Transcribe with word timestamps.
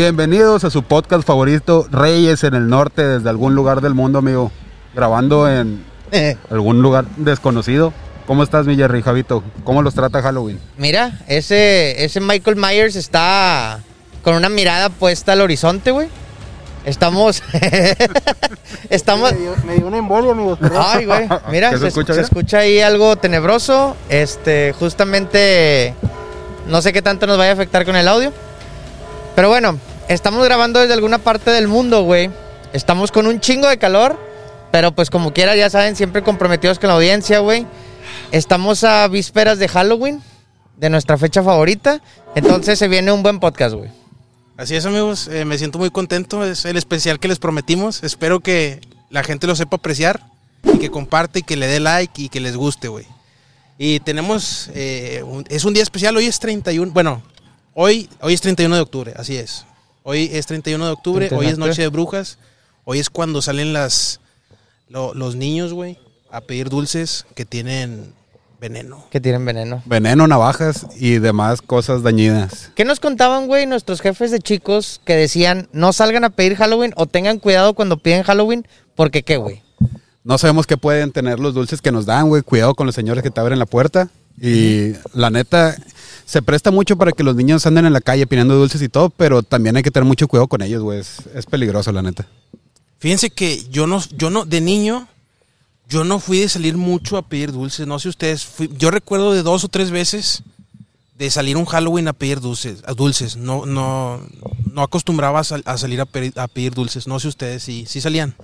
Bienvenidos 0.00 0.64
a 0.64 0.70
su 0.70 0.82
podcast 0.82 1.26
favorito, 1.26 1.86
Reyes 1.90 2.42
en 2.44 2.54
el 2.54 2.68
Norte, 2.70 3.06
desde 3.06 3.28
algún 3.28 3.54
lugar 3.54 3.82
del 3.82 3.92
mundo, 3.92 4.20
amigo. 4.20 4.50
Grabando 4.94 5.46
en 5.46 5.84
algún 6.50 6.80
lugar 6.80 7.04
desconocido. 7.18 7.92
¿Cómo 8.26 8.42
estás, 8.42 8.64
mi 8.64 8.76
Jerry, 8.76 9.02
Javito? 9.02 9.44
¿Cómo 9.62 9.82
los 9.82 9.92
trata 9.92 10.22
Halloween? 10.22 10.58
Mira, 10.78 11.20
ese, 11.28 12.02
ese 12.02 12.18
Michael 12.18 12.56
Myers 12.56 12.96
está 12.96 13.80
con 14.22 14.36
una 14.36 14.48
mirada 14.48 14.88
puesta 14.88 15.32
al 15.32 15.42
horizonte, 15.42 15.90
güey. 15.90 16.08
Estamos. 16.86 17.42
estamos. 18.88 19.32
Me 19.32 19.38
dio, 19.38 19.54
me 19.66 19.74
dio 19.74 19.86
una 19.86 19.98
embolia, 19.98 20.32
amigos. 20.32 20.58
perdón. 20.58 20.82
Ay, 20.82 21.04
güey. 21.04 21.28
Mira, 21.50 21.68
¿Qué 21.68 21.76
se 21.76 21.82
se, 21.82 21.88
escucha, 21.88 22.14
se 22.14 22.22
escucha 22.22 22.60
ahí 22.60 22.80
algo 22.80 23.16
tenebroso. 23.16 23.94
Este, 24.08 24.72
justamente. 24.78 25.92
No 26.68 26.80
sé 26.80 26.94
qué 26.94 27.02
tanto 27.02 27.26
nos 27.26 27.36
vaya 27.36 27.50
a 27.50 27.52
afectar 27.52 27.84
con 27.84 27.96
el 27.96 28.08
audio. 28.08 28.32
Pero 29.34 29.50
bueno, 29.50 29.78
estamos 30.14 30.44
grabando 30.44 30.80
desde 30.80 30.94
alguna 30.94 31.18
parte 31.18 31.50
del 31.50 31.68
mundo, 31.68 32.02
güey. 32.02 32.30
Estamos 32.72 33.10
con 33.12 33.26
un 33.26 33.40
chingo 33.40 33.68
de 33.68 33.78
calor. 33.78 34.18
Pero 34.70 34.92
pues 34.92 35.10
como 35.10 35.32
quiera, 35.32 35.56
ya 35.56 35.68
saben, 35.68 35.96
siempre 35.96 36.22
comprometidos 36.22 36.78
con 36.78 36.88
la 36.88 36.94
audiencia, 36.94 37.40
güey. 37.40 37.66
Estamos 38.30 38.84
a 38.84 39.08
vísperas 39.08 39.58
de 39.58 39.66
Halloween, 39.66 40.22
de 40.76 40.90
nuestra 40.90 41.18
fecha 41.18 41.42
favorita. 41.42 42.00
Entonces 42.36 42.78
se 42.78 42.86
viene 42.86 43.10
un 43.10 43.24
buen 43.24 43.40
podcast, 43.40 43.74
güey. 43.74 43.90
Así 44.56 44.76
es, 44.76 44.86
amigos. 44.86 45.26
eh, 45.26 45.44
me 45.44 45.58
siento 45.58 45.78
muy 45.78 45.90
contento. 45.90 46.44
Es 46.44 46.64
el 46.66 46.76
especial 46.76 47.18
que 47.18 47.26
les 47.26 47.40
prometimos. 47.40 48.04
Espero 48.04 48.38
que 48.38 48.80
la 49.08 49.24
gente 49.24 49.48
lo 49.48 49.56
sepa 49.56 49.78
apreciar 49.78 50.20
y 50.62 50.78
que 50.78 50.88
comparte 50.90 51.40
y 51.40 51.42
que 51.42 51.56
le 51.56 51.66
dé 51.66 51.80
like 51.80 52.22
y 52.22 52.28
que 52.28 52.38
les 52.38 52.56
guste, 52.56 52.86
güey. 52.86 53.06
Y 53.76 53.98
tenemos. 54.00 54.70
eh, 54.74 55.24
es 55.48 55.64
un 55.64 55.74
día 55.74 55.82
especial. 55.82 56.16
Hoy 56.16 56.26
es 56.26 56.38
31. 56.38 56.92
Bueno, 56.92 57.22
hoy, 57.74 58.08
hoy 58.20 58.34
es 58.34 58.40
31 58.40 58.76
de 58.76 58.82
octubre. 58.82 59.14
Así 59.16 59.36
es. 59.36 59.64
Hoy 60.02 60.30
es 60.32 60.46
31 60.46 60.84
de 60.86 60.90
octubre. 60.92 61.28
31 61.28 61.40
Hoy 61.46 61.52
es 61.52 61.58
Noche 61.58 61.82
de 61.82 61.88
Brujas. 61.88 62.38
Hoy 62.84 62.98
es 62.98 63.10
cuando 63.10 63.42
salen 63.42 63.72
las 63.72 64.20
lo- 64.88 65.14
los 65.14 65.36
niños, 65.36 65.72
güey, 65.72 65.98
a 66.30 66.40
pedir 66.40 66.68
dulces 66.68 67.26
que 67.34 67.44
tienen 67.44 68.12
veneno. 68.60 69.04
Que 69.10 69.20
tienen 69.20 69.44
veneno. 69.44 69.82
Veneno, 69.86 70.26
navajas 70.26 70.86
y 70.98 71.18
demás 71.18 71.62
cosas 71.62 72.02
dañinas. 72.02 72.70
¿Qué 72.74 72.84
nos 72.84 73.00
contaban, 73.00 73.46
güey, 73.46 73.66
nuestros 73.66 74.00
jefes 74.00 74.30
de 74.30 74.38
chicos 74.40 75.00
que 75.04 75.14
decían 75.16 75.68
no 75.72 75.92
salgan 75.92 76.24
a 76.24 76.30
pedir 76.30 76.56
Halloween 76.56 76.92
o 76.96 77.06
tengan 77.06 77.38
cuidado 77.38 77.74
cuando 77.74 77.96
piden 77.98 78.22
Halloween? 78.22 78.66
Porque 78.96 79.22
qué, 79.22 79.36
güey. 79.36 79.62
No 80.24 80.36
sabemos 80.36 80.66
qué 80.66 80.76
pueden 80.76 81.12
tener 81.12 81.38
los 81.40 81.54
dulces 81.54 81.80
que 81.80 81.92
nos 81.92 82.04
dan, 82.06 82.28
güey. 82.28 82.42
Cuidado 82.42 82.74
con 82.74 82.86
los 82.86 82.94
señores 82.94 83.22
que 83.22 83.30
te 83.30 83.40
abren 83.40 83.58
la 83.58 83.66
puerta. 83.66 84.10
Y 84.40 84.92
la 85.14 85.30
neta, 85.30 85.76
se 86.30 86.42
presta 86.42 86.70
mucho 86.70 86.96
para 86.96 87.10
que 87.10 87.24
los 87.24 87.34
niños 87.34 87.66
anden 87.66 87.86
en 87.86 87.92
la 87.92 88.00
calle 88.00 88.24
pidiendo 88.26 88.54
dulces 88.54 88.80
y 88.82 88.88
todo, 88.88 89.10
pero 89.10 89.42
también 89.42 89.76
hay 89.76 89.82
que 89.82 89.90
tener 89.90 90.06
mucho 90.06 90.28
cuidado 90.28 90.46
con 90.46 90.62
ellos, 90.62 90.80
güey. 90.80 91.00
Es, 91.00 91.16
es 91.34 91.44
peligroso, 91.44 91.90
la 91.90 92.02
neta. 92.02 92.24
Fíjense 93.00 93.30
que 93.30 93.64
yo 93.68 93.88
no, 93.88 94.00
yo 94.16 94.30
no, 94.30 94.44
de 94.44 94.60
niño, 94.60 95.08
yo 95.88 96.04
no 96.04 96.20
fui 96.20 96.38
de 96.38 96.48
salir 96.48 96.76
mucho 96.76 97.16
a 97.16 97.22
pedir 97.28 97.50
dulces. 97.50 97.84
No 97.88 97.98
sé 97.98 98.08
ustedes, 98.08 98.44
fui- 98.44 98.70
yo 98.78 98.92
recuerdo 98.92 99.32
de 99.32 99.42
dos 99.42 99.64
o 99.64 99.68
tres 99.68 99.90
veces 99.90 100.44
de 101.18 101.30
salir 101.30 101.56
un 101.56 101.64
Halloween 101.64 102.06
a 102.06 102.12
pedir 102.12 102.38
dulces. 102.40 102.82
A 102.86 102.94
dulces. 102.94 103.36
No, 103.36 103.66
no, 103.66 104.20
no 104.72 104.82
acostumbraba 104.82 105.40
a, 105.40 105.44
sal- 105.44 105.64
a 105.66 105.78
salir 105.78 106.00
a 106.00 106.06
pedir, 106.06 106.32
a 106.38 106.46
pedir 106.46 106.74
dulces. 106.74 107.08
No 107.08 107.18
sé 107.18 107.26
ustedes 107.26 107.64
si 107.64 107.86
sí 107.86 108.00
salían. 108.00 108.34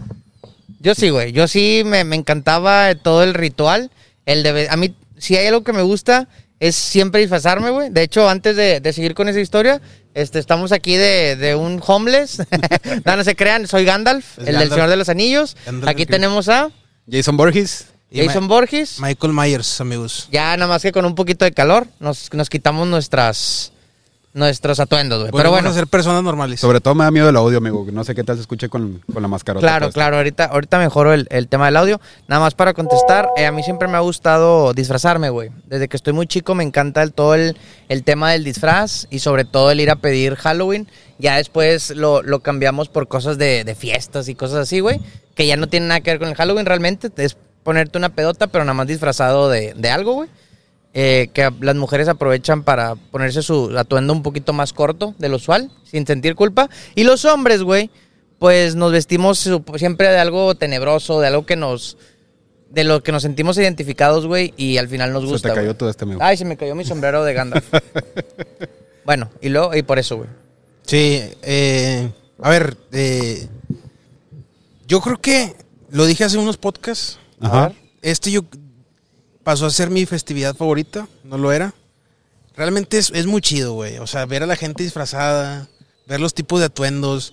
Yo 0.81 0.95
sí, 0.97 1.11
güey. 1.11 1.31
Yo 1.33 1.47
sí 1.47 1.83
me, 1.87 2.03
me 2.03 2.17
encantaba 2.17 2.95
todo 2.97 3.23
el 3.23 3.33
ritual. 3.33 3.93
El 4.25 4.43
de, 4.43 4.69
a 4.69 4.77
mí, 4.77 4.93
si 5.19 5.37
hay 5.37 5.47
algo 5.47 5.63
que 5.63 5.73
me 5.73 5.83
gusta, 5.83 6.29
es 6.61 6.75
siempre 6.75 7.21
disfrazarme, 7.21 7.71
güey. 7.71 7.91
De 7.91 8.03
hecho, 8.03 8.29
antes 8.29 8.57
de, 8.57 8.81
de 8.81 8.93
seguir 8.93 9.15
con 9.15 9.29
esa 9.29 9.41
historia, 9.41 9.81
este, 10.15 10.39
estamos 10.39 10.73
aquí 10.73 10.97
de, 10.97 11.37
de 11.37 11.55
un 11.55 11.83
homeless. 11.87 12.39
no, 13.05 13.17
no 13.17 13.25
se 13.25 13.37
crean, 13.37 13.67
soy 13.67 13.85
Gandalf, 13.85 14.39
el 14.39 14.59
del. 14.59 14.71
Señor 14.71 14.89
de 14.89 14.97
los 14.97 15.09
Anillos. 15.09 15.57
Gandalf 15.67 15.89
aquí 15.91 16.07
tenemos 16.07 16.49
a 16.49 16.71
Jason 17.11 17.37
Borges. 17.37 17.87
Y 18.11 18.25
Jason 18.25 18.49
Borges. 18.49 19.01
Michael 19.01 19.33
Myers, 19.33 19.81
amigos. 19.81 20.29
Ya 20.31 20.57
nada 20.57 20.69
más 20.69 20.83
que 20.83 20.93
con 20.93 21.05
un 21.05 21.15
poquito 21.15 21.45
de 21.45 21.53
calor 21.53 21.87
nos, 21.99 22.33
nos 22.33 22.49
quitamos 22.49 22.87
nuestras 22.87 23.73
nuestros 24.37 24.79
atuendos, 24.81 25.21
güey. 25.21 25.33
Pero 25.33 25.51
bueno, 25.51 25.71
a 25.71 25.73
ser 25.73 25.87
personas 25.87 26.23
normales. 26.23 26.61
Sobre 26.61 26.81
todo 26.81 26.95
me 26.95 27.05
da 27.05 27.11
miedo 27.11 27.29
el 27.29 27.37
audio, 27.37 27.59
amigo. 27.59 27.87
No 27.91 28.05
sé 28.05 28.15
qué 28.15 28.23
tal 28.23 28.37
se 28.37 28.43
escuche 28.43 28.69
con, 28.69 29.03
con 29.13 29.23
la 29.23 29.29
mascarota. 29.29 29.67
claro, 29.67 29.87
puesta. 29.87 29.99
claro, 29.99 30.17
ahorita, 30.19 30.45
ahorita 30.45 30.79
mejoro 30.79 31.15
el, 31.15 31.27
el 31.31 31.49
tema 31.49 31.67
del 31.67 31.77
audio. 31.77 32.01
Nada 32.29 32.41
más 32.41 32.55
para 32.55 32.75
contestar, 32.75 33.29
eh, 33.37 33.47
a 33.47 33.53
mí 33.53 33.63
siempre 33.63 33.89
me 33.89 33.97
ha 33.97 34.01
gustado 34.01 34.75
disfrazarme, 34.75 35.31
güey. 35.31 35.51
Desde 35.67 35.89
que 35.89 35.97
estoy 35.97 36.13
muy 36.13 36.27
chico 36.27 36.55
me 36.55 36.65
encanta 36.65 37.03
el, 37.03 37.13
todo 37.13 37.35
el, 37.35 37.57
el 37.89 38.05
tema 38.05 38.31
del 38.31 38.45
disfraz 38.45 39.07
y 39.11 39.21
sobre 39.21 39.47
todo 39.47 39.71
el 39.71 39.81
ir 39.81 39.91
a 39.91 39.97
pedir 39.97 40.37
Halloween. 40.37 40.87
Ya 41.19 41.37
después 41.37 41.91
lo, 41.97 42.23
lo 42.23 42.41
cambiamos 42.41 42.91
por 42.91 43.09
cosas 43.09 43.39
de, 43.39 43.65
de 43.65 43.75
fiestas 43.75 44.29
y 44.29 44.35
cosas 44.35 44.59
así, 44.59 44.81
güey. 44.81 45.01
Que 45.35 45.47
ya 45.47 45.57
no 45.57 45.67
tienen 45.67 45.89
nada 45.89 46.03
que 46.03 46.11
ver 46.11 46.19
con 46.19 46.29
el 46.29 46.35
Halloween 46.35 46.67
realmente. 46.67 47.11
Es 47.17 47.37
ponerte 47.63 47.97
una 47.97 48.11
pedota, 48.11 48.49
pero 48.49 48.65
nada 48.65 48.75
más 48.75 48.87
disfrazado 48.87 49.49
de, 49.49 49.73
de 49.75 49.91
algo, 49.91 50.13
güey. 50.13 50.29
Eh, 50.99 51.29
que 51.35 51.53
las 51.61 51.77
mujeres 51.77 52.09
aprovechan 52.09 52.63
para 52.63 52.95
ponerse 52.95 53.43
su 53.43 53.77
atuendo 53.77 54.15
un 54.15 54.23
poquito 54.23 54.55
más 54.55 54.73
corto 54.73 55.15
de 55.19 55.29
lo 55.29 55.37
usual, 55.37 55.71
sin 55.85 56.07
sentir 56.07 56.35
culpa. 56.35 56.71
Y 56.95 57.05
los 57.05 57.27
hombres, 57.27 57.63
güey, 57.63 57.91
pues 58.39 58.77
nos 58.77 58.93
vestimos 58.93 59.47
siempre 59.77 60.09
de 60.09 60.17
algo 60.17 60.55
tenebroso, 60.55 61.21
de 61.21 61.27
algo 61.27 61.45
que 61.45 61.55
nos... 61.55 61.99
De 62.71 62.83
lo 62.83 63.03
que 63.03 63.13
nos 63.13 63.23
sentimos 63.23 63.59
identificados, 63.59 64.27
güey, 64.27 64.55
y 64.57 64.79
al 64.79 64.89
final 64.89 65.13
nos 65.13 65.25
Se 65.25 65.29
gusta. 65.29 65.49
te 65.51 65.55
cayó 65.55 65.77
todo 65.77 65.91
este, 65.91 66.05
amigo. 66.05 66.21
Ay, 66.23 66.39
se 66.39 66.47
me 66.47 66.57
cayó 66.57 66.75
mi 66.75 66.85
sombrero 66.87 67.25
de 67.25 67.35
Gandalf. 67.35 67.67
bueno, 69.05 69.31
y 69.43 69.51
luego, 69.51 69.77
y 69.77 69.83
por 69.83 69.99
eso, 69.99 70.17
güey. 70.17 70.31
Sí, 70.87 71.23
eh, 71.43 72.11
a 72.41 72.49
ver, 72.49 72.75
eh, 72.93 73.47
yo 74.89 75.03
creo 75.03 75.21
que 75.21 75.55
lo 75.91 76.07
dije 76.07 76.25
hace 76.25 76.39
unos 76.39 76.57
podcasts. 76.57 77.19
Ajá. 77.39 77.73
Este 78.01 78.31
yo 78.31 78.43
pasó 79.47 79.67
a 79.67 79.71
ser 79.71 79.91
mi 79.91 80.07
festividad 80.07 80.57
favorita, 80.57 81.07
no 81.23 81.39
lo 81.39 81.53
era. 81.53 81.73
Realmente 82.57 82.99
es, 82.99 83.13
es 83.15 83.27
muy 83.27 83.41
chido, 83.41 83.75
güey. 83.75 83.99
O 83.99 84.07
sea, 84.09 84.27
ver 84.27 84.43
a 84.43 84.47
la 84.47 84.57
gente 84.57 84.83
disfrazada, 84.83 85.69
ver 86.09 86.19
los 86.19 86.35
tipos 86.35 86.59
de 86.59 86.67
atuendos, 86.67 87.33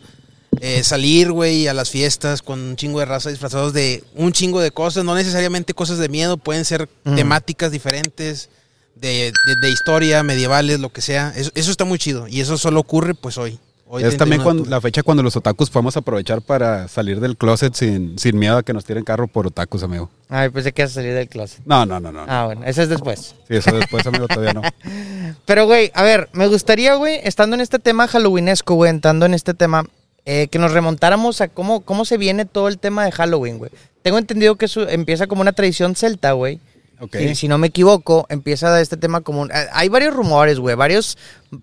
eh, 0.62 0.84
salir, 0.84 1.32
güey, 1.32 1.68
a 1.68 1.74
las 1.74 1.90
fiestas 1.90 2.44
con 2.44 2.60
un 2.60 2.76
chingo 2.76 3.00
de 3.00 3.06
raza 3.06 3.32
disfrazados 3.32 3.74
de 3.74 4.04
un 4.14 4.32
chingo 4.32 4.62
de 4.62 4.70
cosas, 4.70 5.04
no 5.04 5.16
necesariamente 5.16 5.74
cosas 5.74 5.98
de 5.98 6.08
miedo, 6.08 6.38
pueden 6.38 6.66
ser 6.66 6.88
temáticas 7.16 7.72
diferentes, 7.72 8.50
de, 8.94 9.32
de- 9.48 9.56
de 9.60 9.70
historia, 9.72 10.22
medievales, 10.22 10.80
lo 10.80 10.90
que 10.94 11.02
sea. 11.02 11.34
Eso, 11.36 11.50
eso 11.56 11.72
está 11.72 11.84
muy 11.84 11.98
chido 11.98 12.28
y 12.28 12.42
eso 12.42 12.60
solo 12.60 12.80
ocurre 12.80 13.16
pues 13.16 13.40
hoy. 13.40 13.58
Hoy 13.94 14.04
es 14.04 14.18
31 14.18 14.18
también 14.18 14.42
cuando, 14.42 14.66
la 14.66 14.82
fecha 14.82 15.04
cuando 15.04 15.22
los 15.22 15.36
otakus 15.36 15.70
podemos 15.70 15.96
aprovechar 15.96 16.42
para 16.42 16.88
salir 16.88 17.20
del 17.20 17.38
closet 17.38 17.76
sin, 17.76 18.18
sin 18.18 18.40
miedo 18.40 18.58
a 18.58 18.64
que 18.64 18.74
nos 18.74 18.86
tiren 18.86 19.04
carro 19.04 19.28
por 19.28 19.46
otakus, 19.46 19.84
amigo. 19.84 20.10
Ay, 20.30 20.50
pensé 20.50 20.72
que 20.72 20.82
ibas 20.82 20.92
a 20.92 20.96
salir 20.96 21.14
del 21.14 21.30
closet. 21.30 21.62
No, 21.66 21.86
no, 21.86 22.00
no, 22.00 22.12
no. 22.12 22.26
Ah, 22.28 22.46
bueno, 22.46 22.64
ese 22.66 22.84
es 22.84 22.90
después. 22.90 23.36
Sí, 23.48 23.56
eso 23.56 23.76
después, 23.76 24.06
amigo, 24.08 24.28
todavía 24.28 24.54
no. 24.54 24.62
Pero, 25.46 25.68
güey, 25.68 25.92
a 25.94 26.02
ver, 26.02 26.30
me 26.34 26.48
gustaría, 26.48 26.96
güey, 26.96 27.20
estando 27.24 27.56
en 27.56 27.62
este 27.62 27.78
tema 27.78 28.08
halloweenesco, 28.08 28.74
güey, 28.74 28.90
entrando 28.90 29.28
en 29.28 29.36
este 29.36 29.54
tema, 29.54 29.86
eh, 30.26 30.48
que 30.48 30.58
nos 30.58 30.72
remontáramos 30.72 31.42
a 31.42 31.50
cómo, 31.50 31.82
cómo 31.82 32.06
se 32.06 32.18
viene 32.18 32.46
todo 32.46 32.70
el 32.70 32.80
tema 32.80 33.06
de 33.06 33.12
Halloween, 33.12 33.60
güey. 33.60 33.72
Tengo 34.02 34.18
entendido 34.18 34.56
que 34.56 34.66
eso 34.66 34.88
empieza 34.90 35.28
como 35.28 35.42
una 35.42 35.54
tradición 35.54 35.96
celta, 35.96 36.32
güey. 36.32 36.60
Ok. 37.00 37.16
Si, 37.18 37.36
si 37.36 37.48
no 37.48 37.58
me 37.58 37.68
equivoco, 37.68 38.26
empieza 38.30 38.80
este 38.80 38.98
tema 38.98 39.22
como... 39.22 39.42
un- 39.42 39.52
eh, 39.52 39.68
hay 39.74 39.90
varios 39.90 40.14
rumores, 40.14 40.60
güey, 40.60 40.76
varios... 40.76 41.18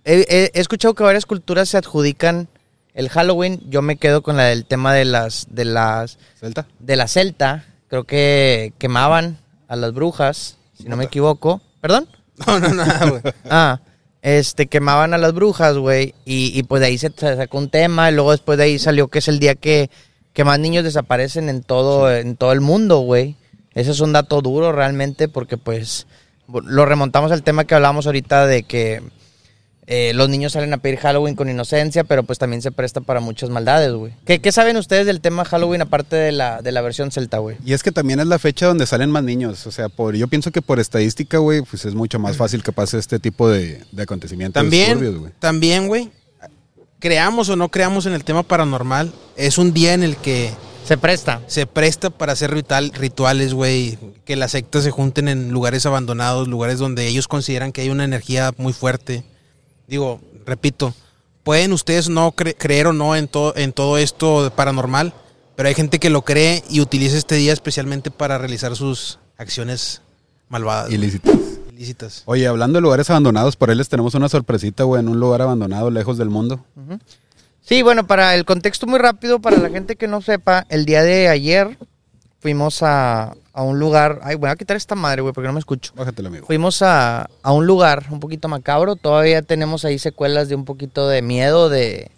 He, 0.04 0.26
he- 0.28 0.50
he 0.54 0.60
escuchado 0.60 0.94
que 0.94 1.02
varias 1.02 1.26
culturas 1.26 1.68
se 1.68 1.78
adjudican 1.78 2.48
el 2.94 3.08
Halloween. 3.08 3.60
Yo 3.70 3.80
me 3.82 3.96
quedo 3.96 4.22
con 4.22 4.36
la 4.36 4.44
del 4.44 4.66
tema 4.66 4.92
de 4.94 5.04
las... 5.06 5.46
De 5.50 5.64
las 5.64 6.18
¿Celta? 6.38 6.66
de 6.78 6.96
la 6.96 7.08
celta. 7.08 7.64
Creo 7.88 8.04
que 8.04 8.72
quemaban 8.78 9.38
a 9.68 9.76
las 9.76 9.92
brujas, 9.94 10.56
si 10.76 10.84
no 10.88 10.96
me 10.96 11.04
equivoco. 11.04 11.60
¿Perdón? 11.80 12.08
No, 12.46 12.58
no, 12.58 12.68
nada, 12.70 13.06
güey. 13.08 13.22
Ah, 13.50 13.80
este, 14.22 14.66
quemaban 14.66 15.12
a 15.14 15.18
las 15.18 15.32
brujas, 15.34 15.76
güey. 15.76 16.14
Y, 16.24 16.58
y 16.58 16.62
pues 16.62 16.80
de 16.80 16.86
ahí 16.86 16.98
se, 16.98 17.10
sacó 17.16 17.58
un 17.58 17.68
tema. 17.70 18.10
Y 18.10 18.14
luego 18.14 18.30
después 18.32 18.56
de 18.58 18.64
ahí 18.64 18.78
salió 18.78 19.08
que 19.08 19.18
es 19.20 19.28
el 19.28 19.38
día 19.38 19.54
que, 19.54 19.90
que 20.32 20.44
más 20.44 20.58
niños 20.58 20.84
desaparecen 20.84 21.48
en 21.48 21.62
todo, 21.62 22.10
en 22.14 22.36
todo 22.36 22.52
el 22.52 22.60
mundo, 22.60 22.98
güey. 23.00 23.36
Ese 23.74 23.90
es 23.92 24.00
un 24.00 24.12
dato 24.12 24.40
duro 24.42 24.72
realmente 24.72 25.28
porque 25.28 25.56
pues 25.56 26.06
lo 26.48 26.84
remontamos 26.86 27.30
al 27.32 27.42
tema 27.42 27.64
que 27.64 27.74
hablábamos 27.74 28.06
ahorita 28.06 28.46
de 28.46 28.64
que 28.64 29.02
eh, 29.86 30.12
los 30.14 30.28
niños 30.28 30.52
salen 30.52 30.72
a 30.72 30.78
pedir 30.78 30.98
Halloween 30.98 31.34
con 31.34 31.48
inocencia, 31.48 32.04
pero 32.04 32.22
pues 32.22 32.38
también 32.38 32.62
se 32.62 32.70
presta 32.70 33.00
para 33.00 33.18
muchas 33.18 33.50
maldades, 33.50 33.92
güey. 33.92 34.12
¿Qué, 34.24 34.40
qué 34.40 34.52
saben 34.52 34.76
ustedes 34.76 35.04
del 35.04 35.20
tema 35.20 35.44
Halloween 35.44 35.82
aparte 35.82 36.14
de 36.14 36.30
la, 36.30 36.62
de 36.62 36.70
la 36.70 36.80
versión 36.80 37.10
celta, 37.10 37.38
güey? 37.38 37.56
Y 37.64 37.72
es 37.72 37.82
que 37.82 37.90
también 37.90 38.20
es 38.20 38.26
la 38.26 38.38
fecha 38.38 38.66
donde 38.66 38.86
salen 38.86 39.10
más 39.10 39.24
niños. 39.24 39.66
O 39.66 39.72
sea, 39.72 39.88
por, 39.88 40.14
yo 40.14 40.28
pienso 40.28 40.52
que 40.52 40.62
por 40.62 40.78
estadística, 40.78 41.38
güey, 41.38 41.62
pues 41.62 41.84
es 41.84 41.94
mucho 41.94 42.20
más 42.20 42.36
fácil 42.36 42.62
que 42.62 42.70
pase 42.70 42.98
este 42.98 43.18
tipo 43.18 43.48
de, 43.48 43.82
de 43.90 44.02
acontecimientos 44.02 44.60
También, 44.60 45.18
güey. 45.18 45.32
también, 45.40 45.88
güey, 45.88 46.10
creamos 47.00 47.48
o 47.48 47.56
no 47.56 47.68
creamos 47.68 48.06
en 48.06 48.12
el 48.12 48.22
tema 48.22 48.44
paranormal, 48.44 49.12
es 49.36 49.58
un 49.58 49.72
día 49.72 49.94
en 49.94 50.04
el 50.04 50.16
que 50.16 50.52
Se 50.90 50.98
presta. 50.98 51.40
se 51.46 51.66
presta 51.68 52.10
para 52.10 52.32
hacer 52.32 52.50
ritual, 52.50 52.90
rituales, 52.92 53.54
güey, 53.54 53.96
que 54.24 54.34
las 54.34 54.50
sectas 54.50 54.82
se 54.82 54.90
junten 54.90 55.28
en 55.28 55.52
lugares 55.52 55.86
abandonados, 55.86 56.48
lugares 56.48 56.80
donde 56.80 57.06
ellos 57.06 57.28
consideran 57.28 57.70
que 57.70 57.82
hay 57.82 57.90
una 57.90 58.02
energía 58.02 58.50
muy 58.56 58.72
fuerte. 58.72 59.22
Digo, 59.86 60.20
repito, 60.44 60.92
pueden 61.44 61.72
ustedes 61.72 62.08
no 62.08 62.32
cre- 62.32 62.56
creer 62.58 62.88
o 62.88 62.92
no 62.92 63.14
en, 63.14 63.28
todo 63.28 63.52
en 63.56 63.72
todo 63.72 63.98
esto 63.98 64.52
paranormal, 64.56 65.14
pero 65.54 65.68
hay 65.68 65.76
gente 65.76 66.00
que 66.00 66.10
lo 66.10 66.22
cree 66.22 66.64
y 66.68 66.80
utiliza 66.80 67.16
este 67.16 67.36
día 67.36 67.52
especialmente 67.52 68.10
para 68.10 68.36
realizar 68.38 68.74
sus 68.74 69.20
acciones 69.38 70.02
malvadas, 70.48 70.90
Ilícitas. 70.90 71.36
ilícitas. 71.72 72.22
Oye, 72.24 72.48
hablando 72.48 72.78
de 72.78 72.82
lugares 72.82 73.08
abandonados, 73.10 73.54
por 73.54 73.70
ahí 73.70 73.76
les 73.76 73.88
tenemos 73.88 74.16
una 74.16 74.28
sorpresita, 74.28 74.82
güey, 74.82 74.98
en 74.98 75.08
un 75.08 75.20
lugar 75.20 75.40
abandonado 75.40 75.88
lejos 75.88 76.18
del 76.18 76.30
mundo. 76.30 76.64
Sí, 77.62 77.82
bueno, 77.82 78.06
para 78.06 78.34
el 78.34 78.44
contexto 78.44 78.86
muy 78.86 78.98
rápido, 78.98 79.40
para 79.40 79.58
la 79.58 79.70
gente 79.70 79.96
que 79.96 80.08
no 80.08 80.20
sepa, 80.22 80.66
el 80.70 80.84
día 80.86 81.02
de 81.02 81.28
ayer 81.28 81.78
fuimos 82.40 82.82
a, 82.82 83.34
a 83.52 83.62
un 83.62 83.78
lugar. 83.78 84.20
Ay, 84.22 84.36
voy 84.36 84.50
a 84.50 84.56
quitar 84.56 84.76
esta 84.76 84.94
madre, 84.94 85.22
güey, 85.22 85.32
porque 85.32 85.46
no 85.46 85.52
me 85.52 85.60
escucho. 85.60 85.92
Bájatelo, 85.94 86.28
amigo. 86.28 86.46
Fuimos 86.46 86.82
a, 86.82 87.28
a 87.42 87.52
un 87.52 87.66
lugar 87.66 88.06
un 88.10 88.20
poquito 88.20 88.48
macabro. 88.48 88.96
Todavía 88.96 89.42
tenemos 89.42 89.84
ahí 89.84 89.98
secuelas 89.98 90.48
de 90.48 90.54
un 90.54 90.64
poquito 90.64 91.08
de 91.08 91.22
miedo, 91.22 91.68
de. 91.68 92.10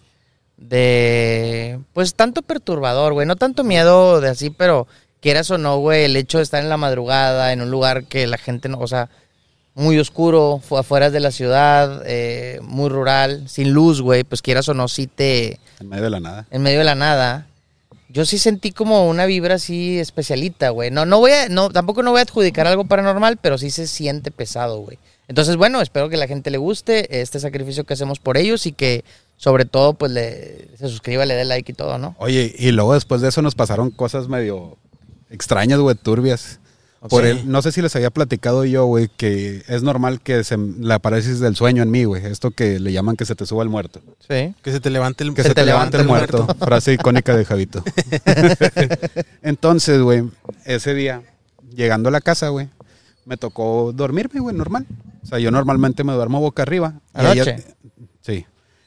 de. 0.57 1.79
Pues 1.93 2.15
tanto 2.15 2.41
perturbador, 2.41 3.13
güey. 3.13 3.27
No 3.27 3.35
tanto 3.35 3.63
miedo 3.63 4.21
de 4.21 4.29
así, 4.29 4.49
pero 4.49 4.87
quieras 5.21 5.51
o 5.51 5.57
no, 5.57 5.77
güey, 5.77 6.05
el 6.05 6.15
hecho 6.15 6.37
de 6.37 6.43
estar 6.43 6.63
en 6.63 6.69
la 6.69 6.77
madrugada, 6.77 7.53
en 7.53 7.61
un 7.61 7.71
lugar 7.71 8.05
que 8.05 8.27
la 8.27 8.37
gente 8.37 8.69
no. 8.69 8.79
O 8.79 8.87
sea, 8.87 9.09
muy 9.75 9.97
oscuro, 9.99 10.61
fu- 10.63 10.77
afuera 10.77 11.09
de 11.09 11.19
la 11.19 11.31
ciudad, 11.31 12.03
eh, 12.05 12.59
muy 12.61 12.89
rural, 12.89 13.47
sin 13.49 13.71
luz, 13.73 14.01
güey, 14.01 14.23
pues 14.23 14.41
quieras 14.41 14.69
o 14.69 14.73
no, 14.73 14.87
sí 14.87 15.07
te. 15.07 15.59
En 15.79 15.89
medio 15.89 16.03
de 16.03 16.09
la 16.11 16.19
nada. 16.19 16.45
en 16.51 16.61
medio 16.61 16.79
de 16.79 16.85
la 16.85 16.95
nada. 16.95 17.47
Yo 18.09 18.25
sí 18.25 18.37
sentí 18.37 18.71
como 18.71 19.09
una 19.09 19.25
vibra 19.25 19.55
así 19.55 19.97
especialita, 19.97 20.69
güey. 20.69 20.91
No, 20.91 21.05
no 21.07 21.17
voy 21.19 21.31
a, 21.31 21.49
no, 21.49 21.71
tampoco 21.71 22.03
no 22.03 22.11
voy 22.11 22.19
a 22.19 22.23
adjudicar 22.23 22.67
algo 22.67 22.85
paranormal, 22.85 23.37
pero 23.37 23.57
sí 23.57 23.71
se 23.71 23.87
siente 23.87 24.29
pesado, 24.29 24.79
güey. 24.81 24.99
Entonces, 25.27 25.55
bueno, 25.55 25.81
espero 25.81 26.09
que 26.09 26.17
la 26.17 26.27
gente 26.27 26.51
le 26.51 26.59
guste 26.59 27.21
este 27.21 27.39
sacrificio 27.39 27.85
que 27.85 27.93
hacemos 27.95 28.19
por 28.19 28.37
ellos 28.37 28.67
y 28.67 28.71
que, 28.73 29.03
sobre 29.37 29.65
todo, 29.65 29.95
pues 29.95 30.11
le, 30.11 30.67
se 30.77 30.89
suscriba, 30.89 31.25
le 31.25 31.33
dé 31.33 31.45
like 31.45 31.71
y 31.71 31.75
todo, 31.75 31.97
¿no? 31.97 32.15
Oye, 32.19 32.53
y 32.55 32.69
luego 32.71 32.93
después 32.93 33.21
de 33.21 33.29
eso 33.29 33.41
nos 33.41 33.55
pasaron 33.55 33.89
cosas 33.89 34.27
medio 34.27 34.77
extrañas, 35.31 35.79
güey, 35.79 35.95
turbias. 35.95 36.59
Por 37.09 37.23
Sí. 37.23 37.29
el, 37.29 37.51
no 37.51 37.61
sé 37.61 37.71
si 37.73 37.81
les 37.81 37.93
había 37.95 38.09
platicado 38.11 38.63
yo, 38.65 38.85
güey, 38.85 39.09
que 39.09 39.63
es 39.67 39.83
normal 39.83 40.21
que 40.21 40.43
se, 40.45 40.57
la 40.57 40.99
parálisis 40.99 41.39
del 41.39 41.55
sueño 41.55 41.83
en 41.83 41.91
mí, 41.91 42.05
güey. 42.05 42.25
Esto 42.25 42.51
que 42.51 42.79
le 42.79 42.93
llaman 42.93 43.17
que 43.17 43.25
se 43.25 43.35
te 43.35 43.45
suba 43.45 43.61
el 43.63 43.69
muerto. 43.69 43.99
Sí. 44.27 44.55
Que 44.61 44.71
se 44.71 44.79
te 44.79 44.89
levante 44.89 45.23
el 45.25 45.33
Que 45.33 45.43
se, 45.43 45.53
te, 45.53 45.65
levante 45.65 45.97
el 45.97 46.07
muerto. 46.07 46.47
Frase 46.59 46.93
icónica 46.93 47.35
de 47.35 47.43
Javito. 47.45 47.83
Entonces, 49.41 50.01
güey, 50.01 50.23
ese 50.65 50.93
día, 50.93 51.21
llegando 51.75 52.09
a 52.09 52.11
la 52.11 52.21
casa, 52.21 52.49
güey, 52.49 52.69
me 53.25 53.37
tocó 53.37 53.91
dormirme, 53.93 54.39
güey, 54.39 54.55
normal. 54.55 54.85
O 55.23 55.25
sea, 55.25 55.39
yo 55.39 55.51
normalmente 55.51 56.03
me 56.03 56.13
duermo 56.13 56.39
boca 56.41 56.63
arriba. 56.63 56.95
Y 57.15 57.19
¿Anoche? 57.19 57.41
ella- 57.41 57.63
sí. 58.21 58.45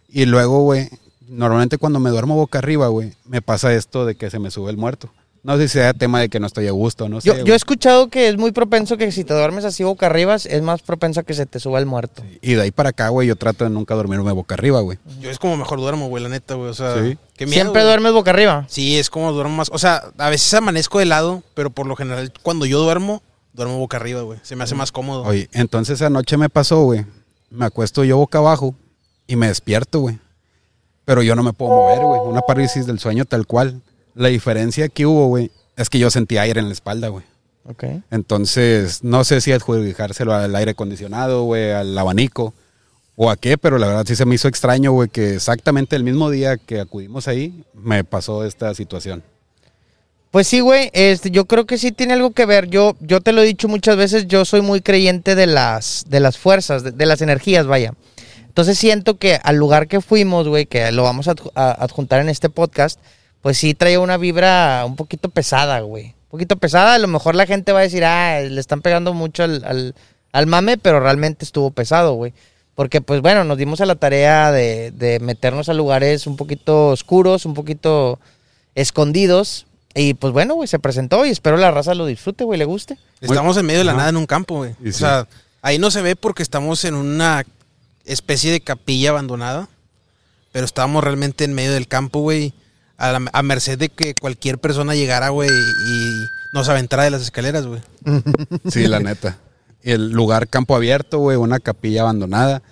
Y 0.09 0.25
luego, 0.27 0.62
güey, 0.62 0.89
normalmente 1.29 1.79
cuando 1.79 2.01
me 2.01 2.11
duermo 2.11 2.35
boca 2.37 2.59
arriba, 2.59 2.89
güey, 2.89 3.12
me 3.27 3.43
pasa 3.43 3.75
esto 3.75 4.07
de 4.07 4.15
que 4.15 4.31
se 4.31 4.39
me 4.39 4.51
sube 4.51 4.71
el 4.71 4.77
muerto. 4.77 5.11
No 5.47 5.57
sé 5.59 5.69
si 5.69 5.75
sea 5.75 5.95
tema 5.95 6.19
de 6.19 6.29
que 6.29 6.41
no 6.41 6.47
estoy 6.49 6.67
a 6.67 6.73
gusto, 6.73 7.09
no 7.09 7.21
sé. 7.21 7.29
Yo, 7.29 7.37
yo 7.45 7.53
he 7.53 7.57
escuchado 7.57 8.09
que 8.09 8.27
es 8.29 8.37
muy 8.37 8.51
propenso 8.51 8.97
que 8.97 9.13
si 9.13 9.23
te 9.23 9.33
duermes 9.33 9.65
así 9.65 9.85
boca 9.85 10.07
arriba, 10.07 10.35
es 10.35 10.61
más 10.63 10.83
propenso 10.83 11.21
a 11.21 11.23
que 11.23 11.35
se 11.35 11.47
te 11.47 11.61
suba 11.61 11.79
el 11.79 11.87
muerto. 11.87 12.25
Y 12.43 12.55
de 12.55 12.63
ahí 12.63 12.73
para 12.73 12.89
acá, 12.89 13.11
güey, 13.11 13.29
yo 13.29 13.37
trato 13.37 13.63
de 13.63 13.71
nunca 13.71 13.95
dormirme 13.95 14.33
boca 14.33 14.55
arriba, 14.55 14.81
güey. 14.81 14.99
Yo 15.21 15.31
es 15.31 15.39
como 15.39 15.57
mejor 15.57 15.79
duermo, 15.79 16.09
güey, 16.09 16.21
la 16.21 16.29
neta, 16.31 16.55
güey. 16.55 16.69
O 16.71 16.75
sea, 16.75 16.95
Sí. 17.01 17.17
qué 17.37 17.47
miedo, 17.47 17.55
¿Siempre 17.63 17.83
güey. 17.83 17.85
duermes 17.85 18.13
boca 18.13 18.31
arriba? 18.33 18.65
Sí, 18.69 18.99
es 18.99 19.09
como 19.09 19.31
duermo 19.33 19.55
más. 19.55 19.69
O 19.73 19.79
sea, 19.79 20.03
a 20.19 20.31
veces 20.31 20.53
amanezco 20.53 20.99
de 20.99 21.05
lado, 21.05 21.45
pero 21.55 21.71
por 21.71 21.87
lo 21.87 21.95
general, 21.95 22.33
cuando 22.43 22.67
yo 22.67 22.81
duermo, 22.81 23.23
duermo 23.53 23.79
boca 23.79 23.99
arriba, 23.99 24.23
güey. 24.23 24.41
Se 24.43 24.57
me 24.57 24.65
hace 24.65 24.75
más 24.75 24.91
cómodo. 24.91 25.23
Oye, 25.23 25.49
entonces 25.53 26.03
anoche 26.03 26.37
me 26.37 26.49
pasó, 26.49 26.83
güey. 26.83 27.07
Me 27.51 27.67
acuesto 27.67 28.03
yo 28.03 28.17
boca 28.17 28.39
abajo 28.39 28.75
y 29.29 29.37
me 29.37 29.47
despierto, 29.47 30.01
güey. 30.01 30.19
Pero 31.05 31.23
yo 31.23 31.37
no 31.37 31.45
me 31.45 31.53
puedo 31.53 31.71
mover, 31.71 32.01
güey. 32.01 32.21
Una 32.23 32.41
parálisis 32.41 32.85
del 32.85 32.99
sueño 32.99 33.25
tal 33.27 33.47
cual. 33.47 33.81
La 34.17 34.29
diferencia 34.29 34.89
que 34.89 35.07
hubo, 35.07 35.29
güey, 35.29 35.53
es 35.77 35.89
que 35.91 35.99
yo 36.01 36.11
sentí 36.11 36.39
aire 36.39 36.59
en 36.59 36.67
la 36.67 36.73
espalda, 36.73 37.09
güey. 37.09 37.25
Ok. 37.69 37.85
Entonces, 38.11 39.05
no 39.05 39.23
sé 39.25 39.41
si 39.41 39.53
adjudijárselo 39.53 40.35
al 40.35 40.57
aire 40.57 40.73
acondicionado, 40.73 41.45
güey, 41.45 41.71
al 41.73 41.97
abanico 41.97 42.55
o 43.15 43.31
a 43.31 43.37
qué, 43.37 43.59
pero 43.59 43.79
la 43.79 43.87
verdad 43.87 44.05
sí 44.07 44.17
se 44.17 44.25
me 44.25 44.35
hizo 44.35 44.49
extraño, 44.49 44.93
güey, 44.93 45.09
que 45.09 45.35
exactamente 45.35 45.97
el 45.97 46.03
mismo 46.05 46.31
día 46.31 46.57
que 46.57 46.81
acudimos 46.81 47.29
ahí 47.29 47.65
me 47.75 48.03
pasó 48.05 48.45
esta 48.45 48.75
situación. 48.75 49.23
Pues 50.31 50.49
sí, 50.49 50.61
güey, 50.61 50.91
este, 50.93 51.31
yo 51.31 51.47
creo 51.47 51.67
que 51.67 51.79
sí 51.79 51.93
tiene 51.93 52.12
algo 52.12 52.33
que 52.33 52.45
ver. 52.47 52.69
Yo, 52.69 52.95
yo 53.01 53.21
te 53.21 53.33
lo 53.33 53.43
he 53.43 53.47
dicho 53.47 53.69
muchas 53.69 53.97
veces, 53.97 54.27
yo 54.27 54.45
soy 54.45 54.61
muy 54.61 54.81
creyente 54.83 55.35
de 55.35 55.47
las, 55.47 56.05
de 56.09 56.21
las 56.21 56.37
fuerzas, 56.37 56.83
de, 56.83 56.91
de 56.91 57.07
las 57.07 57.23
energías, 57.23 57.67
vaya. 57.67 57.95
Entonces 58.47 58.79
siento 58.79 59.17
que 59.19 59.39
al 59.43 59.57
lugar 59.57 59.89
que 59.89 60.01
fuimos, 60.01 60.47
güey, 60.49 60.67
que 60.67 60.91
lo 60.93 61.03
vamos 61.03 61.27
a- 61.29 61.73
adjuntar 61.83 62.21
en 62.21 62.29
este 62.29 62.51
podcast, 62.51 63.01
pues 63.47 63.59
sí 63.59 63.75
traía 63.75 64.01
una 64.01 64.17
vibra 64.17 64.83
un 64.85 64.97
poquito 64.97 65.29
pesada, 65.29 65.79
güey. 65.79 66.07
Un 66.07 66.31
poquito 66.31 66.57
pesada, 66.57 66.95
a 66.95 66.99
lo 66.99 67.07
mejor 67.07 67.37
la 67.37 67.47
gente 67.47 67.71
va 67.71 67.79
a 67.79 67.83
decir, 67.83 68.05
ah, 68.05 68.41
le 68.41 68.61
están 68.61 68.83
pegando 68.83 69.15
mucho 69.15 69.45
al, 69.45 69.63
al, 69.65 69.95
al 70.33 70.47
mame, 70.49 70.79
pero 70.79 70.99
realmente 70.99 71.45
estuvo 71.45 71.71
pesado, 71.71 72.15
güey. 72.15 72.35
Porque, 72.75 73.01
pues 73.01 73.21
bueno, 73.21 73.45
nos 73.45 73.57
dimos 73.57 73.81
a 73.81 73.87
la 73.87 73.95
tarea 73.95 74.51
de, 74.51 74.91
de 74.91 75.21
meternos 75.21 75.69
a 75.69 75.75
lugares 75.75 76.27
un 76.27 76.37
poquito 76.37 76.89
oscuros, 76.89 77.47
un 77.47 77.55
poquito 77.55 78.19
escondidos. 78.75 79.67
Y 79.95 80.15
pues 80.15 80.33
bueno, 80.33 80.55
güey, 80.55 80.67
se 80.67 80.81
presentó 80.81 81.25
y 81.25 81.31
espero 81.31 81.57
la 81.57 81.71
raza 81.71 81.95
lo 81.95 82.05
disfrute, 82.05 82.43
güey, 82.43 82.59
le 82.59 82.65
guste. 82.65 82.99
Estamos 83.21 83.57
en 83.59 83.67
medio 83.67 83.79
de 83.79 83.85
la 83.85 83.93
Ajá. 83.93 83.99
nada 83.99 84.11
en 84.11 84.17
un 84.17 84.27
campo, 84.27 84.57
güey. 84.57 84.73
O 84.73 84.87
sí. 84.87 84.93
sea, 84.93 85.29
ahí 85.63 85.79
no 85.79 85.93
se 85.93 86.03
ve 86.03 86.17
porque 86.17 86.43
estamos 86.43 86.85
en 86.85 86.97
una 86.97 87.45
especie 88.07 88.51
de 88.51 88.61
capilla 88.61 89.11
abandonada. 89.11 89.69
Pero 90.50 90.65
estábamos 90.65 91.05
realmente 91.05 91.45
en 91.45 91.55
medio 91.55 91.73
del 91.73 91.87
campo, 91.87 92.19
güey. 92.23 92.53
A, 92.99 93.12
la- 93.12 93.31
a 93.33 93.43
merced 93.43 93.79
de 93.79 93.88
que 93.91 94.15
cualquier 94.15 94.59
persona 94.59 94.95
llegara, 94.95 95.29
güey, 95.29 95.50
y 95.50 96.26
nos 96.53 96.69
aventara 96.69 97.05
de 97.05 97.11
las 97.11 97.23
escaleras, 97.23 97.67
güey. 97.67 97.81
Sí, 98.71 98.87
la 98.87 99.00
neta. 99.00 99.37
Y 99.83 99.91
el 99.93 100.11
lugar 100.11 100.49
campo 100.49 100.75
abierto, 100.75 101.19
güey, 101.19 101.37
una 101.37 101.61
capilla 101.61 102.03
abandonada, 102.03 102.62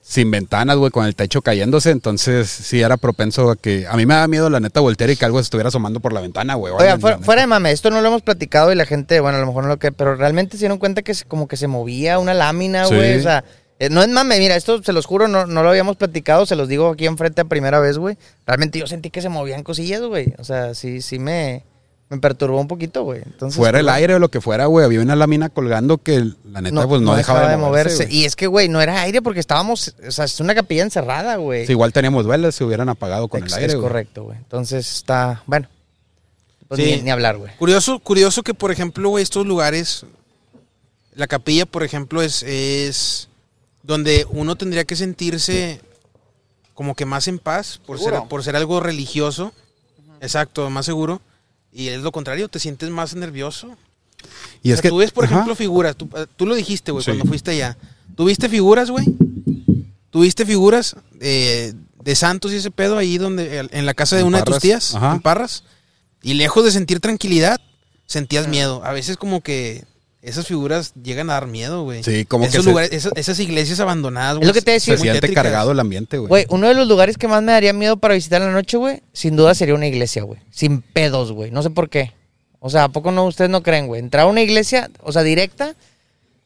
sin 0.00 0.30
ventanas, 0.30 0.76
güey, 0.76 0.90
con 0.90 1.04
el 1.06 1.14
techo 1.14 1.42
cayéndose. 1.42 1.90
Entonces, 1.90 2.48
sí 2.48 2.80
era 2.80 2.96
propenso 2.96 3.50
a 3.50 3.56
que. 3.56 3.86
A 3.88 3.96
mí 3.96 4.06
me 4.06 4.14
da 4.14 4.26
miedo, 4.28 4.48
la 4.50 4.60
neta, 4.60 4.80
voltear 4.80 5.10
y 5.10 5.16
que 5.16 5.24
algo 5.24 5.38
se 5.38 5.42
estuviera 5.44 5.68
asomando 5.68 6.00
por 6.00 6.12
la 6.12 6.20
ventana, 6.20 6.54
güey. 6.54 6.72
o 6.72 6.76
Oiga, 6.76 6.92
algo, 6.92 7.00
fuera, 7.02 7.18
fuera 7.18 7.40
de 7.42 7.46
mame, 7.48 7.72
esto 7.72 7.90
no 7.90 8.00
lo 8.00 8.08
hemos 8.08 8.22
platicado 8.22 8.72
y 8.72 8.76
la 8.76 8.86
gente, 8.86 9.20
bueno, 9.20 9.38
a 9.38 9.40
lo 9.40 9.46
mejor 9.48 9.64
no 9.64 9.68
lo 9.68 9.78
que, 9.78 9.92
pero 9.92 10.14
realmente 10.14 10.56
se 10.56 10.60
dieron 10.62 10.78
cuenta 10.78 11.02
que 11.02 11.14
se- 11.14 11.24
como 11.24 11.46
que 11.48 11.56
se 11.56 11.66
movía 11.66 12.18
una 12.18 12.34
lámina, 12.34 12.86
Sí. 12.86 12.94
güey. 12.94 13.18
O 13.18 13.22
sea, 13.22 13.44
no 13.90 14.02
es 14.02 14.08
mame, 14.08 14.38
mira, 14.38 14.56
esto 14.56 14.82
se 14.82 14.92
los 14.92 15.06
juro, 15.06 15.28
no, 15.28 15.46
no 15.46 15.62
lo 15.62 15.68
habíamos 15.70 15.96
platicado, 15.96 16.46
se 16.46 16.56
los 16.56 16.68
digo 16.68 16.90
aquí 16.90 17.06
enfrente 17.06 17.40
a 17.40 17.44
primera 17.44 17.80
vez, 17.80 17.98
güey. 17.98 18.16
Realmente 18.46 18.78
yo 18.78 18.86
sentí 18.86 19.10
que 19.10 19.22
se 19.22 19.28
movían 19.28 19.62
cosillas, 19.62 20.02
güey. 20.02 20.34
O 20.38 20.44
sea, 20.44 20.74
sí, 20.74 21.00
sí 21.02 21.18
me, 21.18 21.64
me 22.10 22.18
perturbó 22.18 22.60
un 22.60 22.68
poquito, 22.68 23.02
güey. 23.04 23.22
Entonces, 23.24 23.56
Fuera 23.56 23.78
el 23.80 23.86
pues, 23.86 23.96
aire 23.96 24.14
o 24.14 24.18
lo 24.18 24.30
que 24.30 24.40
fuera, 24.40 24.66
güey, 24.66 24.84
había 24.84 25.00
una 25.00 25.16
lámina 25.16 25.48
colgando 25.48 25.98
que 25.98 26.24
la 26.44 26.60
neta, 26.60 26.86
pues 26.86 27.00
no, 27.00 27.16
dejaba, 27.16 27.48
de 27.48 27.56
moverse. 27.56 28.04
güey. 28.04 28.16
Y 28.18 28.24
es 28.24 28.36
que, 28.36 28.46
güey, 28.46 28.68
no 28.68 28.80
era 28.80 29.00
aire 29.02 29.22
porque 29.22 29.40
estábamos, 29.40 29.94
o 30.06 30.10
sea, 30.10 30.26
es 30.26 30.38
una 30.40 30.54
capilla 30.54 30.82
encerrada, 30.82 31.36
güey. 31.36 31.66
Si 31.66 31.72
igual 31.72 31.92
teníamos 31.92 32.26
velas, 32.26 32.54
se 32.54 32.64
hubieran 32.64 32.88
apagado 32.88 33.28
con 33.28 33.42
es, 33.42 33.52
el 33.52 33.58
aire. 33.58 33.66
es 33.72 33.74
güey. 33.76 33.82
correcto, 33.88 34.24
güey. 34.24 34.38
Entonces 34.38 34.90
está, 34.96 35.42
bueno. 35.46 35.68
Pues 36.68 36.80
Sí. 36.80 36.96
ni, 36.96 37.02
ni 37.02 37.10
hablar, 37.10 37.36
güey. 37.36 37.54
Curioso, 37.58 37.98
curioso 37.98 38.42
que, 38.42 38.54
por 38.54 38.70
ejemplo, 38.70 39.08
güey, 39.10 39.22
estos 39.22 39.46
lugares, 39.46 40.06
la 41.14 41.26
capilla, 41.26 41.66
por 41.66 41.82
ejemplo, 41.82 42.22
es, 42.22 42.42
es 42.44 43.28
donde 43.82 44.26
uno 44.30 44.56
tendría 44.56 44.84
que 44.84 44.96
sentirse 44.96 45.80
como 46.74 46.94
que 46.94 47.04
más 47.04 47.28
en 47.28 47.38
paz 47.38 47.80
por 47.86 47.98
ser, 47.98 48.14
por 48.28 48.42
ser 48.44 48.56
algo 48.56 48.80
religioso. 48.80 49.52
Exacto, 50.20 50.68
más 50.70 50.86
seguro. 50.86 51.20
Y 51.72 51.88
es 51.88 52.00
lo 52.02 52.12
contrario, 52.12 52.48
te 52.48 52.58
sientes 52.58 52.90
más 52.90 53.14
nervioso. 53.14 53.76
Y 54.62 54.70
O 54.70 54.74
es 54.74 54.78
sea, 54.78 54.82
que. 54.82 54.88
tú 54.90 54.98
ves, 54.98 55.10
por 55.10 55.24
ajá. 55.24 55.34
ejemplo, 55.34 55.56
figuras. 55.56 55.96
Tú, 55.96 56.08
eh, 56.16 56.26
tú 56.36 56.46
lo 56.46 56.54
dijiste, 56.54 56.92
güey, 56.92 57.04
Sí. 57.04 57.10
cuando 57.10 57.24
fuiste 57.26 57.50
allá. 57.52 57.76
¿Tuviste 58.14 58.48
figuras, 58.48 58.90
güey? 58.90 59.06
¿Tuviste 60.10 60.44
figuras 60.46 60.94
eh, 61.20 61.72
de 62.02 62.14
santos 62.14 62.52
y 62.52 62.56
ese 62.56 62.70
pedo 62.70 62.98
ahí 62.98 63.16
donde 63.18 63.66
en 63.70 63.86
la 63.86 63.94
casa 63.94 64.16
de 64.16 64.22
En 64.22 64.28
una 64.28 64.38
de 64.38 64.44
tus 64.44 64.58
tías, 64.58 64.94
ajá. 64.94 65.12
en 65.14 65.20
Parras? 65.20 65.64
Y 66.22 66.34
lejos 66.34 66.64
de 66.64 66.70
sentir 66.70 67.00
tranquilidad, 67.00 67.60
sentías 68.06 68.46
miedo. 68.46 68.84
A 68.84 68.92
veces 68.92 69.16
como 69.16 69.40
que 69.40 69.84
esas 70.22 70.46
figuras 70.46 70.92
llegan 71.02 71.28
a 71.30 71.34
dar 71.34 71.46
miedo, 71.48 71.82
güey. 71.82 72.02
Sí, 72.04 72.24
como 72.24 72.44
que 72.44 72.50
Esos 72.50 72.64
se- 72.64 72.70
lugares, 72.70 72.92
esas, 72.92 73.12
esas 73.16 73.38
iglesias 73.40 73.80
abandonadas, 73.80 74.36
güey. 74.36 74.42
Es 74.42 74.48
lo 74.48 74.54
que 74.54 74.62
te 74.62 74.70
decía, 74.70 74.96
Se 74.96 75.02
siente 75.02 75.20
tétricas. 75.20 75.42
cargado 75.44 75.72
el 75.72 75.80
ambiente, 75.80 76.16
güey. 76.18 76.28
Güey, 76.28 76.46
uno 76.48 76.68
de 76.68 76.74
los 76.74 76.86
lugares 76.88 77.18
que 77.18 77.28
más 77.28 77.42
me 77.42 77.52
daría 77.52 77.72
miedo 77.72 77.96
para 77.96 78.14
visitar 78.14 78.40
en 78.40 78.48
la 78.48 78.54
noche, 78.54 78.76
güey, 78.76 79.02
sin 79.12 79.36
duda 79.36 79.54
sería 79.54 79.74
una 79.74 79.86
iglesia, 79.88 80.22
güey. 80.22 80.40
Sin 80.50 80.80
pedos, 80.80 81.32
güey. 81.32 81.50
No 81.50 81.62
sé 81.62 81.70
por 81.70 81.90
qué. 81.90 82.12
O 82.60 82.70
sea, 82.70 82.84
¿a 82.84 82.88
poco 82.90 83.10
no 83.10 83.24
ustedes 83.26 83.50
no 83.50 83.62
creen, 83.64 83.88
güey? 83.88 84.00
Entrar 84.00 84.24
a 84.24 84.26
una 84.28 84.40
iglesia, 84.42 84.90
o 85.02 85.10
sea, 85.10 85.22
directa, 85.24 85.74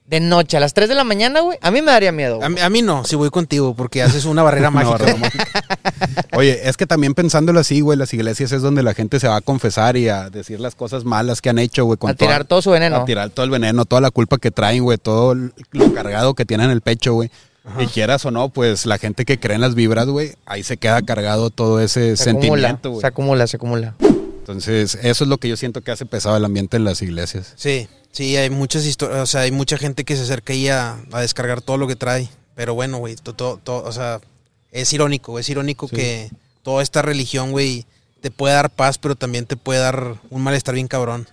de 0.09 0.21
noche, 0.21 0.57
a 0.57 0.61
las 0.61 0.73
3 0.73 0.89
de 0.89 0.95
la 0.95 1.03
mañana, 1.05 1.41
güey, 1.41 1.59
a 1.61 1.71
mí 1.73 1.83
me 1.83 1.91
daría 1.91 2.13
miedo. 2.13 2.39
A 2.43 2.49
mí, 2.49 2.61
a 2.61 2.69
mí 2.71 2.81
no, 2.83 3.05
si 3.05 3.17
voy 3.17 3.31
contigo, 3.31 3.75
porque 3.75 4.03
haces 4.03 4.25
una 4.25 4.43
barrera 4.45 4.69
Una 4.71 4.83
mágica. 4.85 4.99
barrera 4.99 5.17
mágica. 5.19 6.27
Oye, 6.35 6.69
es 6.69 6.77
que 6.77 6.87
también 6.87 7.15
pensándolo 7.15 7.59
así, 7.61 7.81
güey, 7.81 7.99
las 7.99 8.13
iglesias 8.15 8.53
es 8.53 8.63
donde 8.63 8.83
la 8.83 8.95
gente 8.95 9.19
se 9.19 9.27
va 9.29 9.37
a 9.37 9.41
confesar 9.41 9.97
y 9.97 10.09
a 10.09 10.31
decir 10.31 10.61
las 10.61 10.75
cosas 10.77 11.05
malas 11.05 11.41
que 11.41 11.49
han 11.51 11.59
hecho, 11.59 11.85
güey. 11.85 11.99
a 12.07 12.15
tirar 12.15 12.39
toda- 12.39 12.45
todo 12.45 12.63
su 12.63 12.71
veneno. 12.71 12.97
A 12.97 13.05
tirar 13.05 13.31
todo 13.31 13.45
el 13.45 13.51
veneno, 13.51 13.85
toda 13.85 14.01
la 14.01 14.11
culpa 14.11 14.39
que 14.39 14.51
traen, 14.51 14.85
güey, 14.85 14.99
todo 14.99 15.35
lo 15.35 15.93
cargado 15.95 16.35
que 16.35 16.45
tienen 16.45 16.67
en 16.67 16.73
el 16.73 16.81
pecho, 16.83 17.15
güey. 17.15 17.31
Y 17.81 17.87
quieras 17.87 18.25
o 18.25 18.31
no, 18.31 18.49
pues 18.51 18.87
la 18.87 18.99
gente 18.99 19.25
que 19.25 19.41
cree 19.41 19.57
en 19.57 19.61
las 19.61 19.75
vibras, 19.75 20.07
güey, 20.07 20.35
ahí 20.47 20.63
se 20.63 20.77
queda 20.77 21.03
cargado 21.03 21.51
todo 21.51 21.81
ese 21.81 22.17
Se 22.17 22.31
acumula, 22.31 22.49
sentimiento, 22.51 22.91
güey. 22.91 23.01
se 23.01 23.07
acumula, 23.09 23.47
se 23.49 23.57
acumula. 23.57 23.95
Entonces, 24.47 24.97
eso 25.03 25.25
es 25.25 25.29
lo 25.29 25.39
que 25.39 25.49
yo 25.49 25.57
siento 25.57 25.81
que 25.81 25.91
hace 25.91 26.07
pesado 26.07 26.37
el 26.37 26.45
ambiente 26.45 26.77
en 26.77 26.85
las 26.85 27.03
iglesias. 27.03 27.53
Sí, 27.57 27.89
sí, 28.13 28.37
hay 28.37 28.49
muchas 28.49 28.87
historias, 28.87 29.19
o 29.21 29.27
sea, 29.27 29.41
hay 29.41 29.51
mucha 29.51 29.77
gente 29.77 30.05
que 30.05 30.15
se 30.15 30.23
acerca 30.23 30.53
ahí 30.53 30.69
a, 30.69 30.99
a 31.11 31.21
descargar 31.21 31.63
todo 31.63 31.79
lo 31.79 31.89
que 31.89 31.97
trae. 31.97 32.29
Pero 32.55 32.73
bueno, 32.75 32.99
güey, 32.99 33.17
to- 33.17 33.35
to- 33.35 33.61
to- 33.65 33.83
o 33.83 33.93
sea, 33.93 34.21
es 34.71 34.93
irónico, 34.93 35.41
es 35.41 35.49
irónico 35.49 35.89
Sí. 35.89 35.97
que 35.97 36.31
toda 36.63 36.81
esta 36.85 37.03
religión, 37.03 37.51
güey, 37.51 37.87
te 38.21 38.31
puede 38.31 38.55
dar 38.55 38.71
paz, 38.71 38.99
pero 38.99 39.17
también 39.17 39.47
te 39.47 39.57
puede 39.57 39.81
dar 39.81 40.15
un 40.31 40.43
malestar 40.43 40.75
bien 40.77 40.87
cabrón. 40.87 41.27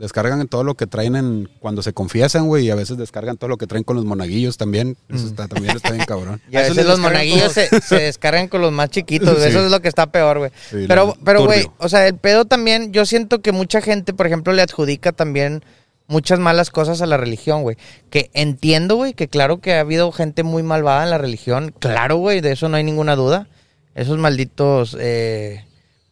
Descargan 0.00 0.48
todo 0.48 0.64
lo 0.64 0.76
que 0.76 0.86
traen 0.86 1.14
en, 1.14 1.50
cuando 1.58 1.82
se 1.82 1.92
confiesan, 1.92 2.46
güey, 2.46 2.64
y 2.64 2.70
a 2.70 2.74
veces 2.74 2.96
descargan 2.96 3.36
todo 3.36 3.48
lo 3.48 3.58
que 3.58 3.66
traen 3.66 3.84
con 3.84 3.96
los 3.96 4.06
monaguillos 4.06 4.56
también. 4.56 4.96
Eso 5.10 5.26
está, 5.26 5.46
también 5.46 5.76
está 5.76 5.90
bien 5.90 6.06
cabrón. 6.06 6.40
Y 6.50 6.56
a 6.56 6.62
veces 6.62 6.86
los 6.86 6.98
monaguillos 6.98 7.52
se, 7.52 7.68
se 7.82 7.96
descargan 7.96 8.48
con 8.48 8.62
los 8.62 8.72
más 8.72 8.88
chiquitos, 8.88 9.34
güey. 9.34 9.40
Sí. 9.50 9.50
Eso 9.50 9.66
es 9.66 9.70
lo 9.70 9.80
que 9.82 9.88
está 9.88 10.06
peor, 10.06 10.38
güey. 10.38 10.50
Sí, 10.70 10.86
pero, 10.88 11.14
pero, 11.22 11.44
güey, 11.44 11.66
o 11.76 11.90
sea, 11.90 12.06
el 12.06 12.14
pedo 12.14 12.46
también, 12.46 12.92
yo 12.92 13.04
siento 13.04 13.42
que 13.42 13.52
mucha 13.52 13.82
gente, 13.82 14.14
por 14.14 14.26
ejemplo, 14.26 14.54
le 14.54 14.62
adjudica 14.62 15.12
también 15.12 15.62
muchas 16.06 16.38
malas 16.38 16.70
cosas 16.70 17.02
a 17.02 17.06
la 17.06 17.18
religión, 17.18 17.62
güey. 17.62 17.76
Que 18.08 18.30
entiendo, 18.32 18.96
güey, 18.96 19.12
que 19.12 19.28
claro 19.28 19.60
que 19.60 19.74
ha 19.74 19.80
habido 19.80 20.10
gente 20.12 20.44
muy 20.44 20.62
malvada 20.62 21.04
en 21.04 21.10
la 21.10 21.18
religión. 21.18 21.74
Claro, 21.78 22.16
güey, 22.16 22.40
de 22.40 22.52
eso 22.52 22.70
no 22.70 22.78
hay 22.78 22.84
ninguna 22.84 23.16
duda. 23.16 23.48
Esos 23.94 24.16
malditos 24.16 24.96
eh, 24.98 25.66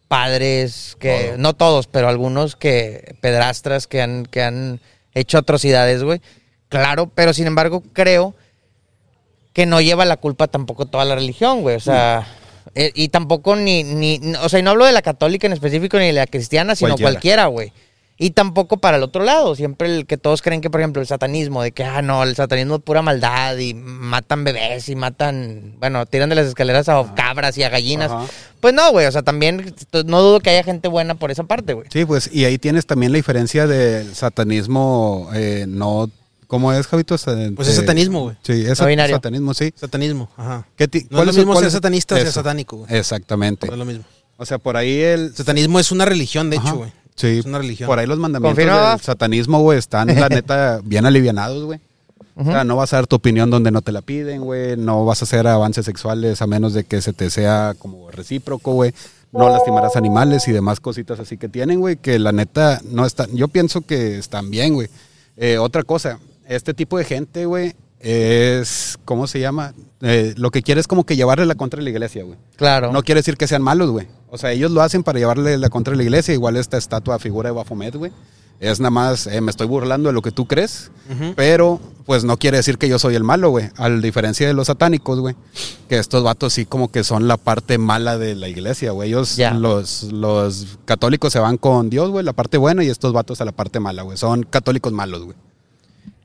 padres, 0.09 0.97
que 0.99 1.35
no 1.37 1.53
todos, 1.53 1.87
pero 1.87 2.09
algunos 2.09 2.57
que 2.57 3.15
pedrastras 3.21 3.87
que 3.87 4.01
han, 4.01 4.25
que 4.25 4.41
han 4.41 4.81
hecho 5.13 5.37
atrocidades, 5.37 6.03
güey. 6.03 6.19
Claro, 6.67 7.09
pero 7.13 7.33
sin 7.33 7.47
embargo 7.47 7.81
creo 7.93 8.35
que 9.53 9.65
no 9.65 9.79
lleva 9.81 10.05
la 10.05 10.17
culpa 10.17 10.47
tampoco 10.47 10.87
toda 10.87 11.05
la 11.05 11.15
religión, 11.15 11.61
güey. 11.61 11.75
O 11.75 11.79
sea, 11.79 12.27
eh, 12.75 12.91
y 12.95 13.09
tampoco 13.09 13.55
ni, 13.55 13.83
ni, 13.83 14.19
o 14.41 14.49
sea, 14.49 14.59
y 14.59 14.63
no 14.63 14.71
hablo 14.71 14.85
de 14.85 14.93
la 14.93 15.03
católica 15.03 15.45
en 15.45 15.53
específico 15.53 15.97
ni 15.97 16.07
de 16.07 16.13
la 16.13 16.27
cristiana, 16.27 16.75
sino 16.75 16.97
cualquiera, 16.97 17.45
güey. 17.45 17.71
Y 18.21 18.31
tampoco 18.31 18.77
para 18.77 18.97
el 18.97 19.03
otro 19.03 19.23
lado, 19.23 19.55
siempre 19.55 19.87
el 19.95 20.05
que 20.05 20.17
todos 20.17 20.41
creen 20.41 20.59
que, 20.59 20.69
por 20.69 20.81
ejemplo, 20.81 21.01
el 21.01 21.07
satanismo, 21.07 21.63
de 21.63 21.71
que, 21.71 21.85
ah, 21.85 22.01
no, 22.01 22.21
el 22.23 22.35
satanismo 22.35 22.75
es 22.75 22.81
pura 22.81 23.01
maldad 23.01 23.57
y 23.57 23.73
matan 23.73 24.43
bebés 24.43 24.89
y 24.89 24.95
matan, 24.97 25.75
bueno, 25.79 26.05
tiran 26.05 26.27
de 26.27 26.35
las 26.35 26.45
escaleras 26.47 26.89
a 26.89 27.15
cabras 27.15 27.57
y 27.57 27.63
a 27.63 27.69
gallinas. 27.69 28.11
Ajá. 28.11 28.25
Pues 28.59 28.73
no, 28.73 28.91
güey, 28.91 29.05
o 29.05 29.11
sea, 29.13 29.21
también 29.21 29.73
no 30.05 30.21
dudo 30.21 30.41
que 30.41 30.49
haya 30.49 30.63
gente 30.63 30.89
buena 30.89 31.15
por 31.15 31.31
esa 31.31 31.45
parte, 31.45 31.71
güey. 31.73 31.87
Sí, 31.93 32.03
pues, 32.03 32.29
y 32.33 32.43
ahí 32.43 32.57
tienes 32.57 32.85
también 32.85 33.13
la 33.13 33.15
diferencia 33.15 33.67
del 33.67 34.13
satanismo, 34.13 35.29
eh, 35.33 35.63
no, 35.69 36.11
¿cómo 36.47 36.73
es, 36.73 36.87
Javito? 36.87 37.15
Pues 37.55 37.69
es 37.69 37.75
satanismo, 37.75 38.23
güey. 38.23 38.35
Sí, 38.43 38.65
es 38.65 38.81
No 38.81 38.87
binario. 38.87 39.15
satanismo, 39.15 39.53
sí. 39.53 39.71
Satanismo, 39.77 40.29
ajá. 40.35 40.67
¿Qué 40.75 40.89
ti- 40.89 41.07
No 41.09 41.21
es 41.21 41.27
lo 41.27 41.31
mismo 41.33 41.55
ser 41.55 41.67
es- 41.67 41.71
satanista 41.73 42.15
o 42.15 42.17
ser 42.17 42.31
satánico, 42.33 42.77
güey. 42.79 42.97
Exactamente. 42.97 43.65
No 43.67 43.73
es 43.73 43.79
lo 43.79 43.85
mismo. 43.85 44.03
O 44.35 44.45
sea, 44.45 44.57
por 44.57 44.77
ahí 44.77 44.99
el... 45.01 45.33
Satanismo 45.35 45.79
es 45.79 45.91
una 45.91 46.05
religión, 46.05 46.49
de 46.49 46.57
Ajá. 46.57 46.67
hecho, 46.69 46.77
güey. 46.77 46.91
Sí, 47.19 47.39
Es 47.39 47.45
una 47.45 47.57
religión. 47.57 47.87
por 47.87 47.99
ahí 47.99 48.07
los 48.07 48.17
mandamientos 48.19 48.65
del 48.65 48.99
satanismo, 49.01 49.59
güey, 49.61 49.77
están, 49.77 50.07
la 50.07 50.29
neta, 50.29 50.79
bien 50.83 51.05
alivianados, 51.05 51.63
güey. 51.65 51.79
O 52.35 52.45
sea, 52.45 52.63
no 52.63 52.77
vas 52.77 52.93
a 52.93 52.97
dar 52.97 53.07
tu 53.07 53.17
opinión 53.17 53.49
donde 53.49 53.69
no 53.69 53.81
te 53.81 53.91
la 53.91 54.01
piden, 54.01 54.41
güey. 54.41 54.77
No 54.77 55.03
vas 55.03 55.21
a 55.21 55.25
hacer 55.25 55.45
avances 55.45 55.85
sexuales 55.85 56.41
a 56.41 56.47
menos 56.47 56.73
de 56.73 56.85
que 56.85 57.01
se 57.01 57.11
te 57.11 57.29
sea 57.29 57.75
como 57.77 58.09
recíproco, 58.11 58.71
güey. 58.71 58.93
No 59.33 59.49
lastimarás 59.49 59.97
animales 59.97 60.47
y 60.47 60.53
demás 60.53 60.79
cositas 60.79 61.19
así 61.19 61.37
que 61.37 61.49
tienen, 61.49 61.81
güey. 61.81 61.97
Que 61.97 62.17
la 62.17 62.31
neta 62.31 62.79
no 62.85 63.05
están. 63.05 63.35
Yo 63.35 63.49
pienso 63.49 63.81
que 63.81 64.17
están 64.17 64.49
bien, 64.49 64.73
güey. 64.73 64.87
Eh, 65.35 65.57
otra 65.57 65.83
cosa, 65.83 66.19
este 66.47 66.73
tipo 66.73 66.97
de 66.97 67.03
gente, 67.03 67.45
güey, 67.45 67.75
es. 67.99 68.97
¿Cómo 69.05 69.27
se 69.27 69.39
llama? 69.39 69.73
Eh, 70.01 70.33
lo 70.37 70.51
que 70.51 70.61
quiere 70.61 70.79
es 70.79 70.87
como 70.87 71.05
que 71.05 71.15
llevarle 71.15 71.45
la 71.45 71.55
contra 71.55 71.77
de 71.77 71.83
la 71.83 71.89
iglesia, 71.89 72.23
güey. 72.23 72.37
Claro. 72.55 72.91
No 72.91 73.03
quiere 73.03 73.19
decir 73.19 73.37
que 73.37 73.47
sean 73.47 73.61
malos, 73.61 73.89
güey. 73.89 74.07
O 74.29 74.37
sea, 74.37 74.51
ellos 74.51 74.71
lo 74.71 74.81
hacen 74.81 75.03
para 75.03 75.19
llevarle 75.19 75.57
la 75.57 75.69
contra 75.69 75.91
de 75.91 75.97
la 75.97 76.03
iglesia. 76.03 76.33
Igual 76.33 76.55
esta 76.55 76.77
estatua 76.77 77.19
figura 77.19 77.49
de 77.49 77.55
Baphomet, 77.55 77.95
güey. 77.95 78.11
Es 78.59 78.81
nada 78.81 78.91
más, 78.91 79.25
eh, 79.27 79.39
me 79.39 79.51
estoy 79.51 79.67
burlando 79.67 80.09
de 80.09 80.13
lo 80.13 80.21
que 80.21 80.31
tú 80.31 80.45
crees. 80.45 80.91
Pero, 81.37 81.79
pues 82.05 82.25
no 82.25 82.37
quiere 82.37 82.57
decir 82.57 82.77
que 82.77 82.89
yo 82.89 82.99
soy 82.99 83.15
el 83.15 83.23
malo, 83.23 83.49
güey. 83.51 83.69
A 83.77 83.89
diferencia 83.89 84.45
de 84.47 84.53
los 84.53 84.67
satánicos, 84.67 85.19
güey. 85.21 85.35
Que 85.87 85.97
estos 85.97 86.23
vatos 86.23 86.53
sí 86.53 86.65
como 86.65 86.91
que 86.91 87.05
son 87.05 87.27
la 87.29 87.37
parte 87.37 87.77
mala 87.77 88.17
de 88.17 88.35
la 88.35 88.49
iglesia, 88.49 88.91
güey. 88.91 89.09
Ellos, 89.09 89.37
los, 89.55 90.03
los 90.11 90.77
católicos 90.83 91.31
se 91.31 91.39
van 91.39 91.57
con 91.57 91.89
Dios, 91.89 92.09
güey, 92.09 92.25
la 92.25 92.33
parte 92.33 92.57
buena, 92.57 92.83
y 92.83 92.89
estos 92.89 93.13
vatos 93.13 93.39
a 93.39 93.45
la 93.45 93.53
parte 93.53 93.79
mala, 93.79 94.01
güey. 94.01 94.17
Son 94.17 94.43
católicos 94.43 94.91
malos, 94.91 95.23
güey. 95.23 95.37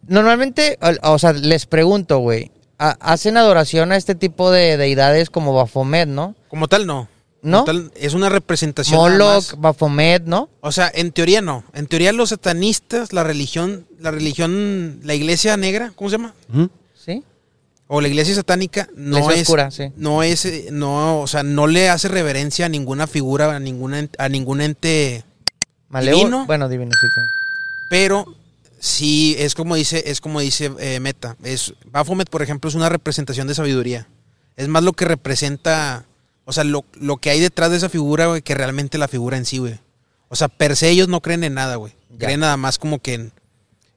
Normalmente, 0.09 0.79
o, 1.03 1.13
o 1.15 1.19
sea, 1.19 1.33
les 1.33 1.67
pregunto, 1.67 2.19
güey, 2.19 2.51
ha- 2.79 2.97
¿hacen 3.01 3.37
adoración 3.37 3.93
a 3.93 3.97
este 3.97 4.15
tipo 4.15 4.51
de 4.51 4.77
deidades 4.77 5.31
como 5.31 5.55
Baphomet, 5.55 6.09
no? 6.09 6.35
Como 6.49 6.69
tal, 6.69 6.87
no. 6.87 7.09
¿No? 7.43 7.65
Como 7.65 7.81
tal, 7.81 7.93
es 7.97 8.15
una 8.15 8.29
representación. 8.31 8.97
nada 8.99 9.11
Moloch, 9.11 9.35
más. 9.53 9.61
Baphomet, 9.61 10.25
¿no? 10.25 10.49
O 10.61 10.73
sea, 10.73 10.91
en 10.95 11.13
teoría 11.13 11.43
no. 11.43 11.63
En 11.75 11.87
teoría 11.87 12.13
los 12.13 12.31
satanistas, 12.31 13.13
la 13.13 13.23
religión, 13.23 13.87
la 14.01 14.11
religión, 14.11 15.01
la 15.03 15.15
iglesia 15.15 15.57
negra, 15.59 15.93
¿cómo 15.95 16.09
se 16.11 16.17
llama? 16.17 16.35
¿Sí? 16.95 17.23
O 17.87 18.01
la 18.01 18.09
iglesia 18.09 18.35
satánica 18.35 18.89
no 18.97 19.19
Iglesia 19.19 19.35
es, 19.43 19.43
oscura, 19.43 19.71
sí. 19.71 19.93
no 19.97 20.23
es, 20.23 20.47
eh, 20.47 20.69
no, 20.73 21.21
o 21.21 21.27
sea, 21.27 21.43
no 21.43 21.67
le 21.67 21.91
hace 21.91 22.09
reverencia 22.09 22.65
a 22.65 22.69
ninguna 22.71 23.07
figura, 23.07 23.55
a 23.55 23.61
ninguna, 23.61 24.09
a 24.17 24.29
ningún 24.31 24.63
ente, 24.63 25.23
Maleo- 25.91 26.15
Divino. 26.17 26.47
Bueno, 26.47 26.71
divino, 26.71 26.91
sí. 26.99 27.07
sí. 27.15 27.21
pero 27.91 28.25
sí 28.85 29.35
es 29.39 29.55
como 29.55 29.77
dice, 29.77 30.03
es 30.07 30.21
como 30.21 30.41
dice 30.41 30.71
eh, 30.79 31.01
Meta. 31.01 31.37
Es 31.43 31.73
Baphomet, 31.91 32.29
por 32.29 32.43
ejemplo, 32.43 32.69
es 32.69 32.75
una 32.75 32.91
representación 32.91 33.47
de 33.49 33.55
sabiduría. 33.55 34.09
Es 34.57 34.69
más 34.69 34.83
lo 34.85 34.93
que 34.93 35.07
representa, 35.07 36.05
o 36.45 36.53
sea, 36.53 36.65
lo, 36.65 36.85
lo 37.01 37.17
que 37.17 37.31
hay 37.31 37.41
detrás 37.41 37.71
de 37.71 37.79
esa 37.79 37.89
figura, 37.89 38.27
güey, 38.27 38.43
que 38.43 38.55
realmente 38.55 38.99
la 38.99 39.09
figura 39.09 39.39
en 39.39 39.47
sí, 39.47 39.59
güey. 39.59 39.79
O 40.29 40.37
sea, 40.37 40.49
per 40.49 40.77
se 40.77 40.91
ellos 40.91 41.09
no 41.09 41.23
creen 41.23 41.45
en 41.45 41.55
nada, 41.55 41.77
güey. 41.77 41.95
Creen 42.19 42.41
nada 42.41 42.57
más 42.57 42.79
como 42.79 42.99
que 43.01 43.15
en, 43.15 43.33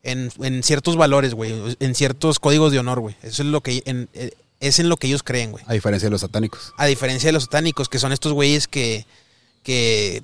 en, 0.04 0.32
en 0.42 0.64
ciertos 0.64 0.96
valores, 0.96 1.34
güey, 1.34 1.54
en 1.80 1.94
ciertos 1.96 2.40
códigos 2.40 2.72
de 2.72 2.80
honor, 2.80 3.00
güey. 3.02 3.16
Eso 3.24 3.44
es 3.44 3.50
lo 3.50 3.62
que 3.62 3.84
en- 3.86 4.10
eh, 4.14 4.32
es 4.60 4.80
en 4.80 4.88
lo 4.90 4.98
que 4.98 5.08
ellos 5.08 5.22
creen, 5.22 5.52
güey. 5.52 5.64
A 5.68 5.74
diferencia 5.74 6.08
de 6.08 6.12
los 6.12 6.22
satánicos. 6.22 6.74
A 6.78 6.86
diferencia 6.86 7.28
de 7.28 7.34
los 7.34 7.44
satánicos, 7.44 7.90
que 7.90 8.00
son 8.00 8.12
estos 8.14 8.32
güeyes 8.34 8.68
que, 8.68 9.06
que 9.64 10.24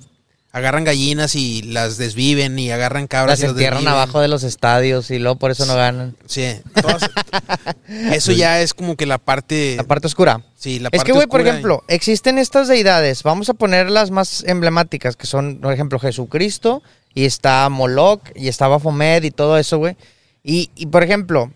agarran 0.54 0.84
gallinas 0.84 1.34
y 1.34 1.62
las 1.62 1.98
desviven 1.98 2.56
y 2.60 2.70
agarran 2.70 3.08
cabras 3.08 3.32
Las 3.32 3.40
y 3.40 3.42
las 3.42 3.50
entierran 3.50 3.80
desviven. 3.80 3.92
abajo 4.00 4.20
de 4.20 4.28
los 4.28 4.44
estadios 4.44 5.10
y 5.10 5.18
luego 5.18 5.36
por 5.36 5.50
eso 5.50 5.66
no 5.66 5.74
ganan. 5.74 6.16
Sí, 6.26 6.46
todas- 6.80 7.10
eso 7.88 8.30
ya 8.30 8.60
es 8.62 8.72
como 8.72 8.96
que 8.96 9.04
la 9.04 9.18
parte... 9.18 9.74
La 9.76 9.82
parte 9.82 10.06
oscura. 10.06 10.42
sí, 10.56 10.78
la 10.78 10.90
Es 10.92 10.98
parte 10.98 11.06
que, 11.06 11.12
güey, 11.12 11.26
por 11.26 11.40
oscura. 11.40 11.50
ejemplo, 11.50 11.84
existen 11.88 12.38
estas 12.38 12.68
deidades. 12.68 13.24
Vamos 13.24 13.48
a 13.48 13.54
poner 13.54 13.90
las 13.90 14.12
más 14.12 14.44
emblemáticas, 14.46 15.16
que 15.16 15.26
son, 15.26 15.58
por 15.60 15.72
ejemplo, 15.72 15.98
Jesucristo, 15.98 16.84
y 17.12 17.24
está 17.24 17.68
Moloch, 17.68 18.22
y 18.36 18.46
está 18.46 18.68
Baphomet, 18.68 19.24
y 19.24 19.32
todo 19.32 19.58
eso, 19.58 19.78
güey. 19.78 19.96
Y, 20.44 20.70
y, 20.76 20.86
por 20.86 21.02
ejemplo, 21.02 21.50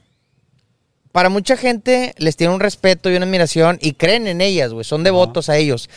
para 1.12 1.28
mucha 1.28 1.56
gente 1.56 2.14
les 2.18 2.36
tiene 2.36 2.52
un 2.52 2.58
respeto 2.60 3.10
y 3.10 3.16
una 3.16 3.26
admiración, 3.26 3.78
y 3.80 3.92
creen 3.92 4.26
en 4.26 4.40
ellas, 4.40 4.72
güey. 4.72 4.84
Son 4.84 5.04
devotos 5.04 5.48
a 5.48 5.56
ellos. 5.56 5.88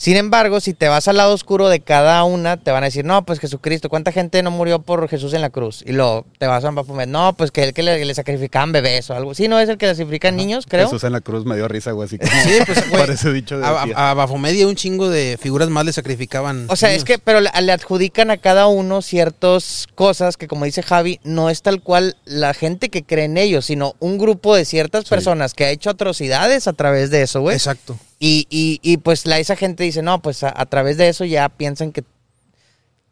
Sin 0.00 0.16
embargo, 0.16 0.60
si 0.60 0.72
te 0.72 0.88
vas 0.88 1.08
al 1.08 1.18
lado 1.18 1.34
oscuro 1.34 1.68
de 1.68 1.80
cada 1.80 2.24
una, 2.24 2.56
te 2.56 2.70
van 2.70 2.82
a 2.82 2.86
decir, 2.86 3.04
no, 3.04 3.22
pues 3.26 3.38
Jesucristo, 3.38 3.90
¿cuánta 3.90 4.12
gente 4.12 4.42
no 4.42 4.50
murió 4.50 4.80
por 4.80 5.06
Jesús 5.10 5.34
en 5.34 5.42
la 5.42 5.50
cruz? 5.50 5.84
Y 5.86 5.92
luego 5.92 6.24
te 6.38 6.46
vas 6.46 6.64
a 6.64 6.70
Baphomet, 6.70 7.06
no, 7.06 7.34
pues 7.36 7.50
que 7.50 7.64
el 7.64 7.74
que 7.74 7.82
le, 7.82 8.02
le 8.02 8.14
sacrificaban 8.14 8.72
bebés 8.72 9.10
o 9.10 9.14
algo. 9.14 9.34
Sí, 9.34 9.46
no 9.46 9.60
es 9.60 9.68
el 9.68 9.76
que 9.76 9.88
le 9.88 9.94
sacrifican 9.94 10.36
niños, 10.36 10.64
creo. 10.66 10.86
Jesús 10.86 11.04
en 11.04 11.12
la 11.12 11.20
cruz 11.20 11.44
me 11.44 11.54
dio 11.54 11.68
risa, 11.68 11.92
güey. 11.92 12.06
Así 12.06 12.18
que 12.18 12.26
Sí, 12.28 12.60
pues, 12.64 12.88
güey, 12.88 13.02
parece 13.02 13.30
dicho 13.30 13.58
de 13.58 13.66
A, 13.66 13.84
a, 13.94 14.10
a 14.12 14.14
Baphomet 14.14 14.54
y 14.54 14.62
a 14.62 14.68
un 14.68 14.74
chingo 14.74 15.10
de 15.10 15.36
figuras 15.38 15.68
más 15.68 15.84
le 15.84 15.92
sacrificaban. 15.92 16.64
O 16.70 16.76
sea, 16.76 16.94
es 16.94 17.04
que, 17.04 17.18
pero 17.18 17.42
le, 17.42 17.50
le 17.60 17.70
adjudican 17.70 18.30
a 18.30 18.38
cada 18.38 18.68
uno 18.68 19.02
ciertas 19.02 19.86
cosas 19.94 20.38
que, 20.38 20.48
como 20.48 20.64
dice 20.64 20.82
Javi, 20.82 21.20
no 21.24 21.50
es 21.50 21.60
tal 21.60 21.82
cual 21.82 22.16
la 22.24 22.54
gente 22.54 22.88
que 22.88 23.02
cree 23.02 23.26
en 23.26 23.36
ellos, 23.36 23.66
sino 23.66 23.96
un 23.98 24.16
grupo 24.16 24.56
de 24.56 24.64
ciertas 24.64 25.04
personas 25.04 25.52
que 25.52 25.66
ha 25.66 25.70
hecho 25.70 25.90
atrocidades 25.90 26.68
a 26.68 26.72
través 26.72 27.10
de 27.10 27.20
eso, 27.20 27.42
güey. 27.42 27.54
Exacto. 27.54 27.98
Y, 28.20 28.46
y, 28.50 28.78
y 28.82 28.98
pues 28.98 29.26
la, 29.26 29.38
esa 29.40 29.56
gente 29.56 29.82
dice, 29.82 30.02
no, 30.02 30.20
pues 30.22 30.44
a, 30.44 30.52
a 30.54 30.66
través 30.66 30.96
de 30.98 31.08
eso 31.08 31.24
ya 31.24 31.48
piensan 31.48 31.90
que 31.90 32.04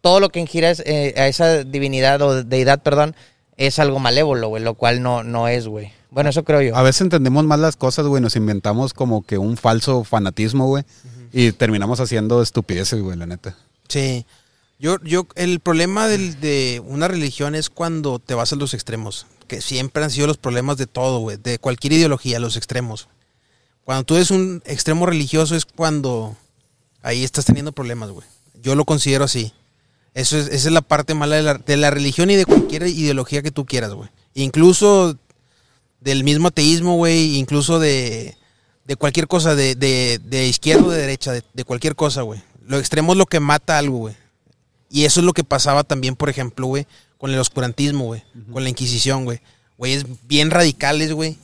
todo 0.02 0.20
lo 0.20 0.28
que 0.28 0.38
ingira 0.38 0.70
es, 0.70 0.80
eh, 0.86 1.14
a 1.16 1.26
esa 1.26 1.64
divinidad 1.64 2.22
o 2.22 2.44
deidad, 2.44 2.82
perdón, 2.82 3.16
es 3.56 3.78
algo 3.78 3.98
malévolo, 3.98 4.48
güey, 4.48 4.62
lo 4.62 4.74
cual 4.74 5.02
no, 5.02 5.24
no 5.24 5.48
es, 5.48 5.66
güey. 5.66 5.90
Bueno, 6.10 6.30
eso 6.30 6.44
creo 6.44 6.62
yo. 6.62 6.76
A 6.76 6.82
veces 6.82 7.00
entendemos 7.02 7.44
más 7.44 7.58
las 7.58 7.76
cosas, 7.76 8.06
güey. 8.06 8.22
Nos 8.22 8.36
inventamos 8.36 8.94
como 8.94 9.22
que 9.22 9.36
un 9.38 9.56
falso 9.56 10.04
fanatismo, 10.04 10.66
güey. 10.66 10.84
Y 11.32 11.52
terminamos 11.52 12.00
haciendo 12.00 12.40
estupideces, 12.40 13.00
güey, 13.02 13.16
la 13.18 13.26
neta. 13.26 13.56
Sí. 13.88 14.24
Yo, 14.78 14.96
yo, 15.02 15.26
el 15.34 15.60
problema 15.60 16.06
del- 16.08 16.40
de 16.40 16.80
una 16.86 17.08
religión 17.08 17.54
es 17.54 17.68
cuando 17.68 18.20
te 18.20 18.34
vas 18.34 18.52
a 18.52 18.56
los 18.56 18.72
extremos. 18.72 19.26
Que 19.48 19.60
siempre 19.60 20.02
han 20.04 20.10
sido 20.10 20.26
los 20.26 20.38
problemas 20.38 20.76
de 20.78 20.86
todo, 20.86 21.18
güey. 21.18 21.36
De 21.36 21.58
cualquier 21.58 21.92
ideología, 21.94 22.38
los 22.38 22.56
extremos. 22.56 23.08
Cuando 23.88 24.04
tú 24.04 24.16
eres 24.16 24.30
un 24.30 24.60
extremo 24.66 25.06
religioso 25.06 25.56
es 25.56 25.64
cuando 25.64 26.36
ahí 27.00 27.24
estás 27.24 27.46
teniendo 27.46 27.72
problemas, 27.72 28.10
güey. 28.10 28.26
Yo 28.62 28.74
lo 28.74 28.84
considero 28.84 29.24
así. 29.24 29.50
Eso 30.12 30.36
es, 30.36 30.48
esa 30.48 30.68
es 30.68 30.72
la 30.74 30.82
parte 30.82 31.14
mala 31.14 31.36
de 31.36 31.42
la, 31.42 31.54
de 31.54 31.78
la 31.78 31.90
religión 31.90 32.30
y 32.30 32.36
de 32.36 32.44
cualquier 32.44 32.86
ideología 32.86 33.40
que 33.40 33.50
tú 33.50 33.64
quieras, 33.64 33.94
güey. 33.94 34.10
Incluso 34.34 35.16
del 36.02 36.22
mismo 36.22 36.48
ateísmo, 36.48 36.96
güey, 36.96 37.38
incluso 37.38 37.78
de, 37.78 38.36
de 38.84 38.96
cualquier 38.96 39.26
cosa, 39.26 39.54
de, 39.54 39.74
de, 39.74 40.20
de 40.22 40.46
izquierda 40.46 40.84
o 40.84 40.90
de 40.90 41.00
derecha, 41.00 41.32
de, 41.32 41.42
de 41.54 41.64
cualquier 41.64 41.96
cosa, 41.96 42.20
güey. 42.20 42.42
Lo 42.66 42.76
extremo 42.76 43.12
es 43.12 43.18
lo 43.18 43.24
que 43.24 43.40
mata 43.40 43.78
algo, 43.78 43.96
güey. 43.96 44.16
Y 44.90 45.06
eso 45.06 45.20
es 45.20 45.24
lo 45.24 45.32
que 45.32 45.44
pasaba 45.44 45.82
también, 45.82 46.14
por 46.14 46.28
ejemplo, 46.28 46.66
güey, 46.66 46.86
con 47.16 47.30
el 47.30 47.38
oscurantismo, 47.38 48.04
güey, 48.04 48.22
con 48.52 48.64
la 48.64 48.68
Inquisición, 48.68 49.24
güey. 49.24 49.40
Güeyes 49.78 50.04
bien 50.26 50.50
radicales, 50.50 51.14
güey, 51.14 51.38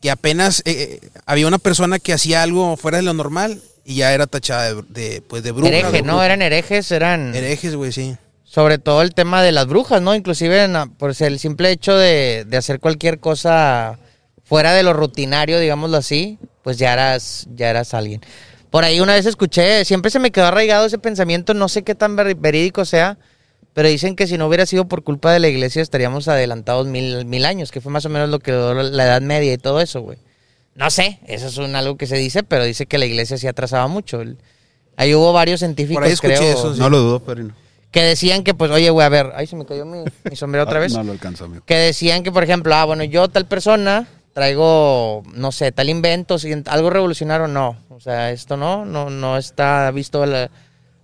que 0.00 0.10
apenas 0.10 0.60
eh, 0.64 1.00
eh, 1.02 1.08
había 1.26 1.46
una 1.46 1.58
persona 1.58 1.98
que 1.98 2.12
hacía 2.12 2.42
algo 2.42 2.76
fuera 2.76 2.98
de 2.98 3.02
lo 3.02 3.12
normal 3.14 3.60
y 3.84 3.96
ya 3.96 4.12
era 4.14 4.26
tachada 4.26 4.74
de, 4.74 4.82
de, 4.88 5.22
pues, 5.22 5.42
de 5.42 5.52
bruja. 5.52 5.68
Hereje, 5.68 5.92
de 5.92 6.02
¿no? 6.02 6.22
Eran 6.22 6.42
herejes, 6.42 6.90
eran... 6.90 7.34
Herejes, 7.34 7.74
güey, 7.74 7.92
sí. 7.92 8.16
Sobre 8.44 8.78
todo 8.78 9.02
el 9.02 9.14
tema 9.14 9.42
de 9.42 9.52
las 9.52 9.66
brujas, 9.66 10.02
¿no? 10.02 10.14
Inclusive 10.14 10.64
en 10.64 10.90
por 10.98 11.14
el 11.18 11.38
simple 11.38 11.70
hecho 11.70 11.96
de, 11.96 12.44
de 12.46 12.56
hacer 12.56 12.80
cualquier 12.80 13.20
cosa 13.20 13.98
fuera 14.44 14.72
de 14.72 14.82
lo 14.82 14.92
rutinario, 14.92 15.60
digámoslo 15.60 15.96
así, 15.96 16.38
pues 16.62 16.76
ya 16.76 16.92
eras, 16.92 17.46
ya 17.54 17.70
eras 17.70 17.94
alguien. 17.94 18.20
Por 18.70 18.84
ahí 18.84 19.00
una 19.00 19.14
vez 19.14 19.26
escuché, 19.26 19.84
siempre 19.84 20.10
se 20.10 20.18
me 20.18 20.30
quedó 20.32 20.46
arraigado 20.46 20.86
ese 20.86 20.98
pensamiento, 20.98 21.54
no 21.54 21.68
sé 21.68 21.82
qué 21.82 21.94
tan 21.94 22.16
ver- 22.16 22.34
verídico 22.34 22.84
sea, 22.84 23.18
pero 23.74 23.88
dicen 23.88 24.16
que 24.16 24.26
si 24.26 24.36
no 24.38 24.46
hubiera 24.48 24.66
sido 24.66 24.86
por 24.88 25.02
culpa 25.04 25.32
de 25.32 25.38
la 25.40 25.48
iglesia 25.48 25.80
estaríamos 25.82 26.26
adelantados 26.28 26.86
mil, 26.86 27.24
mil 27.24 27.44
años, 27.44 27.70
que 27.70 27.80
fue 27.80 27.92
más 27.92 28.04
o 28.04 28.08
menos 28.08 28.28
lo 28.28 28.38
que 28.40 28.52
duró 28.52 28.82
la 28.82 29.04
Edad 29.04 29.20
Media 29.22 29.52
y 29.52 29.58
todo 29.58 29.80
eso, 29.80 30.00
güey. 30.00 30.18
No 30.74 30.90
sé, 30.90 31.20
eso 31.26 31.46
es 31.48 31.58
un, 31.58 31.74
algo 31.76 31.96
que 31.96 32.06
se 32.06 32.16
dice, 32.16 32.42
pero 32.42 32.64
dice 32.64 32.86
que 32.86 32.98
la 32.98 33.06
iglesia 33.06 33.36
sí 33.38 33.46
atrasaba 33.46 33.86
mucho. 33.88 34.22
Ahí 34.96 35.14
hubo 35.14 35.32
varios 35.32 35.60
científicos, 35.60 35.96
Por 35.96 36.04
ahí 36.04 36.12
escuché 36.12 36.36
creo, 36.36 36.52
eso, 36.52 36.74
sí. 36.74 36.80
No 36.80 36.88
lo 36.90 36.98
dudo, 36.98 37.20
pero 37.20 37.42
no. 37.44 37.54
que 37.90 38.02
decían 38.02 38.44
que, 38.44 38.54
pues, 38.54 38.70
oye, 38.70 38.88
güey, 38.90 39.04
a 39.04 39.08
ver, 39.08 39.32
ay, 39.34 39.46
se 39.46 39.56
me 39.56 39.66
cayó 39.66 39.84
mi, 39.84 40.04
mi 40.28 40.36
sombrero 40.36 40.64
otra 40.68 40.78
vez. 40.78 40.92
No 40.92 41.02
lo 41.02 41.12
alcanzó, 41.12 41.44
amigo. 41.46 41.62
Que 41.66 41.74
decían 41.76 42.22
que, 42.22 42.32
por 42.32 42.44
ejemplo, 42.44 42.74
ah, 42.74 42.84
bueno, 42.84 43.04
yo 43.04 43.28
tal 43.28 43.46
persona 43.46 44.06
traigo, 44.32 45.22
no 45.34 45.52
sé, 45.52 45.70
tal 45.72 45.88
invento, 45.90 46.38
si 46.38 46.52
algo 46.66 46.90
revolucionario, 46.90 47.46
no. 47.46 47.76
O 47.90 48.00
sea, 48.00 48.30
esto 48.30 48.56
no, 48.56 48.84
no, 48.84 49.10
no 49.10 49.36
está 49.36 49.90
visto 49.90 50.22
a, 50.22 50.26
la- 50.26 50.50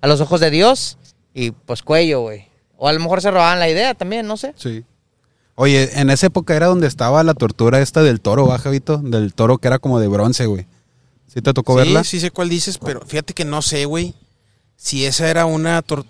a 0.00 0.06
los 0.06 0.20
ojos 0.20 0.40
de 0.40 0.50
Dios 0.50 0.98
y 1.34 1.50
pues 1.50 1.82
cuello, 1.82 2.20
güey. 2.22 2.46
O 2.76 2.88
a 2.88 2.92
lo 2.92 3.00
mejor 3.00 3.20
se 3.22 3.30
robaban 3.30 3.58
la 3.58 3.68
idea 3.68 3.94
también, 3.94 4.26
no 4.26 4.36
sé. 4.36 4.52
Sí. 4.56 4.84
Oye, 5.54 5.98
en 5.98 6.10
esa 6.10 6.26
época 6.26 6.54
era 6.54 6.66
donde 6.66 6.86
estaba 6.86 7.22
la 7.22 7.32
tortura 7.34 7.80
esta 7.80 8.02
del 8.02 8.20
toro, 8.20 8.46
¿va, 8.46 8.58
Javito? 8.58 8.98
Del 8.98 9.32
toro 9.32 9.58
que 9.58 9.68
era 9.68 9.78
como 9.78 9.98
de 10.00 10.08
bronce, 10.08 10.44
güey. 10.46 10.66
¿Sí 11.26 11.40
te 11.40 11.54
tocó 11.54 11.72
Sí, 11.72 11.78
verla? 11.78 12.04
sí 12.04 12.20
sé 12.20 12.30
cuál 12.30 12.48
dices, 12.50 12.78
pero 12.78 13.00
fíjate 13.06 13.32
que 13.34 13.44
no 13.44 13.62
sé, 13.62 13.84
güey, 13.86 14.14
si 14.76 15.06
esa 15.06 15.28
era 15.30 15.46
una... 15.46 15.82
tor- 15.82 16.04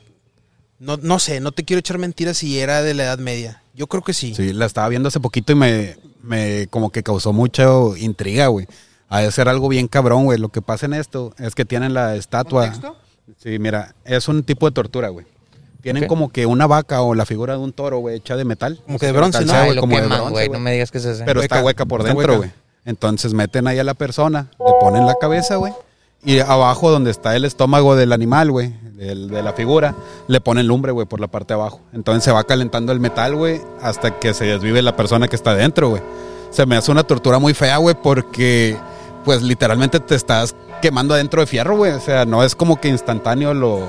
No, 0.81 0.97
no 0.99 1.19
sé, 1.21 1.41
no 1.41 1.53
te 1.53 1.65
quiero 1.65 1.79
echar 1.79 1.99
mentiras 1.99 2.39
si 2.39 2.59
era 2.59 2.83
de 2.83 2.95
la 2.95 3.05
Edad 3.05 3.19
Media. 3.19 3.63
Yo 3.75 3.87
creo 3.87 4.03
que 4.03 4.13
sí. 4.13 4.35
Sí, 4.35 4.53
la 4.53 4.67
estaba 4.67 4.89
viendo 4.89 5.09
hace 5.09 5.21
poquito 5.21 5.53
y 5.53 5.55
me, 5.55 5.97
me 6.23 6.67
como 6.71 6.91
que 6.91 7.03
causó 7.05 7.33
mucha 7.33 7.67
intriga, 7.99 8.49
güey. 8.49 8.67
Ha 9.09 9.21
de 9.21 9.31
ser 9.31 9.49
algo 9.49 9.69
bien 9.69 9.87
cabrón, 9.87 10.25
güey. 10.25 10.39
Lo 10.39 10.49
que 10.49 10.61
pasa 10.63 10.87
en 10.87 10.95
esto 10.95 11.33
es 11.39 11.55
que 11.55 11.65
tienen 11.65 11.95
la 11.95 12.17
estatua. 12.17 12.63
¿Contexto? 12.73 12.97
Sí, 13.39 13.59
mira, 13.61 13.95
es 14.05 14.27
un 14.29 14.43
tipo 14.43 14.67
de 14.67 14.73
tortura, 14.73 15.09
güey. 15.11 15.27
Tienen 15.81 16.07
como 16.07 16.31
que 16.31 16.47
una 16.47 16.67
vaca 16.67 17.03
o 17.03 17.15
la 17.15 17.27
figura 17.27 17.55
de 17.55 17.61
un 17.61 17.73
toro, 17.73 17.99
güey, 17.99 18.17
hecha 18.17 18.37
de 18.37 18.45
metal. 18.45 18.81
Como 18.87 18.99
que 18.99 19.07
de 19.07 19.13
bronce, 19.13 19.41
Metal, 19.41 19.67
¿no? 19.67 19.71
Ay, 19.73 19.79
como 19.79 19.97
de 19.97 20.07
bronce, 20.07 20.31
güey, 20.31 20.49
no 20.49 20.59
me 20.59 20.73
digas 20.73 20.91
que 20.91 20.99
es 20.99 21.05
ese. 21.05 21.25
Pero 21.25 21.41
Hueca, 21.41 21.57
está 21.57 21.65
hueca 21.65 21.85
por 21.87 22.01
está 22.01 22.15
dentro, 22.15 22.39
güey. 22.39 22.51
Entonces 22.85 23.35
meten 23.35 23.67
ahí 23.67 23.79
a 23.79 23.85
la 23.85 23.95
persona, 23.95 24.49
le 24.59 24.73
ponen 24.81 25.07
la 25.07 25.15
cabeza, 25.21 25.57
güey. 25.57 25.73
Y 26.25 26.41
abajo, 26.41 26.91
donde 26.91 27.11
está 27.11 27.37
el 27.37 27.45
estómago 27.45 27.95
del 27.95 28.13
animal, 28.13 28.51
güey, 28.51 28.73
de 28.95 29.43
la 29.43 29.53
figura, 29.53 29.95
le 30.27 30.41
ponen 30.41 30.67
lumbre, 30.67 30.93
güey, 30.93 31.07
por 31.07 31.21
la 31.21 31.29
parte 31.29 31.55
de 31.55 31.61
abajo. 31.61 31.81
Entonces 31.93 32.25
se 32.25 32.33
va 32.33 32.45
calentando 32.45 32.93
el 32.93 33.01
metal, 33.01 33.37
güey, 33.37 33.61
hasta 33.83 34.19
que 34.19 34.35
se 34.35 34.47
desvive 34.47 34.83
la 34.83 34.97
persona 34.97 35.29
que 35.29 35.37
está 35.37 35.55
dentro, 35.55 35.91
güey. 35.91 36.03
Se 36.51 36.65
me 36.65 36.77
hace 36.77 36.91
una 36.91 37.03
tortura 37.03 37.39
muy 37.39 37.55
fea, 37.55 37.77
güey, 37.77 37.95
porque, 38.01 38.77
pues, 39.25 39.43
literalmente 39.43 40.01
te 40.01 40.15
estás 40.15 40.55
quemando 40.81 41.15
adentro 41.15 41.41
de 41.41 41.47
fierro, 41.47 41.77
güey. 41.77 41.93
O 41.93 42.01
sea, 42.01 42.25
no 42.25 42.43
es 42.43 42.55
como 42.55 42.81
que 42.81 42.89
instantáneo 42.89 43.53
lo, 43.53 43.81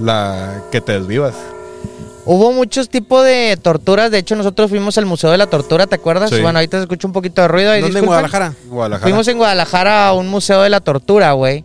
la, 0.00 0.62
que 0.70 0.80
te 0.80 0.92
desvivas. 0.92 1.34
Hubo 2.26 2.52
muchos 2.52 2.88
tipos 2.90 3.24
de 3.24 3.58
torturas. 3.60 4.10
De 4.10 4.18
hecho, 4.18 4.36
nosotros 4.36 4.68
fuimos 4.70 4.96
al 4.98 5.06
Museo 5.06 5.30
de 5.30 5.38
la 5.38 5.46
Tortura, 5.46 5.86
¿te 5.86 5.94
acuerdas? 5.96 6.30
Sí. 6.30 6.40
Bueno, 6.40 6.58
ahorita 6.58 6.76
se 6.76 6.82
escucha 6.82 7.06
un 7.06 7.12
poquito 7.12 7.40
de 7.42 7.48
ruido. 7.48 7.72
ahí 7.72 7.80
¿Dónde 7.80 7.98
en. 8.00 8.06
Guadalajara? 8.06 8.54
Guadalajara. 8.66 9.08
Fuimos 9.08 9.26
en 9.28 9.38
Guadalajara 9.38 10.08
a 10.08 10.12
un 10.12 10.28
museo 10.28 10.62
de 10.62 10.68
la 10.68 10.80
tortura, 10.80 11.32
güey. 11.32 11.64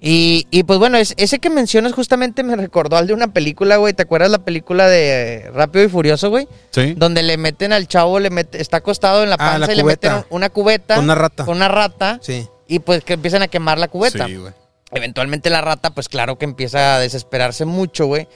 Y, 0.00 0.46
y, 0.52 0.62
pues 0.62 0.78
bueno, 0.78 0.96
es- 0.96 1.12
ese 1.16 1.40
que 1.40 1.50
mencionas 1.50 1.92
justamente 1.92 2.44
me 2.44 2.54
recordó 2.54 2.96
al 2.96 3.08
de 3.08 3.14
una 3.14 3.32
película, 3.32 3.76
güey. 3.78 3.92
¿Te 3.92 4.02
acuerdas 4.04 4.30
la 4.30 4.38
película 4.38 4.86
de 4.88 5.50
Rápido 5.52 5.84
y 5.84 5.88
Furioso, 5.88 6.30
güey? 6.30 6.46
Sí. 6.70 6.94
Donde 6.96 7.24
le 7.24 7.36
meten 7.36 7.72
al 7.72 7.88
chavo, 7.88 8.20
le 8.20 8.30
mete, 8.30 8.62
está 8.62 8.76
acostado 8.76 9.24
en 9.24 9.30
la 9.30 9.34
Ah, 9.34 9.50
panza 9.52 9.66
la 9.66 9.72
y 9.72 9.76
le 9.76 9.82
meten 9.84 10.12
una 10.30 10.48
cubeta. 10.50 10.94
Con 10.94 11.04
una 11.04 11.16
rata. 11.16 11.44
Con 11.44 11.56
una 11.56 11.66
rata. 11.68 12.20
Sí. 12.22 12.46
Y 12.68 12.78
pues 12.78 13.02
que 13.02 13.14
empiezan 13.14 13.42
a 13.42 13.48
quemar 13.48 13.78
la 13.78 13.88
cubeta. 13.88 14.26
Sí, 14.28 14.36
güey. 14.36 14.52
Eventualmente 14.92 15.50
la 15.50 15.60
rata, 15.60 15.90
pues 15.90 16.08
claro 16.08 16.38
que 16.38 16.44
empieza 16.44 16.96
a 16.96 16.98
desesperarse 16.98 17.64
mucho, 17.64 18.06
güey. 18.06 18.28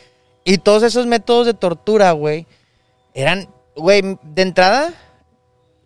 Y 0.44 0.58
todos 0.58 0.82
esos 0.82 1.06
métodos 1.06 1.46
de 1.46 1.54
tortura, 1.54 2.12
güey, 2.12 2.46
eran, 3.14 3.48
güey, 3.76 4.18
de 4.22 4.42
entrada, 4.42 4.92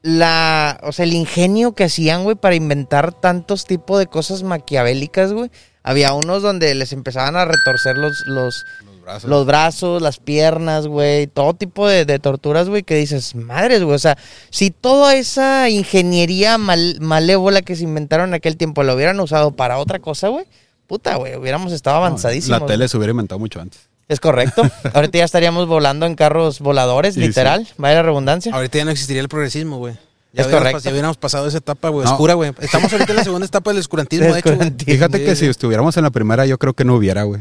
la, 0.02 0.80
o 0.82 0.92
sea, 0.92 1.04
el 1.04 1.12
ingenio 1.12 1.74
que 1.74 1.84
hacían, 1.84 2.24
güey, 2.24 2.36
para 2.36 2.54
inventar 2.54 3.12
tantos 3.12 3.64
tipos 3.64 3.98
de 3.98 4.06
cosas 4.06 4.42
maquiavélicas, 4.42 5.32
güey. 5.32 5.50
Había 5.82 6.14
unos 6.14 6.42
donde 6.42 6.74
les 6.74 6.92
empezaban 6.92 7.36
a 7.36 7.44
retorcer 7.44 7.96
los, 7.96 8.26
los, 8.26 8.64
Los 8.84 8.95
brazos. 9.06 9.30
los 9.30 9.46
brazos, 9.46 10.02
las 10.02 10.18
piernas, 10.18 10.86
güey, 10.86 11.26
todo 11.26 11.54
tipo 11.54 11.88
de, 11.88 12.04
de 12.04 12.18
torturas, 12.18 12.68
güey, 12.68 12.82
que 12.82 12.96
dices, 12.96 13.34
madres, 13.34 13.82
güey, 13.82 13.94
o 13.94 13.98
sea, 13.98 14.18
si 14.50 14.70
toda 14.70 15.14
esa 15.16 15.70
ingeniería 15.70 16.58
mal- 16.58 16.98
malévola 17.00 17.62
que 17.62 17.76
se 17.76 17.84
inventaron 17.84 18.28
en 18.30 18.34
aquel 18.34 18.56
tiempo 18.56 18.82
lo 18.82 18.94
hubieran 18.94 19.18
usado 19.20 19.52
para 19.52 19.78
otra 19.78 19.98
cosa, 20.00 20.28
güey, 20.28 20.44
puta, 20.86 21.16
güey, 21.16 21.36
hubiéramos 21.36 21.72
estado 21.72 21.96
avanzadísimos. 21.96 22.60
La 22.60 22.66
tele 22.66 22.88
se 22.88 22.96
hubiera 22.96 23.12
inventado 23.12 23.38
mucho 23.38 23.60
antes. 23.60 23.80
Es 24.08 24.20
correcto. 24.20 24.62
Ahorita 24.94 25.18
ya 25.18 25.24
estaríamos 25.24 25.66
volando 25.66 26.06
en 26.06 26.14
carros 26.14 26.60
voladores, 26.60 27.16
literal, 27.16 27.66
vaya 27.76 27.96
la 27.96 28.02
redundancia. 28.02 28.54
Ahorita 28.54 28.78
ya 28.78 28.84
no 28.84 28.90
existiría 28.92 29.22
el 29.22 29.28
progresismo, 29.28 29.78
güey. 29.78 29.94
Ya 30.32 30.42
Es 30.42 30.48
correcto. 30.48 30.80
Ya 30.80 30.90
hubiéramos 30.90 31.16
pasado 31.16 31.48
esa 31.48 31.58
etapa, 31.58 31.88
güey, 31.88 32.04
No. 32.04 32.10
oscura, 32.12 32.34
güey. 32.34 32.52
Estamos 32.60 32.92
ahorita 32.92 33.12
en 33.12 33.16
la 33.16 33.24
segunda 33.24 33.46
etapa 33.46 33.70
del 33.70 33.80
oscurantismo, 33.80 34.26
de 34.34 34.38
hecho. 34.40 34.56
Fíjate 34.84 35.18
Sí, 35.18 35.24
que 35.24 35.34
si 35.34 35.46
estuviéramos 35.46 35.96
en 35.96 36.02
la 36.02 36.10
primera, 36.10 36.44
yo 36.44 36.58
creo 36.58 36.74
que 36.74 36.84
no 36.84 36.94
hubiera, 36.94 37.22
güey. 37.22 37.40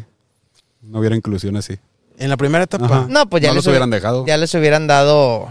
No 0.86 1.00
hubiera 1.00 1.16
inclusión 1.16 1.56
así. 1.58 1.78
En 2.18 2.30
la 2.30 2.38
primera 2.38 2.64
etapa. 2.64 2.86
Ajá. 2.86 3.06
No, 3.10 3.28
pues 3.30 3.44
ya 3.44 3.50
No 3.50 3.56
les 3.56 3.64
los 3.66 3.68
hubieran 3.72 3.90
hubi- 3.90 3.94
dejado. 3.96 4.26
Ya 4.26 4.38
les 4.38 4.54
hubieran 4.54 4.88
dado 4.88 5.50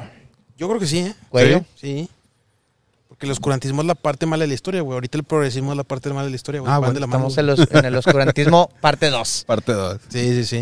Yo 0.56 0.68
creo 0.68 0.80
que 0.80 0.86
sí, 0.86 0.98
¿eh? 1.00 1.14
cuello. 1.28 1.58
Sí. 1.76 2.08
Sí. 2.08 2.08
Porque 3.08 3.26
el 3.26 3.32
oscurantismo 3.32 3.82
es 3.82 3.86
la 3.86 3.94
parte 3.94 4.26
mala 4.26 4.42
de 4.42 4.48
la 4.48 4.54
historia, 4.54 4.80
güey. 4.82 4.94
Ahorita 4.94 5.16
el 5.18 5.24
progresismo 5.24 5.72
es 5.72 5.76
la 5.76 5.84
parte 5.84 6.08
mala 6.10 6.24
de 6.24 6.30
la 6.30 6.36
historia, 6.36 6.60
güey. 6.60 6.70
Ah, 6.72 6.78
Van 6.78 6.92
bueno, 6.92 6.94
de 6.94 7.00
la 7.00 7.06
mano, 7.06 7.28
Estamos 7.28 7.38
en, 7.38 7.46
los- 7.46 7.70
en 7.70 7.84
el 7.84 7.94
oscurantismo 7.96 8.70
parte 8.80 9.10
2. 9.10 9.44
Parte 9.46 9.72
2. 9.72 9.98
güey. 9.98 10.00
Sí, 10.08 10.34
sí, 10.34 10.44
sí. 10.44 10.56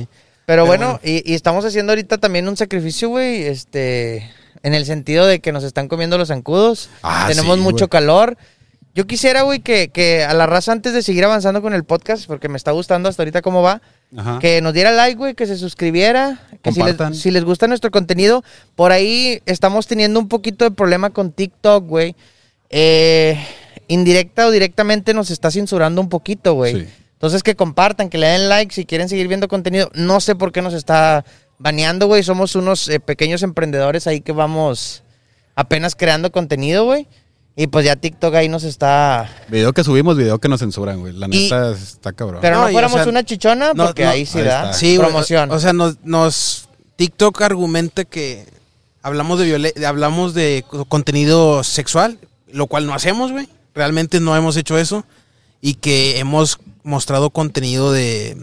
Pero, 0.44 0.64
Pero 0.64 0.66
bueno, 0.66 0.86
bueno. 0.86 1.00
Y, 1.04 1.30
y 1.30 1.34
estamos 1.34 1.64
haciendo 1.64 1.92
ahorita 1.92 2.18
también 2.18 2.48
un 2.48 2.56
sacrificio, 2.56 3.08
güey, 3.08 3.44
este, 3.44 4.28
en 4.62 4.74
el 4.74 4.84
sentido 4.86 5.24
de 5.24 5.40
que 5.40 5.52
nos 5.52 5.62
están 5.64 5.88
comiendo 5.88 6.18
los 6.18 6.28
zancudos, 6.28 6.90
Ah, 7.02 7.26
tenemos 7.28 7.56
sí, 7.58 7.62
mucho 7.62 7.84
güey. 7.86 7.90
calor. 7.90 8.36
Yo 8.94 9.06
quisiera, 9.06 9.42
güey, 9.42 9.60
que, 9.60 9.88
que 9.88 10.24
a 10.24 10.34
la 10.34 10.46
raza 10.46 10.72
antes 10.72 10.92
de 10.92 11.02
seguir 11.02 11.24
avanzando 11.24 11.62
con 11.62 11.72
el 11.74 11.84
podcast, 11.84 12.26
porque 12.26 12.48
me 12.48 12.56
está 12.58 12.72
gustando 12.72 13.08
hasta 13.08 13.22
ahorita 13.22 13.40
cómo 13.40 13.62
va, 13.62 13.80
Ajá. 14.16 14.38
que 14.40 14.60
nos 14.60 14.74
diera 14.74 14.92
like, 14.92 15.16
güey, 15.16 15.34
que 15.34 15.46
se 15.46 15.56
suscribiera, 15.56 16.40
que 16.62 16.72
si 16.72 16.82
les, 16.82 16.96
si 17.18 17.30
les 17.30 17.44
gusta 17.44 17.66
nuestro 17.66 17.90
contenido, 17.90 18.44
por 18.76 18.92
ahí 18.92 19.40
estamos 19.46 19.86
teniendo 19.86 20.20
un 20.20 20.28
poquito 20.28 20.64
de 20.64 20.70
problema 20.70 21.10
con 21.10 21.32
TikTok, 21.32 21.86
güey. 21.86 22.14
Eh, 22.68 23.38
indirecta 23.88 24.46
o 24.46 24.50
directamente 24.50 25.14
nos 25.14 25.30
está 25.30 25.50
censurando 25.50 26.00
un 26.00 26.08
poquito, 26.08 26.54
güey. 26.54 26.74
Sí. 26.74 26.88
Entonces 27.14 27.42
que 27.42 27.54
compartan, 27.54 28.08
que 28.08 28.18
le 28.18 28.26
den 28.26 28.48
like 28.48 28.74
si 28.74 28.84
quieren 28.84 29.08
seguir 29.08 29.28
viendo 29.28 29.46
contenido. 29.46 29.90
No 29.94 30.20
sé 30.20 30.34
por 30.34 30.50
qué 30.50 30.60
nos 30.60 30.74
está 30.74 31.24
baneando, 31.58 32.06
güey. 32.08 32.22
Somos 32.24 32.56
unos 32.56 32.88
eh, 32.88 32.98
pequeños 32.98 33.42
emprendedores 33.44 34.06
ahí 34.06 34.20
que 34.20 34.32
vamos 34.32 35.04
apenas 35.54 35.94
creando 35.94 36.32
contenido, 36.32 36.84
güey. 36.84 37.06
Y 37.54 37.66
pues 37.66 37.84
ya 37.84 37.96
TikTok 37.96 38.34
ahí 38.34 38.48
nos 38.48 38.64
está... 38.64 39.28
Video 39.48 39.72
que 39.74 39.84
subimos, 39.84 40.16
video 40.16 40.38
que 40.38 40.48
nos 40.48 40.60
censuran, 40.60 41.00
güey. 41.00 41.12
La 41.12 41.26
Y- 41.30 41.44
neta 41.50 41.72
está 41.72 42.12
cabrón. 42.12 42.40
Pero 42.40 42.56
no, 42.56 42.62
No, 42.62 42.68
y, 42.68 42.70
o 42.70 42.72
fuéramos 42.72 43.00
sea, 43.00 43.08
una 43.10 43.24
chichona 43.24 43.74
no, 43.74 43.86
porque 43.86 44.04
no, 44.04 44.10
ahí 44.10 44.24
sí 44.24 44.38
ahí 44.38 44.44
da 44.44 44.62
está. 44.64 44.72
Sí, 44.72 44.96
güey, 44.96 45.08
promoción. 45.08 45.50
O, 45.50 45.54
o 45.54 45.60
sea, 45.60 45.72
nos, 45.72 45.96
nos. 46.02 46.68
TikTok 46.96 47.42
argumenta 47.42 48.04
que 48.04 48.46
hablamos 49.02 49.38
de 49.38 49.74
hablamos 49.86 50.32
de 50.34 50.64
co- 50.66 50.84
contenido 50.86 51.62
sexual, 51.64 52.18
lo 52.52 52.68
cual 52.68 52.86
no 52.86 52.94
hacemos, 52.94 53.32
güey. 53.32 53.48
Realmente 53.74 54.18
no 54.20 54.34
hemos 54.36 54.56
hecho 54.56 54.78
eso. 54.78 55.04
Y 55.60 55.74
que 55.74 56.18
hemos 56.20 56.58
mostrado 56.84 57.30
contenido 57.30 57.92
de, 57.92 58.36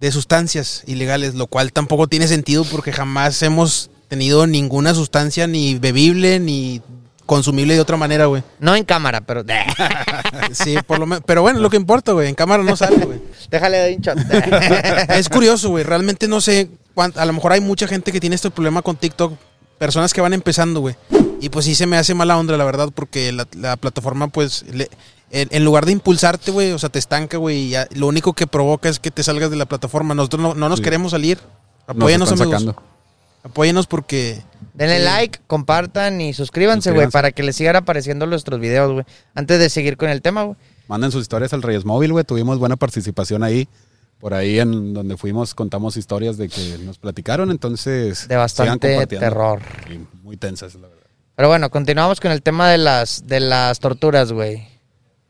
de 0.00 0.12
sustancias 0.12 0.82
ilegales, 0.86 1.34
lo 1.36 1.46
cual 1.46 1.72
tampoco 1.72 2.08
tiene 2.08 2.26
sentido 2.26 2.64
porque 2.64 2.92
jamás 2.92 3.40
hemos 3.42 3.90
tenido 4.08 4.46
ninguna 4.48 4.92
sustancia 4.94 5.46
ni 5.46 5.76
bebible 5.78 6.40
ni 6.40 6.82
consumible 7.28 7.74
de 7.74 7.80
otra 7.80 7.96
manera, 7.98 8.24
güey. 8.26 8.42
no 8.58 8.74
en 8.74 8.84
cámara, 8.84 9.20
pero... 9.20 9.44
Sí, 10.52 10.76
por 10.86 10.98
lo 10.98 11.06
menos. 11.06 11.22
Pero 11.26 11.42
bueno, 11.42 11.60
lo 11.60 11.68
que 11.70 11.76
importa, 11.76 12.12
güey. 12.12 12.28
En 12.28 12.34
cámara 12.34 12.62
no 12.62 12.74
sale, 12.74 13.04
güey. 13.04 13.20
Déjale 13.50 13.76
de 13.76 13.98
shot. 14.00 14.18
Es 15.10 15.28
curioso, 15.28 15.68
güey. 15.68 15.84
Realmente 15.84 16.26
no 16.26 16.40
sé. 16.40 16.70
cuán- 16.94 17.12
a 17.16 17.24
lo 17.26 17.32
mejor 17.34 17.52
hay 17.52 17.60
mucha 17.60 17.86
gente 17.86 18.10
que 18.12 18.18
tiene 18.20 18.34
este 18.36 18.50
problema 18.50 18.80
con 18.82 18.96
TikTok. 18.96 19.34
personas 19.78 20.12
que 20.14 20.20
van 20.20 20.32
empezando, 20.32 20.80
güey. 20.80 20.96
Y 21.40 21.50
pues 21.50 21.64
sí 21.66 21.74
se 21.74 21.86
me 21.86 21.96
hace 21.98 22.14
mala 22.14 22.36
onda, 22.38 22.56
la 22.56 22.64
verdad, 22.64 22.88
porque 22.94 23.30
la, 23.30 23.46
la 23.56 23.76
plataforma, 23.76 24.28
pues, 24.28 24.64
le- 24.72 24.88
en, 25.30 25.48
en 25.52 25.64
lugar 25.64 25.84
de 25.86 25.92
impulsarte, 25.92 26.50
güey, 26.50 26.72
o 26.72 26.78
sea, 26.78 26.88
te 26.88 26.98
estanca, 26.98 27.36
güey, 27.36 27.58
y 27.66 27.68
ya 27.70 27.86
lo 27.94 28.06
único 28.08 28.32
que 28.32 28.46
provoca 28.46 28.88
es 28.88 28.98
que 28.98 29.10
te 29.10 29.22
salgas 29.22 29.50
de 29.50 29.56
la 29.56 29.66
plataforma. 29.66 30.14
Nosotros 30.14 30.40
no, 30.42 30.54
no 30.54 30.68
nos 30.68 30.78
Sí. 30.78 30.84
queremos 30.84 31.12
salir. 31.12 31.38
Nos 31.86 31.96
Apóyanos, 31.96 32.32
están 32.32 32.42
amigos. 32.48 32.62
sacando. 32.62 32.82
Apóyanos 33.44 33.86
porque... 33.86 34.42
Denle 34.78 34.98
Sí. 34.98 35.04
like, 35.04 35.40
compartan 35.48 36.20
y 36.20 36.32
suscríbanse, 36.32 36.92
güey, 36.92 37.08
para 37.08 37.32
que 37.32 37.42
les 37.42 37.56
sigan 37.56 37.74
apareciendo 37.74 38.26
nuestros 38.26 38.60
videos, 38.60 38.92
güey. 38.92 39.04
Antes 39.34 39.58
de 39.58 39.68
seguir 39.70 39.96
con 39.96 40.08
el 40.08 40.22
tema, 40.22 40.44
güey. 40.44 40.56
Manden 40.86 41.10
sus 41.10 41.22
historias 41.22 41.52
al 41.52 41.62
Reyes 41.62 41.84
Móvil, 41.84 42.12
güey. 42.12 42.24
Tuvimos 42.24 42.60
buena 42.60 42.76
participación 42.76 43.42
ahí. 43.42 43.68
Por 44.20 44.34
ahí 44.34 44.58
en 44.60 44.94
donde 44.94 45.16
fuimos 45.16 45.54
contamos 45.54 45.96
historias 45.96 46.36
de 46.36 46.48
que 46.48 46.78
nos 46.84 46.98
platicaron, 46.98 47.50
entonces... 47.50 48.26
De 48.28 48.36
bastante 48.36 49.06
terror. 49.06 49.60
Sí, 49.88 50.00
muy 50.22 50.36
tensas, 50.36 50.74
la 50.76 50.88
verdad. 50.88 51.06
Pero 51.36 51.48
bueno, 51.48 51.70
continuamos 51.70 52.20
con 52.20 52.30
el 52.32 52.42
tema 52.42 52.68
de 52.70 52.78
las, 52.78 53.26
de 53.26 53.40
las 53.40 53.78
torturas, 53.80 54.32
güey. 54.32 54.66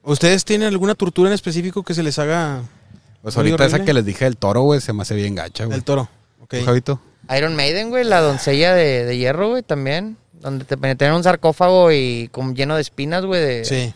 ¿Ustedes 0.02 0.44
tienen 0.44 0.68
alguna 0.68 0.94
tortura 0.94 1.28
en 1.28 1.34
específico 1.34 1.82
que 1.82 1.92
se 1.92 2.02
les 2.02 2.18
haga 2.18 2.62
Pues 3.22 3.36
ahorita 3.36 3.66
esa 3.66 3.84
que 3.84 3.92
les 3.92 4.04
dije 4.04 4.24
del 4.24 4.36
toro, 4.38 4.62
güey, 4.62 4.80
se 4.80 4.92
me 4.94 5.02
hace 5.02 5.14
bien 5.14 5.34
gacha, 5.34 5.64
güey. 5.66 5.76
el 5.76 5.84
toro? 5.84 6.08
Ok. 6.40 6.54
¿Tú, 6.58 6.64
Javito? 6.64 7.00
Iron 7.36 7.54
Maiden, 7.56 7.90
güey, 7.90 8.04
la 8.04 8.20
doncella 8.20 8.74
de, 8.74 9.04
de 9.04 9.16
hierro, 9.18 9.50
güey, 9.50 9.62
también. 9.62 10.16
Donde 10.32 10.64
te 10.64 10.76
penetran 10.76 11.14
un 11.14 11.24
sarcófago 11.24 11.90
y 11.92 12.28
como 12.32 12.54
lleno 12.54 12.76
de 12.76 12.82
espinas, 12.82 13.24
güey. 13.24 13.40
de- 13.40 13.64
Sí. 13.64 13.92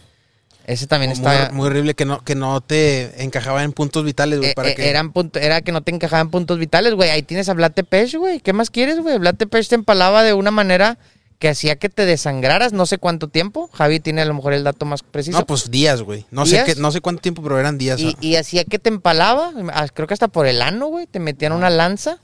Ese 0.65 0.87
también 0.87 1.11
Muy, 1.11 1.17
está... 1.19 1.51
muy 1.53 1.67
horrible 1.67 1.95
que 1.95 2.05
no, 2.05 2.23
que 2.23 2.37
no 2.37 2.61
te 2.61 3.23
encajaba 3.25 3.65
en 3.65 3.73
puntos 3.73 4.05
vitales, 4.05 4.39
güey, 4.39 4.51
Eh, 4.51 4.55
para 4.55 4.71
eh, 4.71 4.75
que... 4.77 4.89
eran 4.89 5.13
punto- 5.13 5.41
era 5.41 5.61
que 5.61 5.73
no 5.73 5.83
te 5.83 5.93
encajaban 5.93 6.31
puntos 6.31 6.59
vitales, 6.59 6.95
güey. 6.95 7.11
Ahí 7.11 7.23
tienes 7.23 7.49
a 7.49 7.55
Vlad 7.55 7.73
Tepes, 7.73 8.15
güey. 8.15 8.39
¿Qué 8.41 8.53
más 8.53 8.71
quieres, 8.71 9.01
güey? 9.01 9.19
Vlad 9.19 9.35
Tepes 9.35 9.69
te 9.69 9.75
empalaba 9.75 10.23
de 10.23 10.35
una 10.35 10.53
manera 10.53 10.99
que 11.41 11.49
hacía 11.49 11.75
que 11.75 11.89
te 11.89 12.07
desangraras 12.07 12.73
no 12.73 12.87
sé 12.87 12.99
cuánto 12.99 13.27
tiempo. 13.27 13.69
Javi 13.73 13.99
tiene 13.99 14.23
a 14.23 14.25
lo 14.25 14.35
mejor 14.35 14.53
el 14.53 14.63
dato 14.63 14.85
más 14.87 15.03
preciso. 15.03 15.37
No, 15.37 15.47
pues 15.47 15.69
días, 15.73 16.03
güey. 16.03 16.27
No 16.31 16.47
sé 16.47 16.63
qué, 16.65 16.77
no 16.77 16.93
sé 16.93 17.01
cuánto 17.01 17.23
tiempo, 17.23 17.43
pero 17.43 17.59
eran 17.59 17.77
días. 17.79 17.99
y, 17.99 18.11
ah. 18.11 18.19
y 18.21 18.37
hacía 18.37 18.65
que 18.65 18.79
te 18.79 18.89
empalaba, 18.89 19.53
ah, 19.73 19.89
creo 19.93 20.07
que 20.07 20.15
hasta 20.15 20.29
por 20.29 20.47
el 20.47 20.63
ano, 20.63 20.87
güey. 20.87 21.09
Te 21.09 21.19
metían 21.19 21.53
una 21.53 21.71
lanza. 21.71 22.19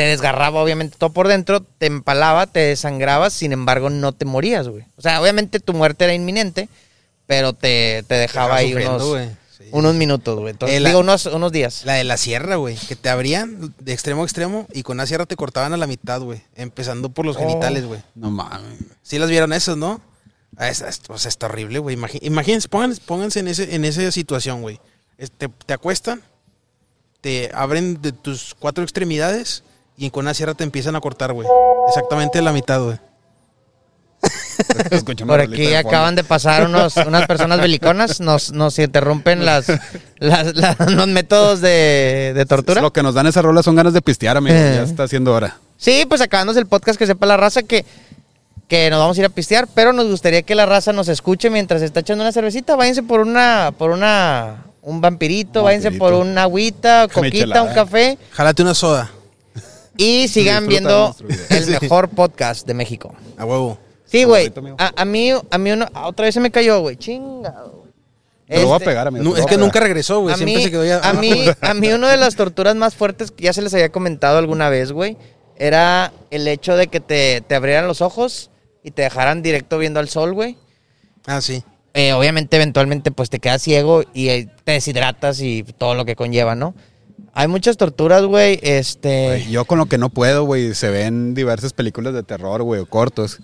Te 0.00 0.06
desgarraba, 0.06 0.62
obviamente, 0.62 0.96
todo 0.98 1.10
por 1.12 1.28
dentro. 1.28 1.60
Te 1.60 1.84
empalaba, 1.84 2.46
te 2.46 2.60
desangrabas. 2.60 3.34
Sin 3.34 3.52
embargo, 3.52 3.90
no 3.90 4.12
te 4.12 4.24
morías, 4.24 4.66
güey. 4.66 4.84
O 4.96 5.02
sea, 5.02 5.20
obviamente 5.20 5.60
tu 5.60 5.74
muerte 5.74 6.04
era 6.04 6.14
inminente, 6.14 6.70
pero 7.26 7.52
te, 7.52 8.02
te 8.08 8.14
dejaba 8.14 8.56
ahí 8.56 8.68
sufriendo, 8.70 9.12
unos. 9.12 9.28
Sí. 9.58 9.64
unos 9.72 9.94
minutos, 9.96 10.38
güey. 10.38 10.52
Entonces, 10.52 10.78
Eh, 10.78 10.80
la- 10.80 10.88
Digo, 10.88 11.00
unos, 11.00 11.26
unos 11.26 11.52
días. 11.52 11.84
La 11.84 11.92
de 11.94 12.04
la 12.04 12.16
sierra, 12.16 12.56
güey. 12.56 12.76
Que 12.76 12.96
te 12.96 13.10
abrían 13.10 13.74
de 13.78 13.92
extremo 13.92 14.22
a 14.22 14.24
extremo 14.24 14.66
y 14.72 14.84
con 14.84 14.96
una 14.96 15.04
sierra 15.06 15.26
te 15.26 15.36
cortaban 15.36 15.74
a 15.74 15.76
la 15.76 15.86
mitad, 15.86 16.18
güey. 16.22 16.40
Empezando 16.54 17.10
por 17.10 17.26
los 17.26 17.36
Oh. 17.36 17.40
genitales, 17.40 17.84
güey. 17.84 18.00
No 18.14 18.30
mames. 18.30 18.78
Sí 19.02 19.18
las 19.18 19.28
vieron 19.28 19.52
esas, 19.52 19.76
¿no? 19.76 20.00
Ah, 20.56 20.70
es- 20.70 20.80
es- 20.80 21.02
o 21.08 21.18
sea, 21.18 21.28
está 21.28 21.44
horrible, 21.44 21.78
güey. 21.78 21.98
Imagínense, 22.22 22.68
pónganse, 22.70 23.02
pónganse 23.04 23.40
en, 23.40 23.48
ese, 23.48 23.74
en 23.74 23.84
esa 23.84 24.10
situación, 24.12 24.62
güey. 24.62 24.80
Te, 25.36 25.48
te 25.48 25.74
acuestan, 25.74 26.22
te 27.20 27.50
abren 27.52 28.00
de 28.00 28.12
tus 28.12 28.54
cuatro 28.58 28.82
extremidades 28.82 29.62
y 30.00 30.10
con 30.10 30.24
una 30.24 30.34
sierra 30.34 30.54
te 30.54 30.64
empiezan 30.64 30.96
a 30.96 31.00
cortar, 31.00 31.32
güey. 31.32 31.46
Exactamente 31.88 32.38
a 32.38 32.42
la 32.42 32.52
mitad, 32.52 32.82
güey. 32.82 32.98
Por 35.26 35.40
aquí 35.40 35.62
de 35.66 35.76
acaban 35.78 36.14
de 36.14 36.24
pasar 36.24 36.64
unos, 36.66 36.94
unas 36.96 37.26
personas 37.26 37.60
beliconas, 37.60 38.20
nos, 38.20 38.52
nos 38.52 38.78
interrumpen 38.78 39.44
las, 39.46 39.66
las- 40.18 40.54
las- 40.54 40.78
los 40.92 41.06
métodos 41.08 41.60
de, 41.60 42.32
de 42.34 42.46
tortura. 42.46 42.80
Lo 42.82 42.92
que 42.92 43.02
nos 43.02 43.14
dan 43.14 43.26
esas 43.26 43.42
rolas 43.44 43.64
son 43.64 43.76
ganas 43.76 43.92
de 43.94 44.02
pistear, 44.02 44.36
amigo. 44.36 44.54
Eh. 44.56 44.72
Ya 44.76 44.82
está 44.82 45.04
haciendo 45.04 45.32
hora. 45.34 45.56
Sí, 45.76 46.04
pues 46.08 46.20
acabándose 46.20 46.60
el 46.60 46.66
podcast 46.66 46.98
que 46.98 47.06
sepa 47.06 47.24
la 47.26 47.36
raza 47.38 47.62
que, 47.62 47.84
que 48.68 48.90
nos 48.90 48.98
vamos 49.00 49.16
a 49.16 49.20
ir 49.20 49.26
a 49.26 49.30
pistear, 49.30 49.66
pero 49.74 49.92
nos 49.94 50.06
gustaría 50.08 50.42
que 50.42 50.54
la 50.54 50.66
raza 50.66 50.92
nos 50.92 51.08
escuche 51.08 51.48
mientras 51.48 51.80
está 51.82 52.00
echando 52.00 52.22
una 52.22 52.32
cervecita. 52.32 52.76
Váyanse 52.76 53.02
por 53.02 53.20
una, 53.20 53.72
por 53.78 53.90
una, 53.90 54.64
un 54.82 55.00
vampirito, 55.00 55.60
Un 55.60 55.64
váyanse 55.64 55.92
por 55.92 56.12
una 56.12 56.42
agüita, 56.42 57.08
coquita, 57.12 57.62
un 57.62 57.72
café 57.74 58.18
Jálate 58.32 58.62
una 58.62 58.74
soda. 58.74 59.10
Y 60.00 60.28
sigan 60.28 60.66
viendo 60.66 61.14
el 61.50 61.66
mejor 61.80 62.08
podcast 62.08 62.66
de 62.66 62.74
México. 62.74 63.14
A 63.36 63.44
huevo. 63.44 63.78
Sí, 64.06 64.24
güey. 64.24 64.52
A, 64.78 64.92
a 65.02 65.04
mí, 65.04 65.30
a 65.50 65.58
mí 65.58 65.70
uno, 65.72 65.86
ah, 65.94 66.08
otra 66.08 66.24
vez 66.24 66.34
se 66.34 66.40
me 66.40 66.50
cayó, 66.50 66.80
güey. 66.80 66.96
Chingado. 66.96 67.70
güey. 67.82 67.90
Te 68.48 68.56
lo 68.62 68.66
voy 68.66 68.72
a 68.72 68.76
Este, 68.78 68.86
pegar, 68.86 69.06
amigo. 69.06 69.24
Lo 69.24 69.30
es 69.36 69.42
que 69.42 69.46
pegar. 69.50 69.60
nunca 69.60 69.80
regresó, 69.80 70.20
güey. 70.20 70.34
a 70.34 70.36
Siempre 70.36 70.56
mí, 70.56 70.62
se 70.64 70.70
quedó 70.70 70.84
ya. 70.84 70.98
a 71.00 71.12
mí, 71.12 71.44
a 71.60 71.74
mí 71.74 71.92
una 71.92 72.10
de 72.10 72.16
las 72.16 72.34
torturas 72.34 72.74
más 72.74 72.94
fuertes 72.96 73.30
que 73.30 73.44
ya 73.44 73.52
se 73.52 73.62
les 73.62 73.72
había 73.74 73.90
comentado 73.92 74.38
alguna 74.38 74.68
vez, 74.68 74.90
güey, 74.90 75.16
era 75.56 76.12
el 76.30 76.48
hecho 76.48 76.76
de 76.76 76.88
que 76.88 76.98
te, 77.00 77.42
te 77.42 77.54
abrieran 77.54 77.86
los 77.86 78.00
ojos 78.00 78.50
y 78.82 78.90
te 78.92 79.02
dejaran 79.02 79.42
directo 79.42 79.78
viendo 79.78 80.00
al 80.00 80.08
sol, 80.08 80.32
güey. 80.32 80.56
Ah, 81.26 81.40
sí. 81.40 81.62
Eh, 81.94 82.12
obviamente, 82.12 82.56
eventualmente, 82.56 83.10
pues 83.12 83.30
te 83.30 83.38
quedas 83.38 83.62
ciego 83.62 84.02
y 84.14 84.28
eh, 84.30 84.48
te 84.64 84.72
deshidratas 84.72 85.40
y 85.40 85.62
todo 85.62 85.94
lo 85.94 86.04
que 86.04 86.16
conlleva, 86.16 86.54
¿no? 86.54 86.74
Hay 87.32 87.48
muchas 87.48 87.76
torturas, 87.76 88.24
güey. 88.24 88.58
Este. 88.62 89.26
Güey, 89.26 89.50
Yo 89.50 89.64
con 89.64 89.78
lo 89.78 89.86
que 89.86 89.98
no 89.98 90.08
puedo, 90.08 90.44
güey, 90.44 90.74
se 90.74 90.90
ven 90.90 91.34
diversas 91.34 91.72
películas 91.72 92.14
de 92.14 92.22
terror, 92.22 92.62
güey, 92.62 92.80
o 92.80 92.86
cortos. 92.86 93.38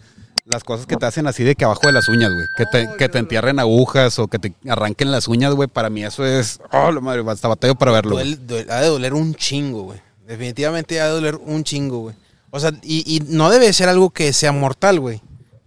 Las 0.44 0.62
cosas 0.62 0.86
que 0.86 0.96
te 0.96 1.04
hacen 1.06 1.26
así 1.26 1.42
de 1.42 1.56
que 1.56 1.64
abajo 1.64 1.88
de 1.88 1.92
las 1.92 2.08
uñas, 2.08 2.30
güey. 2.32 2.46
Que 2.56 2.66
te, 2.66 2.88
que 2.96 3.08
te 3.08 3.18
entierren 3.18 3.58
agujas 3.58 4.18
o 4.20 4.28
que 4.28 4.38
te 4.38 4.54
arranquen 4.68 5.10
las 5.10 5.26
uñas, 5.26 5.54
güey. 5.54 5.68
Para 5.68 5.90
mí 5.90 6.04
eso 6.04 6.24
es... 6.24 6.60
Oh, 6.70 6.92
la 6.92 7.00
madre, 7.00 7.24
hasta 7.26 7.48
batallo 7.48 7.74
para 7.74 7.90
verlo, 7.90 8.16
ha 8.16 8.80
de 8.80 8.86
doler 8.86 9.12
un 9.12 9.34
chingo, 9.34 9.82
güey. 9.82 10.00
Definitivamente 10.24 11.00
ha 11.00 11.06
de 11.06 11.10
doler 11.10 11.34
un 11.34 11.64
chingo, 11.64 11.98
güey. 11.98 12.16
O 12.50 12.60
sea, 12.60 12.70
y, 12.82 13.16
y 13.16 13.20
no 13.28 13.50
debe 13.50 13.72
ser 13.72 13.88
algo 13.88 14.10
que 14.10 14.32
sea 14.32 14.52
mortal, 14.52 15.00
güey. 15.00 15.20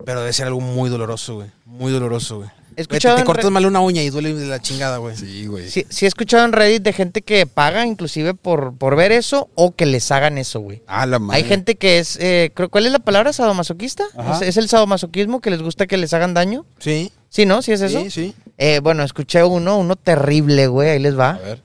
Pero 0.05 0.21
debe 0.21 0.31
ser 0.31 0.47
algo 0.47 0.61
muy 0.61 0.89
doloroso, 0.89 1.35
güey. 1.35 1.51
Muy 1.65 1.91
doloroso, 1.91 2.37
güey. 2.37 2.49
Te, 2.87 2.95
escuchado 2.95 3.17
te 3.17 3.23
cortas 3.23 3.51
mal 3.51 3.65
una 3.65 3.79
uña 3.81 4.01
y 4.01 4.09
duele 4.09 4.33
de 4.33 4.47
la 4.47 4.61
chingada, 4.61 4.97
güey. 4.97 5.15
Sí, 5.15 5.45
güey. 5.47 5.69
Sí, 5.69 5.85
sí 5.89 6.05
he 6.05 6.07
escuchado 6.07 6.45
en 6.45 6.53
Reddit 6.53 6.81
de 6.83 6.93
gente 6.93 7.21
que 7.21 7.45
paga 7.45 7.85
inclusive 7.85 8.33
por, 8.33 8.73
por 8.77 8.95
ver 8.95 9.11
eso 9.11 9.49
o 9.55 9.75
que 9.75 9.85
les 9.85 10.11
hagan 10.11 10.37
eso, 10.37 10.59
güey. 10.59 10.81
Ah, 10.87 11.05
la 11.05 11.19
madre. 11.19 11.37
Hay 11.41 11.47
gente 11.47 11.75
que 11.75 11.99
es, 11.99 12.17
eh, 12.21 12.51
creo- 12.53 12.69
¿cuál 12.69 12.85
es 12.85 12.91
la 12.91 12.99
palabra? 12.99 13.33
¿Sadomasoquista? 13.33 14.03
Ajá. 14.15 14.35
¿Es, 14.37 14.41
es 14.49 14.57
el 14.57 14.69
sadomasoquismo 14.69 15.41
que 15.41 15.49
les 15.51 15.61
gusta 15.61 15.87
que 15.87 15.97
les 15.97 16.13
hagan 16.13 16.33
daño? 16.33 16.65
Sí. 16.79 17.11
Sí, 17.29 17.45
¿no? 17.45 17.61
¿Sí 17.61 17.71
es 17.73 17.81
eso? 17.81 18.01
Sí, 18.01 18.09
sí. 18.09 18.35
Eh, 18.57 18.79
bueno, 18.81 19.03
escuché 19.03 19.43
uno, 19.43 19.77
uno 19.77 19.95
terrible, 19.95 20.67
güey, 20.67 20.89
ahí 20.89 20.99
les 20.99 21.17
va. 21.17 21.31
A 21.31 21.37
ver. 21.39 21.61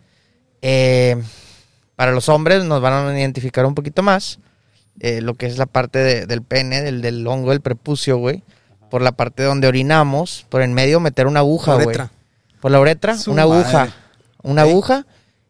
Eh, 0.63 1.17
para 1.97 2.13
los 2.13 2.29
hombres 2.29 2.65
nos 2.65 2.81
van 2.81 3.07
a 3.09 3.19
identificar 3.19 3.65
un 3.67 3.75
poquito 3.75 4.03
más 4.03 4.39
eh, 5.01 5.21
lo 5.21 5.35
que 5.35 5.47
es 5.47 5.59
la 5.59 5.67
parte 5.67 5.99
de- 6.01 6.27
del 6.27 6.43
pene, 6.43 6.83
del, 6.83 7.03
del 7.03 7.27
hongo, 7.27 7.51
del 7.51 7.61
prepucio, 7.61 8.17
güey. 8.19 8.43
Por 8.95 9.03
la 9.03 9.11
parte 9.11 9.43
donde 9.43 9.67
orinamos, 9.67 10.47
por 10.49 10.63
en 10.63 10.73
medio 10.73 11.01
meter 11.01 11.27
una 11.27 11.41
aguja, 11.41 11.73
La 11.73 11.75
güey. 11.79 11.87
uretra. 11.89 12.13
Por 12.61 12.71
la 12.71 12.79
uretra, 12.79 13.19
Su 13.19 13.33
una 13.33 13.43
aguja. 13.43 13.73
madre. 13.73 13.93
Una 14.45 14.63
aguja 14.63 15.05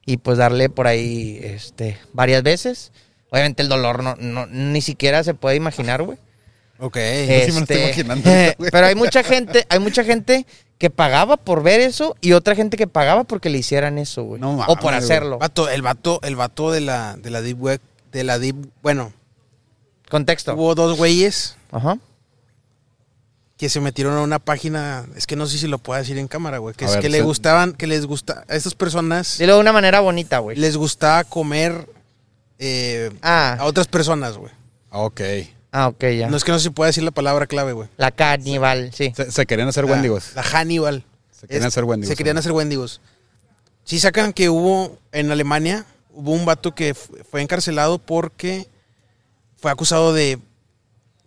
y 0.06 0.16
pues 0.16 0.38
darle 0.38 0.70
por 0.70 0.86
ahí 0.86 1.40
este, 1.42 1.98
varias 2.14 2.42
veces. 2.42 2.90
Obviamente 3.28 3.62
el 3.62 3.68
dolor 3.68 4.02
no, 4.02 4.16
no- 4.18 4.46
ni 4.46 4.80
siquiera 4.80 5.22
se 5.24 5.34
puede 5.34 5.56
imaginar, 5.56 6.02
güey. 6.02 6.16
Ok. 6.78 6.96
sí 6.96 7.02
me 7.28 7.36
lo 7.52 7.58
estoy 7.60 7.76
Este, 7.76 8.00
imaginando 8.00 8.30
pero 8.72 8.86
hay 8.86 8.94
mucha 8.94 9.22
gente, 9.22 9.66
hay 9.68 9.78
mucha 9.78 10.04
gente 10.04 10.46
que 10.78 10.88
pagaba 10.88 11.36
por 11.36 11.62
ver 11.62 11.80
eso 11.80 12.16
y 12.22 12.32
otra 12.32 12.54
gente 12.54 12.78
que 12.78 12.86
pagaba 12.86 13.24
porque 13.24 13.50
le 13.50 13.58
hicieran 13.58 13.98
eso, 13.98 14.22
güey. 14.24 14.40
No 14.40 14.58
o 14.66 14.76
por 14.76 14.94
hacerlo. 14.94 15.36
Vato, 15.38 15.68
el 15.68 15.82
vato, 15.82 16.18
el 16.22 16.34
vato 16.36 16.72
de 16.72 16.80
la, 16.80 17.16
de 17.18 17.28
la 17.28 17.42
Deep 17.42 17.60
Web, 17.62 17.80
de 18.10 18.24
la 18.24 18.38
Deep, 18.38 18.56
bueno, 18.82 19.12
Contexto. 20.08 20.54
hubo 20.54 20.74
dos 20.74 20.96
güeyes 20.96 21.56
Ajá. 21.72 21.98
Que 23.64 23.70
se 23.70 23.80
metieron 23.80 24.14
a 24.14 24.20
una 24.20 24.38
página, 24.38 25.06
es 25.16 25.26
que 25.26 25.36
no 25.36 25.46
sé 25.46 25.56
si 25.56 25.66
lo 25.68 25.78
puedo 25.78 25.98
decir 25.98 26.18
en 26.18 26.28
cámara, 26.28 26.58
güey, 26.58 26.74
que 26.74 26.84
A 26.84 26.88
es 26.88 26.94
ver, 26.96 27.00
que 27.02 27.08
le 27.08 27.22
gustaban, 27.22 27.72
que 27.72 27.86
les 27.86 28.04
gusta, 28.04 28.44
a 28.46 28.54
estas 28.56 28.74
personas 28.74 29.38
Dilo 29.38 29.54
de 29.54 29.60
una 29.60 29.72
manera 29.72 30.00
bonita, 30.00 30.38
güey. 30.40 30.54
les 30.58 30.76
gustaba 30.76 31.24
comer 31.24 31.88
eh, 32.58 33.10
a 33.22 33.56
Ah, 33.60 33.64
otras 33.64 33.86
personas, 33.88 34.36
güey. 34.36 34.52
Ah, 34.90 35.00
Ok. 35.00 35.20
ah, 35.72 35.88
ok, 35.88 36.04
ya. 36.18 36.28
No 36.28 36.36
es 36.36 36.44
que 36.44 36.52
no 36.52 36.58
se 36.58 36.70
pueda 36.70 36.88
decir 36.88 37.02
la 37.04 37.10
palabra 37.10 37.46
clave, 37.46 37.72
güey. 37.72 37.88
La 37.96 38.10
caníbal, 38.10 38.90
sí. 38.92 39.14
Se, 39.16 39.30
se 39.30 39.46
querían 39.46 39.68
hacer 39.68 39.86
La- 39.86 39.92
wendigos. 39.92 40.32
La 40.34 40.42
Hannibal. 40.42 41.02
Se 41.30 41.46
querían 41.46 41.62
Es- 41.62 41.68
hacer 41.68 41.84
wendigos. 41.84 42.08
Se 42.10 42.16
querían 42.16 42.36
hacer 42.36 42.52
wendigos. 42.52 43.00
Sí 43.84 43.98
sacan 43.98 44.34
que 44.34 44.50
hubo 44.50 44.98
en 45.12 45.30
Alemania, 45.32 45.86
hubo 46.12 46.32
un 46.32 46.44
vato 46.44 46.74
que 46.74 46.92
fu- 46.92 47.16
fue 47.30 47.40
encarcelado 47.40 47.98
porque 47.98 48.68
fue 49.56 49.70
acusado 49.70 50.12
de 50.12 50.38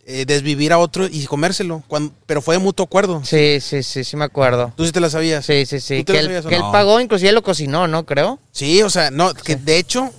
eh, 0.09 0.23
desvivir 0.25 0.71
a 0.71 0.77
otro 0.77 1.05
y 1.05 1.25
comérselo, 1.25 1.83
cuando, 1.85 2.13
pero 2.25 2.41
fue 2.41 2.55
de 2.55 2.59
mutuo 2.59 2.85
acuerdo. 2.85 3.21
Sí, 3.25 3.59
sí, 3.59 3.83
sí, 3.83 4.05
sí 4.05 4.15
me 4.15 4.23
acuerdo. 4.23 4.71
¿Tú 4.77 4.85
sí 4.85 4.93
te 4.93 5.01
la 5.01 5.09
sabías? 5.09 5.45
Sí, 5.45 5.65
sí, 5.65 5.81
sí. 5.81 5.97
¿Tú 6.05 6.05
te 6.05 6.13
Que 6.13 6.19
él, 6.19 6.25
sabías 6.25 6.45
o 6.45 6.49
que 6.49 6.55
él 6.55 6.61
no? 6.61 6.71
pagó, 6.71 7.01
inclusive 7.01 7.33
lo 7.33 7.43
cocinó, 7.43 7.89
¿no? 7.89 8.05
Creo. 8.05 8.39
Sí, 8.53 8.81
o 8.83 8.89
sea, 8.89 9.11
no, 9.11 9.33
que 9.33 9.57
de 9.57 9.77
hecho 9.77 10.13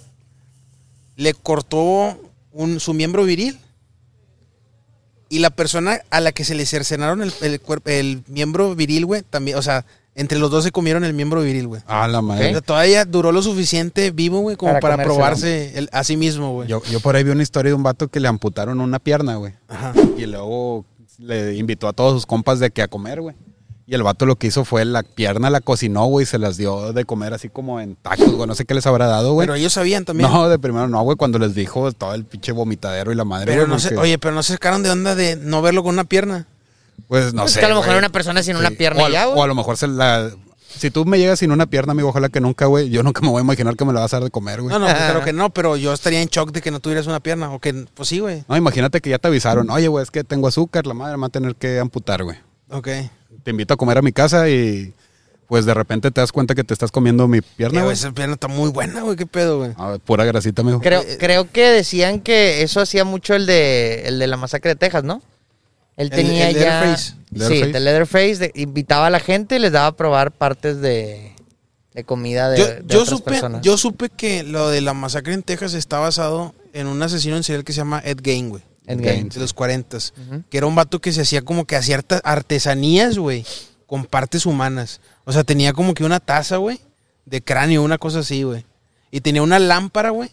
le 1.16 1.32
cortó 1.32 2.18
un, 2.52 2.80
su 2.80 2.92
miembro 2.92 3.24
viril 3.24 3.58
Y 5.30 5.38
la 5.38 5.48
persona 5.48 6.02
a 6.10 6.20
la 6.20 6.32
que 6.32 6.44
se 6.44 6.54
le 6.54 6.66
cercenaron 6.66 7.22
el, 7.22 7.32
el, 7.40 7.60
el 7.86 8.22
miembro 8.26 8.74
viril, 8.74 9.06
güey, 9.06 9.22
también, 9.22 9.56
o 9.56 9.62
sea, 9.62 9.86
entre 10.18 10.38
los 10.38 10.50
dos 10.50 10.64
se 10.64 10.72
comieron 10.72 11.04
el 11.04 11.14
miembro 11.14 11.40
viril, 11.40 11.66
güey. 11.68 11.82
Ah, 11.86 12.06
la 12.08 12.20
madre. 12.20 12.60
todavía 12.62 13.04
duró 13.04 13.32
lo 13.32 13.42
suficiente 13.42 14.10
vivo, 14.10 14.40
güey, 14.40 14.56
como 14.56 14.78
Para 14.80 15.02
probarse 15.02 15.78
el- 15.78 15.88
a 15.92 16.04
sí 16.04 16.16
mismo, 16.16 16.52
güey. 16.52 16.68
Yo, 16.68 16.82
yo 16.90 17.00
por 17.00 17.16
ahí 17.16 17.24
vi 17.24 17.30
una 17.30 17.42
historia 17.42 17.70
de 17.70 17.74
un 17.74 17.82
vato 17.82 18.08
que 18.08 18.20
le 18.20 18.28
amputaron 18.28 18.80
una 18.80 18.98
pierna, 18.98 19.36
güey. 19.36 19.54
Ajá. 19.68 19.92
Y 20.16 20.26
luego 20.26 20.84
le 21.18 21.56
invitó 21.56 21.88
a 21.88 21.92
todos 21.92 22.12
sus 22.14 22.26
compas 22.26 22.58
de 22.60 22.70
que 22.70 22.82
a 22.82 22.88
comer, 22.88 23.20
güey. 23.20 23.34
Y 23.86 23.94
el 23.94 24.02
vato 24.02 24.26
lo 24.26 24.36
que 24.36 24.48
hizo 24.48 24.66
fue 24.66 24.84
la 24.84 25.02
pierna 25.02 25.48
la 25.48 25.62
cocinó, 25.62 26.04
güey, 26.04 26.24
y 26.24 26.26
se 26.26 26.38
las 26.38 26.58
dio 26.58 26.92
de 26.92 27.06
comer 27.06 27.32
así 27.32 27.48
como 27.48 27.80
en 27.80 27.96
tacos, 27.96 28.34
güey. 28.34 28.46
No 28.46 28.54
sé 28.54 28.66
qué 28.66 28.74
les 28.74 28.86
habrá 28.86 29.06
dado, 29.06 29.32
güey. 29.32 29.46
Pero 29.46 29.54
ellos 29.54 29.72
sabían 29.72 30.04
también. 30.04 30.30
No, 30.30 30.46
de 30.50 30.58
primero 30.58 30.88
no, 30.88 31.02
güey, 31.04 31.16
cuando 31.16 31.38
les 31.38 31.54
dijo 31.54 31.90
todo 31.92 32.12
el 32.14 32.26
pinche 32.26 32.52
vomitadero 32.52 33.12
y 33.12 33.14
la 33.14 33.24
madre. 33.24 33.46
pero 33.46 33.62
güey, 33.62 33.70
no 33.72 33.78
sé, 33.78 33.88
porque, 33.88 34.02
oye, 34.02 34.18
pero 34.18 34.34
no 34.34 34.42
se 34.42 34.52
sacaron 34.52 34.82
de 34.82 34.90
onda 34.90 35.14
de 35.14 35.36
no 35.36 35.62
verlo 35.62 35.82
con 35.82 35.94
una 35.94 36.04
pierna. 36.04 36.46
Pues 37.06 37.32
no 37.32 37.42
Pues 37.42 37.52
sé. 37.52 37.60
que 37.60 37.66
a 37.66 37.68
lo 37.68 37.76
mejor 37.76 37.88
güey. 37.90 37.98
una 37.98 38.08
persona 38.10 38.42
sin 38.42 38.56
una 38.56 38.70
pierna 38.70 39.02
o 39.02 39.06
a, 39.06 39.10
ya, 39.10 39.24
güey. 39.26 39.38
O 39.38 39.42
a 39.42 39.46
lo 39.46 39.54
mejor 39.54 39.76
se 39.76 39.86
la. 39.88 40.30
Si 40.76 40.90
tú 40.90 41.04
me 41.06 41.18
llegas 41.18 41.38
sin 41.38 41.50
una 41.50 41.66
pierna, 41.66 41.92
amigo, 41.92 42.08
ojalá 42.10 42.28
que 42.28 42.40
nunca, 42.40 42.66
güey. 42.66 42.90
Yo 42.90 43.02
nunca 43.02 43.20
me 43.22 43.28
voy 43.28 43.38
a 43.40 43.42
imaginar 43.42 43.74
que 43.76 43.84
me 43.84 43.92
la 43.92 44.00
vas 44.00 44.12
a 44.12 44.16
dar 44.16 44.24
de 44.24 44.30
comer, 44.30 44.60
güey. 44.60 44.72
No, 44.72 44.78
no, 44.78 44.86
pues, 44.86 44.96
claro 44.98 45.20
que 45.24 45.32
no, 45.32 45.50
pero 45.50 45.76
yo 45.76 45.92
estaría 45.92 46.20
en 46.20 46.28
shock 46.28 46.52
de 46.52 46.60
que 46.60 46.70
no 46.70 46.80
tuvieras 46.80 47.06
una 47.06 47.20
pierna. 47.20 47.50
O 47.52 47.58
que, 47.58 47.72
pues 47.94 48.08
sí, 48.08 48.18
güey. 48.18 48.44
No, 48.48 48.56
imagínate 48.56 49.00
que 49.00 49.10
ya 49.10 49.18
te 49.18 49.28
avisaron. 49.28 49.70
Oye, 49.70 49.88
güey, 49.88 50.02
es 50.02 50.10
que 50.10 50.24
tengo 50.24 50.46
azúcar, 50.48 50.86
la 50.86 50.94
madre 50.94 51.16
me 51.16 51.22
va 51.22 51.26
a 51.28 51.30
tener 51.30 51.54
que 51.56 51.78
amputar, 51.78 52.22
güey. 52.22 52.36
Ok. 52.70 52.88
Te 53.42 53.50
invito 53.50 53.72
a 53.74 53.76
comer 53.78 53.98
a 53.98 54.02
mi 54.02 54.12
casa 54.12 54.48
y 54.50 54.92
pues 55.48 55.64
de 55.64 55.72
repente 55.72 56.10
te 56.10 56.20
das 56.20 56.30
cuenta 56.30 56.54
que 56.54 56.62
te 56.62 56.74
estás 56.74 56.90
comiendo 56.92 57.26
mi 57.26 57.40
pierna, 57.40 57.80
güey, 57.80 57.84
güey. 57.84 57.94
esa 57.94 58.12
pierna 58.12 58.34
está 58.34 58.48
muy 58.48 58.70
buena, 58.70 59.00
güey. 59.00 59.16
¿Qué 59.16 59.24
pedo, 59.24 59.58
güey? 59.60 59.70
Ah, 59.78 59.96
pura 60.04 60.26
grasita, 60.26 60.60
amigo. 60.60 60.80
Creo, 60.80 61.02
creo 61.18 61.50
que 61.50 61.62
decían 61.70 62.20
que 62.20 62.62
eso 62.62 62.82
hacía 62.82 63.04
mucho 63.04 63.34
el 63.34 63.46
de, 63.46 64.02
el 64.06 64.18
de 64.18 64.26
la 64.26 64.36
masacre 64.36 64.72
de 64.72 64.76
Texas, 64.76 65.04
¿no? 65.04 65.22
Él 65.98 66.06
El- 66.06 66.10
tenía 66.10 66.48
el 66.48 66.54
ya... 66.56 66.60
Leatherface. 66.80 67.02
Sí, 67.10 67.16
Leatherface. 67.34 67.60
el 67.66 67.72
de 67.72 67.80
Leatherface. 67.80 68.36
de- 68.36 68.52
invitaba 68.54 69.06
a 69.08 69.10
la 69.10 69.20
gente 69.20 69.56
y 69.56 69.58
les 69.58 69.72
daba 69.72 69.88
a 69.88 69.96
probar 69.96 70.32
partes 70.32 70.80
de, 70.80 71.32
de 71.92 72.04
comida 72.04 72.48
de, 72.48 72.58
Yo, 72.58 72.66
de 72.66 72.82
yo 72.86 73.02
otras 73.02 73.18
supe, 73.18 73.30
personas. 73.32 73.60
yo 73.60 73.76
supe 73.76 74.08
que 74.08 74.42
lo 74.44 74.70
de 74.70 74.80
la 74.80 74.94
masacre 74.94 75.34
en 75.34 75.42
Texas 75.42 75.74
está 75.74 75.98
basado 75.98 76.54
en 76.72 76.86
un 76.86 77.02
asesino 77.02 77.36
en 77.36 77.42
serial 77.42 77.64
que 77.64 77.72
se 77.74 77.78
llama 77.78 78.00
Ed 78.02 78.18
Gein, 78.22 78.48
güey. 78.48 78.62
Ed. 78.86 79.00
Gein. 79.02 79.28
De 79.28 79.40
los 79.40 79.52
40 79.52 79.98
Ujú. 79.98 80.44
Que 80.48 80.56
era 80.56 80.66
un 80.66 80.74
vato 80.74 80.98
que 81.00 81.12
se 81.12 81.20
hacía 81.20 81.42
como 81.42 81.66
que 81.66 81.76
hacía 81.76 82.00
artesanías, 82.24 83.18
güey. 83.18 83.44
Con 83.86 84.04
partes 84.06 84.46
humanas. 84.46 85.00
O 85.24 85.32
sea, 85.32 85.44
tenía 85.44 85.72
como 85.74 85.92
que 85.94 86.04
una 86.04 86.20
taza, 86.20 86.56
güey. 86.56 86.80
De 87.26 87.42
cráneo, 87.42 87.82
una 87.82 87.98
cosa 87.98 88.20
así, 88.20 88.42
güey. 88.44 88.64
Y 89.10 89.20
tenía 89.20 89.42
una 89.42 89.58
lámpara, 89.58 90.10
güey. 90.10 90.30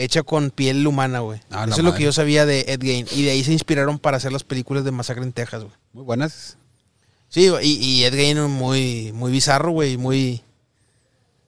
Hecha 0.00 0.22
con 0.22 0.50
piel 0.50 0.86
humana, 0.86 1.18
güey. 1.18 1.40
Ah, 1.50 1.64
Eso 1.66 1.78
es 1.78 1.84
lo 1.84 1.92
que 1.92 2.04
yo 2.04 2.12
sabía 2.12 2.46
de 2.46 2.60
Ed 2.68 2.80
Gein. 2.80 3.06
Y 3.10 3.24
de 3.24 3.32
ahí 3.32 3.42
se 3.42 3.52
inspiraron 3.52 3.98
para 3.98 4.16
hacer 4.16 4.30
las 4.30 4.44
películas 4.44 4.84
de 4.84 4.92
Masacre 4.92 5.24
en 5.24 5.32
Texas, 5.32 5.64
güey. 5.64 5.74
Muy 5.92 6.04
buenas. 6.04 6.56
Sí, 7.28 7.50
y, 7.62 7.72
y 7.84 8.04
Ed 8.04 8.14
Gein 8.14 8.40
muy, 8.42 9.10
muy 9.12 9.32
bizarro, 9.32 9.72
güey, 9.72 9.96
muy, 9.96 10.40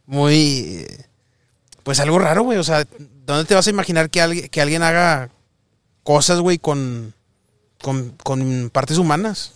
muy, 0.05 0.85
pues 1.85 2.01
algo 2.01 2.19
raro, 2.19 2.43
güey, 2.43 2.59
o 2.59 2.65
sea, 2.65 2.85
¿dónde 3.25 3.45
te 3.45 3.55
vas 3.55 3.69
a 3.69 3.71
imaginar 3.71 4.11
que 4.11 4.21
alguien, 4.21 4.49
que 4.49 4.61
alguien 4.61 4.83
haga 4.83 5.31
cosas, 6.03 6.41
güey, 6.41 6.59
con, 6.59 7.15
con, 7.81 8.11
con 8.23 8.71
partes 8.71 8.99
humanas? 8.99 9.53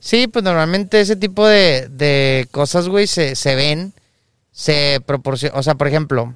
Sí, 0.00 0.28
pues 0.28 0.44
normalmente 0.44 1.00
ese 1.00 1.16
tipo 1.16 1.46
de, 1.46 1.88
de 1.88 2.46
cosas, 2.50 2.88
güey, 2.88 3.06
se, 3.06 3.34
se 3.34 3.54
ven, 3.54 3.94
se 4.52 5.00
proporcionan, 5.04 5.58
o 5.58 5.62
sea, 5.62 5.74
por 5.74 5.88
ejemplo, 5.88 6.34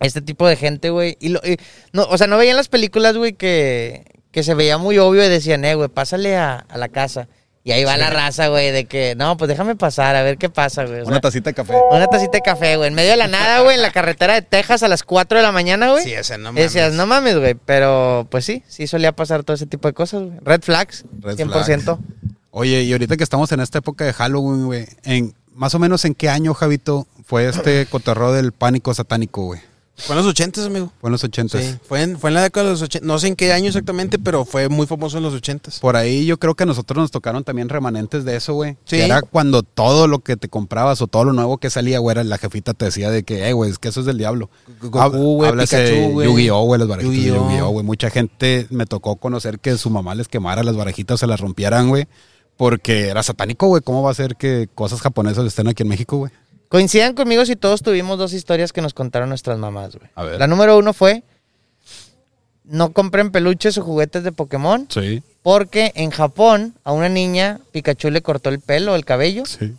este 0.00 0.20
tipo 0.22 0.46
de 0.46 0.56
gente, 0.56 0.90
güey, 0.90 1.16
y, 1.20 1.28
lo- 1.30 1.40
y 1.44 1.56
no, 1.92 2.04
o 2.04 2.16
sea, 2.18 2.26
no 2.26 2.36
veían 2.38 2.56
las 2.56 2.68
películas, 2.68 3.16
güey, 3.16 3.32
que, 3.34 4.04
que 4.30 4.42
se 4.42 4.54
veía 4.54 4.78
muy 4.78 4.98
obvio 4.98 5.24
y 5.24 5.28
decían, 5.28 5.64
eh, 5.64 5.74
güey, 5.74 5.88
pásale 5.88 6.36
a, 6.36 6.56
a 6.68 6.78
la 6.78 6.88
casa. 6.88 7.28
Y 7.64 7.72
ahí 7.72 7.84
va 7.84 7.98
la 7.98 8.08
raza, 8.08 8.48
güey, 8.48 8.70
de 8.70 8.86
que, 8.86 9.14
no, 9.14 9.36
pues 9.36 9.48
déjame 9.48 9.76
pasar, 9.76 10.16
a 10.16 10.22
ver 10.22 10.38
qué 10.38 10.48
pasa, 10.48 10.84
güey. 10.86 11.00
o 11.00 11.04
sea, 11.04 11.10
Una 11.12 11.20
tacita 11.20 11.50
de 11.50 11.54
café. 11.54 11.74
una 11.90 12.06
tacita 12.06 12.38
de 12.38 12.40
café, 12.40 12.76
güey, 12.76 12.88
en 12.88 12.94
medio 12.94 13.10
de 13.10 13.16
la 13.18 13.26
nada, 13.26 13.60
güey, 13.60 13.76
en 13.76 13.82
la 13.82 13.90
carretera 13.90 14.32
de 14.34 14.40
Texas 14.42 14.82
a 14.82 14.88
las 14.88 15.02
4 15.02 15.36
de 15.38 15.42
la 15.42 15.52
mañana, 15.52 15.90
güey. 15.90 16.02
Sí, 16.02 16.16
o 16.16 16.24
sea, 16.24 16.38
no 16.38 16.44
mames. 16.44 16.62
decías, 16.72 16.94
no 16.94 17.04
mames, 17.06 17.36
güey, 17.38 17.54
pero 17.54 18.26
pues 18.30 18.46
sí, 18.46 18.62
sí 18.68 18.86
solía 18.86 19.12
pasar 19.12 19.44
todo 19.44 19.54
ese 19.54 19.66
tipo 19.66 19.86
de 19.86 19.92
cosas, 19.92 20.22
güey. 20.22 20.38
Red 20.42 20.62
flags, 20.62 21.04
Red 21.20 21.36
100%. 21.36 21.98
Oye, 22.52 22.82
y 22.84 22.92
ahorita 22.92 23.18
que 23.18 23.24
estamos 23.24 23.52
en 23.52 23.60
esta 23.60 23.78
época 23.78 24.04
de 24.06 24.14
Halloween, 24.14 24.64
güey, 24.64 24.86
en 25.04 25.34
más 25.52 25.74
o 25.74 25.78
menos 25.78 26.06
en 26.06 26.14
qué 26.14 26.30
año, 26.30 26.54
Javito, 26.54 27.06
fue 27.26 27.48
este 27.48 27.84
cotorreo 27.86 28.32
del 28.32 28.52
pánico 28.52 28.94
satánico, 28.94 29.44
güey. 29.44 29.60
Fue 29.98 30.14
en 30.14 30.22
los 30.22 30.30
ochentas, 30.30 30.64
amigo. 30.64 30.92
Fue 31.00 31.08
en 31.08 31.12
los 31.12 31.24
ochentas. 31.24 31.62
Sí, 31.62 31.76
fue 31.86 32.02
en, 32.02 32.18
fue 32.18 32.30
en 32.30 32.34
la 32.34 32.42
década 32.42 32.66
de 32.66 32.72
los 32.72 32.82
ochentas, 32.82 33.06
no 33.06 33.18
sé 33.18 33.26
en 33.28 33.36
qué 33.36 33.52
año 33.52 33.66
exactamente, 33.66 34.18
pero 34.18 34.44
fue 34.44 34.68
muy 34.68 34.86
famoso 34.86 35.16
en 35.16 35.24
los 35.24 35.34
ochentas. 35.34 35.80
Por 35.80 35.96
ahí 35.96 36.24
yo 36.24 36.38
creo 36.38 36.54
que 36.54 36.62
a 36.62 36.66
nosotros 36.66 36.98
nos 36.98 37.10
tocaron 37.10 37.44
también 37.44 37.68
remanentes 37.68 38.24
de 38.24 38.36
eso, 38.36 38.54
güey. 38.54 38.74
Sí. 38.84 38.96
Que 38.96 39.04
era 39.04 39.22
cuando 39.22 39.62
todo 39.62 40.06
lo 40.06 40.20
que 40.20 40.36
te 40.36 40.48
comprabas 40.48 41.02
o 41.02 41.08
todo 41.08 41.24
lo 41.24 41.32
nuevo 41.32 41.58
que 41.58 41.68
salía, 41.68 41.98
güey, 41.98 42.12
era 42.12 42.24
la 42.24 42.38
jefita 42.38 42.74
te 42.74 42.86
decía 42.86 43.10
de 43.10 43.24
que, 43.24 43.48
eh, 43.48 43.52
güey, 43.52 43.70
es 43.70 43.78
que 43.78 43.88
eso 43.88 44.00
es 44.00 44.06
del 44.06 44.18
diablo. 44.18 44.50
Goku, 44.80 45.34
güey, 45.34 45.52
Pikachu, 45.52 46.12
güey. 46.12 46.28
Yu-Gi-Oh, 46.28 46.64
güey, 46.64 46.78
las 46.78 46.88
barajitas 46.88 47.16
Yu-Gi-Oh. 47.16 47.70
Güey. 47.70 47.84
Mucha 47.84 48.10
gente 48.10 48.66
me 48.70 48.86
tocó 48.86 49.16
conocer 49.16 49.58
que 49.58 49.76
su 49.78 49.90
mamá 49.90 50.14
les 50.14 50.28
quemara 50.28 50.62
las 50.62 50.76
barajitas 50.76 51.20
se 51.20 51.26
las 51.26 51.40
rompieran, 51.40 51.88
güey. 51.88 52.06
Porque 52.56 53.08
era 53.08 53.22
satánico, 53.22 53.68
güey. 53.68 53.82
¿Cómo 53.82 54.02
va 54.02 54.10
a 54.10 54.14
ser 54.14 54.34
que 54.34 54.68
cosas 54.74 55.00
japonesas 55.00 55.46
estén 55.46 55.68
aquí 55.68 55.84
en 55.84 55.88
México, 55.88 56.18
güey? 56.18 56.32
Coincidan 56.68 57.14
conmigo 57.14 57.44
si 57.46 57.56
todos 57.56 57.82
tuvimos 57.82 58.18
dos 58.18 58.32
historias 58.32 58.72
que 58.72 58.82
nos 58.82 58.92
contaron 58.94 59.28
nuestras 59.30 59.58
mamás, 59.58 59.96
güey. 59.96 60.10
A 60.14 60.24
ver. 60.24 60.38
La 60.38 60.46
número 60.46 60.76
uno 60.76 60.92
fue, 60.92 61.22
no 62.64 62.92
compren 62.92 63.30
peluches 63.32 63.78
o 63.78 63.82
juguetes 63.82 64.22
de 64.24 64.32
Pokémon, 64.32 64.86
Sí, 64.90 65.22
porque 65.42 65.92
en 65.94 66.10
Japón 66.10 66.74
a 66.84 66.92
una 66.92 67.08
niña 67.08 67.60
Pikachu 67.72 68.10
le 68.10 68.20
cortó 68.20 68.50
el 68.50 68.60
pelo, 68.60 68.94
el 68.94 69.04
cabello. 69.04 69.44
sí. 69.46 69.74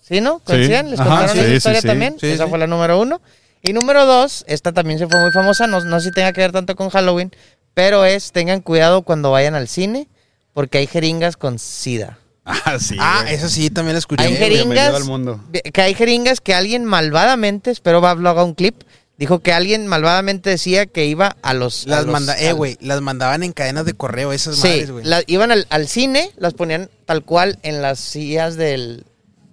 ¿Sí, 0.00 0.22
no? 0.22 0.38
¿Coinciden? 0.38 0.90
¿Les 0.90 0.98
Ajá, 1.00 1.10
contaron 1.10 1.34
sí, 1.34 1.40
esa 1.40 1.48
sí, 1.50 1.56
historia 1.56 1.80
sí. 1.82 1.86
también? 1.86 2.16
Sí, 2.18 2.28
esa 2.28 2.44
sí. 2.44 2.48
fue 2.50 2.58
la 2.58 2.66
número 2.66 2.98
uno. 2.98 3.20
Y 3.62 3.74
número 3.74 4.06
dos, 4.06 4.42
esta 4.48 4.72
también 4.72 4.98
se 4.98 5.06
fue 5.06 5.20
muy 5.20 5.30
famosa, 5.32 5.66
no, 5.66 5.84
no 5.84 6.00
sé 6.00 6.08
si 6.08 6.14
tenga 6.14 6.32
que 6.32 6.40
ver 6.40 6.50
tanto 6.50 6.76
con 6.76 6.88
Halloween, 6.88 7.30
pero 7.74 8.06
es, 8.06 8.32
tengan 8.32 8.62
cuidado 8.62 9.02
cuando 9.02 9.30
vayan 9.32 9.54
al 9.54 9.68
cine, 9.68 10.08
porque 10.54 10.78
hay 10.78 10.86
jeringas 10.86 11.36
con 11.36 11.58
sida. 11.58 12.16
Ah, 12.64 12.78
sí. 12.80 12.96
ah, 12.98 13.20
güey. 13.22 13.34
esa 13.34 13.48
sí, 13.48 13.70
también 13.70 13.94
la 13.94 13.98
escuché. 13.98 14.24
Hay 14.24 14.36
jeringas. 14.36 14.94
al 14.94 15.04
mundo. 15.04 15.40
Que 15.72 15.82
hay 15.82 15.94
jeringas 15.94 16.40
que 16.40 16.54
alguien 16.54 16.84
malvadamente, 16.84 17.70
espero 17.70 18.00
Pablo 18.00 18.30
haga 18.30 18.42
un 18.44 18.54
clip, 18.54 18.74
dijo 19.18 19.40
que 19.40 19.52
alguien 19.52 19.86
malvadamente 19.86 20.50
decía 20.50 20.86
que 20.86 21.04
iba 21.06 21.36
a 21.42 21.52
los. 21.54 21.86
a 21.86 21.90
Las 21.90 22.04
los- 22.04 22.12
manda, 22.12 22.38
eh, 22.40 22.48
al- 22.50 22.54
güey, 22.54 22.78
las 22.80 23.00
mandaban 23.00 23.42
en 23.42 23.52
cadenas 23.52 23.84
de 23.84 23.92
correo 23.94 24.32
esas 24.32 24.56
Sí, 24.56 24.68
madres, 24.68 24.90
güey. 24.90 25.04
la- 25.04 25.22
iban 25.26 25.50
al, 25.52 25.66
al 25.70 25.88
cine, 25.88 26.30
las 26.36 26.54
ponían 26.54 26.88
tal 27.04 27.24
cual 27.24 27.58
en 27.62 27.82
las 27.82 27.98
sillas 27.98 28.56
del, 28.56 29.04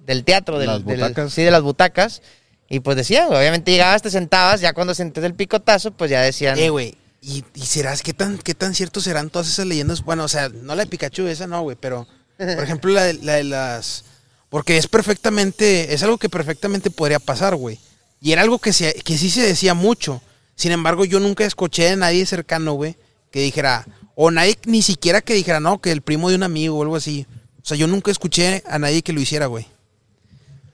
del 0.05 0.23
teatro, 0.23 0.57
del, 0.59 0.67
Las 0.67 0.85
del- 0.85 1.29
sí, 1.31 1.43
de 1.43 1.51
las 1.51 1.61
butacas. 1.63 2.21
Y 2.69 2.79
pues 2.79 2.97
decían, 2.97 3.27
güey, 3.27 3.39
obviamente 3.39 3.71
llegabas, 3.71 4.01
te 4.01 4.09
sentabas, 4.09 4.59
ya 4.61 4.73
cuando 4.73 4.95
sentés 4.95 5.23
el 5.23 5.33
picotazo, 5.35 5.91
pues 5.91 6.09
ya 6.09 6.21
decían. 6.21 6.57
Eh, 6.57 6.69
güey. 6.69 6.95
¿Y, 7.21 7.43
y 7.55 7.61
serás 7.61 8.03
qué 8.03 8.13
tan, 8.13 8.37
qué 8.37 8.53
tan 8.53 8.75
cierto 8.75 9.01
serán 9.01 9.29
todas 9.31 9.47
esas 9.47 9.65
leyendas? 9.65 10.03
Bueno, 10.03 10.23
o 10.23 10.27
sea, 10.27 10.49
no 10.49 10.75
la 10.75 10.83
de 10.83 10.89
Pikachu, 10.89 11.25
esa 11.27 11.47
no, 11.47 11.61
güey, 11.63 11.75
pero 11.79 12.07
por 12.37 12.63
ejemplo 12.63 12.91
la 12.91 13.03
de, 13.03 13.13
la 13.15 13.33
de 13.33 13.43
las. 13.43 14.05
Porque 14.49 14.77
es 14.77 14.87
perfectamente. 14.87 15.93
Es 15.93 16.03
algo 16.03 16.17
que 16.17 16.29
perfectamente 16.29 16.89
podría 16.89 17.19
pasar, 17.19 17.55
güey. 17.55 17.79
Y 18.21 18.31
era 18.31 18.41
algo 18.41 18.59
que, 18.59 18.73
se, 18.73 18.93
que 18.93 19.17
sí 19.17 19.29
se 19.29 19.41
decía 19.41 19.73
mucho. 19.73 20.21
Sin 20.55 20.71
embargo, 20.71 21.05
yo 21.05 21.19
nunca 21.19 21.45
escuché 21.45 21.83
de 21.89 21.97
nadie 21.97 22.25
cercano, 22.25 22.73
güey, 22.73 22.95
que 23.31 23.41
dijera. 23.41 23.85
O 24.15 24.31
nadie 24.31 24.57
ni 24.65 24.81
siquiera 24.81 25.21
que 25.21 25.33
dijera, 25.33 25.59
no, 25.59 25.81
que 25.81 25.91
el 25.91 26.01
primo 26.01 26.29
de 26.29 26.35
un 26.35 26.43
amigo 26.43 26.77
o 26.77 26.81
algo 26.83 26.95
así. 26.95 27.27
O 27.61 27.65
sea, 27.65 27.77
yo 27.77 27.87
nunca 27.87 28.11
escuché 28.11 28.63
a 28.67 28.79
nadie 28.79 29.01
que 29.01 29.11
lo 29.11 29.19
hiciera, 29.19 29.47
güey. 29.47 29.67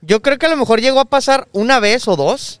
Yo 0.00 0.22
creo 0.22 0.38
que 0.38 0.46
a 0.46 0.50
lo 0.50 0.56
mejor 0.56 0.80
llegó 0.80 1.00
a 1.00 1.04
pasar 1.04 1.48
una 1.52 1.80
vez 1.80 2.06
o 2.06 2.16
dos. 2.16 2.60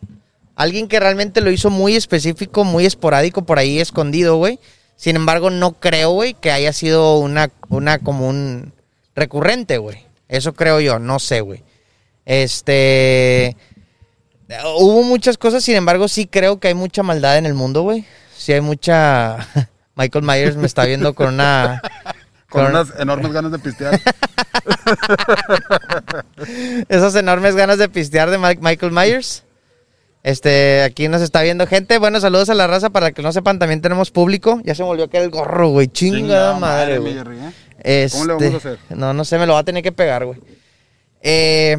Alguien 0.56 0.88
que 0.88 1.00
realmente 1.00 1.40
lo 1.40 1.50
hizo 1.50 1.70
muy 1.70 1.96
específico, 1.96 2.64
muy 2.64 2.84
esporádico, 2.84 3.42
por 3.44 3.58
ahí 3.58 3.78
escondido, 3.78 4.36
güey. 4.36 4.58
Sin 4.96 5.16
embargo, 5.16 5.50
no 5.50 5.72
creo, 5.72 6.10
güey, 6.10 6.34
que 6.34 6.50
haya 6.50 6.72
sido 6.72 7.18
una, 7.18 7.50
una 7.68 7.98
como 7.98 8.28
un 8.28 8.72
recurrente, 9.14 9.78
güey. 9.78 10.04
Eso 10.28 10.54
creo 10.54 10.80
yo, 10.80 10.98
no 10.98 11.18
sé, 11.18 11.40
güey. 11.40 11.62
Este. 12.24 13.56
Hubo 14.76 15.02
muchas 15.02 15.38
cosas, 15.38 15.64
sin 15.64 15.76
embargo, 15.76 16.08
sí 16.08 16.26
creo 16.26 16.60
que 16.60 16.68
hay 16.68 16.74
mucha 16.74 17.02
maldad 17.02 17.38
en 17.38 17.46
el 17.46 17.54
mundo, 17.54 17.82
güey. 17.82 18.04
Sí 18.36 18.52
hay 18.52 18.60
mucha. 18.60 19.38
Michael 19.96 20.24
Myers 20.24 20.56
me 20.56 20.66
está 20.66 20.84
viendo 20.84 21.14
con 21.14 21.34
una. 21.34 21.80
Con 22.48 22.64
con- 22.64 22.70
unas 22.72 22.92
enormes 23.00 23.32
ganas 23.32 23.50
de 23.50 23.58
pistear. 23.58 23.98
Esas 26.88 27.14
enormes 27.14 27.54
ganas 27.56 27.78
de 27.78 27.88
pistear 27.88 28.28
de 28.30 28.36
Michael 28.36 28.92
Myers. 28.92 29.44
Este, 30.22 30.82
aquí 30.82 31.08
nos 31.08 31.22
está 31.22 31.40
viendo 31.42 31.66
gente. 31.66 31.96
Bueno, 31.98 32.20
saludos 32.20 32.50
a 32.50 32.54
la 32.54 32.66
raza. 32.66 32.90
Para 32.90 33.12
que 33.12 33.22
no 33.22 33.32
sepan, 33.32 33.58
también 33.58 33.80
tenemos 33.80 34.10
público. 34.10 34.60
Ya 34.64 34.74
se 34.74 34.82
volvió 34.82 35.06
aquel 35.06 35.30
gorro, 35.30 35.70
güey. 35.70 35.88
Chingada 35.88 36.58
madre, 36.58 36.98
güey. 36.98 37.14
Jerry, 37.14 37.38
¿eh? 37.84 38.08
¿Cómo 38.10 38.24
le 38.24 38.32
vamos 38.34 38.54
Este, 38.54 38.68
a 38.68 38.72
hacer? 38.72 38.96
No, 38.96 39.12
no 39.12 39.24
sé, 39.24 39.38
me 39.38 39.46
lo 39.46 39.54
va 39.54 39.60
a 39.60 39.64
tener 39.64 39.82
que 39.82 39.92
pegar, 39.92 40.24
güey. 40.24 40.38
Eh, 41.22 41.78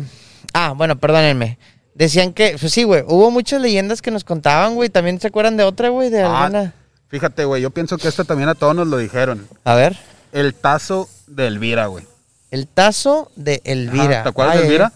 ah, 0.53 0.73
bueno, 0.75 0.97
perdónenme. 0.97 1.57
Decían 1.95 2.33
que, 2.33 2.57
pues 2.59 2.71
sí, 2.73 2.83
güey, 2.83 3.03
hubo 3.07 3.29
muchas 3.31 3.61
leyendas 3.61 4.01
que 4.01 4.09
nos 4.11 4.23
contaban, 4.23 4.75
güey. 4.75 4.89
¿También 4.89 5.19
se 5.19 5.27
acuerdan 5.27 5.57
de 5.57 5.63
otra, 5.63 5.89
güey? 5.89 6.09
De 6.09 6.23
Ah, 6.23 6.45
alguna. 6.45 6.73
Fíjate, 7.09 7.45
güey, 7.45 7.61
yo 7.61 7.69
pienso 7.69 7.97
que 7.97 8.07
esta 8.07 8.23
también 8.23 8.49
a 8.49 8.55
todos 8.55 8.75
nos 8.75 8.87
lo 8.87 8.97
dijeron. 8.97 9.47
A 9.63 9.75
ver. 9.75 9.97
el 10.31 10.55
tazo 10.55 11.07
de 11.27 11.45
Elvira, 11.47 11.85
güey. 11.85 12.05
El 12.49 12.67
tazo 12.67 13.31
de 13.35 13.61
Elvira. 13.65 14.03
Ajá, 14.15 14.23
¿Te 14.23 14.29
acuerdas 14.29 14.55
Ay, 14.55 14.61
de 14.61 14.67
Elvira? 14.67 14.93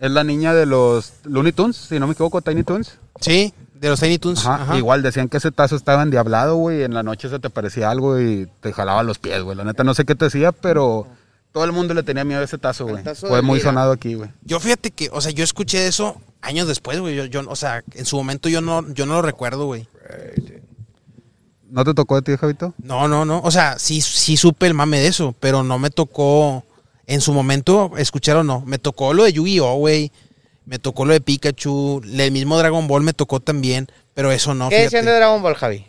Es 0.00 0.10
la 0.10 0.24
niña 0.24 0.52
de 0.52 0.66
los 0.66 1.12
Looney 1.22 1.52
Tunes, 1.52 1.76
si 1.76 2.00
no 2.00 2.06
me 2.08 2.12
equivoco, 2.14 2.42
Tiny 2.42 2.64
Tunes. 2.64 2.98
Sí, 3.20 3.54
de 3.84 3.90
los 3.90 4.00
Tiny 4.00 4.18
Toons. 4.18 4.46
Ajá, 4.46 4.62
Ajá. 4.62 4.76
Igual 4.78 5.02
decían 5.02 5.28
que 5.28 5.36
ese 5.36 5.50
tazo 5.50 5.76
estaba 5.76 6.02
endiablado, 6.02 6.56
güey, 6.56 6.82
en 6.82 6.94
la 6.94 7.02
noche 7.02 7.28
se 7.28 7.38
te 7.38 7.50
parecía 7.50 7.90
algo 7.90 8.20
y 8.20 8.48
te 8.60 8.72
jalaba 8.72 9.02
los 9.02 9.18
pies, 9.18 9.42
güey. 9.42 9.56
La 9.56 9.64
neta 9.64 9.84
no 9.84 9.94
sé 9.94 10.04
qué 10.04 10.14
te 10.14 10.26
decía, 10.26 10.52
pero 10.52 11.06
todo 11.52 11.64
el 11.64 11.72
mundo 11.72 11.94
le 11.94 12.02
tenía 12.02 12.24
miedo 12.24 12.40
a 12.40 12.44
ese 12.44 12.58
tazo, 12.58 12.86
güey. 12.86 13.04
Fue 13.14 13.42
muy 13.42 13.60
sonado 13.60 13.92
aquí, 13.92 14.14
güey. 14.14 14.30
Yo 14.42 14.58
fíjate 14.58 14.90
que, 14.90 15.08
o 15.12 15.20
sea, 15.20 15.30
yo 15.30 15.44
escuché 15.44 15.86
eso 15.86 16.16
años 16.40 16.66
después, 16.66 16.98
güey. 17.00 17.14
Yo, 17.14 17.26
yo, 17.26 17.42
o 17.48 17.56
sea, 17.56 17.84
en 17.92 18.06
su 18.06 18.16
momento 18.16 18.48
yo 18.48 18.60
no, 18.60 18.86
yo 18.92 19.06
no 19.06 19.14
lo 19.14 19.22
recuerdo, 19.22 19.66
güey. 19.66 19.86
¿No 21.68 21.84
te 21.84 21.94
tocó 21.94 22.16
de 22.16 22.22
ti, 22.22 22.36
Javito? 22.36 22.74
No, 22.82 23.08
no, 23.08 23.24
no. 23.24 23.40
O 23.42 23.50
sea, 23.50 23.78
sí, 23.78 24.00
sí 24.00 24.36
supe 24.36 24.66
el 24.66 24.74
mame 24.74 25.00
de 25.00 25.08
eso, 25.08 25.34
pero 25.40 25.62
no 25.62 25.78
me 25.78 25.90
tocó 25.90 26.64
en 27.06 27.20
su 27.20 27.32
momento 27.32 27.92
escuchar 27.96 28.36
o 28.36 28.44
no. 28.44 28.62
Me 28.66 28.78
tocó 28.78 29.12
lo 29.12 29.24
de 29.24 29.32
Yu-Gi-Oh, 29.32 29.76
güey. 29.76 30.12
Me 30.66 30.78
tocó 30.78 31.04
lo 31.04 31.12
de 31.12 31.20
Pikachu. 31.20 32.02
El 32.04 32.32
mismo 32.32 32.56
Dragon 32.58 32.86
Ball 32.88 33.02
me 33.02 33.12
tocó 33.12 33.40
también, 33.40 33.88
pero 34.14 34.32
eso 34.32 34.54
no. 34.54 34.68
¿Qué 34.70 34.82
decían 34.82 35.04
de 35.04 35.12
Dragon 35.12 35.42
Ball, 35.42 35.54
Javi? 35.54 35.84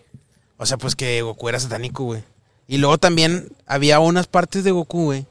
O 0.58 0.66
sea, 0.66 0.78
pues 0.78 0.96
que 0.96 1.22
Goku 1.22 1.50
era 1.50 1.60
satánico, 1.60 2.04
güey. 2.04 2.24
Y 2.68 2.78
luego 2.78 2.98
también 2.98 3.50
había 3.68 4.00
unas 4.00 4.28
partes 4.28 4.64
de 4.64 4.72
Goku, 4.72 5.06
güey. 5.06 5.26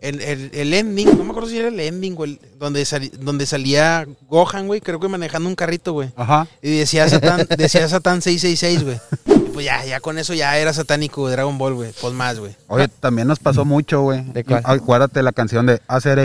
El, 0.00 0.20
el, 0.20 0.50
el 0.52 0.74
ending, 0.74 1.16
no 1.16 1.24
me 1.24 1.30
acuerdo 1.30 1.48
si 1.48 1.58
era 1.58 1.68
el 1.68 1.80
ending, 1.80 2.14
güey, 2.14 2.38
donde, 2.58 2.84
sali- 2.84 3.10
donde 3.20 3.46
salía 3.46 4.06
Gohan, 4.28 4.66
güey, 4.66 4.82
creo 4.82 5.00
que 5.00 5.08
manejando 5.08 5.48
un 5.48 5.54
carrito, 5.54 5.94
güey. 5.94 6.10
Ajá. 6.14 6.46
Y 6.60 6.76
decía 6.76 7.08
Satán, 7.08 7.46
decía 7.56 7.88
Satán 7.88 8.20
666, 8.20 8.84
güey. 8.84 9.00
Y 9.46 9.48
Pues 9.50 9.64
ya, 9.64 9.82
ya 9.86 10.00
con 10.00 10.18
eso 10.18 10.34
ya 10.34 10.58
era 10.58 10.74
satánico, 10.74 11.22
güey, 11.22 11.32
Dragon 11.32 11.56
Ball, 11.56 11.72
güey. 11.74 11.92
Pues 12.02 12.12
más, 12.12 12.38
güey. 12.38 12.54
Oye, 12.68 12.88
también 12.88 13.26
nos 13.28 13.38
pasó 13.38 13.64
mucho, 13.64 14.02
güey. 14.02 14.22
¿De? 14.24 14.44
Acuérdate 14.64 15.22
la 15.22 15.32
canción 15.32 15.64
de 15.64 15.80
hacer 15.88 16.18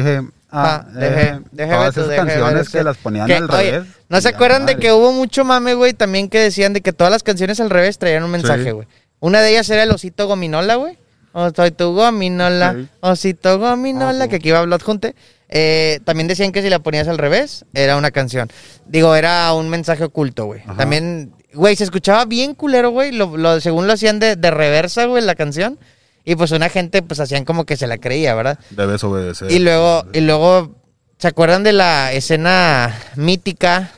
Ah, 0.52 0.86
deje, 0.94 1.40
deje 1.52 1.72
todas 1.72 1.96
esas 1.98 2.08
deje 2.10 2.18
canciones 2.26 2.70
que 2.70 2.84
las 2.84 2.98
ponían 2.98 3.28
Que, 3.28 3.36
al 3.36 3.50
oye, 3.52 3.72
revés. 3.72 3.88
¿No 4.10 4.20
se 4.22 4.30
acuerdan 4.30 4.66
de 4.66 4.78
que 4.78 4.92
hubo 4.92 5.12
mucho 5.12 5.46
mame, 5.46 5.76
güey? 5.76 5.94
También 5.94 6.28
que 6.30 6.40
decían 6.40 6.74
de 6.74 6.82
que 6.82 6.92
todas 6.94 7.12
las 7.12 7.22
canciones 7.24 7.60
al 7.60 7.70
revés 7.70 8.00
traían 8.00 8.24
un 8.24 8.32
mensaje, 8.32 8.64
Sí. 8.64 8.72
güey. 8.72 8.88
Una 9.20 9.42
de 9.42 9.52
ellas 9.52 9.70
era 9.70 9.84
el 9.84 9.92
osito 9.92 10.28
gominola, 10.28 10.76
güey. 10.76 10.98
Oh, 11.34 11.52
soy 11.56 11.70
tu 11.72 11.94
gominola, 11.94 12.74
Sí. 12.76 12.88
osito 13.02 13.60
gominola, 13.60 14.24
Ah, 14.24 14.28
que 14.28 14.38
aquí 14.38 14.50
va 14.50 14.62
Blood 14.64 14.82
Junte. 14.82 15.16
Eh, 15.50 16.00
también 16.04 16.28
decían 16.28 16.52
que 16.52 16.62
si 16.64 16.70
la 16.70 16.80
ponías 16.80 17.08
al 17.08 17.18
revés, 17.20 17.66
era 17.74 17.98
una 17.98 18.10
canción. 18.12 18.50
Digo, 18.88 19.16
era 19.16 19.54
un 19.54 19.70
mensaje 19.70 20.04
oculto, 20.04 20.46
güey. 20.46 20.62
También, 20.78 21.32
güey, 21.54 21.76
se 21.76 21.84
escuchaba 21.84 22.26
bien 22.26 22.56
culero, 22.56 22.90
güey. 22.90 23.12
Lo, 23.12 23.38
lo- 23.38 23.60
según 23.62 23.86
lo 23.86 23.94
hacían 23.94 24.20
de, 24.20 24.36
de 24.36 24.52
reversa, 24.52 25.06
güey, 25.06 25.24
la 25.24 25.36
canción. 25.36 25.78
Y 26.26 26.36
pues 26.36 26.52
una 26.52 26.70
gente, 26.70 27.02
pues 27.02 27.20
hacían 27.20 27.46
como 27.46 27.66
que 27.66 27.78
se 27.78 27.88
la 27.88 27.98
creía, 27.98 28.36
¿verdad? 28.36 28.60
Debes 28.72 29.04
obedecer. 29.04 29.52
Y 29.52 29.60
luego, 29.60 30.04
y 30.14 30.22
luego, 30.22 30.76
¿se 31.18 31.28
acuerdan 31.28 31.64
de 31.64 31.74
la 31.74 32.12
escena 32.14 32.96
mítica 33.16 33.92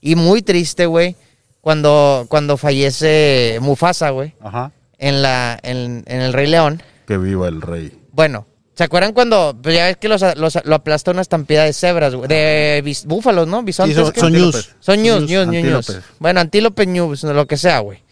y 0.00 0.14
muy 0.14 0.42
triste, 0.42 0.86
güey? 0.86 1.16
Cuando, 1.60 2.24
cuando 2.30 2.56
fallece 2.56 3.58
Mufasa, 3.60 4.10
güey, 4.10 4.34
Ajá. 4.40 4.72
en, 4.98 5.20
la, 5.22 5.58
en, 5.62 6.04
en 6.06 6.20
El 6.22 6.32
Rey 6.32 6.46
León. 6.46 6.82
Que 7.06 7.18
viva 7.18 7.48
el 7.48 7.60
rey. 7.60 7.92
Bueno, 8.12 8.46
¿se 8.74 8.84
acuerdan 8.84 9.12
cuando, 9.12 9.54
pues 9.62 9.76
ya 9.76 9.84
ves 9.86 9.98
que 9.98 10.08
los, 10.08 10.22
los- 10.38 10.58
lo 10.64 10.74
aplasta 10.74 11.10
una 11.10 11.20
estampida 11.20 11.64
de 11.64 11.74
cebras, 11.74 12.14
güey? 12.14 12.28
De 12.28 12.80
bis- 12.82 13.04
búfalos, 13.04 13.46
¿no? 13.46 13.62
Bisontes. 13.62 13.94
Sí, 13.94 14.02
son, 14.02 14.14
son 14.14 14.32
news. 14.32 14.70
Son 14.80 15.02
news, 15.02 15.20
News, 15.28 15.30
news, 15.48 15.56
antílopes. 15.56 16.00
Bueno, 16.18 16.40
antílope 16.40 16.86
news, 16.86 17.22
lo 17.24 17.46
que 17.46 17.58
sea, 17.58 17.80
güey. 17.80 18.02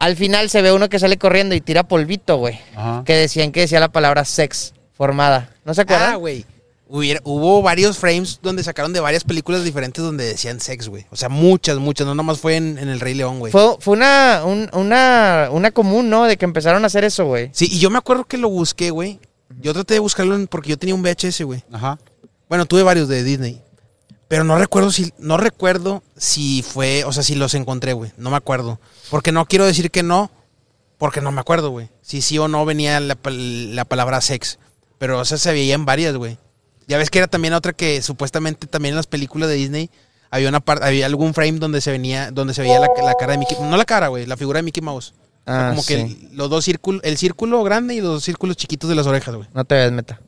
Al 0.00 0.16
final 0.16 0.50
se 0.50 0.62
ve 0.62 0.72
uno 0.72 0.88
que 0.88 0.98
sale 0.98 1.16
corriendo 1.18 1.54
y 1.54 1.60
tira 1.60 1.84
polvito, 1.84 2.36
güey. 2.38 2.58
Ajá. 2.74 3.02
Que 3.06 3.14
decían 3.14 3.52
que 3.52 3.60
decía 3.60 3.78
la 3.78 3.90
palabra 3.92 4.24
sex 4.24 4.74
formada. 4.94 5.50
¿No 5.64 5.74
se 5.74 5.82
acuerdan? 5.82 6.12
Ah, 6.14 6.16
güey. 6.16 6.44
Hubiera- 6.88 7.20
hubo 7.22 7.62
varios 7.62 7.98
frames 7.98 8.40
donde 8.42 8.64
sacaron 8.64 8.92
de 8.92 8.98
varias 8.98 9.22
películas 9.22 9.62
diferentes 9.62 10.02
donde 10.02 10.24
decían 10.24 10.58
sex, 10.58 10.88
güey. 10.88 11.06
O 11.10 11.16
sea, 11.16 11.28
muchas, 11.28 11.78
muchas. 11.78 12.04
No 12.06 12.16
nomás 12.16 12.40
fue 12.40 12.56
en, 12.56 12.78
en 12.78 12.88
El 12.88 12.98
Rey 12.98 13.14
León, 13.14 13.38
güey. 13.38 13.52
Fue, 13.52 13.76
fue 13.78 13.94
una, 13.94 14.42
un- 14.44 14.68
una, 14.72 15.48
una 15.52 15.70
común, 15.70 16.10
¿no? 16.10 16.24
De 16.24 16.36
que 16.36 16.44
empezaron 16.46 16.82
a 16.82 16.88
hacer 16.88 17.04
eso, 17.04 17.26
güey. 17.26 17.50
Sí, 17.52 17.68
y 17.70 17.78
yo 17.78 17.90
me 17.90 17.98
acuerdo 17.98 18.24
que 18.24 18.38
lo 18.38 18.48
busqué, 18.48 18.90
güey. 18.90 19.20
Yo 19.60 19.72
traté 19.72 19.94
de 19.94 20.00
buscarlo 20.00 20.36
porque 20.48 20.70
yo 20.70 20.78
tenía 20.78 20.94
un 20.96 21.02
VHS, 21.02 21.42
güey. 21.44 21.62
Ajá. 21.72 21.98
Bueno, 22.48 22.66
tuve 22.66 22.82
varios 22.82 23.06
de 23.06 23.22
Disney. 23.22 23.60
Pero 24.26 24.44
no 24.44 24.56
recuerdo 24.58 24.90
si, 24.92 25.12
no 25.18 25.36
recuerdo 25.36 26.02
si 26.16 26.62
fue, 26.62 27.04
o 27.04 27.12
sea, 27.12 27.22
si 27.22 27.34
los 27.34 27.54
encontré, 27.54 27.92
güey. 27.92 28.12
No 28.16 28.30
me 28.30 28.36
acuerdo. 28.36 28.80
Porque 29.10 29.32
no 29.32 29.46
quiero 29.46 29.66
decir 29.66 29.90
que 29.90 30.02
no, 30.02 30.30
porque 30.98 31.20
no 31.20 31.32
me 31.32 31.40
acuerdo, 31.40 31.70
güey. 31.70 31.88
Si 32.02 32.22
sí 32.22 32.38
o 32.38 32.48
no 32.48 32.64
venía 32.64 33.00
la, 33.00 33.14
pal- 33.16 33.74
la 33.74 33.84
palabra 33.84 34.20
sex. 34.20 34.58
Pero, 34.98 35.18
o 35.18 35.24
sea, 35.24 35.38
se 35.38 35.52
veía 35.52 35.74
en 35.74 35.84
varias, 35.84 36.14
güey. 36.16 36.38
Ya 36.86 36.98
ves 36.98 37.10
que 37.10 37.18
era 37.18 37.28
también 37.28 37.54
otra 37.54 37.72
que 37.72 38.02
supuestamente 38.02 38.66
también 38.66 38.92
en 38.92 38.96
las 38.96 39.06
películas 39.06 39.48
de 39.48 39.54
Disney 39.54 39.90
había 40.30 40.48
una 40.48 40.60
parte, 40.60 40.84
había 40.86 41.06
algún 41.06 41.34
frame 41.34 41.58
donde 41.58 41.80
se 41.80 41.90
venía, 41.90 42.30
donde 42.30 42.54
se 42.54 42.62
veía 42.62 42.78
la, 42.78 42.88
la 43.04 43.14
cara 43.14 43.32
de 43.32 43.38
Mickey, 43.38 43.56
no 43.60 43.76
la 43.76 43.84
cara, 43.84 44.08
güey, 44.08 44.26
la 44.26 44.36
figura 44.36 44.58
de 44.58 44.62
Mickey 44.64 44.82
Mouse. 44.82 45.14
O 45.46 45.52
sea, 45.52 45.68
Ah, 45.68 45.70
como 45.70 45.84
que 45.84 45.94
el- 46.02 46.28
los 46.32 46.50
dos 46.50 46.64
círculos, 46.64 47.00
el 47.04 47.16
círculo 47.16 47.62
grande 47.64 47.94
y 47.94 48.00
los 48.00 48.10
dos 48.14 48.24
círculos 48.24 48.56
chiquitos 48.56 48.88
de 48.90 48.94
las 48.96 49.06
orejas, 49.06 49.34
güey. 49.34 49.48
No 49.54 49.64
te 49.64 49.74
ves, 49.76 49.90
meta. 49.92 50.20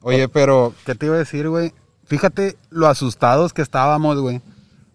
Oye, 0.00 0.28
pero, 0.28 0.72
¿qué 0.84 0.94
te 0.94 1.06
iba 1.06 1.16
a 1.16 1.18
decir, 1.18 1.48
güey? 1.48 1.72
Fíjate 2.04 2.56
lo 2.70 2.86
asustados 2.86 3.52
que 3.52 3.62
estábamos, 3.62 4.18
güey. 4.20 4.40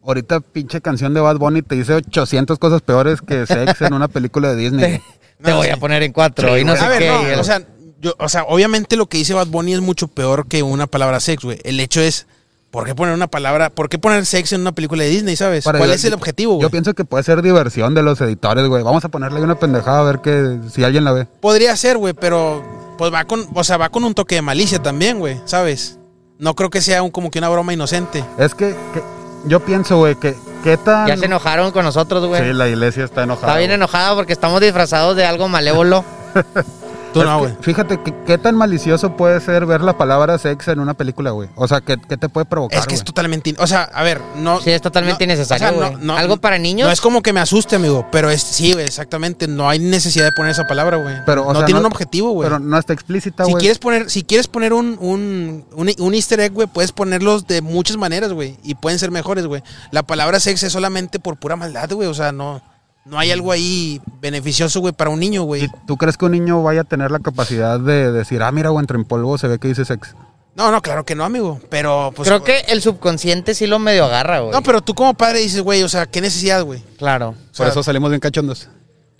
Ahorita 0.05 0.39
pinche 0.39 0.81
canción 0.81 1.13
de 1.13 1.21
Bad 1.21 1.37
Bunny 1.37 1.61
te 1.61 1.75
dice 1.75 1.93
800 1.93 2.57
cosas 2.57 2.81
peores 2.81 3.21
que 3.21 3.45
sex 3.45 3.81
en 3.81 3.93
una 3.93 4.07
película 4.07 4.49
de 4.49 4.55
Disney. 4.55 4.99
Te, 5.41 5.45
te 5.45 5.51
No, 5.51 5.57
voy 5.57 5.67
sí. 5.67 5.73
a 5.73 5.77
poner 5.77 6.03
en 6.03 6.11
cuatro 6.13 6.55
y 6.57 6.63
no 6.63 6.75
sé 6.75 6.83
a 6.85 6.87
ver, 6.89 6.99
qué. 6.99 7.07
no, 7.07 7.25
el- 7.27 7.39
o 7.39 7.43
sea, 7.43 7.61
yo, 7.99 8.13
o 8.19 8.29
sea, 8.29 8.43
obviamente 8.43 8.95
lo 8.95 9.07
que 9.07 9.17
dice 9.17 9.33
Bad 9.33 9.47
Bunny 9.47 9.73
es 9.73 9.81
mucho 9.81 10.07
peor 10.07 10.47
que 10.47 10.61
una 10.63 10.85
palabra 10.87 11.19
sex, 11.19 11.43
güey. 11.43 11.59
El 11.63 11.79
hecho 11.79 11.99
es, 12.01 12.27
¿por 12.69 12.85
qué 12.85 12.93
poner 12.95 13.13
una 13.15 13.25
palabra, 13.27 13.69
por 13.71 13.89
qué 13.89 13.97
poner 13.99 14.25
sex 14.27 14.53
en 14.53 14.61
una 14.61 14.71
película 14.71 15.03
de 15.03 15.09
Disney, 15.09 15.35
sabes? 15.35 15.63
Para- 15.63 15.79
¿Cuál 15.79 15.91
es 15.91 16.03
el 16.05 16.13
objetivo, 16.13 16.53
güey? 16.55 16.61
Yo 16.63 16.69
pienso 16.69 16.93
que 16.93 17.05
puede 17.05 17.23
ser 17.23 17.41
diversión 17.41 17.93
de 17.95 18.03
los 18.03 18.21
editores, 18.21 18.67
güey. 18.67 18.83
Vamos 18.83 19.03
a 19.05 19.09
ponerle 19.09 19.41
una 19.41 19.55
pendejada 19.59 19.99
a 19.99 20.03
ver 20.03 20.19
que, 20.19 20.59
si 20.71 20.83
alguien 20.83 21.03
la 21.05 21.11
ve. 21.11 21.25
Podría 21.39 21.75
ser, 21.75 21.97
güey, 21.97 22.13
pero 22.13 22.63
pues 22.99 23.11
va 23.13 23.25
con, 23.25 23.47
o 23.53 23.63
sea, 23.63 23.77
va 23.77 23.89
con 23.89 24.03
un 24.03 24.13
toque 24.13 24.35
de 24.35 24.41
malicia 24.43 24.79
también, 24.81 25.17
güey, 25.19 25.39
¿sabes? 25.45 25.97
No 26.37 26.55
creo 26.55 26.69
que 26.69 26.81
sea 26.81 27.01
un, 27.03 27.09
como 27.11 27.29
que 27.31 27.39
una 27.39 27.49
broma 27.49 27.73
inocente. 27.73 28.23
Es 28.37 28.53
que, 28.55 28.75
que 28.93 29.01
yo 29.45 29.59
pienso, 29.59 29.97
güey, 29.97 30.15
que 30.15 30.35
qué 30.63 30.77
tan... 30.77 31.07
ya 31.07 31.17
se 31.17 31.25
enojaron 31.25 31.71
con 31.71 31.83
nosotros, 31.85 32.25
güey. 32.25 32.41
Sí, 32.41 32.53
la 32.53 32.67
iglesia 32.67 33.03
está 33.03 33.23
enojada. 33.23 33.47
Está 33.47 33.57
bien 33.57 33.69
güey. 33.69 33.75
enojada 33.75 34.15
porque 34.15 34.33
estamos 34.33 34.61
disfrazados 34.61 35.15
de 35.15 35.25
algo 35.25 35.47
malévolo. 35.47 36.03
Tú 37.13 37.19
Es 37.21 37.25
no, 37.25 37.39
güey. 37.39 37.53
Fíjate 37.61 37.99
que, 38.01 38.13
qué 38.25 38.37
tan 38.37 38.55
malicioso 38.55 39.17
puede 39.17 39.39
ser 39.41 39.65
ver 39.65 39.81
la 39.81 39.97
palabra 39.97 40.37
sex 40.37 40.67
en 40.69 40.79
una 40.79 40.93
película, 40.93 41.31
güey. 41.31 41.49
O 41.55 41.67
sea, 41.67 41.81
¿qué, 41.81 41.97
qué 42.07 42.15
te 42.17 42.29
puede 42.29 42.45
provocar, 42.45 42.79
Es 42.79 42.87
que 42.87 42.95
es 42.95 43.01
güey? 43.01 43.05
totalmente, 43.05 43.49
in- 43.49 43.57
o 43.59 43.67
sea, 43.67 43.83
a 43.83 44.03
ver, 44.03 44.21
no. 44.37 44.61
Sí, 44.61 44.71
es 44.71 44.81
totalmente 44.81 45.25
no, 45.27 45.33
innecesario, 45.33 45.67
o 45.67 45.79
sea, 45.79 45.89
güey. 45.97 46.17
¿Algo 46.17 46.37
para 46.37 46.57
niños? 46.57 46.87
No 46.87 46.91
es 46.93 47.01
como 47.01 47.21
que 47.21 47.33
me 47.33 47.39
asuste, 47.41 47.75
amigo, 47.75 48.07
pero 48.11 48.29
es, 48.29 48.41
sí, 48.41 48.73
güey, 48.73 48.85
exactamente. 48.85 49.47
No 49.47 49.67
hay 49.69 49.79
necesidad 49.79 50.25
de 50.25 50.31
poner 50.31 50.51
esa 50.51 50.65
palabra, 50.67 50.97
güey. 50.97 51.15
Pero, 51.25 51.45
o 51.45 51.51
no 51.53 51.59
sea, 51.59 51.65
tiene 51.65 51.79
un 51.81 51.85
objetivo, 51.85 52.31
güey. 52.31 52.45
Pero 52.47 52.59
no 52.59 52.77
está 52.77 52.93
explícita, 52.93 53.43
Si 53.45 53.51
güey. 53.51 53.59
quieres 53.61 53.79
poner, 53.79 54.09
si 54.09 54.23
quieres 54.23 54.47
poner 54.47 54.73
un, 54.73 54.97
un, 55.01 55.65
un, 55.73 55.91
un 55.99 56.13
easter 56.13 56.39
egg, 56.39 56.53
güey, 56.53 56.67
puedes 56.67 56.91
ponerlos 56.91 57.45
de 57.47 57.61
muchas 57.61 57.97
maneras, 57.97 58.31
güey. 58.33 58.57
Y 58.63 58.75
pueden 58.75 58.99
ser 58.99 59.11
mejores, 59.11 59.45
güey. 59.47 59.61
La 59.91 60.03
palabra 60.03 60.39
sex 60.39 60.63
es 60.63 60.71
solamente 60.71 61.19
por 61.19 61.37
pura 61.37 61.55
maldad, 61.55 61.89
güey. 61.91 62.07
O 62.07 62.13
sea, 62.13 62.31
no, 62.31 62.61
no 63.05 63.17
hay 63.17 63.31
algo 63.31 63.51
ahí 63.51 64.01
beneficioso, 64.21 64.79
güey, 64.79 64.93
para 64.93 65.09
un 65.09 65.19
niño, 65.19 65.43
güey. 65.43 65.65
¿Y 65.65 65.71
¿Tú 65.87 65.97
crees 65.97 66.17
que 66.17 66.25
un 66.25 66.31
niño 66.33 66.61
vaya 66.63 66.81
a 66.81 66.83
tener 66.83 67.11
la 67.11 67.19
capacidad 67.19 67.79
de 67.79 68.11
decir, 68.11 68.43
ah, 68.43 68.51
mira, 68.51 68.69
güey, 68.69 68.83
entre 68.83 68.97
en 68.97 69.05
polvo 69.05 69.37
se 69.37 69.47
ve 69.47 69.59
que 69.59 69.67
dice 69.67 69.85
sex? 69.85 70.15
No, 70.55 70.69
no, 70.69 70.81
claro 70.81 71.05
que 71.05 71.15
no, 71.15 71.23
amigo. 71.23 71.59
Pero, 71.69 72.11
pues. 72.15 72.27
Creo 72.27 72.43
que 72.43 72.59
el 72.67 72.81
subconsciente 72.81 73.55
sí 73.55 73.67
lo 73.67 73.79
medio 73.79 74.05
agarra, 74.05 74.39
güey. 74.39 74.51
No, 74.51 74.61
pero 74.61 74.81
tú 74.81 74.93
como 74.93 75.13
padre 75.13 75.39
dices, 75.39 75.61
güey, 75.61 75.81
o 75.83 75.89
sea, 75.89 76.05
¿qué 76.05 76.21
necesidad, 76.21 76.63
güey? 76.63 76.83
Claro, 76.97 77.29
O 77.29 77.57
Por 77.57 77.67
eso 77.67 77.83
salimos 77.83 78.09
bien 78.09 78.19
cachondos. 78.19 78.69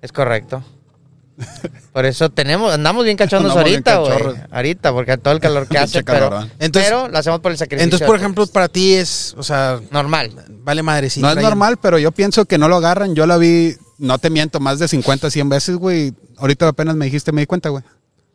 es 0.02 0.12
correcto. 0.12 0.64
Por 1.94 2.06
eso 2.06 2.30
tenemos, 2.30 2.74
andamos 2.74 3.04
bien 3.04 3.18
cachondos 3.18 3.52
Andamos 3.52 3.70
ahorita, 3.72 3.98
güey. 3.98 4.36
Ahorita, 4.52 4.94
porque 4.94 5.18
todo 5.18 5.34
el 5.34 5.40
calor 5.40 5.68
que 5.68 5.78
hace, 5.80 6.04
pero. 6.04 6.48
Entonces- 6.60 6.90
pero 6.90 7.08
lo 7.08 7.18
hacemos 7.18 7.40
por 7.42 7.52
el 7.52 7.58
sacrificio. 7.58 7.84
Entonces, 7.84 8.08
por 8.08 8.16
ejemplo, 8.18 8.48
para 8.48 8.68
ti 8.68 8.94
es, 8.94 9.36
o 9.38 9.44
sea, 9.44 9.80
normal. 9.92 10.32
vale 10.64 10.84
madre, 10.84 11.10
sí. 11.10 11.22
no 11.22 11.30
es 11.32 11.38
normal, 11.38 11.78
pero 11.82 12.00
yo 12.00 12.12
pienso 12.12 12.46
que 12.46 12.58
no 12.58 12.68
lo 12.68 12.78
agarran. 12.78 13.14
Yo 13.16 13.26
la 13.26 13.38
vi, 13.38 13.76
no 13.98 14.18
te 14.20 14.30
miento, 14.30 14.60
más 14.60 14.80
de 14.80 14.88
50, 14.88 15.30
100 15.30 15.50
veces, 15.50 15.76
güey. 15.76 16.14
Ahorita 16.38 16.68
apenas 16.68 16.96
me 16.96 17.06
dijiste, 17.06 17.32
me 17.32 17.42
di 17.42 17.48
cuenta, 17.48 17.70
güey. 17.70 17.84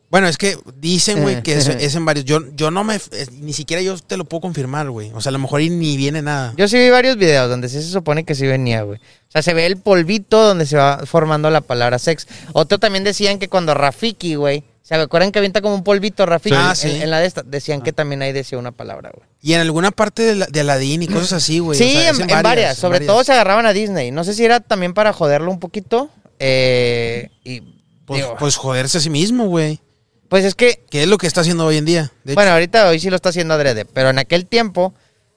Bueno, 0.09 0.27
es 0.29 0.37
que 0.37 0.57
dicen, 0.77 1.21
güey, 1.21 1.43
que 1.43 1.57
es, 1.57 1.67
es 1.67 1.95
en 1.95 2.05
varios. 2.05 2.23
Yo, 2.25 2.39
yo 2.55 2.71
no 2.71 2.85
me. 2.85 2.95
es- 2.95 3.31
ni 3.33 3.51
siquiera 3.51 3.81
yo 3.83 3.97
te 3.97 4.15
lo 4.15 4.23
puedo 4.23 4.39
confirmar, 4.41 4.89
güey. 4.89 5.11
O 5.13 5.19
sea, 5.19 5.31
a 5.31 5.33
lo 5.33 5.39
mejor 5.39 5.59
y 5.61 5.69
ni 5.69 5.97
viene 5.97 6.21
nada. 6.21 6.53
Yo 6.55 6.67
sí 6.69 6.77
vi 6.77 6.89
varios 6.89 7.17
videos 7.17 7.49
donde 7.49 7.67
sí 7.67 7.81
se 7.81 7.89
supone 7.89 8.23
que 8.23 8.33
sí 8.33 8.47
venía, 8.47 8.83
güey. 8.83 8.99
O 8.99 9.31
sea, 9.31 9.41
se 9.41 9.53
ve 9.53 9.65
el 9.65 9.75
polvito 9.77 10.41
donde 10.41 10.65
se 10.65 10.77
va 10.77 11.01
formando 11.05 11.49
la 11.49 11.59
palabra 11.59 11.99
sex. 11.99 12.25
Otro 12.53 12.79
también 12.79 13.03
decían 13.03 13.37
que 13.37 13.49
cuando 13.49 13.73
Rafiki, 13.73 14.35
güey, 14.35 14.63
¿se 14.81 14.95
acuerdan 14.95 15.33
que 15.33 15.39
avienta 15.39 15.61
como 15.61 15.75
un 15.75 15.83
polvito 15.83 16.25
Rafiki? 16.25 16.55
Sí. 16.55 16.61
Ah, 16.63 16.69
en, 16.69 16.75
sí. 16.77 17.01
en 17.01 17.11
la 17.11 17.19
de 17.19 17.25
esta, 17.27 17.43
decían 17.43 17.81
que 17.81 17.91
también 17.91 18.21
ahí 18.21 18.31
decía 18.31 18.57
una 18.57 18.71
palabra, 18.71 19.11
güey. 19.13 19.27
Y 19.41 19.53
en 19.55 19.59
alguna 19.59 19.91
parte 19.91 20.23
de, 20.23 20.35
la- 20.35 20.45
de 20.47 20.59
Aladdin 20.61 21.03
y 21.03 21.07
cosas 21.07 21.33
así, 21.33 21.59
güey. 21.59 21.77
sí, 21.77 21.83
o 21.97 21.99
sea, 21.99 22.11
es 22.11 22.19
en, 22.19 22.29
en 22.29 22.41
varias, 22.43 22.75
en 22.77 22.81
Sobre 22.81 22.99
varias. 22.99 23.07
todo 23.13 23.23
se 23.25 23.33
agarraban 23.33 23.65
a 23.65 23.73
Disney. 23.73 24.11
No 24.11 24.23
sé 24.23 24.33
si 24.33 24.45
era 24.45 24.61
también 24.61 24.93
para 24.93 25.11
joderlo 25.11 25.51
un 25.51 25.59
poquito. 25.59 26.09
eh, 26.39 27.29
y 27.43 27.61
Pues, 28.05 28.21
Digo. 28.21 28.35
pues 28.39 28.55
joderse 28.55 28.99
a 28.99 29.01
sí 29.01 29.09
mismo, 29.09 29.47
güey. 29.47 29.81
Pues 30.29 30.43
es 30.45 30.55
que, 30.55 30.81
Que 30.89 31.03
es 31.03 31.07
lo 31.07 31.17
que 31.17 31.27
está 31.27 31.41
haciendo 31.41 31.65
hoy 31.65 31.77
en 31.77 31.85
día. 31.85 32.11
De 32.23 32.33
bueno, 32.35 32.51
ahorita 32.51 32.87
hoy 32.89 32.99
sí 32.99 33.09
lo 33.09 33.15
está 33.15 33.29
haciendo 33.29 33.53
adrede, 33.53 33.85
pero 33.85 34.09
en 34.09 34.19
aquel 34.19 34.45
tiempo, 34.45 34.93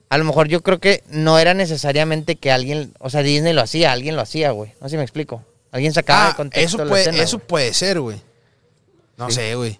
a 0.09 0.17
lo 0.17 0.25
mejor 0.25 0.47
yo 0.47 0.61
creo 0.61 0.79
que 0.79 1.03
no 1.09 1.39
era 1.39 1.53
necesariamente 1.53 2.35
que 2.35 2.51
alguien, 2.51 2.93
o 2.99 3.09
sea, 3.09 3.21
Disney 3.23 3.53
lo 3.53 3.61
hacía, 3.61 3.91
alguien 3.91 4.15
lo 4.15 4.21
hacía, 4.21 4.51
güey. 4.51 4.73
No 4.81 4.87
sé 4.87 4.91
si 4.91 4.97
me 4.97 5.03
explico. 5.03 5.43
Alguien 5.71 5.93
sacaba 5.93 6.25
de 6.25 6.31
Ah, 6.31 6.35
contexto 6.35 6.67
eso 6.77 6.85
la 6.85 6.89
puede, 6.89 7.01
escena, 7.03 7.23
eso 7.23 7.37
güey. 7.37 7.47
puede 7.47 7.73
ser, 7.73 7.99
güey. 8.01 8.21
No 9.17 9.29
Sí. 9.29 9.35
sé, 9.35 9.55
güey. 9.55 9.79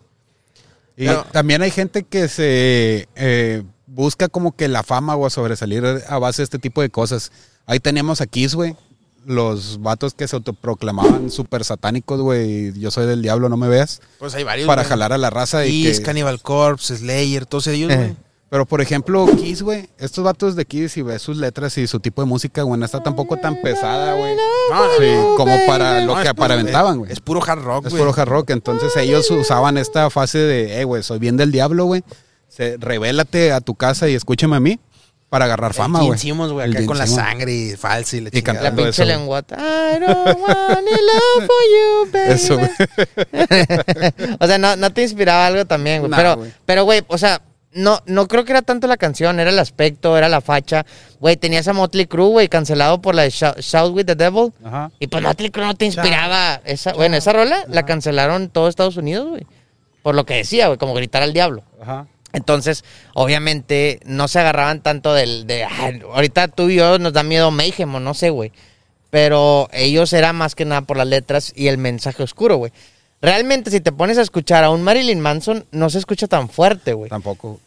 Y 0.96 1.08
Pero- 1.08 1.26
también 1.32 1.62
hay 1.62 1.72
gente 1.72 2.04
que 2.04 2.28
se 2.30 3.08
eh, 3.16 3.64
busca 3.88 4.30
como 4.30 4.56
que 4.56 4.68
la 4.70 4.84
fama 4.84 5.16
o 5.18 5.26
a 5.26 5.30
sobresalir 5.30 5.84
a 6.08 6.20
base 6.20 6.42
de 6.42 6.46
este 6.46 6.60
tipo 6.60 6.82
de 6.82 6.90
cosas. 6.90 7.32
Ahí 7.66 7.80
tenemos 7.82 8.22
a 8.22 8.28
Kiss, 8.28 8.56
güey. 8.56 8.76
Los 9.26 9.80
vatos 9.82 10.14
que 10.16 10.28
se 10.28 10.36
autoproclamaban 10.36 11.30
súper 11.30 11.64
satánicos, 11.64 12.20
güey. 12.22 12.74
Yo 12.80 12.90
soy 12.90 13.06
del 13.06 13.22
diablo, 13.22 13.50
no 13.50 13.58
me 13.58 13.68
veas. 13.68 14.02
Pues 14.18 14.34
hay 14.34 14.44
varios. 14.44 14.66
Para 14.68 14.84
jalar 14.84 15.14
a 15.14 15.18
la 15.20 15.30
raza 15.30 15.66
y 15.66 15.84
Kiss, 15.84 16.00
que... 16.00 16.06
Cannibal 16.06 16.42
Corpse, 16.42 16.98
Slayer, 16.98 17.46
todos 17.46 17.68
ellos, 17.68 17.92
Eh. 17.92 17.96
güey. 17.96 18.16
Pero 18.50 18.66
por 18.66 18.82
ejemplo, 18.82 19.28
Kiss, 19.38 19.62
güey. 19.62 19.88
Estos 19.98 20.24
vatos 20.26 20.56
de 20.58 20.66
Kiss 20.66 20.98
y 20.98 21.04
ves 21.04 21.22
sus 21.22 21.38
letras 21.38 21.78
y 21.78 21.88
su 21.88 22.00
tipo 22.02 22.22
de 22.22 22.28
música, 22.28 22.64
güey, 22.64 22.78
no 22.80 22.86
está 22.86 23.02
tampoco 23.02 23.38
tan 23.38 23.62
pesada, 23.62 24.14
güey. 24.18 24.36
No, 24.36 24.84
Sí, 25.00 25.06
no, 25.16 25.36
como 25.38 25.56
para 25.68 26.02
lo 26.02 26.16
no, 26.16 26.22
que 26.22 26.28
es 26.28 26.34
puro- 26.34 26.44
aparentaban, 26.46 26.98
güey. 26.98 27.12
Es 27.14 27.20
puro 27.22 27.42
hard 27.46 27.62
rock, 27.62 27.86
Es 27.86 27.94
güey. 27.94 28.04
puro 28.04 28.14
hard 28.20 28.28
rock. 28.28 28.50
Entonces 28.50 28.94
ellos 28.98 29.30
usaban 29.32 29.78
esta 29.78 30.10
fase 30.10 30.40
de, 30.40 30.82
eh, 30.82 30.84
güey, 30.84 31.02
soy 31.04 31.20
bien 31.20 31.38
del 31.38 31.52
diablo, 31.54 31.86
güey. 31.86 32.04
Revélate 32.80 33.52
a 33.54 33.62
tu 33.62 33.76
casa 33.76 34.10
y 34.10 34.16
escúchame 34.16 34.56
a 34.56 34.60
mí 34.60 34.80
para 35.32 35.46
agarrar 35.46 35.74
fama, 35.74 36.02
güey. 36.02 36.20
Simmons, 36.20 36.52
güey, 36.52 36.70
acá 36.70 36.86
con 36.86 36.98
la 36.98 37.08
sangre 37.08 37.54
y 37.54 37.78
falsa 37.78 38.18
y 38.18 38.20
la 38.20 38.30
Y. 38.34 38.36
La 38.36 38.42
cantando 38.42 38.84
pinche 38.84 38.90
eso, 38.90 39.04
güey. 39.06 39.18
lenguata. 39.18 39.56
I 39.56 39.98
don't 39.98 40.42
want 40.42 40.78
any 40.78 40.92
love 40.92 41.48
for 41.48 41.64
you, 41.72 42.12
baby. 42.12 42.34
Eso, 42.34 42.58
güey. 42.58 42.70
o 44.42 44.46
sea, 44.46 44.58
no, 44.58 44.76
no 44.76 44.92
te 44.92 45.04
inspiraba 45.04 45.48
algo 45.48 45.64
también, 45.64 46.02
güey. 46.02 46.12
Nah, 46.12 46.18
pero, 46.18 46.36
güey. 46.36 46.52
pero, 46.66 46.84
güey, 46.84 47.04
o 47.08 47.18
sea, 47.18 47.42
no, 47.72 48.02
no 48.08 48.28
creo 48.28 48.44
que 48.44 48.52
era 48.52 48.62
tanto 48.62 48.88
la 48.88 48.98
canción, 48.98 49.40
era 49.40 49.52
el 49.52 49.60
aspecto, 49.60 50.18
era 50.18 50.28
la 50.28 50.42
facha. 50.42 50.86
Güey, 51.22 51.38
tenías 51.38 51.66
a 51.70 51.72
Motley 51.72 52.08
Crue, 52.08 52.28
güey, 52.28 52.50
cancelado 52.50 53.02
por 53.02 53.16
la 53.16 53.22
de 53.22 53.30
Shout, 53.30 53.58
Shout 53.62 53.96
with 53.96 54.08
the 54.08 54.16
Devil. 54.16 54.52
Ajá. 54.66 54.92
Y 55.00 55.08
pues 55.08 55.24
Motley 55.24 55.50
Crue 55.50 55.66
no 55.66 55.76
te 55.76 55.86
inspiraba. 55.86 56.60
Esa, 56.66 56.92
bueno, 56.92 57.16
esa 57.16 57.32
rola 57.32 57.64
la 57.70 57.86
cancelaron 57.86 58.50
todo 58.50 58.68
Estados 58.68 58.98
Unidos, 58.98 59.30
güey. 59.30 59.48
Por 60.04 60.14
lo 60.14 60.26
que 60.26 60.34
decía, 60.34 60.68
güey, 60.68 60.78
como 60.78 60.94
gritar 60.94 61.24
al 61.24 61.32
diablo. 61.32 61.64
Ajá. 61.82 62.08
Entonces, 62.34 62.84
obviamente, 63.14 64.00
no 64.06 64.28
se 64.28 64.40
agarraban 64.40 64.82
tanto 64.82 65.14
del... 65.14 65.46
De, 65.48 65.66
"Ay, 65.66 66.02
ahorita 66.14 66.48
tú 66.48 66.70
y 66.70 66.76
yo 66.76 66.98
nos 67.00 67.14
da 67.14 67.24
miedo 67.24 67.52
Mayhem 67.52 67.94
o 67.96 68.00
no 68.00 68.14
sé, 68.14 68.30
güey. 68.30 68.52
Pero 69.10 69.68
ellos 69.74 70.14
era 70.14 70.32
más 70.32 70.56
que 70.56 70.64
nada 70.66 70.82
por 70.82 70.98
las 70.98 71.08
letras 71.08 71.52
y 71.56 71.68
el 71.68 71.78
mensaje 71.78 72.24
oscuro, 72.24 72.56
güey. 72.56 72.72
Realmente, 73.22 73.70
si 73.70 73.82
te 73.82 73.92
pones 73.92 74.18
a 74.18 74.22
escuchar 74.22 74.64
a 74.64 74.70
un 74.70 74.82
Marilyn 74.82 75.20
Manson, 75.20 75.66
no 75.72 75.90
se 75.90 76.00
escucha 76.00 76.28
tan 76.28 76.50
fuerte, 76.50 76.94
güey. 76.94 77.10
Tampoco. 77.10 77.60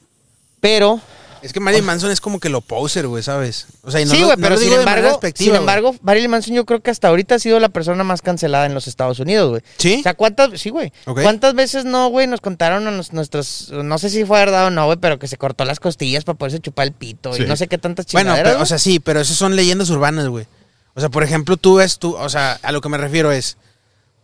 Pero, 0.60 1.00
Es 1.44 1.52
que 1.52 1.60
Marilyn 1.60 1.84
Manson 1.84 2.10
es 2.10 2.22
como 2.22 2.40
que 2.40 2.48
lo 2.48 2.62
poser, 2.62 3.06
güey, 3.06 3.22
¿sabes? 3.22 3.66
O 3.82 3.90
sea, 3.90 4.00
y 4.00 4.06
no 4.06 4.12
sí, 4.12 4.22
güey, 4.22 4.34
no 4.36 4.42
pero 4.42 4.56
sin 4.56 4.72
embargo, 4.72 5.20
sin 5.34 5.54
embargo, 5.54 5.94
Marilyn 6.00 6.30
Manson 6.30 6.54
yo 6.54 6.64
creo 6.64 6.80
que 6.80 6.90
hasta 6.90 7.08
ahorita 7.08 7.34
ha 7.34 7.38
sido 7.38 7.60
la 7.60 7.68
persona 7.68 8.02
más 8.02 8.22
cancelada 8.22 8.64
en 8.64 8.72
los 8.72 8.86
Estados 8.88 9.20
Unidos, 9.20 9.50
güey. 9.50 9.62
¿Sí? 9.76 9.96
O 10.00 10.02
sea, 10.02 10.14
¿cuántas, 10.14 10.58
sí, 10.58 10.70
güey. 10.70 10.90
¿Cuántas 11.04 11.54
veces 11.54 11.84
no, 11.84 12.08
güey, 12.08 12.26
nos 12.26 12.40
contaron 12.40 12.86
a 12.88 12.90
nos- 12.90 13.12
nuestros, 13.12 13.70
no 13.70 13.98
sé 13.98 14.08
si 14.08 14.24
fue 14.24 14.38
verdad 14.38 14.68
o 14.68 14.70
no, 14.70 14.86
güey, 14.86 14.96
pero 14.98 15.18
que 15.18 15.28
se 15.28 15.36
cortó 15.36 15.66
las 15.66 15.80
costillas 15.80 16.24
para 16.24 16.38
poderse 16.38 16.60
chupar 16.60 16.86
el 16.86 16.92
pito 16.92 17.34
Sí. 17.34 17.42
y 17.42 17.46
no 17.46 17.56
sé 17.56 17.68
qué 17.68 17.76
tantas 17.76 18.06
Bueno, 18.12 18.30
chingaderas. 18.30 18.52
pero, 18.54 18.62
o 18.62 18.66
sea, 18.66 18.78
sí, 18.78 18.98
pero 18.98 19.20
esas 19.20 19.36
son 19.36 19.54
leyendas 19.54 19.90
urbanas, 19.90 20.28
güey. 20.28 20.46
O 20.94 21.00
sea, 21.00 21.10
por 21.10 21.24
ejemplo, 21.24 21.58
tú 21.58 21.74
ves, 21.74 21.98
tú, 21.98 22.14
o 22.16 22.28
sea, 22.30 22.58
a 22.62 22.72
lo 22.72 22.80
que 22.80 22.88
me 22.88 22.96
refiero 22.96 23.32
es, 23.32 23.58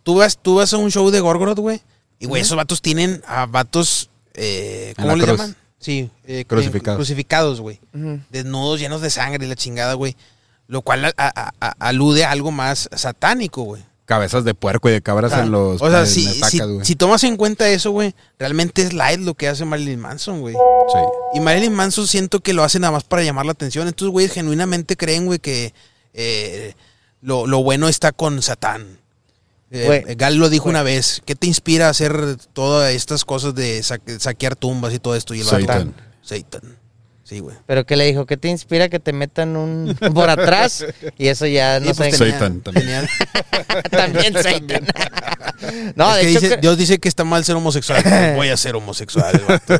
tú 0.04 0.14
vas, 0.16 0.38
tú 0.40 0.54
vas 0.54 0.72
a 0.72 0.78
un 0.78 0.90
show 0.90 1.10
de 1.10 1.20
Gorgoroth, 1.20 1.58
güey, 1.58 1.82
y 2.18 2.24
güey, 2.24 2.40
esos 2.40 2.56
vatos 2.56 2.80
tienen 2.80 3.22
a 3.26 3.44
vatos, 3.44 4.08
eh, 4.32 4.94
¿cómo 4.96 5.12
cruz. 5.14 5.26
llaman? 5.26 5.56
Sí, 5.81 6.11
eh, 6.26 6.45
Crucificados. 6.47 6.99
Crucificados, 6.99 7.61
güey. 7.61 7.81
Desnudos, 8.31 8.78
llenos 8.78 9.01
de 9.01 9.11
sangre 9.11 9.45
y 9.47 9.49
la 9.49 9.57
chingada, 9.57 9.95
güey. 9.95 10.14
Lo 10.68 10.83
cual 10.83 11.07
a- 11.07 11.12
a- 11.16 11.53
a- 11.61 11.74
alude 11.81 12.24
a 12.24 12.31
algo 12.31 12.53
más 12.53 12.89
satánico, 12.95 13.62
güey. 13.62 13.83
Cabezas 14.05 14.45
de 14.45 14.55
puerco 14.55 14.89
y 14.89 14.93
de 14.93 15.03
cabras 15.03 15.33
en 15.33 15.51
los. 15.53 15.81
o 15.81 15.91
sea, 15.91 16.05
si, 16.05 16.24
si, 16.26 16.59
güey. 16.59 16.85
si 16.85 16.97
tomas 16.97 17.22
en 17.24 17.37
cuenta 17.37 17.68
eso, 17.68 17.93
güey, 17.93 18.14
realmente 18.39 18.83
es 18.83 18.93
light 18.93 19.20
lo 19.20 19.35
que 19.35 19.49
hace 19.49 19.64
Marilyn 19.64 20.01
Manson, 20.01 20.41
güey. 20.41 20.55
Sí. 20.55 20.99
Y 21.35 21.41
Marilyn 21.41 21.72
Manson 21.72 22.07
siento 22.07 22.41
que 22.41 22.53
lo 22.53 22.62
hace 22.64 22.78
nada 22.78 22.93
más 22.93 23.05
para 23.05 23.22
llamar 23.22 23.47
la 23.47 23.53
atención. 23.53 23.87
Entonces, 23.89 24.11
güey, 24.12 24.28
genuinamente 24.28 24.97
creen, 24.97 25.26
güey, 25.26 25.39
que 25.39 25.72
eh, 26.12 26.74
lo, 27.20 27.47
lo 27.47 27.62
bueno 27.62 27.89
está 27.89 28.12
con 28.12 28.43
Satán. 28.43 28.99
Eh, 29.72 30.04
eh, 30.08 30.14
Gal 30.16 30.36
lo 30.36 30.48
dijo 30.48 30.68
una 30.68 30.82
vez. 30.82 31.22
¿Qué 31.24 31.34
te 31.36 31.46
inspira 31.46 31.86
a 31.86 31.90
hacer 31.90 32.36
todas 32.52 32.92
estas 32.92 33.24
cosas 33.24 33.54
de 33.54 33.82
sa- 33.82 34.00
saquear 34.18 34.56
tumbas 34.56 34.92
y 34.94 34.98
todo 34.98 35.14
esto? 35.14 35.34
Y 35.34 35.40
el 35.40 35.46
Satan. 35.46 35.94
Satan. 36.22 36.62
Sí, 37.31 37.39
güey. 37.39 37.55
Pero 37.64 37.87
que 37.87 37.95
le 37.95 38.07
dijo, 38.07 38.26
¿qué 38.26 38.37
te 38.37 38.49
inspira 38.49 38.89
que 38.89 38.99
te 38.99 39.12
metan 39.12 39.57
un 39.57 39.97
por 40.14 40.28
atrás? 40.31 40.85
Y 41.16 41.28
eso 41.28 41.47
ya 41.47 41.78
no 41.78 41.89
Y, 41.91 41.95
pues, 41.95 42.16
sé. 42.16 42.18
tenía- 42.18 42.33
Satan 42.41 42.61
también. 42.61 42.87
tenía- 42.87 43.83
también 43.91 44.33
Satan. 44.43 44.87
no, 45.95 46.16
es 46.16 46.16
de 46.16 46.22
que 46.22 46.31
hecho, 46.33 46.41
dice- 46.41 46.49
que- 46.57 46.61
Dios 46.61 46.76
dice 46.76 46.99
que 46.99 47.09
está 47.09 47.22
mal 47.22 47.45
ser 47.45 47.55
homosexual. 47.55 48.03
Pues 48.03 48.35
voy 48.35 48.49
a 48.49 48.57
ser 48.57 48.74
homosexual. 48.74 49.41
vato, 49.47 49.78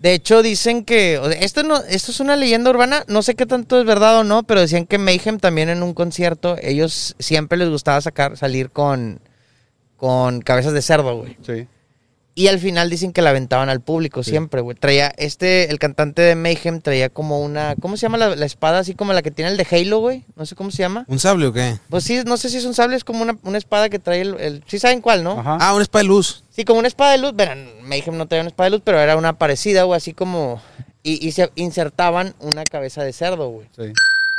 de 0.00 0.14
hecho 0.14 0.42
dicen 0.42 0.84
que 0.84 1.18
o 1.18 1.30
sea, 1.30 1.40
esto 1.40 1.62
no 1.62 1.76
esto 1.84 2.10
es 2.10 2.18
una 2.18 2.34
leyenda 2.34 2.70
urbana, 2.70 3.04
no 3.06 3.22
sé 3.22 3.36
qué 3.36 3.46
tanto 3.46 3.78
es 3.78 3.86
verdad 3.86 4.18
o 4.18 4.24
no, 4.24 4.42
pero 4.42 4.60
decían 4.60 4.84
que 4.84 4.98
Mayhem 4.98 5.38
también 5.38 5.68
en 5.68 5.84
un 5.84 5.94
concierto 5.94 6.56
ellos 6.60 7.14
siempre 7.20 7.56
les 7.56 7.68
gustaba 7.68 8.00
sacar 8.00 8.36
salir 8.36 8.70
con 8.70 9.20
con 9.96 10.40
cabezas 10.40 10.72
de 10.72 10.82
cerdo, 10.82 11.18
güey. 11.18 11.36
Sí. 11.46 11.68
Y 12.34 12.46
al 12.46 12.58
final 12.60 12.88
dicen 12.88 13.12
que 13.12 13.22
la 13.22 13.30
aventaban 13.30 13.68
al 13.68 13.80
público 13.80 14.22
Sí. 14.22 14.30
siempre, 14.30 14.60
güey. 14.60 14.76
Traía, 14.76 15.12
este, 15.18 15.70
el 15.70 15.78
cantante 15.78 16.22
de 16.22 16.36
Mayhem 16.36 16.80
traía 16.80 17.08
como 17.10 17.40
una, 17.40 17.74
¿cómo 17.82 17.96
se 17.96 18.02
llama 18.02 18.18
la, 18.18 18.34
la 18.36 18.46
espada? 18.46 18.78
Así 18.78 18.94
como 18.94 19.12
la 19.12 19.20
que 19.22 19.30
tiene 19.32 19.50
el 19.50 19.56
de 19.56 19.66
Halo, 19.70 19.98
güey. 19.98 20.24
No 20.36 20.46
sé 20.46 20.54
cómo 20.54 20.70
se 20.70 20.78
llama. 20.78 21.04
¿Un 21.08 21.18
sable 21.18 21.46
o 21.46 21.52
qué? 21.52 21.78
Pues 21.90 22.04
sí, 22.04 22.20
no 22.24 22.36
sé 22.36 22.48
si 22.48 22.58
es 22.58 22.64
un 22.64 22.72
sable, 22.74 22.96
es 22.96 23.04
como 23.04 23.22
una, 23.22 23.36
una 23.42 23.58
espada 23.58 23.88
que 23.88 23.98
trae 23.98 24.20
el, 24.22 24.38
el- 24.40 24.64
Sí 24.66 24.78
saben 24.78 25.00
cuál, 25.00 25.24
¿no? 25.24 25.40
Ajá. 25.40 25.58
Ah, 25.60 25.74
una 25.74 25.82
espada 25.82 26.02
de 26.04 26.08
luz. 26.08 26.44
Sí, 26.50 26.64
como 26.64 26.78
una 26.78 26.88
espada 26.88 27.12
de 27.12 27.18
luz. 27.18 27.34
Verán, 27.34 27.68
Mayhem 27.82 28.16
no 28.16 28.26
traía 28.26 28.42
una 28.42 28.50
espada 28.50 28.70
de 28.70 28.76
luz, 28.76 28.82
pero 28.84 29.00
era 29.00 29.16
una 29.16 29.34
parecida, 29.38 29.82
güey, 29.82 29.96
así 29.98 30.14
como... 30.14 30.62
Y, 31.02 31.26
y 31.26 31.32
se 31.32 31.50
insertaban 31.56 32.34
una 32.40 32.62
cabeza 32.64 33.02
de 33.02 33.12
cerdo, 33.12 33.48
güey. 33.48 33.66
Sí. 33.76 33.92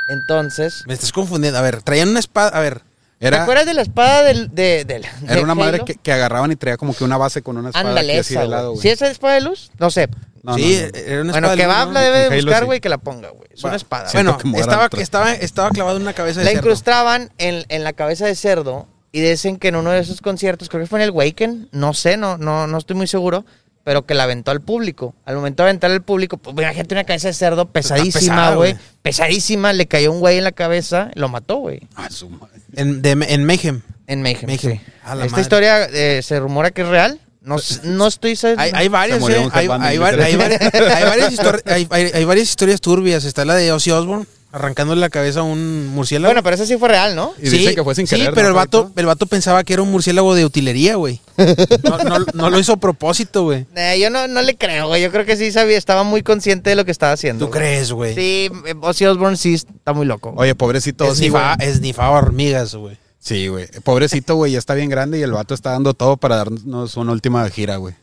Entonces... 0.07 0.83
Me 0.87 0.93
estás 0.93 1.11
confundiendo. 1.11 1.59
A 1.59 1.61
ver, 1.61 1.81
traían 1.81 2.09
una 2.09 2.19
espada. 2.19 2.49
A 2.49 2.59
ver. 2.61 2.81
¿Te 3.22 3.28
Era, 3.28 3.43
acuerdas 3.43 3.65
de 3.67 3.74
la 3.76 3.84
espada 3.84 4.24
del, 4.24 4.53
de, 4.53 4.84
del- 4.84 5.05
era 5.24 5.36
de 5.36 5.41
una 5.43 5.53
madre 5.55 5.84
que, 5.86 5.93
que 5.95 6.11
agarraban 6.11 6.51
y 6.51 6.55
traía 6.55 6.76
como 6.78 6.93
que 6.95 7.03
una 7.03 7.17
base 7.17 7.41
con 7.43 7.55
una 7.55 7.69
espada 7.69 7.88
Ándale, 7.89 8.17
así 8.19 8.34
esa, 8.34 8.41
de 8.41 8.47
lado, 8.47 8.72
güey. 8.72 8.82
¿Sí 8.82 8.89
es 8.89 9.01
espada 9.03 9.36
de 9.36 9.41
luz? 9.41 9.72
No 9.78 9.91
sé. 9.91 10.09
No, 10.43 10.55
sí, 10.55 10.82
no, 10.82 10.88
no. 10.88 10.97
era 11.05 11.22
una 11.22 11.32
Bueno, 11.32 11.47
espada 11.47 11.51
de 11.55 11.57
que 11.61 11.67
va, 11.67 11.86
¿no? 11.86 11.91
la 11.91 12.01
debe 12.01 12.17
de 12.30 12.36
buscar, 12.41 12.59
sí. 12.61 12.65
güey, 12.65 12.80
que 12.82 12.89
la 12.89 12.97
ponga, 12.97 13.30
güey. 13.30 13.47
Es 13.53 13.63
una 13.63 13.69
Bueno, 13.72 13.76
espada. 13.78 14.09
Bueno, 14.11 14.38
estaba, 14.59 14.89
estaba, 14.99 15.34
estaba 15.34 15.69
clavado 15.69 15.97
en 15.97 16.01
una 16.01 16.13
cabeza 16.13 16.39
de 16.39 16.45
La 16.45 16.51
cerdo. 16.51 16.61
incrustaban 16.65 17.32
en, 17.38 17.63
en 17.69 17.84
la 17.84 17.93
cabeza 17.93 18.26
de 18.26 18.34
cerdo 18.36 18.88
y 19.11 19.22
dicen 19.22 19.57
que 19.57 19.67
en 19.67 19.76
uno 19.76 19.91
de 19.91 19.99
esos 19.99 20.19
conciertos, 20.19 20.67
creo 20.67 20.82
que 20.82 20.88
fue 20.88 20.97
en 20.97 21.03
el 21.03 21.11
Waken, 21.11 21.69
no 21.74 21.93
sé, 21.93 22.17
no, 22.17 22.39
no, 22.39 22.65
no 22.65 22.78
estoy 22.80 22.95
muy 22.95 23.05
seguro, 23.05 23.45
pero 23.84 24.05
que 24.05 24.13
la 24.13 24.23
aventó 24.23 24.51
al 24.51 24.61
público. 24.61 25.15
Al 25.25 25.36
momento 25.36 25.63
de 25.63 25.69
aventar 25.69 25.89
al 25.91 26.01
público, 26.01 26.38
pues 26.38 26.55
imagínate 26.57 26.93
una 26.95 27.03
cabeza 27.03 27.27
de 27.29 27.34
cerdo 27.34 27.65
pesadísima, 27.69 28.53
güey. 28.55 28.75
Pesadísima, 29.01 29.73
le 29.73 29.88
cayó 29.88 30.11
un 30.11 30.19
güey 30.19 30.38
en 30.38 30.43
la 30.43 30.51
cabeza, 30.51 31.09
lo 31.15 31.29
mató, 31.29 31.57
güey. 31.57 31.82
Ah, 31.95 32.09
su 32.09 32.29
madre. 32.29 32.59
En, 32.75 33.01
de- 33.01 33.11
en 33.11 33.43
Mayhem. 33.45 33.82
En 34.07 34.21
Mayhem. 34.21 34.45
Mayhem. 34.45 34.77
sí. 34.77 34.82
Esta 35.03 35.15
madre. 35.15 35.41
historia 35.41 35.86
eh, 35.86 36.21
se 36.23 36.39
rumora 36.39 36.71
que 36.71 36.82
es 36.84 36.88
real. 36.88 37.19
No, 37.41 37.55
s- 37.57 37.79
no 37.84 38.05
estoy 38.07 38.36
seguro. 38.36 38.61
Hay, 38.61 38.71
hay 38.75 38.88
varias, 38.88 39.19
eh. 39.27 39.49
hay- 41.89 42.09
hay 42.13 42.23
varias 42.25 42.47
historias 42.49 42.82
turbias. 42.82 43.23
Está 43.25 43.45
la 43.45 43.55
de 43.55 43.71
Ozzy 43.71 43.89
Osbourne 43.91 44.25
arrancándole 44.52 44.99
la 45.02 45.10
cabeza 45.10 45.39
a 45.39 45.43
un 45.43 45.88
murciélago. 45.88 46.30
Bueno, 46.30 46.43
pero 46.43 46.56
eso 46.56 46.66
sí 46.66 46.78
fue 46.78 46.89
real, 46.89 47.16
¿no? 47.16 47.34
Y 47.39 47.49
dicen 47.49 47.76
que 47.76 47.84
fue 47.84 47.95
sin 47.95 48.06
querer, 48.06 48.26
Sí, 48.26 48.30
¿no, 48.30 48.36
pero 48.36 48.47
el 48.49 48.54
vato, 48.54 48.91
el 48.95 49.06
vato 49.06 49.26
pensaba 49.26 49.64
que 49.64 49.74
era 49.74 49.82
un 49.82 49.91
murciélago 49.91 50.36
de 50.36 50.45
utilería, 50.45 50.95
güey. 50.95 51.22
No, 51.84 51.97
no- 52.04 52.26
no 52.34 52.49
lo 52.49 52.60
hizo 52.60 52.74
a 52.74 52.78
propósito, 52.78 53.43
güey. 53.43 53.66
Eh, 53.76 53.99
yo 53.99 54.10
no, 54.10 54.28
no 54.28 54.41
le 54.41 54.56
creo, 54.58 54.88
güey. 54.88 55.02
Yo 55.02 55.12
creo 55.12 55.26
que 55.26 55.36
sí 55.38 55.52
sabía, 55.52 55.78
estaba 55.78 56.04
muy 56.04 56.22
consciente 56.24 56.70
de 56.70 56.76
lo 56.76 56.86
que 56.86 56.91
estaba 56.91 57.14
haciendo. 57.14 57.45
¿Tú 57.45 57.52
güey. 57.52 57.60
crees, 57.60 57.91
güey? 57.91 58.16
Sí, 58.16 58.49
eh, 58.66 58.76
Ozzy 58.82 59.06
Osbourne 59.06 59.38
sí 59.38 59.54
está 59.54 59.93
muy 59.93 60.06
loco. 60.06 60.34
Oye, 60.36 60.54
pobrecito. 60.56 61.06
Ozzy, 61.06 61.28
Esnifa- 61.30 61.56
güey. 61.58 61.70
Esnifaba 61.70 62.18
hormigas, 62.18 62.76
güey. 62.76 62.97
Sí, 63.20 63.47
güey. 63.47 63.68
Pobrecito, 63.84 64.36
güey, 64.36 64.52
ya 64.54 64.60
está 64.60 64.74
bien 64.74 64.89
grande 64.89 65.20
y 65.20 65.22
el 65.22 65.32
vato 65.32 65.54
está 65.54 65.72
dando 65.72 65.93
todo 65.93 66.18
para 66.18 66.38
darnos 66.38 66.97
una 66.97 67.12
última 67.12 67.47
gira, 67.49 67.76
güey. 67.78 67.93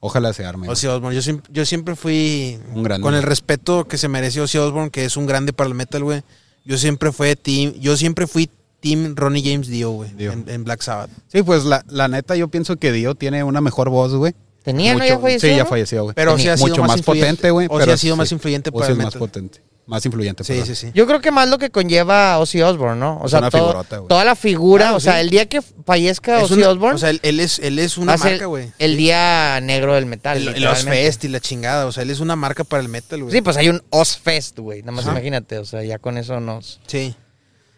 Ojalá 0.00 0.32
se 0.32 0.44
arme. 0.46 0.68
Ozzy 0.68 0.86
Osbourne. 0.86 1.14
Yo, 1.14 1.22
siempre- 1.22 1.52
yo 1.52 1.64
siempre 1.66 1.94
fui 1.94 2.58
Un 2.74 2.82
grande. 2.82 3.02
con 3.04 3.14
el 3.14 3.22
respeto 3.22 3.86
que 3.86 3.98
se 3.98 4.08
merece 4.08 4.40
Ozzy 4.40 4.56
Osbourne, 4.58 4.90
que 4.90 5.04
es 5.04 5.16
un 5.16 5.26
grande 5.26 5.52
para 5.52 5.68
el 5.68 5.74
metal, 5.74 6.02
güey. 6.02 6.22
Yo 6.64 6.78
siempre 6.78 7.12
fui 7.12 7.34
team, 7.36 7.74
yo 7.74 7.96
siempre 7.96 8.26
fui 8.26 8.48
team 8.80 9.14
Ronnie 9.14 9.42
James 9.44 9.68
Dio, 9.68 9.90
güey, 9.90 10.10
Dio. 10.14 10.32
en, 10.32 10.44
en 10.48 10.64
Black 10.64 10.80
Sabbath. 10.82 11.10
Sí, 11.28 11.42
pues 11.42 11.64
la, 11.64 11.84
la 11.88 12.08
neta, 12.08 12.34
yo 12.34 12.48
pienso 12.48 12.76
que 12.76 12.92
Dio 12.92 13.14
tiene 13.14 13.44
una 13.44 13.60
mejor 13.60 13.90
voz, 13.90 14.14
güey. 14.14 14.34
Tenía, 14.62 14.92
¿no? 14.92 14.98
Mucho- 15.00 15.08
Ya 15.08 15.18
falleció. 15.18 15.48
Sí, 15.50 15.56
ya 15.56 15.62
¿no? 15.64 15.68
falleció, 15.68 16.02
güey. 16.04 16.14
Pero 16.14 16.38
sí 16.38 16.48
ha 16.48 16.56
sido 16.56 16.68
Mucho 16.68 16.84
más 16.84 17.02
potente, 17.02 17.50
güey. 17.50 17.66
O 17.70 17.74
sí 17.76 17.78
pero 17.80 17.92
ha 17.92 17.96
sido 17.96 18.16
más 18.16 18.32
influyente 18.32 18.70
o 18.70 18.72
para 18.72 18.86
sí 18.86 18.92
el 18.92 18.98
es 18.98 19.04
más 19.04 19.14
metal. 19.14 19.18
potente. 19.20 19.60
Más 19.86 20.04
influyente. 20.06 20.44
Sí, 20.44 20.52
perdón. 20.52 20.66
sí, 20.66 20.74
sí. 20.76 20.90
Yo 20.94 21.06
creo 21.06 21.20
que 21.20 21.30
más 21.32 21.48
lo 21.48 21.58
que 21.58 21.70
conlleva 21.70 22.38
Ozzy 22.38 22.62
Osbourne, 22.62 23.00
¿no? 23.00 23.16
O 23.18 23.24
Es 23.24 23.30
sea, 23.32 23.40
una 23.40 23.50
todo- 23.50 23.60
figurota, 23.68 23.96
güey. 23.98 24.08
toda 24.08 24.24
la 24.24 24.36
figura, 24.36 24.84
Claro, 24.84 24.96
o 24.96 25.00
sea, 25.00 25.14
sí. 25.14 25.20
el 25.20 25.30
día 25.30 25.48
que 25.48 25.62
fallezca 25.62 26.38
Es 26.38 26.44
Ozzy 26.44 26.54
una- 26.60 26.68
Osbourne, 26.70 26.94
O 26.94 26.98
sea, 26.98 27.10
él, 27.10 27.18
él 27.24 27.40
es, 27.40 27.58
él 27.58 27.78
es 27.80 27.98
una 27.98 28.12
va 28.12 28.14
a 28.14 28.18
ser 28.18 28.30
marca, 28.32 28.46
güey. 28.46 28.72
el 28.78 28.96
día 28.96 29.58
negro 29.60 29.94
del 29.94 30.06
metal. 30.06 30.38
El- 30.38 30.44
Los 30.44 30.54
literalmente. 30.54 30.90
Fest 31.04 31.24
y 31.24 31.28
la 31.28 31.40
chingada. 31.40 31.86
O 31.86 31.92
sea, 31.92 32.04
él 32.04 32.10
es 32.10 32.20
una 32.20 32.36
marca 32.36 32.62
para 32.62 32.82
el 32.82 32.88
metal, 32.88 33.20
güey. 33.22 33.34
Sí, 33.34 33.42
pues 33.42 33.56
hay 33.56 33.68
un 33.68 33.82
Ozfest, 33.90 34.58
güey. 34.60 34.80
Nada 34.82 34.92
más 34.92 35.04
Ajá. 35.06 35.12
imagínate, 35.12 35.58
o 35.58 35.64
sea, 35.64 35.82
ya 35.82 35.98
con 35.98 36.16
eso 36.18 36.38
nos... 36.40 36.80
Sí. 36.86 37.14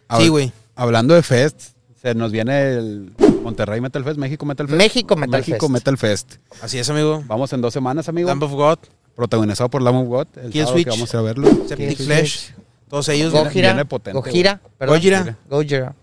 Hab- 0.07 0.21
Sí, 0.21 0.27
güey. 0.27 0.51
Hablando 0.75 1.15
de 1.15 1.23
Fest, 1.23 1.59
se 2.01 2.13
nos 2.13 2.31
viene 2.31 2.73
el 2.73 3.13
Monterrey 3.43 3.81
Metal 3.81 4.03
Fest, 4.03 4.17
México 4.17 4.45
Metal 4.45 4.67
Fest. 4.67 4.77
México 4.77 5.15
Metal 5.15 5.39
México 5.39 5.57
Fest. 5.67 5.71
Metal 5.71 5.97
Fest. 5.97 6.33
Así 6.61 6.77
es, 6.77 6.89
amigo. 6.89 7.23
Vamos 7.25 7.51
en 7.53 7.61
dos 7.61 7.73
semanas, 7.73 8.07
amigo. 8.09 8.27
Lamb 8.29 8.43
of 8.43 8.51
God, 8.51 8.77
Protagonizado 9.15 9.69
por 9.69 9.81
Lamb 9.81 9.97
of 9.97 10.07
God. 10.07 10.27
El 10.43 10.51
Kill 10.51 10.65
que 10.83 10.89
vamos 10.89 11.13
a 11.13 11.17
ir 11.17 11.19
a 11.19 11.21
verlo. 11.21 11.47
Septic 11.67 11.97
Sí, 11.97 12.03
Flesh. 12.05 12.37
sí. 12.47 12.53
Todos 12.89 13.09
ellos. 13.09 13.31
Gojira, 13.33 13.69
viene 13.69 13.85
potente, 13.85 14.15
Gojira, 14.19 14.59
perdón. 14.77 14.95
Gojira. 14.97 15.37
Gojira. 15.49 15.95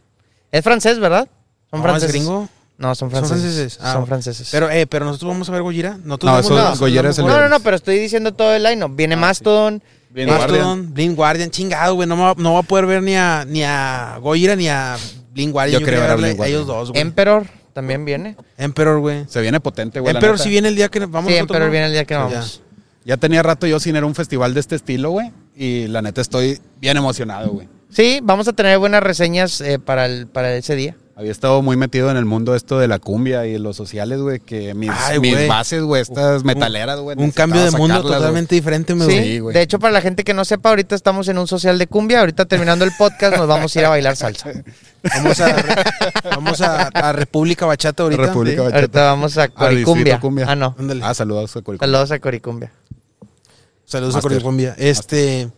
Es 0.53 0.63
francés, 0.65 0.99
¿verdad? 0.99 1.29
Son 1.71 1.81
No, 1.81 1.85
franceses. 1.85 2.15
es 2.17 2.21
gringo. 2.23 2.49
No, 2.79 2.95
son 2.95 2.97
Son 2.97 3.11
franceses. 3.11 3.43
franceses. 3.43 3.79
Ah, 3.83 3.93
son 3.93 4.07
franceses. 4.07 4.49
Pero, 4.51 4.71
eh, 4.71 4.87
pero 4.87 5.05
nosotros 5.05 5.29
vamos 5.31 5.49
a 5.49 5.53
ver 5.53 5.63
Gojira. 5.63 5.99
No, 6.03 6.17
vemos 6.19 6.45
eso- 6.47 6.55
nada 6.55 6.75
Gojira 6.75 7.11
es 7.11 7.19
el 7.19 7.27
no, 7.27 7.39
no, 7.41 7.49
no, 7.49 7.61
pero 7.61 7.77
estoy 7.77 7.99
diciendo 7.99 8.33
todo 8.33 8.55
el 8.55 8.63
line 8.63 8.87
Viene 8.91 9.15
Ah, 9.15 9.19
sí. 9.19 9.21
Mastodon. 9.21 9.83
Blind 10.11 10.29
eh, 10.31 10.35
Guardian. 10.37 10.59
Mastodon, 10.61 10.95
Blind 10.95 11.17
Guardian, 11.17 11.51
chingado, 11.51 11.95
güey. 11.95 12.09
No, 12.09 12.17
me 12.17 12.23
va- 12.23 12.35
no 12.37 12.53
voy 12.53 12.61
a 12.61 12.63
poder 12.63 12.87
ver 12.87 13.03
ni 13.03 13.15
a, 13.15 13.45
ni 13.47 13.63
a 13.63 14.19
Gojira 14.21 14.57
ni 14.57 14.69
a 14.69 14.97
Blind 15.33 15.53
Guardian. 15.53 15.81
Yo 15.81 15.85
quería 15.85 16.01
ver 16.01 16.11
a 16.11 16.15
verle 16.15 16.29
Blind 16.31 16.43
a 16.43 16.47
ellos 16.49 16.67
Guardian. 16.67 16.81
dos, 16.81 16.91
güey. 16.91 17.01
Emperor 17.03 17.47
también 17.75 18.05
viene. 18.05 18.37
Emperor, 18.57 18.99
güey. 18.99 19.27
Se 19.29 19.41
viene 19.43 19.61
potente, 19.61 20.01
güey. 20.01 20.15
Emperor 20.15 20.39
si 20.39 20.49
viene 20.49 20.69
el 20.69 20.75
día 20.75 20.89
que 20.89 20.99
vamos 21.01 21.31
sí, 21.31 21.39
nosotros, 21.39 21.41
Emperor 21.41 21.67
¿no? 21.67 21.71
viene 21.71 21.87
el 21.87 21.93
día 21.93 22.05
que 22.07 22.15
Sí, 22.15 22.19
vamos. 22.21 22.63
Ya 23.05 23.17
tenía 23.17 23.43
rato 23.43 23.67
yo 23.67 23.81
sin 23.81 23.97
ir 23.97 24.03
a 24.03 24.07
un 24.07 24.15
festival 24.15 24.55
de 24.55 24.61
este 24.61 24.77
estilo, 24.77 25.11
güey. 25.11 25.33
Y 25.57 25.87
la 25.89 26.03
neta 26.03 26.21
estoy 26.21 26.61
bien 26.81 26.97
emocionado, 26.97 27.51
güey. 27.51 27.69
Sí, 27.91 28.21
vamos 28.23 28.47
a 28.47 28.53
tener 28.53 28.79
buenas 28.79 29.03
reseñas 29.03 29.61
eh, 29.61 29.79
para, 29.79 30.07
el, 30.07 30.27
para 30.27 30.55
ese 30.55 30.77
día. 30.77 30.97
Había 31.17 31.33
estado 31.33 31.61
muy 31.61 31.77
metido 31.77 32.11
en 32.11 32.17
el 32.17 32.25
mundo 32.25 32.55
esto 32.55 32.79
de 32.79 32.89
la 32.89 32.99
cumbia 32.99 33.45
y 33.47 33.59
los 33.59 33.77
sociales, 33.77 34.21
güey, 34.21 34.41
que 34.41 34.73
mis, 34.73 34.91
Ay, 34.91 35.19
mis 35.21 35.35
güey. 35.35 35.49
bases, 35.49 35.83
güey, 35.83 36.01
estas 36.01 36.41
Un- 36.41 36.47
metaleras, 36.47 36.99
güey. 37.01 37.15
Un 37.19 37.31
cambio 37.31 37.63
de 37.63 37.71
mundo 37.73 37.89
sacarlas, 37.89 38.03
güey. 38.11 38.19
totalmente 38.21 38.55
diferente, 38.55 38.95
me 38.95 39.05
Sí, 39.05 39.23
Sí, 39.23 39.39
güey. 39.41 39.53
de 39.55 39.61
hecho, 39.61 39.79
para 39.79 39.93
la 39.93 40.01
gente 40.01 40.25
que 40.25 40.33
no 40.33 40.47
sepa, 40.47 40.71
ahorita 40.71 40.95
estamos 40.95 41.29
en 41.29 41.37
un 41.37 41.47
social 41.47 41.79
de 41.79 41.87
cumbia. 41.89 42.21
Ahorita 42.21 42.47
terminando 42.47 42.87
el 42.87 42.93
podcast, 42.97 43.37
nos 43.37 43.47
vamos 43.49 43.75
a 43.77 43.79
ir 43.81 43.85
a 43.85 43.89
bailar 43.91 44.17
salsa. 44.17 44.51
Vamos 45.17 45.41
a, 45.41 45.57
vamos 46.25 46.61
a, 46.61 46.89
a 46.89 47.13
República 47.15 47.65
Bachata 47.65 48.03
ahorita. 48.03 48.21
República. 48.23 48.61
Bachata. 48.65 48.77
Ahorita 48.81 49.03
vamos 49.05 49.39
a 49.39 49.49
Coricumbia. 49.49 50.05
Distrito 50.05 50.21
Cumbia. 50.21 50.45
Ah, 50.47 50.55
no. 50.55 50.77
Ándale. 50.79 51.01
Ah, 51.03 51.15
saludos 51.15 51.51
a 51.57 51.63
Coricumbia. 51.63 51.87
Saludos 51.87 52.11
a 52.11 52.19
Coricumbia. 52.19 52.71
Saludos 53.91 54.15
a 54.15 54.19
Master. 54.19 54.33
Coricumbia. 54.33 54.75
Este, 54.79 55.51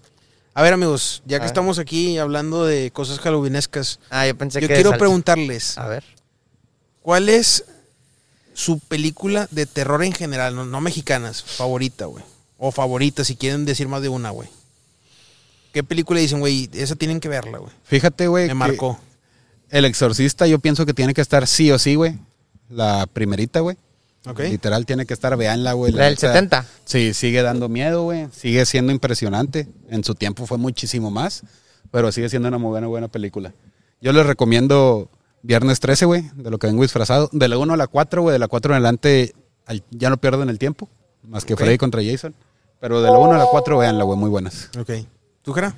a 0.55 0.63
ver, 0.63 0.73
amigos, 0.73 1.23
ya 1.27 1.37
A 1.37 1.41
que 1.41 1.47
estamos 1.47 1.79
aquí 1.79 2.17
hablando 2.17 2.65
de 2.65 2.91
cosas 2.91 3.19
halloweenescas, 3.19 4.01
Ah, 4.09 4.27
yo 4.27 4.37
pensé 4.37 4.61
yo 4.61 4.69
que. 4.69 4.75
quiero 4.75 4.97
preguntarles, 4.97 5.77
A 5.77 5.87
ver. 5.87 6.03
¿cuál 7.03 7.29
es 7.29 7.65
su 8.55 8.79
película 8.81 9.49
de 9.51 9.67
terror 9.67 10.03
en 10.03 10.13
general, 10.13 10.55
no, 10.55 10.65
no 10.65 10.81
mexicanas, 10.81 11.43
favorita, 11.43 12.07
güey? 12.07 12.25
O 12.59 12.71
favorita, 12.73 13.23
si 13.23 13.37
quieren 13.37 13.67
decir 13.67 13.89
más 13.89 14.01
de 14.01 14.09
una, 14.09 14.31
güey. 14.31 14.49
¿Qué 15.75 15.83
película 15.83 16.21
dicen, 16.21 16.41
güey? 16.41 16.71
Esa 16.73 16.97
tienen 16.97 17.21
que 17.21 17.29
verla, 17.29 17.59
güey. 17.59 17.73
Fíjate, 17.85 18.29
güey. 18.29 18.47
Me 18.49 18.55
marcó. 18.55 18.99
El 19.69 19.85
exorcista 19.85 20.47
yo 20.47 20.59
pienso 20.59 20.87
que 20.87 20.95
tiene 20.95 21.13
que 21.13 21.21
estar 21.23 21.47
sí 21.47 21.71
o 21.71 21.79
sí, 21.79 21.97
güey. 21.97 22.19
La 22.71 23.07
primerita, 23.13 23.61
güey. 23.61 23.77
Literal 24.51 24.87
tiene 24.87 25.05
que 25.07 25.15
estar, 25.15 25.37
veanla, 25.37 25.73
güey. 25.73 25.93
La 25.93 26.05
del 26.05 26.13
neta, 26.15 26.29
70. 26.29 26.67
Sí, 26.85 27.13
sigue 27.15 27.43
dando 27.43 27.69
miedo, 27.69 28.05
güey. 28.05 28.29
Sigue 28.33 28.65
siendo 28.67 28.93
impresionante. 28.93 29.69
En 29.89 30.05
su 30.05 30.15
tiempo 30.15 30.47
fue 30.47 30.59
muchísimo 30.59 31.11
más, 31.11 31.43
pero 31.91 32.13
sigue 32.13 32.29
siendo 32.29 32.49
una 32.49 32.59
muy 32.59 32.71
buena, 32.71 32.87
buena 32.87 33.09
película. 33.09 33.53
Yo 34.01 34.13
les 34.13 34.25
recomiendo 34.27 35.09
Viernes 35.43 35.81
13, 35.81 36.05
güey, 36.05 36.31
de 36.37 36.51
lo 36.51 36.59
que 36.59 36.69
vengo 36.69 36.83
disfrazado. 36.83 37.29
De 37.33 37.49
la 37.49 37.59
1 37.59 37.75
a 37.75 37.77
la 37.77 37.87
4, 37.89 38.23
güey, 38.23 38.33
de 38.33 38.39
la 38.39 38.47
4 38.49 38.73
en 38.73 38.75
adelante 38.77 39.35
al- 39.67 39.83
ya 39.91 40.09
no 40.09 40.17
pierden 40.19 40.49
el 40.49 40.59
tiempo, 40.59 40.89
más 41.25 41.45
que. 41.45 41.57
Freddy 41.57 41.79
contra 41.79 42.01
Jason. 42.05 42.35
Pero 42.81 43.03
de 43.03 43.11
la 43.11 43.19
1 43.19 43.33
a 43.35 43.39
la 43.39 43.47
4, 43.47 43.79
véanla, 43.79 44.05
güey, 44.05 44.19
muy 44.19 44.31
buenas. 44.31 44.71
Ok. 44.79 44.91
¿Tú, 45.43 45.53
Jera? 45.53 45.75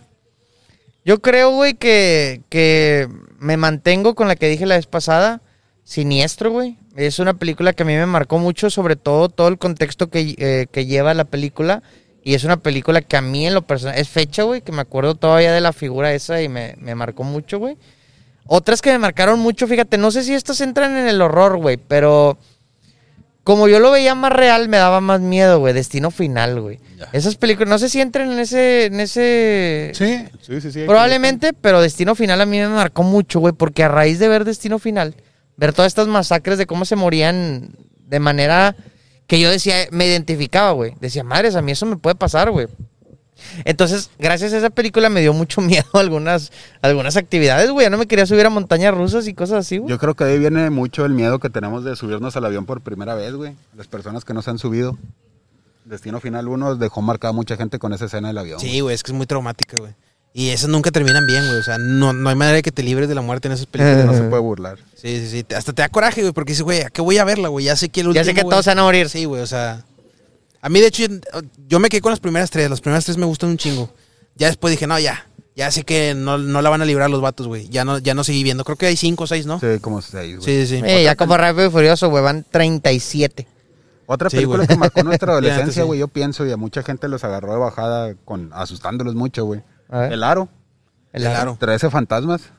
Yo 1.05 1.21
creo, 1.21 1.51
güey, 1.51 1.75
que, 1.75 2.43
que 2.49 3.09
me 3.39 3.57
mantengo 3.59 4.15
con 4.15 4.27
la 4.29 4.37
que 4.37 4.49
dije 4.49 4.65
la 4.67 4.77
vez 4.77 4.87
pasada. 4.87 5.43
Siniestro, 5.85 6.51
güey. 6.51 6.79
Es 6.97 7.19
una 7.19 7.35
película 7.35 7.73
que 7.73 7.83
a 7.83 7.87
mí 7.87 7.95
me 7.95 8.07
marcó 8.07 8.39
mucho, 8.39 8.71
sobre 8.71 8.97
todo 8.97 9.29
todo 9.29 9.49
el 9.49 9.59
contexto 9.59 10.09
que, 10.09 10.35
eh, 10.39 10.67
que 10.73 10.87
lleva 10.87 11.15
la 11.15 11.25
película. 11.25 11.83
Y 12.23 12.35
es 12.35 12.45
una 12.45 12.57
película 12.57 13.03
que 13.03 13.19
a 13.19 13.21
mí 13.21 13.47
en 13.47 13.55
lo 13.55 13.63
personal 13.63 13.99
es 13.99 14.09
fecha, 14.09 14.45
güey, 14.45 14.63
que 14.63 14.73
me 14.73 14.81
acuerdo 14.81 15.15
todavía 15.15 15.53
de 15.53 15.61
la 15.61 15.75
figura 15.75 16.15
esa 16.15 16.41
y 16.41 16.49
me, 16.49 16.75
me 16.79 16.95
marcó 16.95 17.23
mucho, 17.23 17.59
güey. 17.59 17.77
Otras 18.47 18.81
que 18.81 18.91
me 18.93 18.99
marcaron 18.99 19.39
mucho, 19.39 19.67
fíjate, 19.67 19.99
no 19.99 20.11
sé 20.11 20.23
si 20.25 20.35
estas 20.35 20.61
entran 20.63 20.97
en 20.97 21.07
el 21.07 21.21
horror, 21.21 21.59
güey, 21.59 21.77
pero 21.77 22.39
como 23.45 23.69
yo 23.69 23.79
lo 23.79 23.91
veía 23.91 24.15
más 24.15 24.33
real, 24.33 24.71
me 24.71 24.79
daba 24.79 25.03
más 25.03 25.21
miedo, 25.21 25.59
güey. 25.59 25.75
Destino 25.75 26.11
final, 26.11 26.63
güey. 26.63 26.81
Esas 27.13 27.37
películas, 27.37 27.69
no 27.69 27.79
sé 27.79 27.91
si 27.91 28.01
entran 28.01 28.33
en 28.33 28.39
ese, 28.39 28.87
en 28.87 29.01
ese 29.01 29.91
Sí, 29.93 30.25
sí, 30.41 30.61
sí. 30.63 30.73
sí 30.73 30.85
Probablemente, 30.87 31.53
pero 31.53 31.83
Destino 31.83 32.15
Final 32.15 32.41
a 32.41 32.47
mí 32.47 32.59
me 32.59 32.69
marcó 32.69 33.03
mucho, 33.03 33.41
güey, 33.41 33.53
porque 33.53 33.85
a 33.85 33.89
raíz 33.89 34.19
de 34.19 34.29
ver 34.29 34.47
Destino 34.47 34.79
Final, 34.79 35.15
ver 35.57 35.73
todas 35.73 35.91
estas 35.91 36.09
masacres 36.09 36.59
de 36.59 36.67
cómo 36.67 36.85
se 36.85 36.97
morían 36.97 37.77
de 38.07 38.21
manera 38.21 38.77
que 39.27 39.41
yo 39.41 39.51
decía, 39.51 39.77
me 39.91 40.07
identificaba, 40.07 40.73
güey. 40.73 40.95
Decía, 41.01 41.25
madres, 41.25 41.57
a 41.57 41.63
mí 41.63 41.73
eso 41.73 41.87
me 41.87 41.97
puede 41.97 42.15
pasar, 42.15 42.51
güey. 42.51 42.69
Entonces, 43.65 44.11
gracias 44.19 44.53
a 44.53 44.59
esa 44.59 44.71
película 44.71 45.09
me 45.09 45.21
dio 45.21 45.33
mucho 45.33 45.61
miedo 45.63 45.87
algunas, 45.95 46.53
algunas 46.83 47.17
actividades, 47.17 47.71
güey. 47.71 47.87
Ya 47.87 47.91
no 47.91 47.99
me 47.99 48.07
quería 48.07 48.27
subir 48.27 48.47
a 48.47 48.51
montañas 48.51 48.95
rusas 48.95 49.27
y 49.27 49.35
cosas 49.35 49.61
así, 49.61 49.79
güey. 49.79 49.91
Yo 49.91 49.99
creo 49.99 50.15
que 50.15 50.25
ahí 50.25 50.39
viene 50.39 50.71
mucho 50.71 51.05
el 51.05 51.13
miedo 51.13 51.39
que 51.39 51.51
tenemos 51.51 51.85
de 51.85 51.97
subirnos 51.97 52.37
al 52.37 52.45
avión 52.45 52.67
por 52.67 52.81
primera 52.81 53.15
vez, 53.15 53.35
güey. 53.35 53.55
Las 53.77 53.87
personas 53.87 54.25
que 54.25 54.35
no 54.35 54.43
se 54.43 54.51
han 54.51 54.59
subido. 54.59 54.99
Destino 55.85 56.19
Final 56.21 56.49
1 56.49 56.77
dejó 56.77 57.03
marcada 57.03 57.33
mucha 57.33 57.57
gente 57.57 57.79
con 57.79 57.93
esa 57.93 58.07
escena 58.07 58.29
del 58.29 58.39
avión. 58.39 58.59
Sí, 58.61 58.81
güey, 58.81 58.95
es 58.95 59.03
que 59.03 59.13
es 59.13 59.17
muy 59.17 59.27
traumática, 59.27 59.77
güey. 59.79 59.93
Y 60.37 60.49
esas 60.51 60.69
nunca 60.69 60.91
terminan 60.91 61.25
bien, 61.27 61.47
güey. 61.47 61.59
O 61.59 61.63
sea, 61.63 61.79
no, 61.79 62.13
no 62.13 62.29
hay 62.29 62.35
manera 62.35 62.57
de 62.57 62.63
que 62.63 62.73
te 62.73 62.83
libres 62.83 63.09
de 63.09 63.15
la 63.15 63.21
muerte 63.23 63.47
en 63.47 63.53
esas 63.53 63.67
películas. 63.67 64.05
No 64.05 64.13
se 64.15 64.25
puede 64.25 64.43
burlar. 64.43 64.79
Sí, 64.97 65.21
sí, 65.21 65.29
sí. 65.49 65.55
Hasta 65.55 65.73
te 65.73 65.83
da 65.83 65.89
coraje, 65.89 66.23
güey, 66.23 66.33
porque 66.33 66.51
dices, 66.53 66.65
güey, 66.65 66.81
¿a 66.83 66.91
qué 66.91 67.01
voy 67.03 67.19
a 67.19 67.25
verla, 67.25 67.49
güey? 67.49 67.67
Ya 67.67 67.77
sé 67.77 67.89
que 67.89 68.01
el 68.01 68.09
último, 68.09 68.21
Ya 68.21 68.25
sé 68.25 68.35
que 68.35 68.43
güey. 68.43 68.51
todos 68.51 68.65
se 68.65 68.71
van 68.73 68.81
a 68.81 68.83
morir. 68.83 69.09
Sí, 69.09 69.25
güey, 69.27 69.41
o 69.43 69.47
sea... 69.47 69.85
A 70.61 70.69
mí, 70.71 70.81
de 70.81 70.89
hecho, 70.89 71.05
yo 71.69 71.79
me 71.79 71.89
quedé 71.89 72.01
con 72.01 72.11
las 72.11 72.21
primeras 72.21 72.51
tres. 72.51 72.69
Las 72.69 72.81
primeras 72.81 73.05
tres 73.05 73.17
me 73.17 73.27
gustan 73.27 73.51
un 73.51 73.59
chingo. 73.59 73.93
Ya 74.35 74.49
después 74.49 74.73
dije, 74.73 74.87
no, 74.89 74.99
ya. 74.99 75.27
Ya 75.55 75.71
sé 75.71 75.85
que 75.85 76.15
no, 76.17 76.37
no 76.39 76.63
la 76.63 76.71
van 76.71 76.83
a 76.83 76.85
librar 76.85 77.11
los 77.11 77.21
vatos, 77.21 77.47
güey. 77.47 77.69
Ya 77.69 77.85
no, 77.85 77.99
ya 77.99 78.15
no 78.15 78.25
seguí 78.25 78.43
viendo. 78.43 78.65
Creo 78.65 78.77
que 78.77 78.87
hay 78.87 78.97
cinco 78.97 79.25
o 79.25 79.27
seis, 79.29 79.47
¿no? 79.47 79.61
Sí, 79.61 79.67
como 79.81 80.03
seis, 80.03 80.39
güey. 80.39 80.45
Sí, 80.45 80.67
sí, 80.67 80.79
sí. 80.79 80.83
Eh, 80.85 81.05
ya 81.05 81.15
como 81.17 81.37
Rápido 81.37 81.67
y 81.67 81.71
Furioso, 81.71 82.09
güey, 82.11 82.25
van 82.25 82.45
37. 82.51 83.47
Otra 84.07 84.31
Sí, 84.31 84.37
película 84.39 84.57
güey. 84.65 84.69
que 84.69 84.77
marcó 84.77 85.03
nuestra 85.05 85.33
adolescencia, 85.33 85.83
sí. 85.83 85.87
güey, 85.87 86.01
yo 86.01 86.09
pienso, 86.09 86.45
y 86.45 86.51
a 86.51 86.57
mucha 86.57 86.83
gente 86.83 87.07
los 87.09 87.23
agarró 87.25 87.53
de 87.53 87.59
bajada 87.59 88.15
con 88.25 88.51
asustándolos 88.53 89.15
mucho, 89.15 89.45
güey. 89.45 89.63
El 90.11 90.23
Aro, 90.25 90.49
El 91.13 91.27
aro. 91.27 91.57
13 91.59 91.91
fantasmas. 91.91 92.51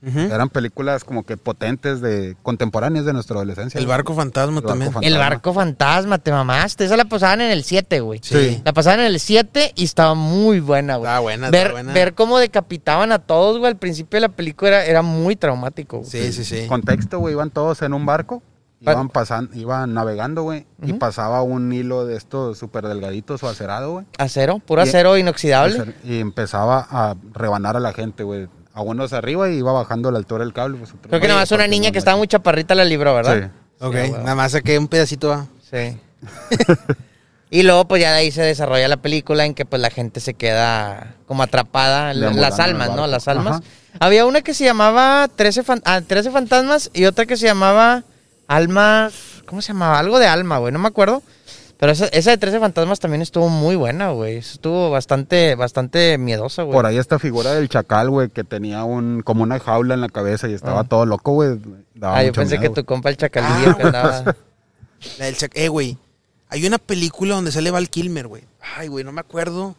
Eran 0.00 0.48
películas 0.48 1.02
como 1.02 1.24
que 1.24 1.36
potentes 1.36 2.00
de 2.00 2.36
contemporáneas 2.44 3.04
de 3.04 3.12
nuestra 3.12 3.34
adolescencia. 3.34 3.80
El 3.80 3.88
barco 3.88 4.14
fantasma 4.14 4.58
El 4.58 4.62
barco 4.62 4.68
también. 4.68 4.92
fantasma. 4.92 5.08
El 5.08 5.18
barco 5.18 5.52
fantasma, 5.52 6.18
te 6.18 6.30
mamaste. 6.30 6.84
Esa 6.84 6.96
la 6.96 7.06
pasaban 7.06 7.40
en 7.40 7.50
el 7.50 7.64
7, 7.64 7.98
güey. 7.98 8.20
Sí. 8.22 8.62
La 8.64 8.72
pasaban 8.72 9.00
en 9.00 9.06
el 9.06 9.18
7 9.18 9.72
y 9.74 9.82
estaba 9.82 10.14
muy 10.14 10.60
buena, 10.60 10.96
güey. 10.98 11.06
Estaba 11.08 11.18
buena, 11.20 11.46
estaba 11.48 11.62
ver, 11.64 11.72
buena. 11.72 11.92
ver 11.92 12.14
cómo 12.14 12.38
decapitaban 12.38 13.10
a 13.10 13.18
todos, 13.18 13.58
güey, 13.58 13.72
al 13.72 13.76
principio 13.76 14.18
de 14.18 14.20
la 14.20 14.28
película 14.28 14.68
era, 14.68 14.84
era 14.84 15.02
muy 15.02 15.34
traumático. 15.34 15.98
güey. 15.98 16.08
Sí, 16.08 16.32
sí, 16.32 16.44
sí. 16.44 16.66
Contexto, 16.68 17.18
güey, 17.18 17.34
iban 17.34 17.50
todos 17.50 17.82
en 17.82 17.92
un 17.92 18.06
barco, 18.06 18.40
iban 18.80 19.08
pasando, 19.08 19.54
iban 19.56 19.92
navegando, 19.94 20.42
güey, 20.42 20.66
y 20.82 20.92
pasaba 20.94 21.42
un 21.42 21.72
hilo 21.72 22.06
de 22.06 22.16
estos 22.16 22.58
súper 22.58 22.86
delgaditos 22.86 23.42
o 23.42 23.48
acerado, 23.48 23.92
güey. 23.92 24.06
Acero, 24.18 24.58
puro 24.60 24.84
Y- 24.84 24.88
acero 24.88 25.16
inoxidable. 25.18 25.94
Y 26.04 26.20
empezaba 26.20 26.86
a 26.90 27.16
rebanar 27.32 27.76
a 27.76 27.80
la 27.80 27.92
gente, 27.92 28.22
güey. 28.22 28.48
A 28.74 28.80
unos 28.82 29.12
arriba 29.12 29.48
y 29.50 29.56
iba 29.58 29.72
bajando 29.72 30.08
a 30.08 30.12
la 30.12 30.18
altura 30.18 30.44
del 30.44 30.52
cable. 30.52 30.78
Pues, 30.78 30.92
Creo 31.02 31.20
que 31.20 31.26
nada 31.26 31.40
más 31.40 31.50
una 31.50 31.66
niña 31.66 31.90
que 31.90 31.98
estaba 31.98 32.16
muy 32.16 32.28
chaparrita 32.28 32.76
la 32.76 32.84
libró, 32.84 33.12
¿verdad? 33.14 33.50
Sí. 33.78 33.84
Ok, 33.84 33.96
Sí, 34.04 34.10
nada 34.12 34.34
más 34.36 34.52
saqué 34.52 34.78
un 34.78 34.86
pedacito. 34.86 35.32
ah. 35.32 35.46
Sí. 35.68 35.98
y 37.50 37.62
luego, 37.62 37.86
pues 37.88 38.02
ya 38.02 38.12
de 38.12 38.18
ahí 38.18 38.30
se 38.30 38.42
desarrolla 38.42 38.86
la 38.88 38.98
película 38.98 39.44
en 39.46 39.54
que 39.54 39.64
pues 39.64 39.80
la 39.80 39.90
gente 39.90 40.20
se 40.20 40.34
queda 40.34 41.14
como 41.26 41.42
atrapada, 41.42 42.12
la- 42.14 42.30
las 42.32 42.60
almas, 42.60 42.94
¿no? 42.94 43.06
Las 43.06 43.26
almas. 43.26 43.56
Ajá. 43.56 43.64
Había 44.00 44.26
una 44.26 44.42
que 44.42 44.54
se 44.54 44.64
llamaba 44.64 45.26
13, 45.34 45.62
fan- 45.64 45.82
ah, 45.84 46.00
13 46.06 46.30
fantasmas 46.30 46.90
y 46.94 47.06
otra 47.06 47.26
que 47.26 47.36
se 47.36 47.46
llamaba 47.46 48.04
Almas, 48.48 49.42
¿cómo 49.46 49.62
se 49.62 49.68
llamaba? 49.72 49.98
Algo 49.98 50.18
de 50.18 50.26
alma, 50.26 50.58
güey, 50.58 50.72
no 50.72 50.78
me 50.78 50.88
acuerdo. 50.88 51.22
Pero 51.78 51.92
esa, 51.92 52.06
esa 52.06 52.30
de 52.32 52.38
13 52.38 52.58
fantasmas 52.58 52.98
también 52.98 53.22
estuvo 53.22 53.48
muy 53.48 53.76
buena, 53.76 54.10
güey. 54.10 54.38
Estuvo 54.38 54.90
bastante, 54.90 55.54
bastante 55.54 56.18
miedosa, 56.18 56.64
güey. 56.64 56.72
Por 56.74 56.86
ahí 56.86 56.96
esta 56.98 57.20
figura 57.20 57.52
del 57.54 57.68
chacal, 57.68 58.10
güey, 58.10 58.30
que 58.30 58.42
tenía 58.42 58.82
un 58.82 59.22
como 59.22 59.44
una 59.44 59.60
jaula 59.60 59.94
en 59.94 60.00
la 60.00 60.08
cabeza 60.08 60.48
y 60.48 60.54
estaba 60.54 60.80
Ah. 60.80 60.84
todo 60.84 61.06
loco, 61.06 61.34
güey. 61.34 61.60
Daba 61.94 62.16
Ah, 62.18 62.24
yo 62.24 62.32
pensé 62.32 62.58
miedo, 62.58 62.74
que 62.74 62.80
tu 62.80 62.84
compa 62.84 63.10
el 63.10 63.16
chacalillo 63.16 63.76
que 63.76 63.82
andaba... 63.84 64.24
La 65.20 65.26
del 65.26 65.36
Chac- 65.36 65.52
Eh, 65.54 65.68
güey. 65.68 65.96
Hay 66.48 66.66
una 66.66 66.78
película 66.78 67.36
donde 67.36 67.52
sale 67.52 67.70
Val 67.70 67.88
Kilmer, 67.88 68.26
güey. 68.26 68.42
Ay, 68.76 68.88
güey, 68.88 69.04
no 69.04 69.12
me 69.12 69.20
acuerdo 69.20 69.76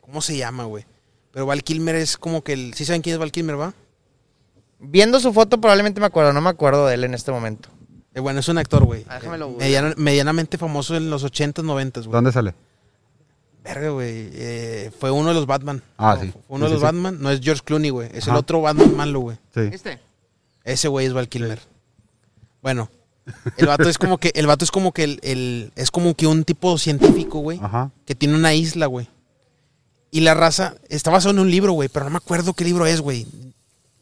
cómo 0.00 0.22
se 0.22 0.38
llama, 0.38 0.64
güey. 0.64 0.86
Pero 1.32 1.44
Val 1.44 1.62
Kilmer 1.62 1.96
es 1.96 2.16
como 2.16 2.40
que 2.42 2.54
el. 2.54 2.72
¿Sí 2.72 2.86
saben 2.86 3.02
quién 3.02 3.12
es 3.14 3.18
Val 3.18 3.32
Kilmer, 3.32 3.60
va? 3.60 3.74
Viendo 4.78 5.20
su 5.20 5.32
foto 5.34 5.60
probablemente 5.60 6.00
me 6.00 6.06
acuerdo, 6.06 6.32
no 6.32 6.40
me 6.40 6.48
acuerdo 6.48 6.86
de 6.86 6.94
él 6.94 7.04
en 7.04 7.12
este 7.12 7.30
momento. 7.32 7.68
Eh, 8.14 8.20
bueno, 8.20 8.40
es 8.40 8.48
un 8.48 8.58
actor, 8.58 8.84
güey. 8.84 9.04
Ah, 9.08 9.14
déjamelo 9.16 9.50
mediana- 9.50 9.94
medianamente 9.96 10.58
famoso 10.58 10.94
en 10.96 11.08
los 11.10 11.24
80s, 11.24 11.64
90s, 11.64 12.02
güey. 12.04 12.12
¿Dónde 12.12 12.32
sale? 12.32 12.54
Verga, 13.64 13.90
güey. 13.90 14.28
eh, 14.32 14.90
fue 14.98 15.10
uno 15.10 15.28
de 15.28 15.34
los 15.34 15.46
Batman. 15.46 15.82
Ah, 15.96 16.16
No, 16.16 16.22
sí. 16.22 16.30
Fue 16.32 16.42
uno 16.48 16.66
Sí, 16.66 16.72
de 16.72 16.74
los 16.74 16.80
sí, 16.80 16.80
sí. 16.80 16.84
Batman. 16.84 17.18
No 17.22 17.30
es 17.30 17.40
George 17.40 17.62
Clooney, 17.64 17.90
güey. 17.90 18.10
Es 18.12 18.26
el 18.26 18.34
otro 18.34 18.60
Batman 18.60 18.96
malo, 18.96 19.20
güey. 19.20 19.36
Sí. 19.54 19.60
¿Este? 19.72 19.98
Ese 20.64 20.88
güey 20.88 21.06
es 21.06 21.12
Val 21.12 21.28
Kilmer. 21.28 21.60
Bueno, 22.60 22.90
el 23.56 23.66
vato 23.66 23.88
es 23.88 23.98
como 23.98 24.18
que, 24.18 24.30
el 24.34 24.46
vato 24.46 24.64
es 24.64 24.70
como 24.70 24.92
que 24.92 25.04
el, 25.04 25.20
el- 25.22 25.72
es 25.76 25.90
como 25.90 26.14
que 26.14 26.26
un 26.26 26.44
tipo 26.44 26.76
científico, 26.78 27.38
güey, 27.38 27.58
Ajá. 27.62 27.90
que 28.04 28.14
tiene 28.14 28.34
una 28.36 28.54
isla, 28.54 28.86
güey. 28.86 29.08
Y 30.10 30.20
la 30.20 30.34
raza 30.34 30.74
está 30.88 31.10
basado 31.10 31.30
en 31.32 31.38
un 31.40 31.50
libro, 31.50 31.72
güey, 31.72 31.88
pero 31.88 32.04
no 32.04 32.10
me 32.10 32.18
acuerdo 32.18 32.52
qué 32.52 32.64
libro 32.64 32.84
es, 32.86 33.00
güey. 33.00 33.26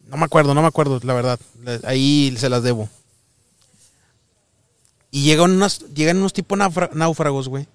No 0.07 0.17
me 0.17 0.25
acuerdo, 0.25 0.53
no 0.53 0.61
me 0.61 0.67
acuerdo, 0.67 0.99
la 1.03 1.13
verdad. 1.13 1.39
Ahí 1.83 2.35
se 2.37 2.49
las 2.49 2.63
debo. 2.63 2.89
Y 5.11 5.23
llegan 5.23 5.51
unos, 5.51 5.85
llegan 5.93 6.17
unos 6.17 6.33
tipo 6.33 6.55
náufra- 6.55 6.89
náufragos, 6.93 7.49
güey. 7.49 7.67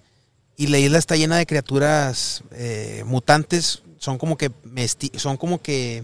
Y 0.57 0.67
la 0.67 0.79
isla 0.79 0.97
está 0.97 1.15
llena 1.15 1.37
de 1.37 1.45
criaturas 1.45 2.43
eh, 2.51 3.03
mutantes. 3.05 3.83
Son 3.99 4.17
como 4.17 4.37
que 4.37 4.51
mesti 4.63 5.11
son 5.15 5.37
como 5.37 5.61
que 5.61 6.03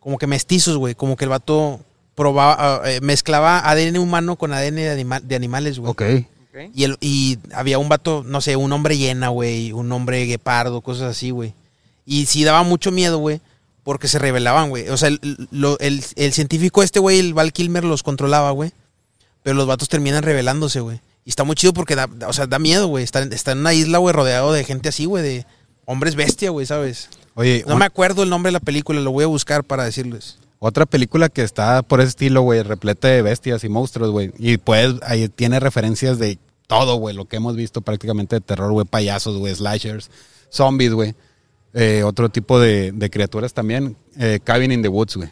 como 0.00 0.18
que 0.18 0.26
mestizos, 0.26 0.76
güey. 0.76 0.94
Como 0.94 1.16
que 1.16 1.24
el 1.24 1.30
vato 1.30 1.80
probaba, 2.14 2.56
ah, 2.58 2.90
eh, 2.90 3.00
mezclaba 3.00 3.68
ADN 3.68 3.98
humano 3.98 4.36
con 4.36 4.52
ADN 4.52 4.76
de, 4.76 4.90
anima- 4.90 5.20
de 5.20 5.34
animales, 5.36 5.78
güey. 5.78 5.90
Ok. 5.90 6.02
Y, 6.74 6.84
el, 6.84 6.96
y 7.00 7.38
había 7.52 7.78
un 7.78 7.88
vato, 7.88 8.22
no 8.24 8.40
sé, 8.40 8.54
un 8.54 8.72
hombre 8.72 8.96
llena, 8.96 9.28
güey, 9.28 9.72
un 9.72 9.90
hombre 9.90 10.24
guepardo, 10.26 10.80
cosas 10.82 11.10
así, 11.16 11.30
güey. 11.30 11.52
Y 12.06 12.26
sí 12.26 12.44
daba 12.44 12.62
mucho 12.62 12.92
miedo, 12.92 13.18
güey, 13.18 13.40
porque 13.82 14.06
se 14.06 14.18
rebelaban, 14.20 14.68
güey. 14.70 14.88
O 14.88 14.96
sea, 14.96 15.08
el, 15.08 15.48
lo- 15.50 15.78
el- 15.80 16.04
el 16.16 16.32
científico 16.32 16.82
este, 16.84 17.00
güey, 17.00 17.18
el 17.18 17.34
Val 17.34 17.52
Kilmer, 17.52 17.82
los 17.84 18.02
controlaba, 18.04 18.50
güey. 18.52 18.72
Pero 19.44 19.54
los 19.54 19.68
vatos 19.68 19.88
terminan 19.88 20.24
rebelándose, 20.24 20.80
güey. 20.80 21.00
Y 21.24 21.30
está 21.30 21.44
muy 21.44 21.54
chido 21.54 21.72
porque 21.72 21.94
da, 21.94 22.08
da- 22.08 22.26
o 22.28 22.32
sea, 22.32 22.48
da 22.48 22.58
miedo, 22.58 22.88
güey. 22.88 23.04
Está, 23.04 23.22
está 23.22 23.52
en 23.52 23.58
una 23.58 23.72
isla, 23.74 23.98
güey, 23.98 24.12
rodeado 24.12 24.52
de 24.52 24.64
gente 24.64 24.88
así, 24.88 25.04
güey, 25.04 25.22
de 25.22 25.46
hombres 25.84 26.16
bestia, 26.16 26.50
güey, 26.50 26.66
¿sabes? 26.66 27.08
Oye, 27.34 27.62
No 27.68 27.74
un- 27.74 27.78
me 27.78 27.84
acuerdo 27.84 28.24
el 28.24 28.30
nombre 28.30 28.48
de 28.48 28.54
la 28.54 28.60
película, 28.60 29.00
lo 29.00 29.12
voy 29.12 29.22
a 29.24 29.28
buscar 29.28 29.62
para 29.62 29.84
decirles. 29.84 30.38
otra 30.58 30.86
película 30.86 31.28
que 31.28 31.42
está 31.42 31.82
por 31.82 32.00
ese 32.00 32.08
estilo, 32.08 32.40
güey, 32.42 32.62
repleta 32.62 33.06
de 33.08 33.20
bestias 33.22 33.62
y 33.64 33.68
monstruos, 33.68 34.10
güey. 34.10 34.32
Y 34.38 34.56
pues 34.56 34.94
ahí 35.02 35.28
tiene 35.28 35.60
referencias 35.60 36.18
de 36.18 36.38
todo, 36.66 36.96
güey, 36.96 37.14
lo 37.14 37.26
que 37.26 37.36
hemos 37.36 37.54
visto 37.54 37.82
prácticamente 37.82 38.36
de 38.36 38.40
terror, 38.40 38.72
güey, 38.72 38.86
payasos, 38.86 39.36
güey, 39.36 39.54
slashers, 39.54 40.10
zombies, 40.50 40.94
güey. 40.94 41.14
Eh, 41.74 42.02
otro 42.04 42.30
tipo 42.30 42.58
de, 42.58 42.92
de 42.92 43.10
criaturas 43.10 43.52
también. 43.52 43.96
Eh, 44.18 44.40
Cabin 44.42 44.72
in 44.72 44.80
the 44.80 44.88
Woods, 44.88 45.16
güey. 45.16 45.28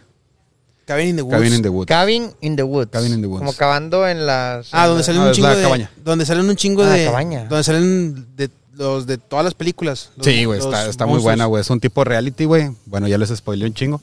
Cabin 0.85 1.09
in 1.09 1.17
the 1.17 1.23
Woods. 1.23 1.37
Cabin 1.37 1.53
in 1.55 1.63
the 1.63 1.69
Woods. 1.69 1.89
Cabin 1.89 2.35
in 2.41 2.57
the 2.57 2.63
Woods. 2.65 2.91
Cabin 2.91 3.13
in 3.13 3.21
the 3.23 3.27
Woods. 3.29 3.39
Como 3.41 3.53
cavando 3.55 4.07
en 4.09 4.27
las... 4.27 4.69
Ah, 4.73 4.83
en 4.85 4.89
donde 4.89 5.01
la- 5.01 5.05
salen 5.05 5.21
Ah, 5.21 5.25
un 5.25 5.31
es 5.31 5.37
chingo 5.37 5.49
la 5.49 5.55
de. 5.57 5.63
cabaña. 5.63 5.91
Donde 6.05 6.27
salen 6.27 6.49
un 6.49 6.57
chingo 6.57 6.83
Ah, 6.83 6.91
de. 6.91 7.05
cabaña. 7.05 7.45
Donde 7.45 7.65
salen 7.65 8.27
de 8.37 8.51
los 8.75 9.07
de 9.07 9.19
todas 9.19 9.45
las 9.45 9.55
películas. 9.55 10.11
los- 10.17 10.27
Sí, 10.27 10.45
güey, 10.45 10.59
está, 10.59 10.87
está 10.89 11.07
muy 11.07 11.21
buena, 11.21 11.45
güey. 11.47 11.61
Es 11.61 11.71
un 11.71 11.79
tipo 11.79 12.03
reality, 12.05 12.45
güey. 12.47 12.71
Bueno, 12.87 13.07
ya 13.07 13.17
les 13.19 13.29
spoilé 13.31 13.67
un 13.67 13.75
chingo. 13.75 14.01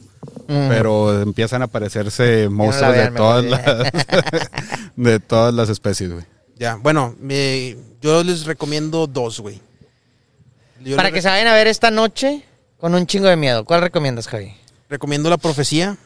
Mm. 0.48 0.68
Pero 0.70 1.22
empiezan 1.22 1.62
a 1.62 1.66
aparecerse 1.66 2.48
monstruos 2.50 2.94
vean, 2.94 3.14
de, 3.14 3.18
todas 3.18 3.46
las, 3.46 3.62
de 4.96 5.20
todas 5.20 5.54
las 5.54 5.70
especies, 5.70 6.12
güey. 6.14 6.26
Ya, 6.58 6.76
bueno, 6.76 7.16
me- 7.20 7.76
yo 8.02 8.24
les 8.24 8.46
recomiendo 8.46 9.06
dos, 9.08 9.40
güey. 9.40 9.60
Para 10.96 11.12
que 11.12 11.22
se 11.22 11.28
vayan 11.28 11.48
a 11.48 11.54
ver 11.54 11.68
esta 11.68 11.92
noche 11.92 12.44
con 12.80 12.96
un 12.96 13.06
chingo 13.06 13.28
de 13.28 13.36
miedo. 13.36 13.66
¿Cuál 13.66 13.82
recomiendas, 13.82 14.28
Javi? 14.28 14.54
recomiendo 14.90 15.30
La 15.30 15.38
Profecía, 15.38 15.98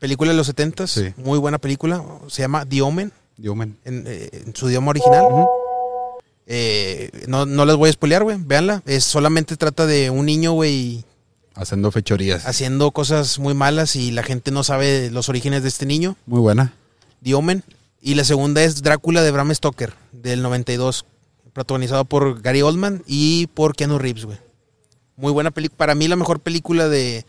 película 0.00 0.32
de 0.32 0.36
los 0.36 0.46
70 0.48 0.86
Sí. 0.88 1.14
muy 1.16 1.38
buena 1.38 1.58
película. 1.58 2.02
Se 2.26 2.42
llama 2.42 2.66
The 2.66 2.82
Omen, 2.82 3.12
Human. 3.44 3.76
en, 3.84 4.04
eh, 4.08 4.28
en 4.46 4.56
su 4.56 4.68
idioma 4.68 4.90
original. 4.90 5.24
Eh, 6.46 7.10
no, 7.28 7.46
no 7.46 7.64
les 7.64 7.76
voy 7.76 7.90
a 7.90 7.92
spoilear, 7.92 8.24
güey, 8.24 8.36
véanla. 8.40 8.82
Es, 8.86 9.04
solamente 9.04 9.56
trata 9.56 9.86
de 9.86 10.10
un 10.10 10.26
niño, 10.26 10.52
güey, 10.52 11.04
Haciendo 11.54 11.90
fechorías. 11.92 12.46
haciendo 12.46 12.90
cosas 12.90 13.38
muy 13.38 13.54
malas 13.54 13.94
y 13.94 14.10
la 14.10 14.22
gente 14.22 14.50
no 14.50 14.64
sabe 14.64 15.10
los 15.10 15.28
orígenes 15.28 15.62
de 15.62 15.68
este 15.68 15.86
niño. 15.86 16.16
Muy 16.26 16.40
buena. 16.40 16.74
The 17.22 17.34
Omen. 17.34 17.62
Y 18.02 18.14
la 18.14 18.24
segunda 18.24 18.62
es 18.62 18.82
Drácula 18.82 19.22
de 19.22 19.30
Bram 19.30 19.54
Stoker, 19.54 19.92
del 20.12 20.40
92, 20.42 21.04
protagonizado 21.52 22.04
por 22.06 22.40
Gary 22.40 22.62
Oldman 22.62 23.02
y 23.06 23.46
por 23.48 23.76
Keanu 23.76 23.98
Reeves, 23.98 24.24
güey. 24.24 24.38
Muy 25.16 25.30
buena 25.32 25.50
película. 25.50 25.76
Para 25.76 25.94
mí 25.94 26.08
la 26.08 26.16
mejor 26.16 26.40
película 26.40 26.88
de... 26.88 27.26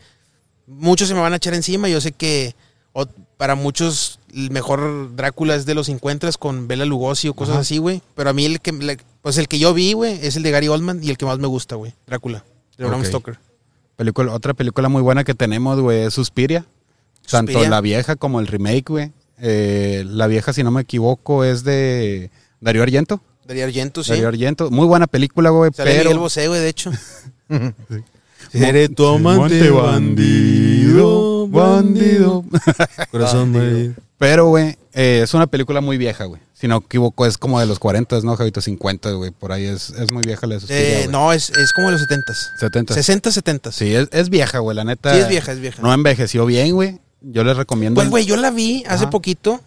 Muchos 0.78 1.08
se 1.08 1.14
me 1.14 1.20
van 1.20 1.32
a 1.32 1.36
echar 1.36 1.54
encima. 1.54 1.88
Yo 1.88 2.00
sé 2.00 2.12
que 2.12 2.54
o- 2.92 3.06
para 3.36 3.54
muchos 3.54 4.18
el 4.34 4.50
mejor 4.50 5.14
Drácula 5.16 5.54
es 5.54 5.66
de 5.66 5.74
los 5.74 5.86
50 5.86 6.30
con 6.38 6.68
Bela 6.68 6.84
Lugosi 6.84 7.28
o 7.28 7.34
cosas 7.34 7.54
Ajá. 7.54 7.60
así, 7.62 7.78
güey. 7.78 8.02
Pero 8.14 8.30
a 8.30 8.32
mí 8.32 8.44
el 8.44 8.60
que, 8.60 8.72
la- 8.72 8.96
pues 9.20 9.38
el 9.38 9.48
que 9.48 9.58
yo 9.58 9.74
vi, 9.74 9.92
güey, 9.94 10.18
es 10.24 10.36
el 10.36 10.42
de 10.42 10.50
Gary 10.50 10.68
Oldman 10.68 11.02
y 11.02 11.10
el 11.10 11.16
que 11.18 11.26
más 11.26 11.38
me 11.38 11.46
gusta, 11.46 11.76
güey. 11.76 11.92
Drácula, 12.06 12.44
de 12.78 12.84
Bram 12.86 13.00
Ok. 13.00 13.06
Stoker. 13.06 13.38
Película, 13.96 14.32
otra 14.32 14.54
película 14.54 14.88
muy 14.88 15.02
buena 15.02 15.22
que 15.24 15.34
tenemos, 15.34 15.78
güey, 15.80 16.02
es 16.06 16.14
Suspiria. 16.14 16.64
Tanto 17.30 17.52
Suspiria. 17.52 17.70
la 17.70 17.80
vieja 17.80 18.16
como 18.16 18.40
el 18.40 18.46
remake, 18.46 18.84
güey. 18.88 19.12
Eh, 19.40 20.04
la 20.06 20.26
vieja, 20.28 20.52
si 20.52 20.62
no 20.62 20.70
me 20.70 20.80
equivoco, 20.82 21.44
es 21.44 21.62
de 21.64 22.30
Darío 22.60 22.82
Argento. 22.82 23.20
Darío 23.46 23.64
Argento, 23.64 24.02
sí. 24.04 24.10
Darío 24.10 24.28
Argento. 24.28 24.70
Muy 24.70 24.86
buena 24.86 25.06
película, 25.06 25.50
güey, 25.50 25.70
Sale 25.74 25.90
Miguel 25.90 26.06
pero... 26.08 26.20
Bosé, 26.20 26.48
güey, 26.48 26.60
de 26.60 26.68
hecho. 26.68 26.90
Seré 28.52 28.88
tu 28.88 29.06
amante 29.06 29.70
bandido, 29.70 31.48
bandido. 31.48 32.44
Corazón, 33.10 33.96
Pero, 34.18 34.46
güey, 34.46 34.76
eh, 34.92 35.20
es 35.24 35.32
una 35.32 35.46
película 35.46 35.80
muy 35.80 35.96
vieja, 35.96 36.24
güey. 36.26 36.40
Si 36.52 36.68
no 36.68 36.78
me 36.78 36.86
equivoco, 36.86 37.26
es 37.26 37.38
como 37.38 37.58
de 37.58 37.66
los 37.66 37.78
40, 37.78 38.20
¿no, 38.20 38.36
Javito? 38.36 38.60
50, 38.60 39.10
güey. 39.12 39.30
Por 39.30 39.52
ahí 39.52 39.64
es, 39.64 39.90
es 39.90 40.12
muy 40.12 40.22
vieja 40.22 40.46
la 40.46 40.58
de 40.58 40.64
Eh, 40.68 40.94
güey. 40.98 41.08
no, 41.08 41.32
es, 41.32 41.50
es 41.50 41.72
como 41.72 41.88
de 41.88 41.92
los 41.94 42.02
70s. 42.02 42.58
70. 42.60 42.94
60, 42.94 43.32
70. 43.32 43.72
Sí, 43.72 43.94
es, 43.94 44.08
es 44.12 44.28
vieja, 44.28 44.58
güey, 44.58 44.76
la 44.76 44.84
neta. 44.84 45.12
Sí, 45.14 45.20
es 45.20 45.28
vieja, 45.28 45.52
es 45.52 45.58
vieja. 45.58 45.82
No 45.82 45.92
envejeció 45.92 46.46
bien, 46.46 46.72
güey. 46.74 47.00
Yo 47.22 47.42
les 47.44 47.56
recomiendo... 47.56 48.00
Pues, 48.00 48.10
güey, 48.10 48.26
yo 48.26 48.36
la 48.36 48.50
vi 48.50 48.84
hace 48.86 49.06
poquito 49.06 49.60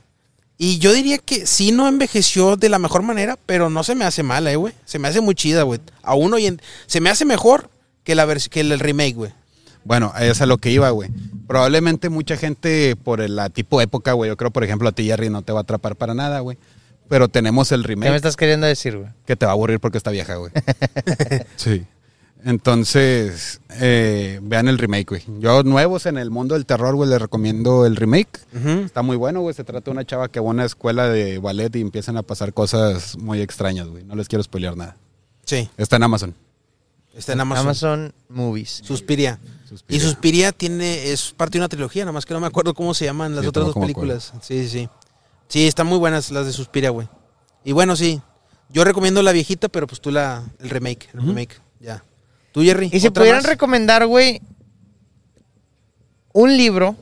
y 0.58 0.78
yo 0.78 0.94
diría 0.94 1.18
que 1.18 1.46
sí 1.46 1.72
no 1.72 1.88
envejeció 1.88 2.56
de 2.56 2.70
la 2.70 2.80
mejor 2.80 3.02
manera, 3.02 3.38
pero 3.46 3.70
no 3.70 3.84
se 3.84 3.96
me 3.96 4.06
hace 4.06 4.24
mala, 4.24 4.52
eh, 4.52 4.56
güey. 4.56 4.74
Se 4.86 5.00
me 5.00 5.08
hace 5.08 5.22
muy 5.22 5.36
chida, 5.36 5.64
güey. 5.64 5.80
Aún 6.04 6.34
hoy 6.34 6.46
en... 6.48 6.62
Se 6.86 7.02
me 7.02 7.10
hace 7.10 7.26
mejor 7.26 7.70
que, 8.06 8.16
la 8.16 8.26
que 8.50 8.62
el 8.62 8.80
remake, 8.80 9.16
güey. 9.16 9.32
Bueno, 9.84 10.14
es 10.20 10.42
a 10.42 10.46
lo 10.46 10.58
que 10.58 10.72
iba, 10.72 10.90
güey. 10.92 11.10
Probablemente 11.48 12.10
mucha 12.10 12.38
gente 12.38 12.96
por 12.96 13.20
el- 13.22 13.36
la 13.36 13.50
tipo 13.50 13.82
época, 13.82 14.14
güey. 14.14 14.30
Yo 14.30 14.38
creo, 14.38 14.50
por 14.52 14.64
ejemplo, 14.64 14.88
a 14.88 14.94
ti, 14.94 15.04
Jerry, 15.06 15.30
no 15.30 15.42
te 15.42 15.52
va 15.52 15.60
a 15.60 15.64
atrapar 15.64 15.96
para 15.98 16.14
nada, 16.14 16.40
güey. 16.40 16.58
Pero 17.08 17.28
tenemos 17.28 17.72
el 17.72 17.82
¿Qué 17.84 17.90
me 17.90 18.06
remake 18.06 18.16
estás 18.16 18.36
queriendo 18.36 18.66
decir, 18.66 18.98
güey? 18.98 19.10
que 19.28 19.36
te 19.36 19.46
va 19.46 19.52
a 19.52 19.54
aburrir 19.54 19.80
porque 19.80 19.98
está 20.00 20.10
vieja, 20.10 20.36
güey. 20.38 20.52
sí. 21.56 21.86
Entonces, 22.44 23.60
eh, 23.80 24.40
vean 24.44 24.68
el 24.68 24.78
remake, 24.78 25.10
güey. 25.10 25.24
Yo, 25.40 25.64
nuevos 25.64 26.06
en 26.06 26.18
el 26.18 26.30
mundo 26.30 26.54
del 26.56 26.66
terror, 26.66 26.96
güey, 26.96 27.10
les 27.10 27.20
recomiendo 27.22 27.86
el 27.88 27.96
remake. 27.96 28.40
Está 28.86 29.02
muy 29.02 29.18
bueno, 29.18 29.42
güey. 29.42 29.54
Se 29.56 29.64
trata 29.64 29.86
de 29.86 29.92
una 29.92 30.06
chava 30.06 30.30
que 30.30 30.40
va 30.40 30.48
a 30.48 30.50
una 30.52 30.66
escuela 30.66 31.10
de 31.10 31.40
ballet 31.40 31.76
y 31.76 31.82
empiezan 31.82 32.18
a 32.18 32.22
pasar 32.24 32.54
cosas 32.54 33.18
muy 33.18 33.42
extrañas, 33.42 33.88
güey. 33.88 34.04
No 34.04 34.16
les 34.16 34.28
quiero 34.28 34.44
spoilear 34.44 34.78
nada. 34.78 34.96
Sí, 35.46 35.70
Está 35.78 35.96
en 35.98 36.04
Amazon. 36.04 36.36
Está 37.16 37.34
en 37.34 37.42
Amazon. 37.42 37.66
Amazon 37.66 38.14
Movies. 38.30 38.82
Suspiria. 38.84 39.40
Suspiria. 39.68 39.98
Y 39.98 40.00
Suspiria 40.08 40.52
tiene, 40.52 41.12
es 41.12 41.32
parte 41.32 41.54
de 41.58 41.62
una 41.62 41.70
trilogía, 41.70 42.04
nada 42.04 42.12
más 42.12 42.26
que 42.26 42.34
no 42.34 42.40
me 42.40 42.48
acuerdo 42.48 42.74
cómo 42.74 42.94
se 42.94 43.06
llaman 43.06 43.34
las 43.36 43.44
Sí, 43.44 43.48
otras 43.48 43.68
dos 43.68 43.76
películas. 43.76 44.34
Sí, 44.42 44.64
sí, 44.64 44.70
sí. 44.70 44.90
Sí, 45.48 45.68
están 45.68 45.88
muy 45.88 45.98
buenas 45.98 46.32
las 46.32 46.46
de 46.46 46.54
Suspiria, 46.54 46.90
güey. 46.90 47.08
Y 47.64 47.72
bueno, 47.72 47.96
sí. 47.96 48.22
Yo 48.70 48.84
recomiendo 48.84 49.22
la 49.22 49.32
viejita, 49.32 49.70
pero 49.70 49.88
pues 49.88 50.02
tú 50.02 50.12
la, 50.12 50.44
el 50.60 50.70
remake, 50.70 51.10
el 51.14 51.22
remake, 51.22 51.62
ya. 51.80 52.04
¿Tú, 52.52 52.62
Jerry? 52.64 52.90
Y 52.92 53.00
si 53.00 53.08
¿Otra 53.08 53.22
pudieran 53.22 53.44
más? 53.44 53.50
recomendar, 53.50 54.08
güey, 54.08 54.42
un 56.34 56.58
libro 56.58 56.96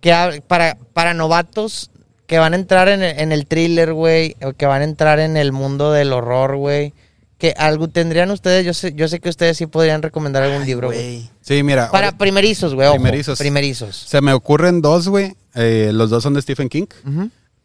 que 0.00 0.42
para, 0.46 0.76
para 0.92 1.12
novatos 1.12 1.90
que 2.26 2.38
van 2.38 2.52
a 2.52 2.56
entrar 2.56 2.88
en 2.88 3.02
el, 3.02 3.18
en 3.18 3.32
el 3.32 3.46
thriller, 3.46 3.92
güey, 3.92 4.36
o 4.44 4.52
que 4.52 4.66
van 4.66 4.82
a 4.82 4.84
entrar 4.84 5.18
en 5.18 5.36
el 5.36 5.52
mundo 5.52 5.92
del 5.92 6.12
horror, 6.12 6.56
güey, 6.56 6.94
que 7.38 7.52
algo 7.56 7.88
tendrían 7.88 8.30
ustedes, 8.30 8.64
yo 8.64 8.72
sé, 8.74 8.92
yo 8.94 9.08
sé 9.08 9.20
que 9.20 9.28
ustedes 9.28 9.56
sí 9.56 9.66
podrían 9.66 10.02
recomendar 10.02 10.42
algún 10.44 10.62
Ay, 10.62 10.66
libro, 10.68 10.88
güey. 10.88 11.28
Sí, 11.40 11.62
mira. 11.62 11.90
Para 11.90 12.06
ahora- 12.08 12.18
primerizos, 12.18 12.74
güey, 12.74 12.90
Primerizos. 12.92 13.38
primerizos. 13.38 13.96
Se 14.08 14.20
me 14.20 14.32
ocurren 14.32 14.80
dos, 14.80 15.08
güey. 15.08 15.34
Eh, 15.54 15.90
los 15.92 16.10
dos 16.10 16.22
son 16.22 16.34
de 16.34 16.42
Stephen 16.42 16.68
King. 16.68 16.86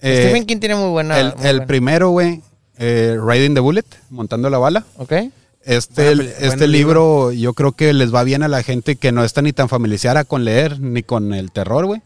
Eh, 0.01 0.23
Stephen 0.25 0.45
King 0.45 0.57
tiene 0.59 0.75
muy 0.75 0.89
buena. 0.89 1.19
el 1.19 1.33
muy 1.35 1.45
el 1.45 1.55
buena. 1.57 1.65
primero, 1.67 2.09
güey, 2.09 2.41
eh, 2.77 3.17
Riding 3.23 3.53
the 3.53 3.59
Bullet, 3.59 3.85
montando 4.09 4.49
la 4.49 4.57
bala. 4.57 4.85
¿Ok? 4.97 5.13
Este, 5.63 6.11
este 6.13 6.55
buen 6.57 6.71
libro 6.71 7.31
yo 7.31 7.53
creo 7.53 7.73
que 7.73 7.93
les 7.93 8.13
va 8.15 8.23
bien 8.23 8.41
a 8.43 8.47
la 8.47 8.63
gente 8.63 8.95
que 8.95 9.11
no 9.11 9.23
está 9.23 9.41
ni 9.41 9.53
tan 9.53 9.69
familiarizada 9.69 10.23
con 10.23 10.45
leer 10.45 10.79
ni 10.79 11.03
con 11.03 11.33
el 11.33 11.51
terror, 11.51 11.85
güey. 11.85 12.01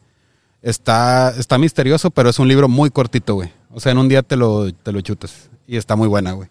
Está, 0.61 1.33
está 1.37 1.57
misterioso, 1.57 2.09
pero 2.09 2.29
es 2.29 2.39
un 2.39 2.47
libro 2.47 2.67
muy 2.69 2.89
cortito, 2.89 3.35
güey. 3.35 3.51
O 3.71 3.79
sea, 3.79 3.91
en 3.91 3.97
un 3.97 4.07
día 4.07 4.21
te 4.23 4.35
lo, 4.35 4.71
te 4.73 4.91
lo 4.91 5.01
chutas. 5.01 5.49
Y 5.67 5.77
está 5.77 5.95
muy 5.95 6.07
buena, 6.07 6.31
güey. 6.33 6.49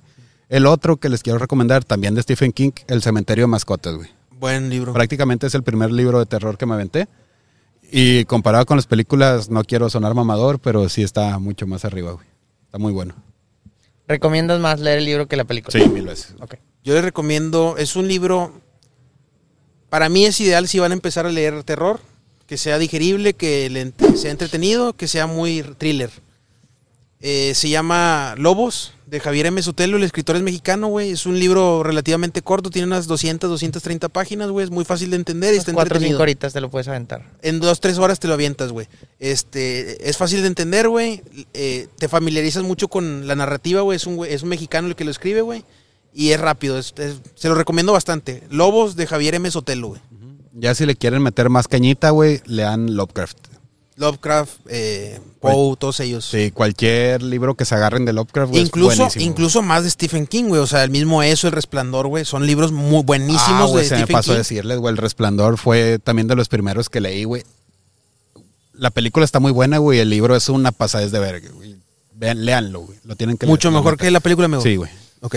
El 0.52 0.66
otro 0.66 0.98
que 0.98 1.08
les 1.08 1.22
quiero 1.22 1.38
recomendar, 1.38 1.82
también 1.82 2.14
de 2.14 2.20
Stephen 2.20 2.52
King, 2.52 2.72
El 2.86 3.00
cementerio 3.00 3.44
de 3.44 3.46
mascotas, 3.46 3.96
güey. 3.96 4.10
Buen 4.32 4.68
libro. 4.68 4.92
Prácticamente 4.92 5.46
es 5.46 5.54
el 5.54 5.62
primer 5.62 5.90
libro 5.90 6.18
de 6.18 6.26
terror 6.26 6.58
que 6.58 6.66
me 6.66 6.74
aventé. 6.74 7.08
Y 7.90 8.26
comparado 8.26 8.66
con 8.66 8.76
las 8.76 8.86
películas, 8.86 9.48
no 9.48 9.64
quiero 9.64 9.88
sonar 9.88 10.12
mamador, 10.12 10.58
pero 10.58 10.90
sí 10.90 11.02
está 11.02 11.38
mucho 11.38 11.66
más 11.66 11.86
arriba, 11.86 12.12
güey. 12.12 12.26
Está 12.66 12.76
muy 12.76 12.92
bueno. 12.92 13.14
¿Recomiendas 14.06 14.60
más 14.60 14.78
leer 14.78 14.98
el 14.98 15.06
libro 15.06 15.26
que 15.26 15.36
la 15.36 15.44
película? 15.44 15.72
Sí, 15.72 15.88
mil 15.88 16.04
veces. 16.04 16.34
Ok. 16.38 16.56
Yo 16.84 16.92
les 16.92 17.02
recomiendo, 17.02 17.76
es 17.78 17.96
un 17.96 18.06
libro, 18.06 18.52
para 19.88 20.10
mí 20.10 20.26
es 20.26 20.38
ideal 20.38 20.68
si 20.68 20.78
van 20.78 20.90
a 20.90 20.94
empezar 20.94 21.24
a 21.24 21.30
leer 21.30 21.64
terror, 21.64 21.98
que 22.46 22.58
sea 22.58 22.76
digerible, 22.76 23.32
que 23.32 23.70
le 23.70 23.90
sea 24.18 24.30
entretenido, 24.30 24.92
que 24.92 25.08
sea 25.08 25.26
muy 25.26 25.62
thriller. 25.78 26.10
Eh, 27.24 27.52
se 27.54 27.68
llama 27.68 28.34
Lobos, 28.36 28.94
de 29.06 29.20
Javier 29.20 29.46
M. 29.46 29.62
Sotelo, 29.62 29.96
el 29.96 30.02
escritor 30.02 30.34
es 30.36 30.42
mexicano, 30.42 30.88
güey. 30.88 31.10
Es 31.12 31.24
un 31.26 31.38
libro 31.38 31.82
relativamente 31.84 32.42
corto, 32.42 32.68
tiene 32.70 32.86
unas 32.86 33.06
200, 33.06 33.48
230 33.48 34.08
páginas, 34.08 34.50
güey. 34.50 34.64
Es 34.64 34.70
muy 34.70 34.84
fácil 34.84 35.10
de 35.10 35.16
entender 35.16 35.54
y 35.54 35.58
está 35.58 35.72
Cuatro 35.72 35.98
o 35.98 36.00
cinco 36.00 36.22
horitas 36.22 36.52
te 36.52 36.60
lo 36.60 36.70
puedes 36.70 36.88
aventar. 36.88 37.30
En 37.42 37.60
dos, 37.60 37.78
tres 37.80 37.98
horas 37.98 38.18
te 38.18 38.26
lo 38.26 38.34
avientas, 38.34 38.72
güey. 38.72 38.88
Este, 39.20 40.08
es 40.08 40.16
fácil 40.16 40.40
de 40.40 40.48
entender, 40.48 40.88
güey. 40.88 41.22
Eh, 41.54 41.86
te 41.98 42.08
familiarizas 42.08 42.64
mucho 42.64 42.88
con 42.88 43.26
la 43.28 43.36
narrativa, 43.36 43.82
güey. 43.82 43.96
Es 43.96 44.06
un, 44.06 44.24
es 44.26 44.42
un 44.42 44.48
mexicano 44.48 44.88
el 44.88 44.96
que 44.96 45.04
lo 45.04 45.10
escribe, 45.10 45.42
güey. 45.42 45.64
Y 46.14 46.30
es 46.30 46.40
rápido. 46.40 46.78
es- 46.78 46.92
es- 46.96 47.20
se 47.36 47.48
lo 47.48 47.54
recomiendo 47.54 47.92
bastante. 47.92 48.42
Lobos 48.50 48.96
de 48.96 49.06
Javier 49.06 49.34
M. 49.36 49.50
Sotelo, 49.50 49.88
güey. 49.88 50.00
Ya 50.54 50.74
si 50.74 50.84
le 50.86 50.96
quieren 50.96 51.22
meter 51.22 51.48
más 51.50 51.68
cañita, 51.68 52.10
güey, 52.10 52.40
lean 52.46 52.96
Lovecraft. 52.96 53.38
Lovecraft, 53.96 54.52
eh, 54.68 55.20
Poe, 55.40 55.76
todos 55.76 56.00
ellos. 56.00 56.24
Sí, 56.24 56.50
cualquier 56.50 57.22
libro 57.22 57.54
que 57.54 57.64
se 57.64 57.74
agarren 57.74 58.04
de 58.04 58.12
Lovecraft, 58.12 58.50
güey, 58.50 58.62
Incluso, 58.62 59.08
incluso 59.16 59.62
más 59.62 59.84
de 59.84 59.90
Stephen 59.90 60.26
King, 60.26 60.44
güey. 60.44 60.60
O 60.60 60.66
sea, 60.66 60.82
el 60.84 60.90
mismo 60.90 61.22
Eso, 61.22 61.48
El 61.48 61.52
Resplandor, 61.52 62.06
güey. 62.06 62.24
Son 62.24 62.46
libros 62.46 62.72
muy 62.72 63.02
buenísimos 63.02 63.42
ah, 63.48 63.66
güey, 63.66 63.84
de 63.84 63.88
se 63.88 63.96
me 63.96 64.06
pasó 64.06 64.30
King. 64.30 64.36
a 64.36 64.38
decirles, 64.38 64.78
güey, 64.78 64.92
El 64.92 64.98
Resplandor 64.98 65.58
fue 65.58 65.98
también 65.98 66.26
de 66.28 66.36
los 66.36 66.48
primeros 66.48 66.88
que 66.88 67.00
leí, 67.00 67.24
güey. 67.24 67.44
La 68.72 68.90
película 68.90 69.24
está 69.24 69.40
muy 69.40 69.52
buena, 69.52 69.78
güey, 69.78 69.98
el 69.98 70.08
libro 70.08 70.34
es 70.34 70.48
una 70.48 70.72
pasada 70.72 71.06
de 71.06 71.18
verga, 71.18 71.50
güey. 71.52 71.76
Vean, 72.14 72.44
léanlo, 72.44 72.80
güey. 72.80 72.98
Lo 73.04 73.16
tienen 73.16 73.36
que 73.36 73.46
Mucho 73.46 73.70
leer, 73.70 73.82
mejor 73.82 73.98
que 73.98 74.10
la 74.10 74.20
película, 74.20 74.46
amigo. 74.46 74.62
Sí, 74.62 74.76
güey. 74.76 74.90
Ok. 75.20 75.36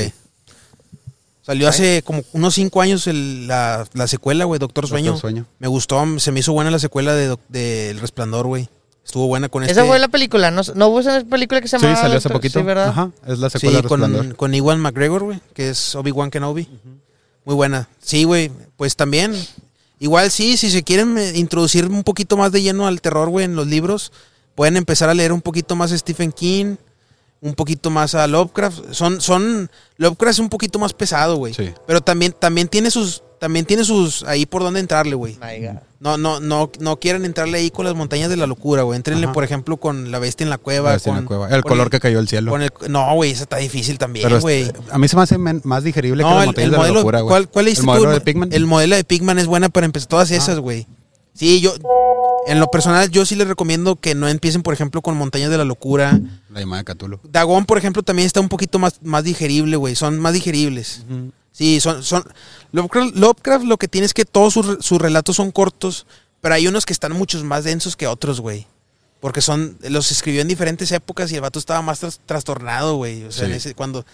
Salió 1.45 1.67
hace 1.69 2.01
como 2.03 2.23
unos 2.33 2.55
cinco 2.55 2.81
años 2.81 3.05
el- 3.07 3.47
la, 3.47 3.85
la 3.93 4.07
secuela, 4.07 4.45
güey, 4.45 4.57
Doctor 4.59 4.85
Doctor 4.85 4.89
Sueño. 4.99 5.17
Sueño. 5.17 5.45
Me 5.59 5.67
gustó, 5.67 6.03
se 6.19 6.31
me 6.31 6.39
hizo 6.39 6.53
buena 6.53 6.71
la 6.71 6.79
secuela 6.79 7.13
de, 7.13 7.37
de 7.49 7.91
El 7.91 7.99
Resplandor, 7.99 8.47
güey. 8.47 8.67
Estuvo 9.05 9.27
buena 9.27 9.47
con 9.49 9.61
este. 9.61 9.73
Esa 9.73 9.85
fue 9.85 9.99
la 9.99 10.07
película, 10.07 10.49
¿no, 10.49 10.61
¿no 10.73 10.87
hubo 10.87 10.99
esa 11.01 11.23
película 11.23 11.61
que 11.61 11.67
se 11.67 11.77
Sí, 11.77 11.83
llamaba? 11.83 12.01
salió 12.01 12.17
hace 12.17 12.29
Doctor- 12.29 12.41
poquito. 12.41 12.59
Sí, 12.59 12.65
¿verdad? 12.65 12.87
Ajá, 12.87 13.11
es 13.27 13.37
la 13.37 13.51
Sí, 13.51 13.59
secuela 13.59 13.81
de 13.83 13.87
con, 13.87 14.01
Resplandor. 14.01 14.35
con 14.35 14.55
Iwan 14.55 14.79
McGregor, 14.79 15.23
güey, 15.23 15.39
que 15.53 15.69
es 15.69 15.93
Obi-Wan 15.93 16.31
Kenobi. 16.31 16.67
Muy 17.45 17.53
buena. 17.53 17.87
Sí, 18.01 18.23
güey, 18.23 18.49
pues 18.75 18.95
también. 18.95 19.35
Igual 19.99 20.31
sí, 20.31 20.57
si 20.57 20.71
se 20.71 20.81
quieren 20.81 21.15
eh, 21.19 21.33
introducir 21.35 21.85
un 21.85 22.03
poquito 22.03 22.35
más 22.35 22.51
de 22.51 22.63
lleno 22.63 22.87
al 22.87 22.99
terror, 23.01 23.29
güey, 23.29 23.45
en 23.45 23.55
los 23.55 23.67
libros, 23.67 24.11
pueden 24.55 24.75
empezar 24.77 25.09
a 25.09 25.13
leer 25.13 25.31
un 25.31 25.41
poquito 25.41 25.75
más 25.75 25.91
Stephen 25.91 26.31
King, 26.31 26.75
un 27.45 27.53
poquito 27.53 27.91
más 27.91 28.15
a 28.15 28.25
Lovecraft. 28.27 28.91
Son, 28.91 29.21
son, 29.21 29.69
Lovecraft 29.97 30.31
es 30.33 30.39
un 30.39 30.49
poquito 30.49 30.79
más 30.79 30.93
pesado, 30.93 31.35
güey. 31.37 31.53
Sí. 31.53 31.71
Pero 31.85 32.01
también, 32.01 32.33
también 32.37 32.67
tiene 32.67 32.89
sus, 32.89 33.21
también 33.39 33.65
tiene 33.67 33.83
sus, 33.83 34.23
ahí 34.23 34.47
por 34.47 34.63
donde 34.63 34.79
entrarle, 34.79 35.13
güey. 35.13 35.37
No, 35.99 36.17
no, 36.17 36.39
no, 36.39 36.71
no 36.79 36.99
quieren 36.99 37.23
entrarle 37.23 37.59
ahí 37.59 37.69
con 37.69 37.85
las 37.85 37.93
montañas 37.93 38.29
de 38.29 38.35
la 38.37 38.47
locura, 38.47 38.81
güey. 38.81 38.97
Entrenle, 38.97 39.25
Ajá. 39.25 39.33
por 39.33 39.43
ejemplo, 39.43 39.77
con 39.77 40.11
la 40.11 40.17
bestia 40.17 40.43
en 40.43 40.49
la 40.49 40.57
cueva. 40.57 40.97
Sí, 40.97 41.09
en 41.09 41.15
con, 41.15 41.23
la 41.23 41.27
cueva. 41.27 41.49
El 41.55 41.63
color 41.63 41.89
que 41.91 41.99
cayó 41.99 42.19
el 42.19 42.27
cielo. 42.27 42.51
con 42.51 42.63
el- 42.63 42.71
no, 42.89 43.13
güey, 43.13 43.31
eso 43.31 43.43
está 43.43 43.57
difícil 43.57 43.97
también, 43.99 44.39
güey. 44.39 44.71
a 44.91 44.97
mí 44.97 45.07
se 45.07 45.15
me 45.15 45.21
hace 45.21 45.37
men- 45.37 45.61
más 45.63 45.83
digerible 45.83 46.23
que 46.23 46.29
las 46.29 46.39
el, 46.41 46.45
montañas 46.47 46.65
el 46.65 46.71
de 46.71 46.77
la 46.77 46.81
modelo, 46.81 46.99
locura, 46.99 47.21
güey. 47.21 47.29
¿cuál, 47.29 47.49
cuál 47.49 47.65
leíste 47.65 47.81
¿El 47.81 47.85
tú? 47.85 47.91
modelo 47.93 48.11
de 48.11 48.21
Pigman? 48.21 48.49
El 48.53 48.65
modelo 48.65 48.95
de 48.95 49.03
Pigman 49.03 49.37
es 49.37 49.45
buena 49.45 49.69
para 49.69 49.85
empezar 49.85 50.09
todas 50.09 50.31
esas, 50.31 50.57
güey. 50.59 50.87
Sí, 51.35 51.59
yo, 51.59 51.73
en 52.47 52.59
lo 52.61 52.67
personal, 52.67 53.09
yo 53.11 53.25
sí 53.25 53.35
les 53.35 53.47
recomiendo 53.47 53.97
que 53.97 54.15
no 54.15 54.27
empiecen, 54.29 54.63
por 54.63 54.73
ejemplo, 54.73 55.01
con 55.01 55.17
Montañas 55.17 55.49
de 55.51 55.57
la 55.57 55.65
Locura. 55.65 56.17
La 56.49 56.61
llamada 56.61 56.81
de 56.81 56.85
Cthulhu. 56.95 57.19
Dagón, 57.23 57.65
por 57.65 57.77
ejemplo, 57.77 58.03
también 58.03 58.25
está 58.25 58.39
un 58.39 58.47
poquito 58.49 58.79
más, 58.79 58.99
más 59.03 59.23
digerible, 59.25 59.75
güey. 59.75 59.95
Son 59.95 60.17
más 60.19 60.33
digeribles. 60.33 61.03
Sí, 61.51 61.79
son, 61.81 62.03
son. 62.03 62.23
Lovecraft, 62.71 63.15
Lovecraft 63.17 63.65
lo 63.65 63.77
que 63.77 63.87
tiene 63.89 64.05
es 64.05 64.13
que 64.13 64.23
todos 64.25 64.53
sus, 64.53 64.77
sus 64.85 64.99
relatos 65.01 65.35
son 65.35 65.51
cortos, 65.51 66.05
pero 66.39 66.55
hay 66.55 66.67
unos 66.67 66.85
que 66.85 66.93
están 66.93 67.11
muchos 67.13 67.43
más 67.43 67.65
densos 67.65 67.95
que 67.97 68.07
otros, 68.07 68.39
güey. 68.39 68.65
Porque 69.19 69.41
son, 69.41 69.77
los 69.89 70.11
escribió 70.11 70.41
en 70.41 70.47
diferentes 70.47 70.91
épocas 70.91 71.31
y 71.31 71.35
el 71.35 71.41
vato 71.41 71.59
estaba 71.59 71.81
más 71.81 71.99
tras- 72.01 72.19
trastornado, 72.25 72.95
güey. 72.95 73.23
O 73.23 73.31
sea, 73.31 73.45
Sí. 73.45 73.51
en 73.51 73.57
ese- 73.57 73.75
cuando, 73.75 74.05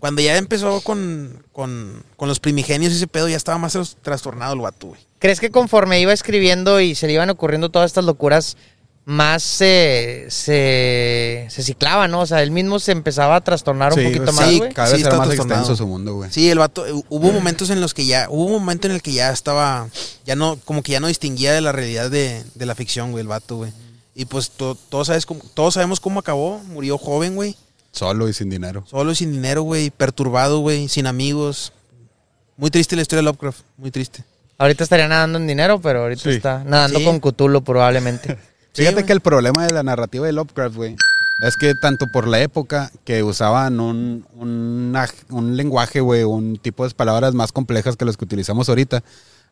cuando 0.00 0.22
ya 0.22 0.36
empezó 0.36 0.80
con, 0.80 1.42
con, 1.52 2.02
con 2.16 2.28
los 2.28 2.40
primigenios 2.40 2.92
y 2.92 2.96
ese 2.96 3.06
pedo, 3.06 3.28
ya 3.28 3.36
estaba 3.36 3.58
más 3.58 3.72
tras- 3.74 3.96
trastornado 4.02 4.54
el 4.54 4.60
vato, 4.60 4.88
güey. 4.88 5.00
¿Crees 5.18 5.40
que 5.40 5.50
conforme 5.50 6.00
iba 6.00 6.12
escribiendo 6.12 6.80
y 6.80 6.94
se 6.94 7.06
le 7.06 7.14
iban 7.14 7.30
ocurriendo 7.30 7.70
todas 7.70 7.90
estas 7.90 8.04
locuras, 8.04 8.56
más 9.04 9.42
se, 9.42 10.26
se, 10.28 11.46
se 11.50 11.62
ciclaba, 11.62 12.08
¿no? 12.08 12.20
O 12.20 12.26
sea, 12.26 12.42
él 12.42 12.50
mismo 12.50 12.78
se 12.78 12.92
empezaba 12.92 13.36
a 13.36 13.40
trastornar 13.40 13.92
un 13.94 13.98
Sí, 14.00 14.04
poquito 14.04 14.32
sí, 14.32 14.36
más, 14.38 14.56
güey. 14.58 14.72
Cada 14.72 14.88
Sí, 14.88 14.92
vez 14.94 15.00
era 15.00 15.08
está 15.10 15.18
más 15.18 15.28
trastornado. 15.28 15.60
extenso 15.62 15.76
su 15.82 15.86
mundo, 15.88 16.14
güey. 16.14 16.30
Sí, 16.30 16.50
el 16.50 16.58
vato, 16.58 16.84
hubo 17.08 17.32
momentos 17.32 17.70
en 17.70 17.80
los 17.80 17.94
que 17.94 18.06
ya, 18.06 18.26
hubo 18.30 18.44
un 18.44 18.52
momento 18.52 18.86
en 18.86 18.94
el 18.94 19.02
que 19.02 19.12
ya 19.12 19.30
estaba, 19.32 19.88
ya 20.26 20.36
no, 20.36 20.58
como 20.64 20.82
que 20.82 20.92
ya 20.92 21.00
no 21.00 21.06
distinguía 21.08 21.52
de 21.52 21.60
la 21.60 21.72
realidad 21.72 22.10
de, 22.10 22.44
de 22.54 22.66
la 22.66 22.74
ficción, 22.74 23.10
güey, 23.12 23.22
el 23.22 23.28
vato, 23.28 23.56
güey. 23.56 23.72
Y 24.14 24.26
pues 24.26 24.50
to- 24.50 24.76
todos, 24.88 25.06
sabes 25.06 25.26
cómo- 25.26 25.40
todos 25.54 25.74
sabemos 25.74 26.00
cómo 26.00 26.20
acabó, 26.20 26.58
murió 26.66 26.98
joven, 26.98 27.34
güey, 27.34 27.56
Solo 27.98 28.28
y 28.28 28.32
sin 28.32 28.48
dinero. 28.50 28.84
solo 28.86 29.12
y 29.12 29.14
sin 29.16 29.32
dinero, 29.32 29.62
güey, 29.62 29.90
perturbado, 29.90 30.60
güey, 30.60 30.88
sin 30.88 31.06
amigos. 31.06 31.72
Muy 32.56 32.70
triste 32.70 32.96
la 32.96 33.02
historia 33.02 33.18
de 33.20 33.24
Lovecraft, 33.24 33.60
muy 33.76 33.90
triste. 33.90 34.24
Ahorita 34.58 34.82
estaría 34.84 35.06
nadando 35.08 35.38
en 35.38 35.46
dinero, 35.46 35.80
pero 35.80 36.02
ahorita 36.02 36.22
Sí. 36.22 36.30
está 36.30 36.64
nadando 36.64 36.98
Sí. 36.98 37.04
con 37.04 37.20
Cthulhu 37.20 37.62
probablemente. 37.62 38.36
Fíjate 38.74 39.04
que 39.04 39.12
el 39.12 39.20
problema 39.20 39.66
de 39.66 39.72
la 39.72 39.82
narrativa 39.82 40.26
de 40.26 40.32
Lovecraft, 40.32 40.76
güey, 40.76 40.96
es 41.42 41.56
que 41.56 41.74
tanto 41.74 42.06
por 42.12 42.26
la 42.28 42.40
época 42.40 42.90
que 43.04 43.22
usaban 43.22 43.78
un, 43.80 44.24
un 44.38 45.56
lenguaje, 45.56 46.00
güey, 46.00 46.24
un 46.24 46.56
tipo 46.58 46.86
de 46.86 46.94
palabras 46.94 47.34
más 47.34 47.52
complejas 47.52 47.96
que 47.96 48.04
los 48.04 48.16
que 48.16 48.24
utilizamos 48.24 48.68
ahorita, 48.68 49.02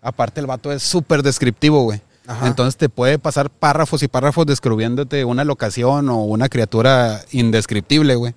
aparte 0.03 0.41
el 0.41 0.47
vato 0.47 0.73
es 0.73 0.83
súper 0.83 1.23
descriptivo, 1.23 1.83
güey. 1.83 2.01
Ajá. 2.27 2.47
Entonces 2.49 2.77
te 2.77 2.89
puede 2.89 3.19
pasar 3.19 3.51
párrafos 3.51 4.03
y 4.03 4.09
párrafos 4.09 4.47
describiéndote 4.47 5.25
una 5.25 5.45
locación 5.45 6.09
o 6.09 6.25
una 6.25 6.49
criatura 6.49 7.21
indescriptible, 7.31 8.15
güey. 8.17 8.35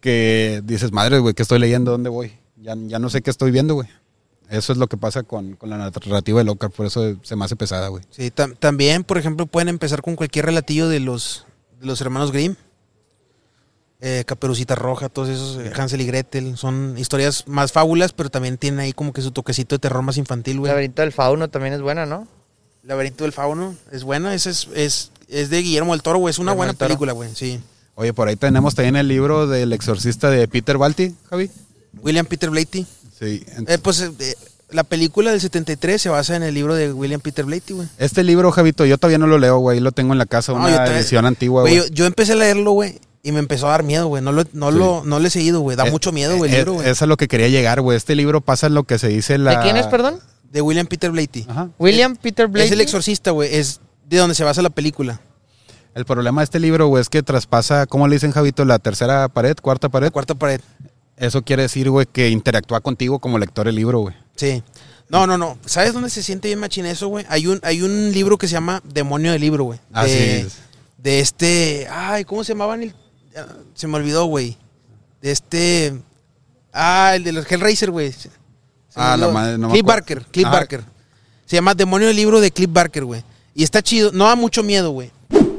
Que 0.00 0.60
dices, 0.64 0.90
madre, 0.92 1.18
güey, 1.20 1.32
¿qué 1.34 1.42
estoy 1.42 1.58
leyendo? 1.60 1.92
¿Dónde 1.92 2.10
voy? 2.10 2.32
Ya, 2.56 2.74
ya 2.76 2.98
no 2.98 3.08
sé 3.10 3.22
qué 3.22 3.30
estoy 3.30 3.50
viendo, 3.52 3.74
güey. 3.74 3.88
Eso 4.50 4.72
es 4.72 4.78
lo 4.78 4.86
que 4.88 4.96
pasa 4.96 5.22
con, 5.22 5.54
con 5.56 5.70
la 5.70 5.78
narrativa 5.78 6.38
de 6.40 6.44
Lovecraft, 6.44 6.76
por 6.76 6.86
eso 6.86 7.16
se 7.22 7.36
me 7.36 7.44
hace 7.44 7.56
pesada, 7.56 7.88
güey. 7.88 8.02
Sí, 8.10 8.30
tam- 8.30 8.56
también, 8.58 9.02
por 9.04 9.16
ejemplo, 9.18 9.46
pueden 9.46 9.68
empezar 9.68 10.02
con 10.02 10.14
cualquier 10.16 10.44
relatillo 10.46 10.88
de 10.88 11.00
los, 11.00 11.46
de 11.80 11.86
los 11.86 12.00
hermanos 12.00 12.32
Grimm. 12.32 12.54
Eh, 14.00 14.24
Caperucita 14.26 14.74
Roja, 14.74 15.08
todos 15.08 15.28
esos, 15.28 15.58
eh, 15.64 15.70
Hansel 15.76 16.00
y 16.00 16.06
Gretel. 16.06 16.56
Son 16.56 16.96
historias 16.98 17.44
más 17.46 17.70
fábulas, 17.70 18.12
pero 18.12 18.30
también 18.30 18.58
tienen 18.58 18.80
ahí 18.80 18.92
como 18.92 19.12
que 19.12 19.22
su 19.22 19.30
toquecito 19.30 19.76
de 19.76 19.78
terror 19.78 20.02
más 20.02 20.16
infantil, 20.16 20.54
El 20.54 20.58
güey. 20.60 20.70
laberinto 20.70 21.02
del 21.02 21.12
fauno 21.12 21.48
también 21.48 21.72
es 21.74 21.80
buena, 21.80 22.04
¿no? 22.04 22.26
Laberinto 22.84 23.24
del 23.24 23.32
Fauno 23.32 23.74
es 23.92 24.02
buena, 24.04 24.34
esa 24.34 24.50
es, 24.50 24.68
es, 24.74 25.10
es 25.28 25.50
de 25.50 25.62
Guillermo 25.62 25.92
del 25.92 26.02
Toro, 26.02 26.18
güey. 26.18 26.30
Es 26.32 26.38
una 26.38 26.52
Guillermo 26.52 26.56
buena 26.58 26.72
película, 26.74 27.12
güey, 27.12 27.30
sí. 27.34 27.60
Oye, 27.94 28.12
por 28.12 28.26
ahí 28.28 28.36
tenemos 28.36 28.74
también 28.74 28.96
el 28.96 29.06
libro 29.06 29.46
del 29.46 29.72
exorcista 29.72 30.30
de 30.30 30.48
Peter 30.48 30.78
Balti, 30.78 31.14
Javi. 31.30 31.50
William 32.02 32.26
Peter 32.26 32.50
Blatty. 32.50 32.86
Sí. 33.18 33.44
Eh, 33.68 33.78
pues 33.80 34.00
eh, 34.00 34.34
la 34.70 34.82
película 34.82 35.30
del 35.30 35.40
73 35.40 36.00
se 36.00 36.08
basa 36.08 36.34
en 36.34 36.42
el 36.42 36.54
libro 36.54 36.74
de 36.74 36.92
William 36.92 37.20
Peter 37.20 37.44
Blatty, 37.44 37.74
güey. 37.74 37.88
Este 37.98 38.24
libro, 38.24 38.50
Javito, 38.50 38.84
yo 38.86 38.96
todavía 38.98 39.18
no 39.18 39.26
lo 39.26 39.38
leo, 39.38 39.58
güey. 39.58 39.78
Lo 39.78 39.92
tengo 39.92 40.12
en 40.14 40.18
la 40.18 40.26
casa, 40.26 40.52
No, 40.52 40.58
una 40.58 40.86
edición 40.86 41.26
antigua, 41.26 41.62
Güey, 41.62 41.76
yo, 41.76 41.86
yo 41.88 42.06
empecé 42.06 42.32
a 42.32 42.36
leerlo, 42.36 42.72
güey, 42.72 42.98
y 43.22 43.30
me 43.30 43.38
empezó 43.38 43.68
a 43.68 43.72
dar 43.72 43.82
miedo, 43.84 44.08
güey. 44.08 44.22
No 44.22 44.32
lo, 44.32 44.44
no 44.54 44.72
Sí. 44.72 44.78
lo, 44.78 45.04
no 45.04 45.20
le 45.20 45.28
he 45.28 45.30
seguido, 45.30 45.60
güey. 45.60 45.76
Da 45.76 45.86
Eh, 45.86 45.90
mucho 45.90 46.10
miedo, 46.10 46.36
güey, 46.38 46.50
el 46.50 46.54
eh, 46.54 46.58
libro, 46.60 46.72
güey. 46.74 46.88
Es 46.88 47.02
a 47.02 47.06
lo 47.06 47.16
que 47.18 47.28
quería 47.28 47.48
llegar, 47.48 47.80
güey. 47.82 47.96
Este 47.96 48.16
libro 48.16 48.40
pasa 48.40 48.68
lo 48.70 48.84
que 48.84 48.98
se 48.98 49.08
dice 49.08 49.36
la... 49.38 49.58
¿De 49.58 49.62
quién 49.62 49.76
es, 49.76 49.86
perdón? 49.86 50.18
De 50.52 50.60
William 50.60 50.86
Peter 50.86 51.10
Blatty. 51.10 51.46
Ajá. 51.48 51.70
William 51.78 52.14
Peter 52.14 52.46
Blake. 52.46 52.66
Es 52.66 52.72
el 52.72 52.80
exorcista, 52.80 53.30
güey. 53.30 53.54
Es 53.54 53.80
de 54.08 54.18
donde 54.18 54.34
se 54.34 54.44
basa 54.44 54.62
la 54.62 54.70
película. 54.70 55.20
El 55.94 56.04
problema 56.04 56.40
de 56.40 56.44
este 56.44 56.60
libro, 56.60 56.86
güey, 56.86 57.00
es 57.00 57.08
que 57.08 57.22
traspasa, 57.22 57.86
¿cómo 57.86 58.06
le 58.06 58.16
dicen, 58.16 58.32
Javito? 58.32 58.64
La 58.64 58.78
tercera 58.78 59.28
pared, 59.28 59.56
cuarta 59.60 59.88
La 59.88 59.92
pared. 59.92 60.10
cuarta 60.12 60.34
pared. 60.34 60.60
Eso 61.16 61.42
quiere 61.42 61.62
decir, 61.62 61.88
güey, 61.90 62.06
que 62.06 62.28
interactúa 62.30 62.80
contigo 62.80 63.18
como 63.18 63.38
lector 63.38 63.66
el 63.68 63.74
libro, 63.76 64.00
güey. 64.00 64.14
Sí. 64.36 64.62
No, 65.08 65.26
no, 65.26 65.36
no. 65.36 65.58
¿Sabes 65.66 65.92
dónde 65.92 66.08
se 66.08 66.22
siente 66.22 66.48
bien 66.48 66.58
machín 66.58 66.86
eso, 66.86 67.08
güey? 67.08 67.26
Hay 67.28 67.46
un, 67.46 67.60
hay 67.62 67.82
un 67.82 68.12
libro 68.12 68.38
que 68.38 68.46
se 68.48 68.52
llama 68.54 68.82
Demonio 68.84 69.32
del 69.32 69.40
Libro, 69.42 69.64
güey. 69.64 69.78
Así 69.92 70.10
de, 70.12 70.40
es. 70.40 70.58
de 70.96 71.20
este. 71.20 71.86
Ay, 71.90 72.24
¿cómo 72.24 72.42
se 72.44 72.52
llamaban? 72.54 72.82
el- 72.82 72.94
ah, 73.36 73.46
se 73.74 73.86
me 73.86 73.96
olvidó, 73.96 74.24
güey. 74.24 74.56
De 75.20 75.30
este. 75.30 75.94
Ah, 76.72 77.12
el 77.14 77.24
de 77.24 77.32
los 77.32 77.50
Hellraiser, 77.50 77.90
güey. 77.90 78.14
Ah, 78.94 79.16
la 79.16 79.28
madre, 79.28 79.58
no 79.58 79.70
Cliff. 79.70 79.84
Barker, 79.84 80.22
Cliff 80.30 80.46
Ajá. 80.46 80.54
Barker. 80.56 80.84
Se 81.46 81.56
llama 81.56 81.74
Demonio 81.74 82.08
del 82.08 82.16
Libro 82.16 82.40
de 82.40 82.50
Cliff 82.50 82.70
Barker, 82.72 83.04
güey. 83.04 83.22
Y 83.54 83.62
está 83.64 83.82
chido. 83.82 84.10
No 84.12 84.24
da 84.26 84.34
mucho 84.36 84.62
miedo, 84.62 84.90
güey. 84.90 85.10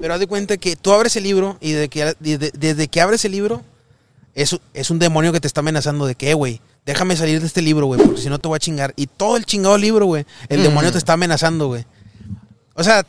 Pero 0.02 0.14
haz 0.14 0.20
de 0.20 0.28
cuenta 0.28 0.58
que 0.58 0.76
tú 0.76 0.92
abres 0.92 1.16
el 1.16 1.24
libro 1.24 1.58
y 1.62 1.72
desde 1.72 1.90
que, 1.90 2.16
desde, 2.20 2.52
desde 2.52 2.88
que 2.88 3.02
abres 3.02 3.24
el 3.26 3.32
libro, 3.32 3.62
es, 4.36 4.58
es 4.74 4.90
un 4.92 5.00
demonio 5.00 5.32
que 5.32 5.40
te 5.40 5.48
está 5.48 5.62
amenazando 5.62 6.06
de 6.06 6.16
que, 6.16 6.34
güey, 6.34 6.60
déjame 6.86 7.16
salir 7.16 7.40
de 7.40 7.48
este 7.48 7.62
libro, 7.62 7.86
güey, 7.86 8.02
porque 8.04 8.20
si 8.22 8.30
no 8.30 8.40
te 8.40 8.48
voy 8.48 8.58
a 8.58 8.60
chingar. 8.60 8.94
Y 8.98 9.08
todo 9.08 9.38
el 9.38 9.46
chingado 9.46 9.78
libro, 9.78 10.06
güey, 10.06 10.26
el 10.50 10.60
Mm. 10.60 10.64
demonio 10.64 10.92
te 10.92 10.98
está 10.98 11.14
amenazando, 11.14 11.68
güey. 11.68 11.86
O 12.76 12.84
sea, 12.84 13.06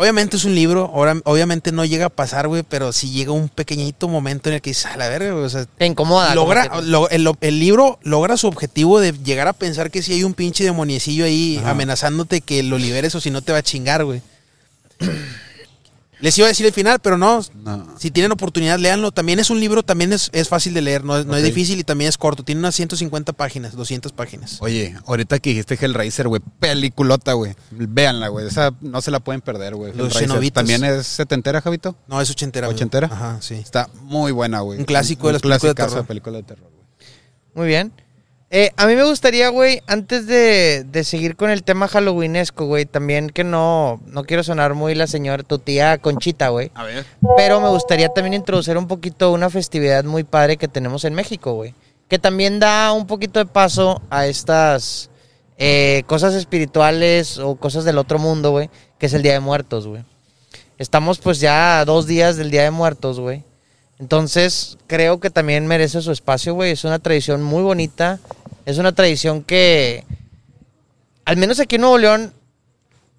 obviamente 0.00 0.36
es 0.36 0.44
un 0.44 0.54
libro, 0.54 0.90
ahora- 0.94 1.20
obviamente 1.24 1.72
no 1.72 1.84
llega 1.84 2.06
a 2.06 2.08
pasar, 2.08 2.48
güey, 2.48 2.62
pero 2.62 2.92
sí 2.92 3.10
llega 3.10 3.32
un 3.32 3.48
pequeñito 3.48 4.08
momento 4.08 4.48
en 4.48 4.56
el 4.56 4.62
que 4.62 4.70
dices, 4.70 4.86
a 4.86 4.96
la 4.96 5.08
verga, 5.08 5.32
güey, 5.32 5.44
o 5.44 5.48
sea, 5.50 5.66
Te 5.66 5.86
incomoda. 5.86 6.34
logra, 6.34 6.68
como 6.68 6.80
que- 6.80 6.86
lo- 6.88 7.08
el, 7.10 7.28
el 7.40 7.58
libro 7.60 7.98
logra 8.02 8.36
su 8.36 8.46
objetivo 8.48 8.98
de 9.00 9.12
llegar 9.12 9.46
a 9.48 9.52
pensar 9.52 9.90
que 9.90 10.02
si 10.02 10.12
hay 10.14 10.24
un 10.24 10.34
pinche 10.34 10.64
demoniecillo 10.64 11.24
ahí 11.24 11.58
Ajá. 11.58 11.70
amenazándote 11.70 12.40
que 12.40 12.62
lo 12.62 12.78
liberes 12.78 13.14
o 13.14 13.20
si 13.20 13.30
no 13.30 13.42
te 13.42 13.52
va 13.52 13.58
a 13.58 13.62
chingar, 13.62 14.04
güey. 14.04 14.22
Les 16.20 16.36
iba 16.36 16.46
a 16.46 16.48
decir 16.48 16.66
el 16.66 16.72
final, 16.72 16.98
pero 17.00 17.16
no. 17.16 17.40
No. 17.64 17.94
Si 17.98 18.10
tienen 18.10 18.30
oportunidad, 18.30 18.78
léanlo. 18.78 19.10
También 19.10 19.38
es 19.38 19.48
un 19.48 19.58
libro, 19.58 19.82
también 19.82 20.12
es, 20.12 20.28
es 20.34 20.48
fácil 20.48 20.74
de 20.74 20.82
leer, 20.82 21.02
no, 21.02 21.16
es- 21.16 21.24
no 21.24 21.34
es 21.34 21.42
difícil 21.42 21.78
y 21.78 21.84
también 21.84 22.08
es 22.10 22.18
corto. 22.18 22.42
Tiene 22.42 22.58
unas 22.58 22.74
150 22.74 23.32
páginas, 23.32 23.74
200 23.74 24.12
páginas. 24.12 24.58
Oye, 24.60 24.94
ahorita 25.06 25.38
que 25.38 25.50
dijiste 25.50 25.78
Hellraiser, 25.80 26.28
güey, 26.28 26.42
peliculota, 26.58 27.32
güey. 27.32 27.54
Véanla, 27.70 28.28
güey. 28.28 28.46
Esa 28.46 28.74
no 28.82 29.00
se 29.00 29.10
la 29.10 29.20
pueden 29.20 29.40
perder, 29.40 29.74
güey. 29.74 29.92
Los 29.92 30.08
Hellraiser. 30.08 30.28
Cenobitos. 30.28 30.54
¿También 30.54 30.84
es 30.84 31.06
setentera, 31.06 31.62
Javito? 31.62 31.96
No, 32.06 32.20
es 32.20 32.30
ochentera. 32.30 32.66
güey. 32.66 32.76
¿Ochentera? 32.76 33.06
Ajá, 33.10 33.38
sí. 33.40 33.54
Está 33.54 33.88
muy 34.02 34.30
buena, 34.32 34.60
güey. 34.60 34.78
Un 34.78 34.84
clásico 34.84 35.28
de 35.28 35.32
las 35.34 35.42
películas 35.42 35.62
de 35.62 35.74
terror. 35.74 36.06
película 36.06 36.36
de 36.36 36.42
terror, 36.42 36.70
güey. 36.70 36.84
Muy 37.54 37.66
bien. 37.66 37.92
Eh, 38.52 38.72
a 38.76 38.88
mí 38.88 38.96
me 38.96 39.04
gustaría, 39.04 39.48
güey, 39.48 39.80
antes 39.86 40.26
de, 40.26 40.82
de 40.84 41.04
seguir 41.04 41.36
con 41.36 41.50
el 41.50 41.62
tema 41.62 41.86
halloweenesco, 41.86 42.66
güey, 42.66 42.84
también 42.84 43.30
que 43.30 43.44
no, 43.44 44.00
no 44.06 44.24
quiero 44.24 44.42
sonar 44.42 44.74
muy 44.74 44.96
la 44.96 45.06
señora, 45.06 45.44
tu 45.44 45.60
tía 45.60 45.98
Conchita, 45.98 46.48
güey. 46.48 46.72
A 46.74 46.82
ver. 46.82 47.06
Pero 47.36 47.60
me 47.60 47.68
gustaría 47.68 48.08
también 48.08 48.34
introducir 48.34 48.76
un 48.76 48.88
poquito 48.88 49.30
una 49.30 49.50
festividad 49.50 50.02
muy 50.02 50.24
padre 50.24 50.56
que 50.56 50.66
tenemos 50.66 51.04
en 51.04 51.14
México, 51.14 51.52
güey. 51.52 51.74
Que 52.08 52.18
también 52.18 52.58
da 52.58 52.90
un 52.92 53.06
poquito 53.06 53.38
de 53.38 53.46
paso 53.46 54.02
a 54.10 54.26
estas 54.26 55.10
eh, 55.56 56.02
cosas 56.08 56.34
espirituales 56.34 57.38
o 57.38 57.54
cosas 57.54 57.84
del 57.84 57.98
otro 57.98 58.18
mundo, 58.18 58.50
güey. 58.50 58.68
Que 58.98 59.06
es 59.06 59.14
el 59.14 59.22
Día 59.22 59.34
de 59.34 59.40
Muertos, 59.40 59.86
güey. 59.86 60.02
Estamos 60.76 61.18
pues 61.20 61.38
ya 61.38 61.78
a 61.78 61.84
dos 61.84 62.08
días 62.08 62.36
del 62.36 62.50
Día 62.50 62.64
de 62.64 62.72
Muertos, 62.72 63.20
güey. 63.20 63.44
Entonces 64.00 64.78
creo 64.86 65.20
que 65.20 65.28
también 65.28 65.66
merece 65.66 66.00
su 66.00 66.10
espacio, 66.10 66.54
güey. 66.54 66.72
Es 66.72 66.84
una 66.84 66.98
tradición 66.98 67.42
muy 67.42 67.62
bonita. 67.62 68.18
Es 68.70 68.78
una 68.78 68.94
tradición 68.94 69.42
que, 69.42 70.04
al 71.24 71.36
menos 71.36 71.60
aquí 71.60 71.74
en 71.76 71.82
Nuevo 71.82 71.98
León, 71.98 72.32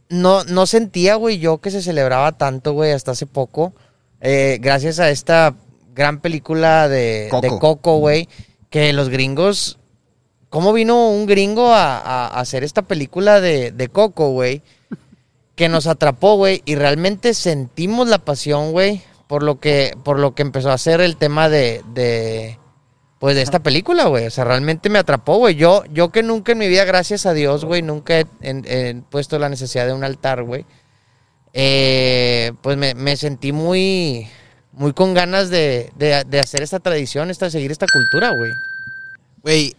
no, 0.10 0.43
no 0.45 0.66
sentía, 0.66 1.16
güey, 1.16 1.39
yo 1.39 1.60
que 1.60 1.72
se 1.72 1.82
celebraba 1.82 2.32
tanto, 2.34 2.74
güey, 2.74 2.91
hasta 2.91 3.12
hace 3.12 3.26
poco. 3.26 3.74
Eh, 4.22 4.58
gracias 4.62 4.99
a 4.99 5.10
esta 5.10 5.56
gran 5.93 6.20
película 6.20 6.88
de 6.89 7.28
Coco. 7.60 7.97
güey, 7.97 8.28
que 8.70 8.93
los 8.93 9.10
gringos... 9.10 9.78
¿Cómo 10.49 10.74
vino 10.74 11.10
un 11.10 11.28
gringo 11.28 11.74
a, 11.74 11.97
a- 11.97 12.28
a 12.28 12.39
hacer 12.41 12.66
esta 12.66 12.82
película 12.82 13.39
de, 13.39 13.72
de 13.72 13.88
Coco, 13.88 14.32
güey? 14.32 14.62
Que 15.56 15.70
nos 15.70 15.88
atrapó, 15.88 16.36
güey, 16.36 16.62
y 16.66 16.76
realmente 16.76 17.34
sentimos 17.34 18.10
la 18.10 18.18
pasión, 18.20 18.74
güey, 18.74 19.02
por 19.28 19.43
lo 19.43 19.62
que, 19.62 19.95
por 20.04 20.20
lo 20.20 20.36
que 20.36 20.41
empezó 20.41 20.70
a 20.70 20.74
hacer 20.74 20.99
el 20.99 21.16
tema 21.16 21.47
de, 21.47 21.82
de 21.93 22.58
pues 23.22 23.36
de 23.36 23.42
esta 23.44 23.60
película, 23.60 24.08
güey. 24.08 24.26
O 24.26 24.32
sea, 24.32 24.44
realmente 24.44 24.90
me 24.90 25.00
atrapó, 25.00 25.38
güey. 25.38 25.56
Yo, 25.56 25.84
yo 25.94 26.10
que 26.12 26.24
nunca 26.24 26.52
en 26.52 26.58
mi 26.58 26.68
vida, 26.68 26.84
gracias 26.84 27.26
a 27.26 27.34
Dios, 27.34 27.64
güey, 27.64 27.82
nunca 27.84 28.20
he, 28.20 28.26
en- 28.42 28.66
he 28.68 29.02
puesto 29.10 29.40
la 29.40 29.48
necesidad 29.48 29.86
de 29.86 29.94
un 29.94 30.04
altar, 30.04 30.42
güey. 30.44 30.66
Eh, 31.54 32.52
pues 32.62 32.78
me, 32.78 32.96
me 32.96 33.16
sentí 33.18 33.52
muy, 33.52 34.28
muy 34.72 34.94
con 34.94 35.14
ganas 35.14 35.50
de, 35.50 35.92
de- 35.98 36.24
de 36.28 36.40
hacer 36.40 36.62
esta 36.64 36.80
tradición, 36.80 37.30
esta, 37.30 37.50
seguir 37.50 37.72
esta 37.72 37.86
cultura, 37.94 38.32
güey. 38.36 38.52
Güey, 39.44 39.76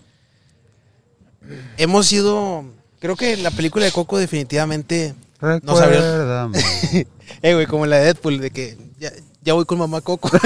hemos 1.78 2.07
sido... 2.07 2.64
Creo 3.01 3.16
que 3.16 3.36
la 3.36 3.51
película 3.51 3.84
de 3.84 3.93
Coco 3.93 4.18
definitivamente... 4.18 5.14
Nos 5.40 5.80
abrió- 5.80 6.01
Recuérdame. 6.01 6.59
Eh, 7.43 7.55
güey, 7.55 7.66
como 7.66 7.86
la 7.86 7.97
de 7.97 8.05
Deadpool, 8.05 8.40
de 8.40 8.51
que 8.51 8.76
ya, 9.01 9.11
ya 9.43 9.55
voy 9.55 9.64
con 9.64 9.78
mamá 9.78 10.01
Coco. 10.01 10.30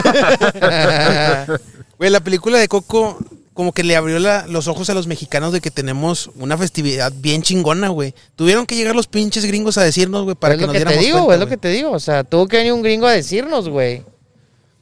Güey, 1.98 2.10
la 2.10 2.20
película 2.20 2.58
de 2.58 2.68
Coco 2.68 3.18
como 3.54 3.72
que 3.72 3.82
le 3.82 3.96
abrió 3.96 4.18
la- 4.18 4.46
los 4.46 4.68
ojos 4.68 4.90
a 4.90 4.94
los 4.94 5.06
mexicanos 5.06 5.50
de 5.52 5.62
que 5.62 5.70
tenemos 5.70 6.30
una 6.36 6.58
festividad 6.58 7.10
bien 7.16 7.40
chingona, 7.40 7.88
güey. 7.88 8.14
Tuvieron 8.36 8.66
que 8.66 8.76
llegar 8.76 8.94
los 8.94 9.06
pinches 9.06 9.46
gringos 9.46 9.78
a 9.78 9.82
decirnos, 9.82 10.24
güey, 10.24 10.36
para 10.36 10.54
es 10.54 10.58
que 10.60 10.66
lo 10.66 10.72
nos 10.72 10.74
que 10.74 10.84
te 10.84 10.90
diéramos 10.90 11.06
digo, 11.06 11.18
cuenta, 11.24 11.34
es 11.34 11.40
lo 11.40 11.46
güey. 11.46 11.56
que 11.56 11.60
te 11.62 11.68
digo. 11.70 11.90
O 11.92 12.00
sea, 12.00 12.22
tuvo 12.24 12.48
que 12.48 12.58
venir 12.58 12.74
un 12.74 12.82
gringo 12.82 13.06
a 13.06 13.12
decirnos, 13.12 13.70
güey. 13.70 14.02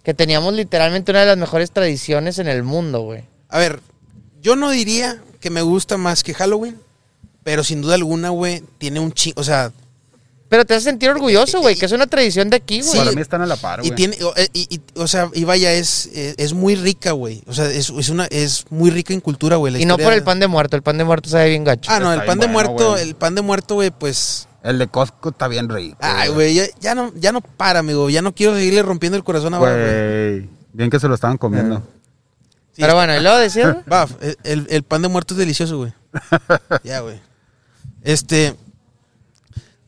Que 0.03 0.13
teníamos 0.13 0.55
literalmente 0.55 1.13
una 1.13 1.21
de 1.21 1.27
las 1.27 1.39
mejores 1.39 1.71
tradiciones 1.71 2.41
en 2.41 2.49
el 2.49 2.65
mundo, 2.65 3.03
güey. 3.03 3.23
A 3.49 3.59
ver, 3.61 3.79
yo 4.43 4.57
no 4.57 4.71
diría 4.71 5.23
que 5.39 5.51
me 5.51 5.63
gusta 5.63 5.97
más 5.97 6.25
que 6.25 6.35
Halloween, 6.35 6.77
pero 7.45 7.63
sin 7.63 7.81
duda 7.81 7.95
alguna, 7.95 8.31
güey, 8.31 8.65
tiene 8.79 8.99
un 8.99 9.13
chingo, 9.13 9.41
o 9.41 9.45
sea, 9.45 9.71
Pero 10.55 10.65
te 10.65 10.75
hace 10.75 10.85
sentir 10.85 11.11
orgulloso, 11.11 11.61
güey, 11.61 11.75
que 11.75 11.85
es 11.87 11.91
una 11.91 12.07
tradición 12.07 12.49
de 12.49 12.55
aquí, 12.59 12.79
güey. 12.81 12.93
Sí. 12.93 12.99
Para 12.99 13.11
mí 13.11 13.21
están 13.21 13.43
a 13.43 13.47
la 13.47 13.57
par, 13.57 13.81
y 13.81 13.89
güey. 13.89 13.97
tiene, 13.97 14.17
o, 14.23 14.33
eh, 14.37 14.47
y, 14.53 14.77
y- 14.77 14.81
o 14.95 15.09
sea, 15.09 15.29
y 15.35 15.43
vaya, 15.43 15.73
es, 15.73 16.07
es, 16.15 16.37
es 16.39 16.53
muy 16.53 16.77
rica, 16.77 17.11
güey. 17.11 17.43
O 17.49 17.53
sea, 17.53 17.67
es, 17.67 17.91
es 17.91 18.09
una, 18.09 18.27
es 18.27 18.65
muy 18.71 18.91
rica 18.93 19.13
en 19.13 19.19
cultura, 19.21 19.57
güey. 19.57 19.83
Y 19.83 19.85
no 19.85 19.99
por 19.99 20.13
el 20.13 20.23
pan 20.23 20.39
de 20.39 20.47
muerto, 20.47 20.77
el 20.77 20.83
pan 20.85 20.97
de 20.97 21.03
muerto 21.03 21.29
sabe 21.29 21.49
bien 21.49 21.65
gacho. 21.65 21.91
Ah, 21.93 21.99
no, 21.99 22.13
el 22.13 22.23
pan 22.25 22.39
de 22.39 22.47
bueno, 22.47 22.71
muerto, 22.71 22.91
güey. 22.93 23.03
el 23.03 23.17
pan 23.17 23.35
de 23.35 23.43
muerto, 23.43 23.75
güey, 23.75 23.91
pues... 23.91 24.47
El 24.63 24.79
de 24.79 24.87
Costco 24.87 25.31
está 25.31 25.49
bien 25.49 25.69
rico. 25.69 25.97
Ay, 26.01 26.29
güey, 26.31 26.55
ya, 26.55 26.67
ya 26.79 26.95
no, 26.95 27.13
ya 27.17 27.33
no 27.33 27.41
para, 27.41 27.81
amigo. 27.81 28.09
Ya 28.11 28.23
no 28.23 28.33
quiero 28.33 28.55
seguirle 28.55 28.83
rompiendo 28.85 29.17
el 29.17 29.25
corazón 29.25 29.55
a 29.55 29.59
güey. 29.59 30.49
Bien 30.73 30.89
que 30.89 31.01
se 31.01 31.09
lo 31.09 31.17
estaban 31.17 31.37
comiendo. 31.37 31.79
Sí, 32.75 32.81
Pero 32.83 32.95
bueno, 32.95 33.17
y 33.17 33.21
luego 33.21 33.39
decía, 33.39 33.83
Baf, 33.89 34.13
el, 34.23 34.39
el- 34.45 34.67
el 34.71 34.83
pan 34.85 35.03
de 35.03 35.09
muerto 35.09 35.35
es 35.35 35.39
delicioso, 35.39 35.79
güey. 35.79 35.93
ya, 36.85 37.01
güey. 37.01 37.21
Este... 38.05 38.55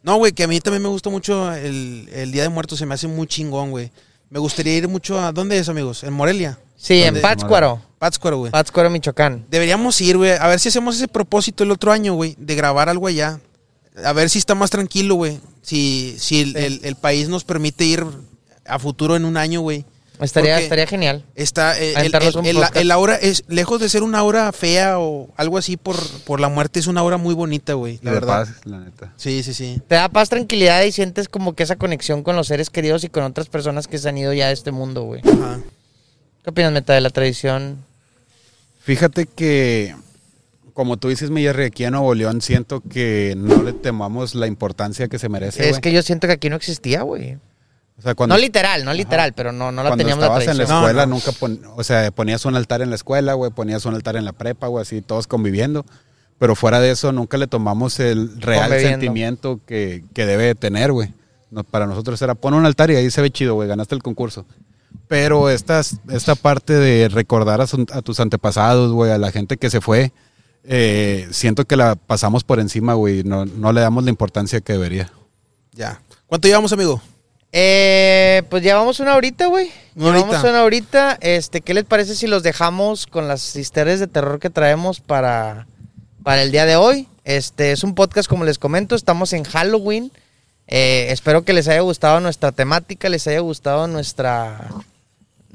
No, 0.06 0.16
güey, 0.16 0.32
que 0.32 0.44
a 0.44 0.46
mí 0.48 0.60
también 0.60 0.82
me 0.82 0.88
gusta 0.88 1.10
mucho 1.10 1.52
el, 1.52 2.08
el 2.12 2.30
Día 2.32 2.42
de 2.44 2.48
Muertos. 2.48 2.78
Se 2.78 2.86
me 2.86 2.94
hace 2.94 3.08
muy 3.08 3.26
chingón, 3.26 3.70
güey. 3.72 3.90
Me 4.30 4.38
gustaría 4.38 4.74
ir 4.76 4.86
mucho 4.88 5.20
a... 5.20 5.32
¿Dónde 5.32 5.58
es, 5.58 5.68
amigos? 5.68 6.02
En 6.04 6.12
Morelia. 6.12 6.58
sí, 6.76 7.02
en. 7.02 7.20
Pátzcuaro, 7.20 7.82
Pátzcuaro, 7.98 8.38
güey. 8.38 8.52
Pátzcuaro, 8.52 8.88
Michoacán. 8.88 9.44
Deberíamos 9.50 10.00
ir, 10.00 10.16
güey. 10.16 10.30
A 10.32 10.46
ver 10.46 10.60
si 10.60 10.68
hacemos 10.68 10.96
ese 10.96 11.08
propósito 11.08 11.64
el 11.64 11.72
otro 11.72 11.90
año, 11.92 12.14
güey. 12.14 12.36
De 12.38 12.54
grabar 12.54 12.88
algo 12.88 13.08
allá. 13.08 13.40
A 14.04 14.12
ver 14.12 14.30
si 14.30 14.38
está 14.38 14.54
más 14.54 14.70
tranquilo, 14.70 15.16
güey. 15.16 15.40
Si, 15.62 16.16
si 16.20 16.40
el, 16.42 16.56
el- 16.56 16.80
el 16.84 16.94
país 16.96 17.28
nos 17.28 17.42
permite 17.44 17.84
ir 17.84 18.04
a 18.64 18.78
futuro 18.78 19.16
en 19.16 19.24
un 19.24 19.36
año, 19.36 19.60
güey. 19.60 19.84
Estaría, 20.20 20.58
estaría 20.60 20.86
genial. 20.86 21.24
Está, 21.34 21.78
eh, 21.80 21.94
el, 21.96 22.64
el- 22.74 22.90
aura 22.90 23.16
es, 23.16 23.44
lejos 23.48 23.80
de 23.80 23.88
ser 23.88 24.02
una 24.02 24.22
hora 24.22 24.50
fea 24.52 24.98
o 24.98 25.28
algo 25.36 25.58
así 25.58 25.76
por, 25.76 25.96
por 26.24 26.40
la 26.40 26.48
muerte, 26.48 26.80
es 26.80 26.86
una 26.86 27.02
hora 27.02 27.16
muy 27.18 27.34
bonita, 27.34 27.74
güey. 27.74 27.98
La 28.02 28.12
verdad. 28.12 28.46
paz, 28.46 28.50
la 28.64 28.78
neta. 28.80 29.12
Sí, 29.16 29.42
sí, 29.42 29.52
sí. 29.52 29.80
Te 29.88 29.94
da 29.96 30.08
paz, 30.08 30.28
tranquilidad 30.28 30.82
y 30.84 30.92
sientes 30.92 31.28
como 31.28 31.54
que 31.54 31.62
esa 31.64 31.76
conexión 31.76 32.22
con 32.22 32.36
los 32.36 32.46
seres 32.46 32.70
queridos 32.70 33.04
y 33.04 33.08
con 33.08 33.24
otras 33.24 33.48
personas 33.48 33.88
que 33.88 33.98
se 33.98 34.08
han 34.08 34.16
ido 34.18 34.32
ya 34.32 34.46
de 34.48 34.54
este 34.54 34.72
mundo, 34.72 35.02
güey. 35.02 35.20
Ajá. 35.20 35.60
¿Qué 36.42 36.50
opinas, 36.50 36.72
Meta, 36.72 36.94
de 36.94 37.00
la 37.00 37.10
tradición? 37.10 37.84
Fíjate 38.82 39.26
que, 39.26 39.94
como 40.72 40.96
tú 40.96 41.08
dices, 41.08 41.30
mi 41.30 41.42
Jerry, 41.42 41.64
aquí 41.64 41.84
en 41.84 41.92
Nuevo 41.92 42.14
León 42.14 42.40
siento 42.40 42.80
que 42.80 43.34
no 43.36 43.62
le 43.62 43.72
temamos 43.72 44.34
la 44.34 44.46
importancia 44.46 45.08
que 45.08 45.18
se 45.18 45.28
merece, 45.28 45.68
es 45.68 45.80
que 45.80 45.92
yo 45.92 46.02
siento 46.02 46.26
que 46.28 46.34
aquí 46.34 46.48
no 46.48 46.56
existía, 46.56 47.02
güey. 47.02 47.36
O 47.98 48.02
sea, 48.02 48.14
cuando, 48.14 48.34
No 48.34 48.40
literal, 48.40 48.84
no 48.84 48.92
literal, 48.92 49.32
pero 49.32 49.52
no, 49.52 49.72
no 49.72 49.82
la 49.82 49.88
cuando 49.88 50.02
teníamos 50.02 50.20
la 50.20 50.26
estabas 50.26 50.42
en 50.42 50.48
la 50.48 50.54
tradición. 50.66 50.80
No, 50.80 50.86
escuela, 50.86 51.06
no. 51.06 51.14
nunca 51.14 51.32
pon- 51.32 51.60
o 51.76 51.82
sea, 51.84 52.10
ponías 52.10 52.44
un 52.44 52.54
altar 52.54 52.82
en 52.82 52.90
la 52.90 52.96
escuela, 52.96 53.32
güey, 53.34 53.50
ponías 53.50 53.84
un 53.86 53.94
altar 53.94 54.16
en 54.16 54.24
la 54.26 54.32
prepa, 54.32 54.66
güey, 54.66 54.82
así, 54.82 55.00
todos 55.02 55.26
conviviendo. 55.26 55.84
Pero 56.38 56.54
fuera 56.54 56.80
de 56.80 56.90
eso, 56.90 57.12
nunca 57.12 57.38
le 57.38 57.46
tomamos 57.46 57.98
el 57.98 58.38
real 58.42 58.70
sentimiento 58.80 59.60
que, 59.66 60.04
que 60.12 60.26
debe 60.26 60.44
de 60.44 60.54
tener, 60.54 60.92
güey. 60.92 61.14
No, 61.50 61.64
para 61.64 61.86
nosotros 61.86 62.20
era 62.20 62.34
pon 62.34 62.52
un 62.52 62.66
altar 62.66 62.90
y 62.90 62.96
ahí 62.96 63.10
se 63.10 63.22
ve 63.22 63.30
chido, 63.30 63.54
güey, 63.54 63.66
ganaste 63.68 63.94
el 63.94 64.02
concurso. 64.02 64.44
Pero 65.08 65.48
estas, 65.48 65.96
esta 66.10 66.34
parte 66.34 66.74
de 66.74 67.08
recordar 67.08 67.62
a, 67.62 67.66
su- 67.66 67.86
a 67.92 68.02
tus 68.02 68.20
antepasados, 68.20 68.92
güey, 68.92 69.10
a 69.12 69.16
la 69.18 69.32
gente 69.32 69.56
que 69.56 69.70
se 69.70 69.80
fue, 69.80 70.12
eh, 70.64 71.26
siento 71.30 71.64
que 71.64 71.76
la 71.76 71.94
pasamos 71.94 72.44
por 72.44 72.60
encima, 72.60 72.92
güey, 72.94 73.22
no, 73.24 73.46
no 73.46 73.72
le 73.72 73.80
damos 73.80 74.04
la 74.04 74.10
importancia 74.10 74.60
que 74.60 74.74
debería. 74.74 75.10
Ya. 75.72 76.02
¿Cuánto 76.26 76.48
llevamos, 76.48 76.72
amigo? 76.72 77.00
Eh, 77.52 78.42
pues 78.50 78.62
llevamos 78.62 79.00
una 79.00 79.16
horita, 79.16 79.46
güey. 79.46 79.70
Llevamos 79.94 80.42
una 80.42 80.64
horita. 80.64 81.16
Este, 81.20 81.60
¿qué 81.60 81.74
les 81.74 81.84
parece 81.84 82.14
si 82.14 82.26
los 82.26 82.42
dejamos 82.42 83.06
con 83.06 83.28
las 83.28 83.56
historias 83.56 84.00
de 84.00 84.06
terror 84.06 84.38
que 84.40 84.50
traemos 84.50 85.00
para, 85.00 85.66
para 86.22 86.42
el 86.42 86.52
día 86.52 86.66
de 86.66 86.76
hoy? 86.76 87.08
Este, 87.24 87.72
es 87.72 87.82
un 87.82 87.94
podcast, 87.94 88.28
como 88.28 88.44
les 88.44 88.58
comento, 88.58 88.94
estamos 88.94 89.32
en 89.32 89.44
Halloween. 89.44 90.12
Eh, 90.68 91.08
espero 91.10 91.44
que 91.44 91.52
les 91.52 91.68
haya 91.68 91.80
gustado 91.80 92.20
nuestra 92.20 92.52
temática, 92.52 93.08
les 93.08 93.26
haya 93.26 93.40
gustado 93.40 93.86
nuestra 93.86 94.68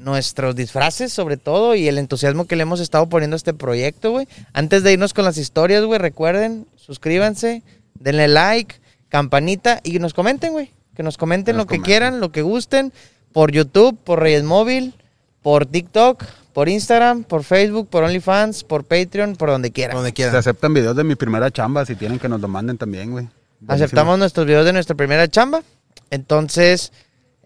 nuestros 0.02 0.56
disfraces 0.56 1.12
sobre 1.12 1.36
todo 1.36 1.74
y 1.76 1.86
el 1.86 1.96
entusiasmo 1.96 2.46
que 2.46 2.56
le 2.56 2.62
hemos 2.62 2.80
estado 2.80 3.08
poniendo 3.08 3.34
a 3.34 3.38
este 3.38 3.54
proyecto, 3.54 4.10
güey. 4.10 4.26
Antes 4.52 4.82
de 4.82 4.92
irnos 4.92 5.14
con 5.14 5.24
las 5.24 5.38
historias, 5.38 5.84
güey, 5.84 5.98
recuerden, 5.98 6.66
suscríbanse, 6.76 7.62
denle 7.94 8.28
like, 8.28 8.76
campanita 9.08 9.80
y 9.84 9.98
nos 9.98 10.12
comenten, 10.14 10.52
güey. 10.52 10.70
Que 10.94 11.02
nos 11.02 11.16
comenten 11.16 11.54
Que 11.54 11.56
nos 11.58 11.62
lo 11.64 11.66
que 11.66 11.76
comenten. 11.76 11.84
quieran, 11.84 12.20
lo 12.20 12.32
que 12.32 12.42
gusten, 12.42 12.92
por 13.32 13.50
YouTube, 13.52 13.98
por 14.04 14.20
Reyes 14.20 14.42
Móvil, 14.44 14.94
por 15.42 15.66
TikTok, 15.66 16.24
por 16.52 16.68
Instagram, 16.68 17.24
por 17.24 17.44
Facebook, 17.44 17.88
por 17.88 18.04
OnlyFans, 18.04 18.64
por 18.64 18.84
Patreon, 18.84 19.36
por 19.36 19.48
donde 19.48 19.70
quieran. 19.72 19.96
Donde 19.96 20.10
Se 20.10 20.14
quieran. 20.14 20.36
aceptan 20.36 20.74
videos 20.74 20.94
de 20.96 21.04
mi 21.04 21.14
primera 21.14 21.50
chamba, 21.50 21.86
si 21.86 21.94
tienen 21.96 22.18
que 22.18 22.28
nos 22.28 22.40
lo 22.40 22.48
manden 22.48 22.76
también, 22.78 23.10
güey. 23.10 23.28
Aceptamos 23.68 24.18
nuestros 24.18 24.46
videos 24.46 24.64
de 24.64 24.72
nuestra 24.72 24.94
primera 24.96 25.28
chamba. 25.28 25.62
Entonces, 26.10 26.92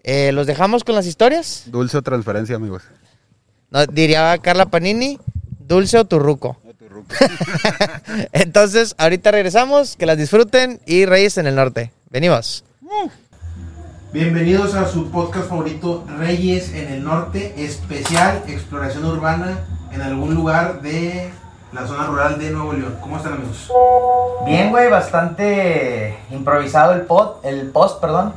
eh, 0.03 0.31
los 0.33 0.47
dejamos 0.47 0.83
con 0.83 0.95
las 0.95 1.05
historias. 1.05 1.63
Dulce 1.67 1.97
o 1.97 2.01
transferencia, 2.01 2.55
amigos. 2.55 2.83
No, 3.69 3.85
diría 3.85 4.37
Carla 4.39 4.65
Panini, 4.65 5.19
dulce 5.59 5.97
o 5.99 6.05
turruco. 6.05 6.57
Entonces, 8.31 8.95
ahorita 8.97 9.31
regresamos, 9.31 9.95
que 9.95 10.05
las 10.05 10.17
disfruten 10.17 10.81
y 10.85 11.05
Reyes 11.05 11.37
en 11.37 11.47
el 11.47 11.55
Norte. 11.55 11.91
Venimos. 12.09 12.63
Bienvenidos 14.17 14.73
a 14.73 14.87
su 14.87 15.11
podcast 15.11 15.47
favorito, 15.47 16.03
Reyes 16.17 16.73
en 16.73 16.91
el 16.91 17.03
Norte, 17.03 17.53
especial 17.55 18.41
exploración 18.47 19.05
urbana 19.05 19.59
en 19.91 20.01
algún 20.01 20.33
lugar 20.33 20.81
de 20.81 21.29
la 21.71 21.85
zona 21.85 22.07
rural 22.07 22.39
de 22.39 22.49
Nuevo 22.49 22.73
León. 22.73 22.97
¿Cómo 22.99 23.17
están 23.17 23.33
amigos? 23.33 23.71
Bien, 24.43 24.71
güey, 24.71 24.89
bastante 24.89 26.17
improvisado 26.31 26.93
el 26.93 27.01
pod, 27.01 27.45
el 27.45 27.69
post, 27.69 28.01
perdón. 28.01 28.33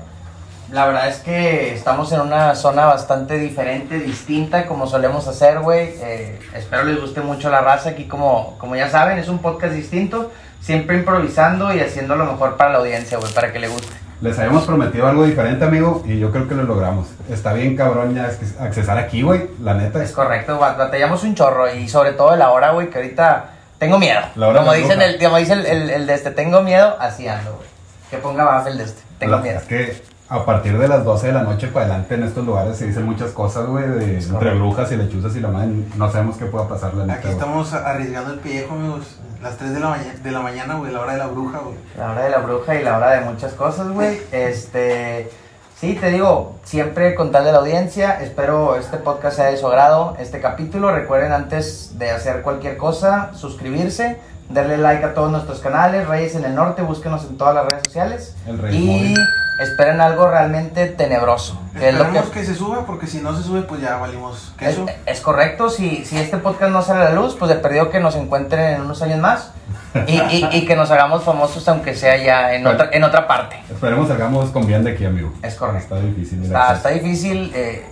La 0.70 0.84
verdad 0.84 1.08
es 1.08 1.20
que 1.20 1.72
estamos 1.72 2.12
en 2.12 2.20
una 2.20 2.54
zona 2.56 2.84
bastante 2.84 3.38
diferente, 3.38 4.00
distinta, 4.00 4.66
como 4.66 4.86
solemos 4.86 5.26
hacer, 5.28 5.60
güey. 5.60 5.94
Eh, 6.02 6.40
espero 6.54 6.84
les 6.84 7.00
guste 7.00 7.22
mucho 7.22 7.48
la 7.48 7.62
raza. 7.62 7.88
Aquí, 7.88 8.04
como, 8.06 8.58
como 8.58 8.76
ya 8.76 8.90
saben, 8.90 9.16
es 9.18 9.30
un 9.30 9.38
podcast 9.38 9.72
distinto, 9.72 10.30
siempre 10.60 10.98
improvisando 10.98 11.74
y 11.74 11.80
haciendo 11.80 12.16
lo 12.16 12.26
mejor 12.26 12.58
para 12.58 12.72
la 12.72 12.78
audiencia, 12.80 13.16
güey, 13.16 13.32
para 13.32 13.50
que 13.50 13.60
le 13.60 13.68
guste. 13.68 14.09
Les 14.20 14.38
habíamos 14.38 14.64
prometido 14.64 15.06
algo 15.06 15.24
diferente, 15.24 15.64
amigo, 15.64 16.02
y 16.06 16.18
yo 16.18 16.30
creo 16.30 16.46
que 16.46 16.54
lo 16.54 16.64
logramos. 16.64 17.08
Está 17.30 17.52
bien 17.54 17.74
cabrón 17.76 18.14
ya 18.14 18.26
es- 18.28 18.60
accesar 18.60 18.98
aquí, 18.98 19.22
güey, 19.22 19.48
la 19.62 19.74
neta. 19.74 20.02
Es 20.02 20.12
correcto, 20.12 20.58
ba- 20.58 20.74
batallamos 20.74 21.22
un 21.24 21.34
chorro 21.34 21.72
y 21.72 21.88
sobre 21.88 22.12
todo 22.12 22.36
la 22.36 22.50
hora, 22.50 22.72
güey, 22.72 22.90
que 22.90 22.98
ahorita 22.98 23.44
tengo 23.78 23.98
miedo. 23.98 24.20
La 24.34 24.48
hora 24.48 24.60
como 24.60 24.72
dicen 24.74 25.00
el, 25.00 25.18
como 25.18 25.38
dice 25.38 25.54
el, 25.54 25.64
el- 25.66 25.90
el 25.90 26.06
de 26.06 26.14
este, 26.14 26.30
tengo 26.32 26.60
miedo, 26.62 26.96
así 27.00 27.26
ando, 27.28 27.54
güey. 27.56 27.68
Que 28.10 28.18
ponga 28.18 28.44
bajo 28.44 28.68
el 28.68 28.76
de 28.78 28.84
este, 28.84 29.00
tengo 29.18 29.36
La- 29.36 29.42
miedo. 29.42 29.58
Es 29.58 29.64
que 29.64 30.02
a 30.28 30.44
partir 30.44 30.76
de 30.78 30.86
las 30.86 31.02
12 31.04 31.28
de 31.28 31.32
la 31.32 31.42
noche 31.42 31.68
para 31.68 31.86
adelante 31.86 32.14
en 32.14 32.22
estos 32.24 32.44
lugares 32.44 32.76
se 32.76 32.86
dicen 32.86 33.04
muchas 33.06 33.30
cosas, 33.30 33.66
güey, 33.66 33.88
de 33.88 34.18
entre 34.18 34.54
brujas 34.54 34.92
y 34.92 34.96
lechuzas 34.96 35.34
y 35.34 35.40
la 35.40 35.48
madre. 35.48 35.70
No 35.96 36.10
sabemos 36.12 36.36
qué 36.36 36.44
pueda 36.44 36.68
pasar, 36.68 36.92
la 36.94 37.06
neta. 37.06 37.18
Aquí 37.20 37.28
estamos 37.28 37.72
arriesgando 37.72 38.34
el 38.34 38.38
pellejo, 38.40 38.74
amigos. 38.74 39.18
Las 39.42 39.56
3 39.56 39.72
de 39.72 39.80
la, 39.80 39.88
mañana, 39.88 40.14
de 40.22 40.30
la 40.32 40.40
mañana, 40.40 40.74
güey, 40.74 40.92
la 40.92 41.00
hora 41.00 41.12
de 41.14 41.18
la 41.18 41.26
bruja, 41.28 41.58
güey. 41.60 41.76
La 41.96 42.12
hora 42.12 42.24
de 42.24 42.30
la 42.30 42.38
bruja 42.38 42.74
y 42.74 42.84
la 42.84 42.98
hora 42.98 43.10
de 43.12 43.20
muchas 43.22 43.54
cosas, 43.54 43.88
güey. 43.88 44.20
Este, 44.32 45.30
sí, 45.80 45.94
te 45.94 46.10
digo, 46.10 46.56
siempre 46.62 47.14
con 47.14 47.32
tal 47.32 47.44
de 47.44 47.52
la 47.52 47.58
audiencia, 47.58 48.20
espero 48.20 48.76
este 48.76 48.98
podcast 48.98 49.36
sea 49.36 49.46
de 49.46 49.56
su 49.56 49.66
agrado, 49.66 50.14
este 50.18 50.40
capítulo. 50.40 50.92
Recuerden 50.92 51.32
antes 51.32 51.98
de 51.98 52.10
hacer 52.10 52.42
cualquier 52.42 52.76
cosa, 52.76 53.30
suscribirse, 53.34 54.18
darle 54.50 54.76
like 54.76 55.04
a 55.04 55.14
todos 55.14 55.30
nuestros 55.30 55.60
canales, 55.60 56.06
Reyes 56.06 56.34
en 56.34 56.44
el 56.44 56.54
Norte, 56.54 56.82
búsquenos 56.82 57.24
en 57.24 57.38
todas 57.38 57.54
las 57.54 57.64
redes 57.64 57.84
sociales. 57.86 58.36
El 58.46 58.58
Rey 58.58 58.76
y 58.76 58.86
Móvil. 58.86 59.18
Esperen 59.60 60.00
algo 60.00 60.28
realmente 60.28 60.86
tenebroso. 60.86 61.60
Que 61.78 61.90
es 61.90 61.94
lo 61.94 62.00
que 62.10 62.18
Esperemos 62.18 62.30
que 62.30 62.44
se 62.44 62.54
suba, 62.54 62.84
porque 62.86 63.06
si 63.06 63.18
no 63.20 63.36
se 63.36 63.42
sube, 63.42 63.62
pues 63.62 63.80
ya 63.80 63.96
valimos 63.98 64.52
es, 64.60 64.68
queso. 64.76 64.86
es 65.06 65.20
correcto, 65.20 65.70
si, 65.70 66.04
si 66.04 66.18
este 66.18 66.38
podcast 66.38 66.72
no 66.72 66.82
sale 66.82 67.02
a 67.02 67.04
la 67.04 67.12
luz, 67.12 67.36
pues 67.38 67.48
de 67.50 67.56
perdido 67.56 67.90
que 67.90 68.00
nos 68.00 68.16
encuentren 68.16 68.74
en 68.74 68.80
unos 68.82 69.00
años 69.02 69.18
más 69.20 69.52
y, 70.06 70.20
y- 70.20 70.48
y 70.52 70.64
que 70.66 70.74
nos 70.76 70.90
hagamos 70.90 71.22
famosos 71.24 71.66
aunque 71.68 71.94
sea 71.94 72.16
ya 72.16 72.54
en 72.54 72.66
otra, 72.66 72.88
en 72.92 73.04
otra 73.04 73.26
parte. 73.28 73.56
Esperemos 73.70 74.08
salgamos 74.08 74.50
con 74.50 74.66
bien 74.66 74.82
de 74.84 74.92
aquí, 74.92 75.04
amigo. 75.04 75.32
Es 75.42 75.54
correcto. 75.54 75.94
Está 75.96 76.06
difícil. 76.06 76.42
Está, 76.44 76.72
está 76.74 76.88
difícil, 76.90 77.52
eh, 77.54 77.84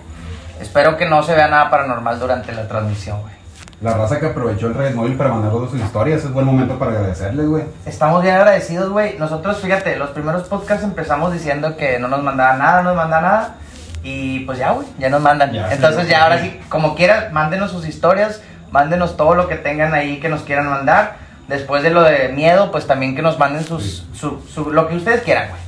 espero 0.60 0.96
que 0.96 1.06
no 1.06 1.22
se 1.22 1.34
vea 1.34 1.48
nada 1.48 1.70
paranormal 1.70 2.18
durante 2.18 2.52
la 2.52 2.66
transmisión, 2.66 3.20
güey. 3.22 3.37
La 3.80 3.94
raza 3.94 4.18
que 4.18 4.26
aprovechó 4.26 4.66
el 4.66 4.74
Reyes 4.74 4.96
Móvil 4.96 5.16
para 5.16 5.30
mandarnos 5.30 5.70
sus 5.70 5.80
historias 5.80 6.24
es 6.24 6.32
buen 6.32 6.44
momento 6.44 6.78
para 6.80 6.90
agradecerles, 6.92 7.46
güey. 7.46 7.62
Estamos 7.86 8.22
bien 8.24 8.34
agradecidos, 8.34 8.90
güey. 8.90 9.16
Nosotros, 9.18 9.58
fíjate, 9.60 9.94
los 9.96 10.10
primeros 10.10 10.42
podcasts 10.48 10.82
empezamos 10.82 11.32
diciendo 11.32 11.76
que 11.76 11.98
no 12.00 12.08
nos 12.08 12.22
mandaba 12.24 12.56
nada, 12.56 12.82
no 12.82 12.88
nos 12.90 12.96
manda 12.96 13.20
nada. 13.20 13.54
Y 14.02 14.40
pues 14.40 14.58
ya, 14.58 14.72
güey, 14.72 14.86
ya 14.98 15.08
nos 15.10 15.20
mandan. 15.22 15.52
Ya, 15.52 15.72
Entonces 15.72 16.04
sí, 16.06 16.10
ya 16.10 16.24
ahora 16.24 16.40
sí, 16.40 16.58
como 16.68 16.96
quieran, 16.96 17.32
mándenos 17.32 17.70
sus 17.70 17.86
historias, 17.86 18.42
mándenos 18.72 19.16
todo 19.16 19.36
lo 19.36 19.46
que 19.46 19.54
tengan 19.54 19.94
ahí 19.94 20.18
que 20.18 20.28
nos 20.28 20.42
quieran 20.42 20.68
mandar. 20.68 21.16
Después 21.46 21.82
de 21.84 21.90
lo 21.90 22.02
de 22.02 22.30
miedo, 22.30 22.72
pues 22.72 22.86
también 22.88 23.14
que 23.14 23.22
nos 23.22 23.38
manden 23.38 23.62
sus, 23.64 24.06
su, 24.12 24.40
su- 24.52 24.72
lo 24.72 24.88
que 24.88 24.96
ustedes 24.96 25.22
quieran, 25.22 25.50
güey. 25.50 25.60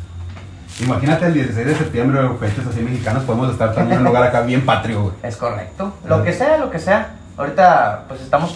Imagínate 0.81 1.27
el 1.27 1.35
16 1.35 1.67
de 1.67 1.75
septiembre, 1.77 2.21
fechas 2.41 2.67
así 2.67 2.81
mexicanas, 2.81 3.23
podemos 3.25 3.53
estar 3.53 3.73
también 3.75 3.93
en 3.95 3.99
un 3.99 4.05
lugar 4.09 4.25
acá 4.25 4.41
bien 4.41 4.65
patrio, 4.67 5.03
güey. 5.03 5.15
Es 5.23 5.37
correcto. 5.37 5.95
Lo 6.07 6.25
que 6.25 6.33
sea, 6.33 6.57
lo 6.59 6.71
que 6.71 6.79
sea. 6.81 7.11
Ahorita, 7.41 8.05
pues 8.09 8.21
estamos. 8.21 8.55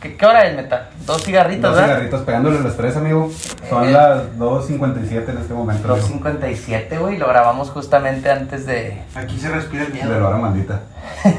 ¿Qué, 0.00 0.16
qué 0.16 0.26
hora 0.26 0.44
es, 0.44 0.56
Meta? 0.56 0.90
Dos 1.06 1.22
cigarritos, 1.22 1.62
Dos 1.70 1.74
¿verdad? 1.80 1.94
cigarritos 1.94 2.20
pegándole 2.22 2.60
las 2.60 2.76
tres, 2.76 2.96
amigo. 2.96 3.30
Son 3.70 3.88
Eh. 3.88 3.92
las 3.92 4.22
2.57 4.38 5.28
en 5.30 5.38
este 5.38 5.54
momento. 5.54 5.88
Los 5.88 5.98
amigo. 6.00 6.14
57, 6.14 6.98
güey. 6.98 7.16
Lo 7.16 7.28
grabamos 7.28 7.70
justamente 7.70 8.30
antes 8.30 8.66
de. 8.66 9.00
Aquí 9.14 9.38
se 9.38 9.48
respira 9.48 9.84
el 9.84 9.92
De 9.92 9.98
la 10.00 10.04
miedo. 10.06 10.28
hora 10.28 10.36
maldita. 10.36 10.80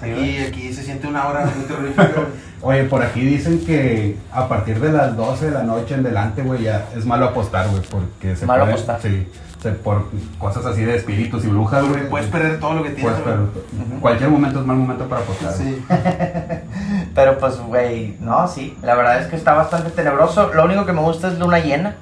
Sí, 0.00 0.10
güey. 0.10 0.38
Aquí, 0.38 0.46
aquí 0.48 0.74
se 0.74 0.82
siente 0.82 1.06
una 1.06 1.26
hora 1.28 1.46
muy 1.46 1.64
terrorífica. 1.64 2.10
Oye, 2.60 2.84
por 2.84 3.02
aquí 3.02 3.20
dicen 3.20 3.64
que 3.64 4.16
a 4.32 4.48
partir 4.48 4.78
de 4.80 4.92
las 4.92 5.16
12 5.16 5.46
de 5.46 5.50
la 5.52 5.62
noche 5.62 5.94
en 5.94 6.02
delante, 6.02 6.42
güey, 6.42 6.62
ya 6.64 6.86
es 6.96 7.06
malo 7.06 7.26
apostar, 7.26 7.68
güey, 7.68 7.80
porque 7.90 8.36
se 8.36 8.44
Malo 8.44 8.64
puede- 8.64 8.74
apostar. 8.74 9.00
Sí, 9.00 9.26
por 9.72 10.10
cosas 10.38 10.66
así 10.66 10.84
de 10.84 10.96
espíritus 10.96 11.44
y 11.44 11.48
brujas, 11.48 11.86
güey. 11.88 12.08
puedes 12.08 12.28
perder 12.28 12.60
todo 12.60 12.74
lo 12.74 12.82
que 12.82 12.90
tienes. 12.90 13.14
Puedes 13.20 13.40
Cualquier 14.00 14.30
momento 14.30 14.60
es 14.60 14.66
mal 14.66 14.76
momento 14.76 15.08
para 15.08 15.22
apostar. 15.22 15.52
Sí. 15.52 15.84
Pero 17.14 17.38
pues, 17.38 17.58
güey, 17.58 18.16
no, 18.20 18.46
sí. 18.48 18.76
La 18.82 18.94
verdad 18.94 19.20
es 19.20 19.28
que 19.28 19.36
está 19.36 19.54
bastante 19.54 19.90
tenebroso. 19.90 20.52
Lo 20.52 20.64
único 20.64 20.84
que 20.86 20.92
me 20.92 21.00
gusta 21.00 21.28
es 21.28 21.38
luna 21.38 21.58
llena. 21.60 21.96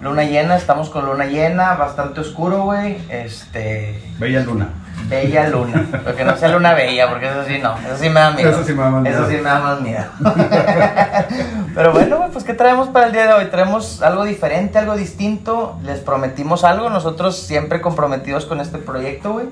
Luna 0.00 0.24
llena, 0.24 0.56
estamos 0.56 0.90
con 0.90 1.06
luna 1.06 1.24
llena, 1.26 1.74
bastante 1.74 2.20
oscuro, 2.20 2.64
güey. 2.64 2.98
Este. 3.08 4.02
Bella 4.18 4.40
luna. 4.40 4.68
Bella 5.08 5.48
luna. 5.48 5.86
Porque 6.04 6.24
no 6.24 6.36
sea 6.36 6.48
luna 6.48 6.74
bella, 6.74 7.08
porque 7.10 7.26
eso 7.26 7.44
sí 7.46 7.58
no. 7.62 7.76
Eso 7.78 7.96
sí 7.98 8.08
me 8.08 8.20
da 8.20 8.30
miedo. 8.30 8.50
Eso 8.50 8.64
sí 8.64 8.72
me 8.72 8.82
da 8.82 8.90
más 8.90 9.02
miedo. 9.02 9.18
Eso 9.18 9.28
sí 9.28 9.36
me 9.36 9.42
da 9.42 9.58
más 9.60 9.80
miedo. 9.80 10.04
Pero 11.74 11.92
bueno, 11.92 12.28
pues 12.32 12.44
¿qué 12.44 12.54
traemos 12.54 12.88
para 12.88 13.06
el 13.06 13.12
día 13.12 13.26
de 13.26 13.32
hoy? 13.34 13.46
Traemos 13.46 14.02
algo 14.02 14.24
diferente, 14.24 14.78
algo 14.78 14.96
distinto. 14.96 15.78
Les 15.82 16.00
prometimos 16.00 16.64
algo. 16.64 16.88
Nosotros 16.90 17.38
siempre 17.38 17.80
comprometidos 17.80 18.46
con 18.46 18.60
este 18.60 18.78
proyecto, 18.78 19.32
güey. 19.32 19.46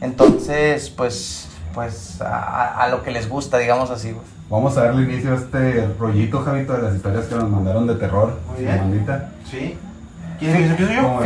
Entonces, 0.00 0.90
pues, 0.90 1.48
pues 1.74 2.20
a, 2.20 2.86
lo 2.90 3.02
que 3.02 3.10
les 3.10 3.28
gusta, 3.28 3.58
digamos 3.58 3.90
así, 3.90 4.12
güey. 4.12 4.24
Vamos 4.50 4.76
a 4.78 4.84
darle 4.84 5.02
inicio 5.02 5.32
a 5.32 5.36
este 5.36 5.88
rollito, 5.98 6.40
Javito, 6.42 6.74
de 6.74 6.82
las 6.82 6.94
historias 6.94 7.26
que 7.26 7.34
nos 7.34 7.50
mandaron 7.50 7.86
de 7.86 7.94
terror. 7.94 8.32
Muy 8.50 8.64
bien. 8.64 8.78
Mandita. 8.78 9.30
Sí. 9.50 9.76
¿Quieres 10.38 10.76
que 10.76 10.94
yo? 10.94 11.20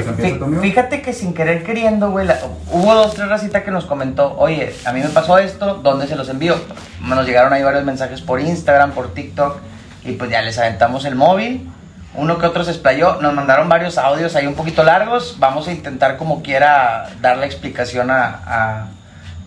Fíjate 0.63 1.03
que 1.03 1.13
sin 1.13 1.35
querer 1.35 1.65
queriendo, 1.65 2.11
güey, 2.11 2.27
la- 2.27 2.39
hubo 2.71 2.95
dos, 2.95 3.15
tres 3.15 3.29
racitas 3.29 3.63
que 3.63 3.71
nos 3.71 3.85
comentó, 3.85 4.35
oye, 4.39 4.75
a 4.85 4.93
mí 4.93 5.01
me 5.01 5.09
pasó 5.09 5.39
esto, 5.39 5.75
¿dónde 5.83 6.07
se 6.07 6.17
los 6.17 6.29
envío? 6.29 6.57
Nos 7.01 7.27
llegaron 7.27 7.53
ahí 7.53 7.63
varios 7.63 7.85
mensajes 7.85 8.21
por 8.23 8.41
Instagram, 8.41 8.93
por 8.93 9.13
TikTok, 9.15 9.59
y 10.05 10.13
pues 10.13 10.31
ya 10.31 10.41
les 10.43 10.59
aventamos 10.59 11.05
el 11.05 11.15
móvil. 11.15 11.69
Uno 12.15 12.37
que 12.39 12.45
otro 12.47 12.63
se 12.65 12.71
explayó, 12.73 13.21
nos 13.23 13.33
mandaron 13.35 13.69
varios 13.69 13.97
audios 13.99 14.37
ahí 14.37 14.47
un 14.47 14.55
poquito 14.55 14.83
largos. 14.83 15.37
Vamos 15.39 15.67
a 15.69 15.73
intentar 15.73 16.17
como 16.19 16.43
quiera 16.43 17.09
dar 17.23 17.39
la 17.39 17.47
explicación 17.47 18.11
a, 18.11 18.41
a, 18.47 18.87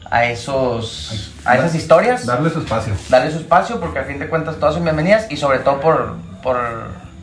a 0.09 0.25
esos, 0.25 1.31
a 1.45 1.55
esas 1.57 1.75
historias 1.75 2.25
Darle 2.25 2.49
su 2.49 2.59
espacio. 2.59 2.93
darle 3.09 3.31
su 3.31 3.37
espacio 3.37 3.79
porque 3.79 3.99
a 3.99 4.03
fin 4.03 4.17
de 4.17 4.27
cuentas 4.29 4.55
todas 4.57 4.73
son 4.73 4.83
bienvenidas 4.83 5.27
y 5.29 5.37
sobre 5.37 5.59
todo 5.59 5.79
por, 5.79 6.15
por 6.41 6.57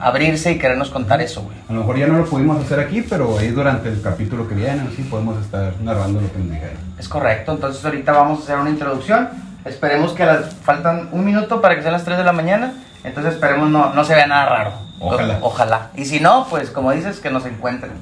abrirse 0.02 0.50
y 0.52 0.58
querernos 0.58 0.90
contar 0.90 1.20
eso, 1.22 1.42
güey. 1.42 1.56
A 1.68 1.72
lo 1.72 1.80
mejor 1.80 1.96
ya 1.98 2.06
no 2.08 2.18
lo 2.18 2.24
pudimos 2.26 2.62
hacer 2.64 2.80
aquí, 2.80 3.02
pero 3.02 3.38
ahí 3.38 3.48
durante 3.48 3.88
el 3.88 4.02
capítulo 4.02 4.48
que 4.48 4.54
viene, 4.54 4.82
sí 4.96 5.02
podemos 5.04 5.40
estar 5.40 5.74
narrando 5.80 6.20
lo 6.20 6.30
que 6.32 6.38
nos 6.38 6.50
dijeron. 6.50 6.76
Es 6.98 7.08
correcto, 7.08 7.52
entonces 7.52 7.84
ahorita 7.84 8.12
vamos 8.12 8.40
a 8.40 8.42
hacer 8.42 8.58
una 8.58 8.70
introducción. 8.70 9.28
Esperemos 9.64 10.12
que 10.12 10.26
las, 10.26 10.54
faltan 10.64 11.08
un 11.12 11.24
minuto 11.24 11.60
para 11.60 11.76
que 11.76 11.82
sean 11.82 11.92
las 11.92 12.04
3 12.04 12.18
de 12.18 12.24
la 12.24 12.32
mañana. 12.32 12.72
Entonces 13.04 13.34
esperemos 13.34 13.70
no, 13.70 13.94
no 13.94 14.04
se 14.04 14.14
vea 14.14 14.26
nada 14.26 14.46
raro. 14.46 14.72
Ojalá. 14.98 15.38
O- 15.40 15.46
ojalá. 15.46 15.90
Y 15.96 16.04
si 16.04 16.20
no, 16.20 16.46
pues 16.50 16.70
como 16.70 16.90
dices, 16.92 17.20
que 17.20 17.30
nos 17.30 17.46
encuentren. 17.46 17.92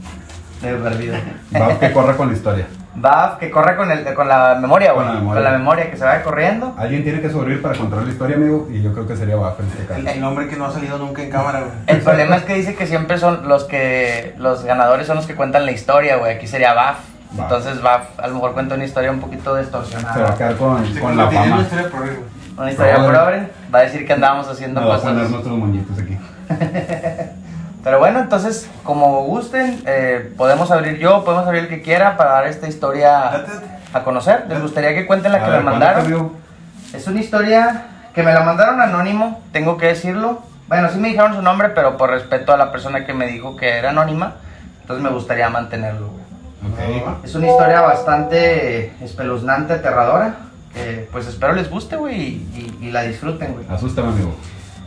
De 0.62 0.74
perdido. 0.74 1.16
Va 1.55 1.78
que 1.78 1.92
corra 1.92 2.16
con 2.16 2.28
la 2.28 2.34
historia. 2.34 2.66
Va, 3.03 3.36
que 3.38 3.51
corre 3.51 3.76
con, 3.76 3.88
el, 3.91 4.03
con 4.14 4.26
la 4.28 4.57
memoria, 4.61 4.93
Con 4.93 5.05
güey. 5.05 5.07
la 5.14 5.20
memoria. 5.20 5.34
Con 5.43 5.45
la 5.53 5.59
memoria, 5.59 5.91
que 5.91 5.97
se 5.97 6.05
vaya 6.05 6.22
corriendo. 6.24 6.74
Alguien 6.76 7.05
tiene 7.05 7.20
que 7.20 7.30
sobrevivir 7.30 7.62
para 7.62 7.78
contar 7.78 8.03
la 8.03 8.11
historia, 8.11 8.36
amigo, 8.36 8.68
y 8.70 8.82
yo 8.82 8.93
creo 8.93 9.07
que 9.07 9.16
sería 9.16 9.36
Bafa 9.36 9.62
en 9.62 9.68
este 9.68 9.84
caso. 9.86 10.01
El, 10.01 10.09
el 10.09 10.24
hombre 10.24 10.49
que 10.49 10.57
no 10.57 10.66
ha 10.66 10.72
salido 10.72 10.99
nunca 10.99 11.22
en 11.22 11.30
cámara, 11.30 11.61
güey. 11.61 11.70
El 11.86 12.01
problema 12.03 12.36
es 12.36 12.43
que 12.43 12.55
dice 12.55 12.74
que 12.74 12.86
siempre 12.88 13.16
son 13.18 13.47
los 13.49 13.64
que 13.64 14.34
los 14.38 14.64
ganadores 14.64 15.07
son 15.07 15.16
los 15.16 15.26
que 15.26 15.36
cuentan 15.36 15.66
la 15.66 15.72
historia, 15.72 16.16
güey. 16.16 16.34
Aquí 16.34 16.47
sería 16.49 16.74
Baf. 16.74 16.99
Baf. 17.32 17.41
Entonces 17.43 17.80
Baf 17.80 18.18
a 18.18 18.26
lo 18.26 18.34
mejor 18.34 18.55
cuenta 18.55 18.74
una 18.74 18.84
historia 18.84 19.12
un 19.12 19.20
poquito 19.20 19.45
Se 19.45 19.51
va 19.51 19.59
a 19.59 19.61
distorsionada. 19.62 20.34
quedar 20.36 20.57
con, 20.57 20.84
con 20.99 21.16
la 21.16 21.30
fama. 21.30 21.47
una 21.55 21.62
historia 21.62 21.88
güey. 21.97 22.11
Una 22.59 22.70
historia 22.72 22.97
pobre. 22.97 23.49
Va 23.72 23.78
a 23.78 23.82
decir 23.82 24.05
que 24.05 24.12
andábamos 24.12 24.49
haciendo 24.49 24.80
Nos 24.80 24.91
va 24.91 24.95
a 24.95 24.99
cosas. 24.99 25.12
poner 25.12 25.30
nuestros 25.30 25.57
moñitos 25.57 25.97
aquí. 25.99 26.18
Pero 27.83 27.99
bueno, 27.99 28.18
entonces, 28.20 28.68
como 28.85 29.22
gusten, 29.24 29.83
eh, 29.87 30.33
podemos 30.37 30.70
abrir 30.70 30.99
yo, 30.99 31.24
podemos 31.24 31.47
abrir 31.47 31.62
el 31.62 31.68
que 31.68 31.81
quiera 31.83 32.16
para 32.16 32.33
dar 32.33 32.47
esta 32.47 32.68
historia 32.68 33.45
a 33.93 34.03
conocer. 34.05 34.45
¿Les 34.49 34.61
gustaría 34.61 34.95
que 34.95 35.07
cuenten 35.07 35.33
la 35.33 35.39
A 35.39 35.45
que 35.45 35.51
ver, 35.51 35.61
me 35.64 35.70
mandaron? 35.70 36.33
Es 36.93 37.07
una 37.07 37.20
historia 37.20 37.87
que 38.14 38.22
me 38.22 38.33
la 38.35 38.41
mandaron 38.43 38.81
anónimo, 38.81 39.41
tengo 39.53 39.76
que 39.78 39.87
decirlo. 39.87 40.43
Bueno, 40.68 40.89
sí 40.91 40.99
me 40.99 41.09
dijeron 41.09 41.35
su 41.35 41.43
nombre, 41.43 41.70
pero 41.70 41.97
por 41.97 42.11
respeto 42.11 42.53
a 42.53 42.57
la 42.57 42.70
persona 42.70 43.05
que 43.07 43.14
me 43.14 43.26
dijo 43.26 43.57
que 43.57 43.70
era 43.78 43.91
anónima, 43.91 44.35
entonces 44.83 45.03
me 45.03 45.11
gustaría 45.11 45.49
mantenerlo. 45.49 46.09
güey. 46.09 46.20
Ok. 47.14 47.24
Es 47.24 47.35
una 47.35 47.47
historia 47.49 47.81
bastante 47.81 48.93
espeluznante, 49.01 49.72
aterradora. 49.74 50.35
pues 51.11 51.26
espero 51.26 51.55
les 51.55 51.70
guste, 51.70 51.97
güey, 51.97 52.14
y, 52.20 52.76
y- 52.81 52.87
y 52.89 52.91
la 52.93 53.03
disfruten, 53.03 53.55
güey. 53.55 53.64
Asústame, 53.70 54.09
amigo. 54.09 54.35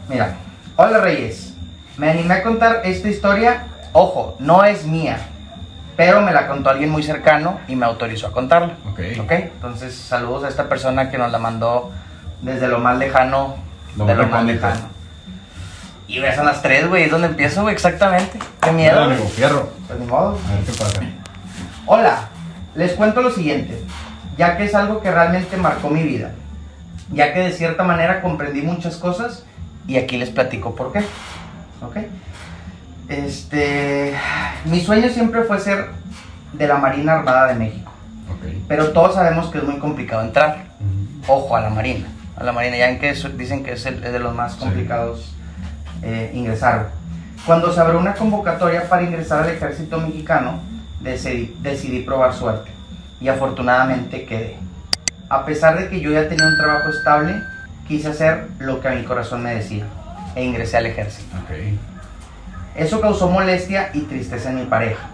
Mira, 0.07 0.35
hola 0.75 0.99
Reyes. 0.99 1.52
Me 1.97 2.09
animé 2.09 2.35
a 2.35 2.43
contar 2.43 2.81
esta 2.85 3.07
historia. 3.07 3.65
Ojo, 3.91 4.35
no 4.39 4.63
es 4.63 4.85
mía, 4.85 5.17
pero 5.95 6.21
me 6.21 6.31
la 6.31 6.47
contó 6.47 6.69
alguien 6.71 6.89
muy 6.89 7.03
cercano 7.03 7.59
y 7.67 7.75
me 7.75 7.85
autorizó 7.85 8.27
a 8.27 8.31
contarla. 8.31 8.73
Ok. 8.91 8.99
Ok, 9.21 9.31
entonces 9.31 9.93
saludos 9.95 10.43
a 10.43 10.49
esta 10.49 10.67
persona 10.67 11.11
que 11.11 11.17
nos 11.17 11.31
la 11.31 11.37
mandó 11.37 11.91
desde 12.41 12.67
lo 12.67 12.79
más 12.79 12.97
lejano 12.97 13.55
Lo 13.95 14.05
de 14.05 14.15
lo 14.15 14.27
más 14.27 14.43
lejano. 14.43 14.93
Y 16.07 16.19
ves 16.19 16.37
a 16.37 16.43
las 16.43 16.61
tres, 16.61 16.87
güey, 16.89 17.03
es 17.03 17.11
donde 17.11 17.27
empiezo, 17.27 17.61
güey, 17.61 17.73
exactamente. 17.73 18.39
Qué 18.61 18.71
miedo. 18.71 19.05
Güey. 19.05 19.15
amigo, 19.15 19.29
fierro. 19.29 19.69
Pues 19.87 19.99
ni 19.99 20.05
modo. 20.05 20.37
A 20.47 20.55
ver 20.55 20.63
qué 20.65 20.71
pasa. 20.73 21.01
Hola, 21.85 22.29
les 22.75 22.93
cuento 22.93 23.21
lo 23.21 23.29
siguiente, 23.29 23.79
ya 24.37 24.57
que 24.57 24.65
es 24.65 24.73
algo 24.73 25.01
que 25.01 25.11
realmente 25.11 25.57
marcó 25.57 25.89
mi 25.89 26.03
vida, 26.03 26.31
ya 27.11 27.33
que 27.33 27.41
de 27.41 27.51
cierta 27.51 27.83
manera 27.83 28.21
comprendí 28.21 28.61
muchas 28.61 28.97
cosas 28.97 29.43
y 29.87 29.97
aquí 29.97 30.17
les 30.17 30.29
platico 30.29 30.75
por 30.75 30.91
qué. 30.91 31.03
¿Ok? 31.85 31.97
Este, 33.09 34.13
mi 34.65 34.79
sueño 34.81 35.09
siempre 35.09 35.43
fue 35.43 35.59
ser 35.59 35.87
de 36.53 36.67
la 36.67 36.77
Marina 36.77 37.13
Armada 37.13 37.47
de 37.47 37.55
México, 37.55 37.91
pero 38.67 38.91
todos 38.91 39.15
sabemos 39.15 39.47
que 39.49 39.57
es 39.57 39.63
muy 39.63 39.77
complicado 39.79 40.21
entrar. 40.23 40.65
Ojo 41.27 41.55
a 41.55 41.61
la 41.61 41.69
Marina, 41.69 42.07
a 42.37 42.43
la 42.43 42.51
Marina, 42.53 42.77
ya 42.77 42.89
en 42.89 42.99
que 42.99 43.09
es- 43.09 43.37
dicen 43.37 43.63
que 43.63 43.73
es, 43.73 43.85
el- 43.85 44.03
es 44.03 44.11
de 44.13 44.19
los 44.19 44.33
más 44.33 44.53
Sí. 44.53 44.59
complicados 44.59 45.35
eh, 46.01 46.31
ingresar. 46.33 46.89
Cuando 47.45 47.71
se 47.73 47.79
abrió 47.79 47.97
una 47.99 48.13
convocatoria 48.13 48.89
para 48.89 49.03
ingresar 49.03 49.43
al 49.43 49.49
ejército 49.51 49.99
mexicano, 49.99 50.59
decidí, 51.01 51.55
decidí 51.61 51.99
probar 52.01 52.33
suerte 52.33 52.71
y 53.21 53.27
afortunadamente 53.29 54.25
quedé. 54.25 54.57
A 55.29 55.45
pesar 55.45 55.77
de 55.77 55.89
que 55.89 56.01
yo 56.01 56.11
ya 56.11 56.27
tenía 56.27 56.45
un 56.45 56.57
trabajo 56.57 56.89
estable, 56.89 57.41
quise 57.87 58.09
hacer 58.09 58.47
lo 58.59 58.81
que 58.81 58.87
a 58.89 58.91
mi 58.91 59.03
corazón 59.03 59.43
me 59.43 59.55
decía 59.55 59.85
e 60.35 60.43
ingresé 60.43 60.77
al 60.77 60.85
ejército. 60.85 61.35
Ok. 61.37 61.51
Eso 62.75 63.01
causó 63.01 63.29
molestia 63.29 63.89
y 63.93 64.01
tristeza 64.01 64.49
en 64.49 64.55
mi 64.55 64.65
pareja. 64.65 65.07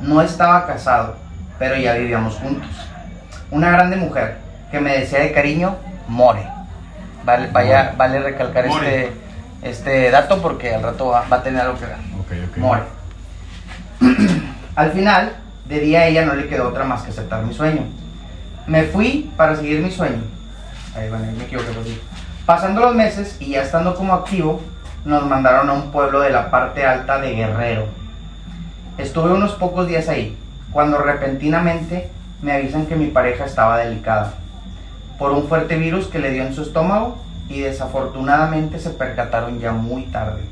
No 0.00 0.20
estaba 0.20 0.66
casado, 0.66 1.16
pero 1.58 1.76
ya 1.76 1.94
vivíamos 1.94 2.34
juntos. 2.34 2.68
Una 3.50 3.70
grande 3.70 3.96
mujer 3.96 4.38
que 4.70 4.80
me 4.80 4.98
decía 4.98 5.20
de 5.20 5.32
cariño, 5.32 5.76
More. 6.08 6.46
Vale, 7.24 7.48
vaya, 7.50 7.94
vale 7.96 8.20
recalcar 8.20 8.66
More. 8.66 9.04
este, 9.04 9.12
este 9.62 10.10
dato 10.10 10.40
porque 10.42 10.74
al 10.74 10.82
rato 10.82 11.08
va, 11.08 11.26
va 11.28 11.38
a 11.38 11.42
tener 11.42 11.62
algo 11.62 11.78
que 11.78 11.86
ver. 11.86 11.96
Ok, 12.20 12.50
ok. 12.50 12.56
More. 12.58 12.82
al 14.76 14.92
final, 14.92 15.36
de 15.64 15.80
día 15.80 16.00
a 16.00 16.06
ella 16.06 16.24
no 16.24 16.34
le 16.34 16.48
quedó 16.48 16.68
otra 16.68 16.84
más 16.84 17.02
que 17.02 17.10
aceptar 17.10 17.42
mi 17.42 17.54
sueño. 17.54 17.82
Me 18.66 18.82
fui 18.84 19.30
para 19.36 19.56
seguir 19.56 19.80
mi 19.80 19.90
sueño. 19.90 20.22
Ahí, 20.94 21.08
bueno, 21.08 21.24
ahí 21.24 21.34
me 21.36 21.44
equivoqué, 21.44 21.70
pues 21.72 21.86
sí. 21.86 22.00
Pasando 22.46 22.80
los 22.80 22.94
meses 22.94 23.36
y 23.40 23.50
ya 23.50 23.62
estando 23.62 23.96
como 23.96 24.14
activo, 24.14 24.60
nos 25.04 25.26
mandaron 25.26 25.68
a 25.68 25.72
un 25.72 25.90
pueblo 25.90 26.20
de 26.20 26.30
la 26.30 26.48
parte 26.48 26.86
alta 26.86 27.20
de 27.20 27.34
Guerrero. 27.34 27.86
Estuve 28.98 29.32
unos 29.32 29.54
pocos 29.54 29.88
días 29.88 30.08
ahí, 30.08 30.38
cuando 30.70 30.98
repentinamente 30.98 32.08
me 32.42 32.52
avisan 32.52 32.86
que 32.86 32.94
mi 32.94 33.08
pareja 33.08 33.46
estaba 33.46 33.78
delicada 33.78 34.34
por 35.18 35.32
un 35.32 35.48
fuerte 35.48 35.76
virus 35.76 36.06
que 36.06 36.20
le 36.20 36.30
dio 36.30 36.44
en 36.44 36.54
su 36.54 36.62
estómago 36.62 37.18
y 37.48 37.62
desafortunadamente 37.62 38.78
se 38.78 38.90
percataron 38.90 39.58
ya 39.58 39.72
muy 39.72 40.04
tarde. 40.04 40.42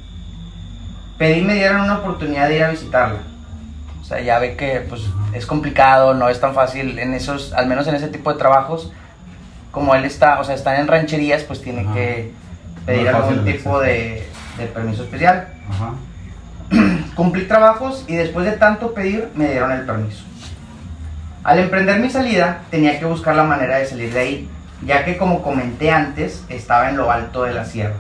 Pedí 1.17 1.43
me 1.43 1.55
dieran 1.55 1.83
una 1.83 1.99
oportunidad 1.99 2.49
de 2.49 2.57
ir 2.57 2.65
a 2.65 2.71
visitarla. 2.71 3.21
O 4.01 4.05
sea, 4.05 4.21
ya 4.21 4.41
ve 4.41 4.57
que 4.57 4.85
pues 4.89 5.03
es 5.33 5.47
complicado, 5.47 6.13
no 6.13 6.29
es 6.29 6.41
tan 6.41 6.55
fácil 6.55 6.99
en 6.99 7.15
esos, 7.15 7.53
al 7.53 7.67
menos 7.67 7.87
en 7.87 7.95
ese 7.95 8.09
tipo 8.09 8.33
de 8.33 8.39
trabajos, 8.39 8.91
como 9.75 9.95
él 9.95 10.05
está, 10.05 10.41
o 10.41 10.45
sea, 10.45 10.55
están 10.55 10.77
en 10.77 10.87
rancherías, 10.87 11.43
pues 11.43 11.61
tiene 11.61 11.83
Ajá. 11.83 11.95
que 11.95 12.33
pedir 12.87 13.09
algún 13.09 13.45
tipo 13.45 13.81
de, 13.81 14.27
de 14.57 14.67
permiso 14.67 15.03
especial. 15.03 15.49
Ajá. 15.69 15.95
Cumplí 17.17 17.47
trabajos 17.47 18.05
y 18.07 18.15
después 18.15 18.47
de 18.47 18.53
tanto 18.53 18.95
pedir 18.95 19.29
me 19.35 19.51
dieron 19.51 19.73
el 19.73 19.85
permiso. 19.85 20.25
Al 21.43 21.59
emprender 21.59 22.01
mi 22.01 22.09
salida 22.09 22.63
tenía 22.71 22.99
que 22.99 23.05
buscar 23.05 23.35
la 23.35 23.43
manera 23.43 23.77
de 23.77 23.87
salir 23.87 24.13
de 24.13 24.21
ahí, 24.21 24.51
ya 24.87 25.05
que 25.05 25.17
como 25.17 25.43
comenté 25.43 25.91
antes 25.91 26.45
estaba 26.49 26.89
en 26.89 26.97
lo 26.97 27.11
alto 27.11 27.43
de 27.43 27.53
la 27.53 27.65
sierra. 27.65 27.97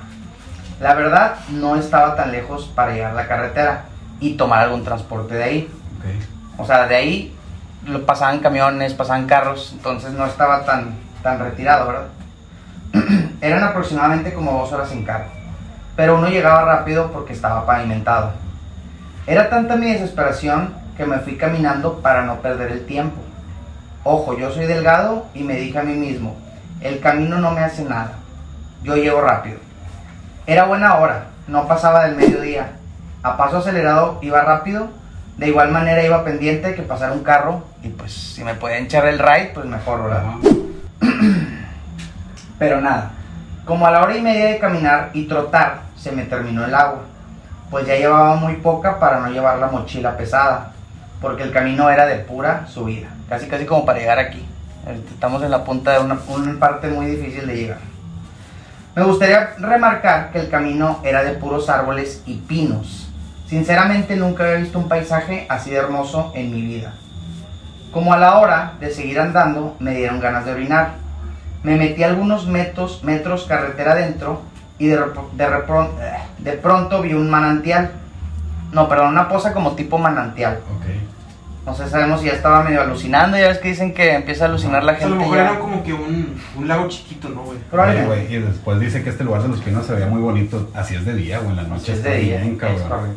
La 0.80 0.94
verdad 0.94 1.36
no 1.50 1.76
estaba 1.76 2.16
tan 2.16 2.32
lejos 2.32 2.70
para 2.74 2.92
llegar 2.92 3.10
a 3.10 3.14
la 3.14 3.26
carretera 3.26 3.84
y 4.20 4.34
tomar 4.36 4.60
algún 4.60 4.84
transporte 4.84 5.34
de 5.34 5.44
ahí. 5.44 5.70
O 6.56 6.64
sea, 6.64 6.86
de 6.86 6.94
ahí 6.94 7.36
lo 7.84 8.06
pasaban 8.06 8.38
camiones, 8.38 8.94
pasaban 8.94 9.26
carros, 9.26 9.72
entonces 9.74 10.12
no 10.12 10.24
estaba 10.24 10.64
tan, 10.64 10.94
tan 11.24 11.40
retirado, 11.40 11.88
¿verdad? 11.88 12.06
Eran 13.40 13.64
aproximadamente 13.64 14.32
como 14.32 14.52
dos 14.52 14.72
horas 14.72 14.92
en 14.92 15.04
carro, 15.04 15.24
pero 15.96 16.18
uno 16.18 16.28
llegaba 16.28 16.64
rápido 16.64 17.10
porque 17.10 17.32
estaba 17.32 17.66
pavimentado. 17.66 18.32
Era 19.26 19.48
tanta 19.48 19.74
mi 19.74 19.90
desesperación 19.90 20.74
que 20.96 21.06
me 21.06 21.18
fui 21.18 21.36
caminando 21.36 22.00
para 22.00 22.22
no 22.22 22.36
perder 22.36 22.70
el 22.70 22.86
tiempo. 22.86 23.16
Ojo, 24.04 24.38
yo 24.38 24.50
soy 24.52 24.66
delgado 24.66 25.26
y 25.34 25.42
me 25.42 25.56
dije 25.56 25.78
a 25.78 25.82
mí 25.82 25.94
mismo, 25.94 26.36
el 26.82 27.00
camino 27.00 27.38
no 27.38 27.50
me 27.52 27.62
hace 27.62 27.84
nada, 27.84 28.12
yo 28.82 28.94
llego 28.94 29.22
rápido. 29.22 29.56
Era 30.46 30.66
buena 30.66 30.96
hora, 30.96 31.28
no 31.48 31.66
pasaba 31.66 32.04
del 32.04 32.16
mediodía. 32.16 32.72
A 33.22 33.38
paso 33.38 33.56
acelerado 33.56 34.18
iba 34.20 34.42
rápido, 34.42 34.88
de 35.38 35.48
igual 35.48 35.72
manera 35.72 36.04
iba 36.04 36.22
pendiente 36.22 36.74
que 36.74 36.82
pasara 36.82 37.14
un 37.14 37.24
carro 37.24 37.64
y 37.82 37.88
pues 37.88 38.12
si 38.12 38.44
me 38.44 38.54
podían 38.54 38.84
echar 38.84 39.06
el 39.06 39.18
ride, 39.18 39.52
pues 39.54 39.64
mejor, 39.64 40.02
¿verdad? 40.04 40.24
Pero 42.58 42.80
nada, 42.80 43.10
como 43.64 43.86
a 43.86 43.90
la 43.90 44.02
hora 44.02 44.16
y 44.16 44.22
media 44.22 44.46
de 44.46 44.58
caminar 44.58 45.10
y 45.12 45.24
trotar, 45.24 45.82
se 45.96 46.12
me 46.12 46.24
terminó 46.24 46.64
el 46.64 46.74
agua. 46.74 47.02
Pues 47.70 47.86
ya 47.86 47.96
llevaba 47.96 48.36
muy 48.36 48.54
poca 48.56 48.98
para 49.00 49.20
no 49.20 49.28
llevar 49.28 49.58
la 49.58 49.68
mochila 49.68 50.16
pesada, 50.16 50.72
porque 51.20 51.42
el 51.42 51.52
camino 51.52 51.90
era 51.90 52.06
de 52.06 52.16
pura 52.16 52.66
subida, 52.66 53.08
casi 53.28 53.48
casi 53.48 53.64
como 53.64 53.84
para 53.84 53.98
llegar 53.98 54.18
aquí. 54.18 54.44
Estamos 55.10 55.42
en 55.42 55.50
la 55.50 55.64
punta 55.64 55.92
de 55.92 56.00
una 56.00 56.18
parte 56.58 56.88
muy 56.88 57.06
difícil 57.06 57.46
de 57.46 57.56
llegar. 57.56 57.78
Me 58.94 59.02
gustaría 59.02 59.54
remarcar 59.58 60.30
que 60.30 60.38
el 60.38 60.48
camino 60.48 61.00
era 61.02 61.24
de 61.24 61.32
puros 61.32 61.68
árboles 61.68 62.22
y 62.26 62.34
pinos. 62.34 63.08
Sinceramente 63.48 64.14
nunca 64.14 64.44
había 64.44 64.56
visto 64.56 64.78
un 64.78 64.88
paisaje 64.88 65.46
así 65.48 65.70
de 65.70 65.78
hermoso 65.78 66.32
en 66.34 66.52
mi 66.52 66.62
vida. 66.62 66.92
Como 67.94 68.12
a 68.12 68.18
la 68.18 68.38
hora 68.40 68.72
de 68.80 68.90
seguir 68.90 69.20
andando, 69.20 69.76
me 69.78 69.94
dieron 69.94 70.18
ganas 70.20 70.44
de 70.44 70.52
orinar. 70.52 70.94
Me 71.62 71.76
metí 71.76 72.02
algunos 72.02 72.46
metros, 72.48 73.04
metros 73.04 73.44
carretera 73.44 73.92
adentro 73.92 74.42
y 74.78 74.88
de, 74.88 74.96
de, 74.96 75.46
de 76.38 76.52
pronto 76.54 77.00
vi 77.02 77.14
un 77.14 77.30
manantial. 77.30 77.92
No, 78.72 78.88
perdón, 78.88 79.10
una 79.10 79.28
poza 79.28 79.52
como 79.52 79.76
tipo 79.76 79.96
manantial. 79.96 80.58
Ok. 80.76 80.86
No 81.66 81.74
sé, 81.74 81.88
sabemos 81.88 82.20
si 82.20 82.26
ya 82.26 82.32
estaba 82.32 82.64
medio 82.64 82.82
alucinando. 82.82 83.38
Ya 83.38 83.46
ves 83.48 83.58
que 83.58 83.68
dicen 83.68 83.94
que 83.94 84.12
empieza 84.12 84.44
a 84.44 84.48
alucinar 84.48 84.82
la 84.82 84.92
O 84.92 84.96
sea, 84.96 85.06
a 85.06 85.08
lo 85.10 85.14
gente. 85.14 85.30
mejor 85.30 85.38
ya. 85.44 85.50
era 85.52 85.60
como 85.60 85.82
que 85.84 85.94
un, 85.94 86.38
un 86.56 86.68
lago 86.68 86.88
chiquito, 86.88 87.28
¿no, 87.28 87.42
güey? 87.44 87.58
Probablemente. 87.70 88.34
Y 88.34 88.38
después 88.40 88.80
dice 88.80 89.02
que 89.04 89.10
este 89.10 89.22
lugar 89.24 89.42
de 89.42 89.48
los 89.48 89.60
pinos 89.60 89.86
se 89.86 89.94
veía 89.94 90.06
muy 90.08 90.20
bonito. 90.20 90.68
Así 90.74 90.96
es 90.96 91.06
de 91.06 91.14
día, 91.14 91.38
güey. 91.38 91.50
En 91.50 91.56
la 91.56 91.62
noche 91.62 91.92
Es 91.92 91.98
está 91.98 92.10
de 92.10 92.18
día, 92.18 92.40
bien, 92.40 92.54
es 92.54 92.58
cabrón. 92.82 93.14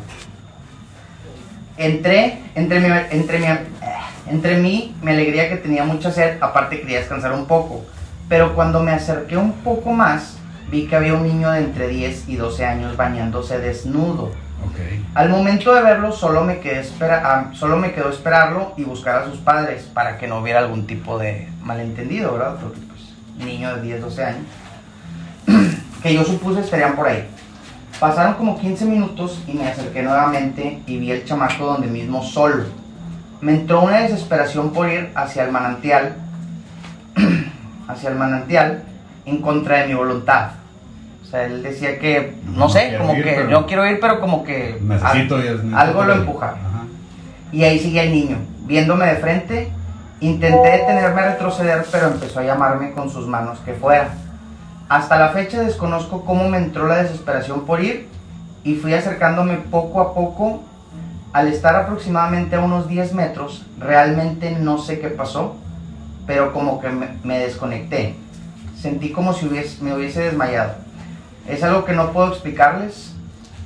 Entré, 1.76 2.38
entre 2.54 2.80
mi, 2.80 2.86
entre, 3.10 3.38
mi, 3.38 3.46
eh, 3.46 3.58
entre 4.30 4.58
mí 4.58 4.94
me 5.02 5.12
alegría 5.12 5.48
que 5.48 5.56
tenía 5.56 5.84
mucha 5.84 6.10
sed, 6.10 6.38
aparte 6.40 6.80
quería 6.80 6.98
descansar 6.98 7.32
un 7.32 7.46
poco. 7.46 7.84
Pero 8.28 8.54
cuando 8.54 8.80
me 8.80 8.92
acerqué 8.92 9.36
un 9.36 9.52
poco 9.52 9.92
más, 9.92 10.38
vi 10.70 10.86
que 10.86 10.96
había 10.96 11.14
un 11.14 11.22
niño 11.22 11.50
de 11.50 11.60
entre 11.60 11.88
10 11.88 12.28
y 12.28 12.36
12 12.36 12.64
años 12.64 12.96
bañándose 12.96 13.58
desnudo. 13.58 14.30
Al 15.14 15.30
momento 15.30 15.74
de 15.74 15.82
verlo, 15.82 16.12
solo 16.12 16.44
me, 16.44 16.60
quedé 16.60 16.80
espera, 16.80 17.22
ah, 17.24 17.50
solo 17.52 17.76
me 17.76 17.92
quedó 17.92 18.10
esperarlo 18.10 18.74
y 18.76 18.84
buscar 18.84 19.22
a 19.22 19.24
sus 19.24 19.38
padres 19.38 19.82
para 19.92 20.18
que 20.18 20.28
no 20.28 20.38
hubiera 20.38 20.60
algún 20.60 20.86
tipo 20.86 21.18
de 21.18 21.48
malentendido, 21.62 22.32
¿verdad? 22.32 22.56
Porque, 22.60 22.78
pues, 22.80 23.44
niño 23.44 23.74
de 23.76 23.82
10, 23.82 24.00
12 24.02 24.24
años. 24.24 24.46
que 26.02 26.14
yo 26.14 26.24
supuse 26.24 26.60
estarían 26.60 26.94
por 26.94 27.08
ahí. 27.08 27.26
Pasaron 27.98 28.34
como 28.34 28.58
15 28.58 28.84
minutos 28.84 29.42
y 29.48 29.54
me 29.54 29.68
acerqué 29.68 30.02
nuevamente 30.02 30.82
y 30.86 30.98
vi 30.98 31.10
el 31.10 31.24
chamaco 31.24 31.66
donde 31.66 31.88
mismo 31.88 32.22
solo. 32.22 32.64
Me 33.40 33.52
entró 33.52 33.82
una 33.82 34.00
desesperación 34.00 34.72
por 34.72 34.88
ir 34.88 35.10
hacia 35.14 35.44
el 35.44 35.52
manantial, 35.52 36.16
hacia 37.88 38.10
el 38.10 38.16
manantial, 38.16 38.82
en 39.24 39.40
contra 39.40 39.78
de 39.78 39.88
mi 39.88 39.94
voluntad. 39.94 40.50
O 41.22 41.26
sea, 41.30 41.44
él 41.44 41.62
decía 41.62 41.98
que, 41.98 42.34
no, 42.46 42.60
No 42.60 42.68
sé, 42.68 42.96
como 42.98 43.14
ir, 43.14 43.22
que 43.24 43.46
yo 43.50 43.66
quiero 43.66 43.86
ir, 43.86 44.00
pero 44.00 44.20
como 44.20 44.44
que 44.44 44.78
Necesito 44.80 45.36
al- 45.36 45.42
necesito 45.46 45.76
algo 45.78 46.04
lo. 46.04 46.14
Ajá. 46.46 46.84
Y 47.52 47.64
ahí 47.64 47.78
sigue 47.78 48.00
el 48.02 48.12
niño, 48.12 48.38
viéndome 48.66 49.06
de 49.06 49.16
frente. 49.16 49.72
Intenté 50.20 50.70
detenerme 50.70 51.20
a 51.20 51.24
retroceder, 51.32 51.86
pero 51.92 52.08
empezó 52.08 52.40
a 52.40 52.44
llamarme 52.44 52.92
con 52.92 53.08
sus 53.10 53.26
manos 53.28 53.58
que 53.64 53.74
fuera. 53.74 54.08
Hasta 54.88 55.16
la 55.18 55.28
fecha 55.28 55.60
desconozco 55.60 56.24
cómo 56.24 56.48
me 56.48 56.56
entró 56.58 56.88
la 56.88 57.02
desesperación 57.02 57.66
por 57.66 57.80
ir 57.84 58.08
y 58.64 58.74
fui 58.74 58.94
acercándome 58.94 59.58
poco 59.58 60.00
a 60.00 60.14
poco. 60.14 60.62
Al 61.38 61.46
estar 61.46 61.76
aproximadamente 61.76 62.56
a 62.56 62.60
unos 62.60 62.88
10 62.88 63.14
metros, 63.14 63.64
realmente 63.78 64.50
no 64.58 64.76
sé 64.76 64.98
qué 64.98 65.06
pasó, 65.06 65.54
pero 66.26 66.52
como 66.52 66.80
que 66.80 66.88
me, 66.88 67.38
desconecté. 67.38 68.16
Sentí 68.76 69.12
como 69.12 69.32
si 69.32 69.48
me 69.80 69.94
hubiese 69.94 70.22
desmayado. 70.22 70.72
Es 71.46 71.62
algo 71.62 71.84
que 71.84 71.92
no 71.92 72.10
puedo 72.10 72.26
explicarles. 72.26 73.14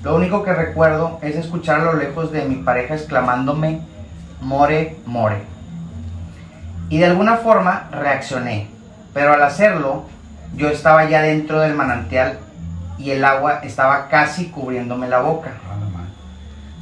Lo 0.03 0.15
único 0.15 0.43
que 0.43 0.53
recuerdo 0.53 1.19
es 1.23 1.35
escuchar 1.35 1.81
a 1.81 1.85
lo 1.85 1.95
lejos 1.95 2.31
de 2.31 2.45
mi 2.45 2.57
pareja 2.57 2.95
exclamándome, 2.95 3.81
more, 4.43 4.99
more. 5.07 5.39
Y 6.91 6.99
de 6.99 7.07
alguna 7.07 7.39
forma 7.39 7.89
reaccioné, 7.91 8.69
pero 9.15 9.33
al 9.33 9.43
hacerlo 9.43 10.05
yo 10.55 10.69
estaba 10.69 11.09
ya 11.09 11.23
dentro 11.23 11.61
del 11.61 11.73
manantial 11.73 12.39
y 12.99 13.13
el 13.13 13.25
agua 13.25 13.61
estaba 13.63 14.09
casi 14.09 14.51
cubriéndome 14.51 15.09
la 15.09 15.21
boca. 15.21 15.53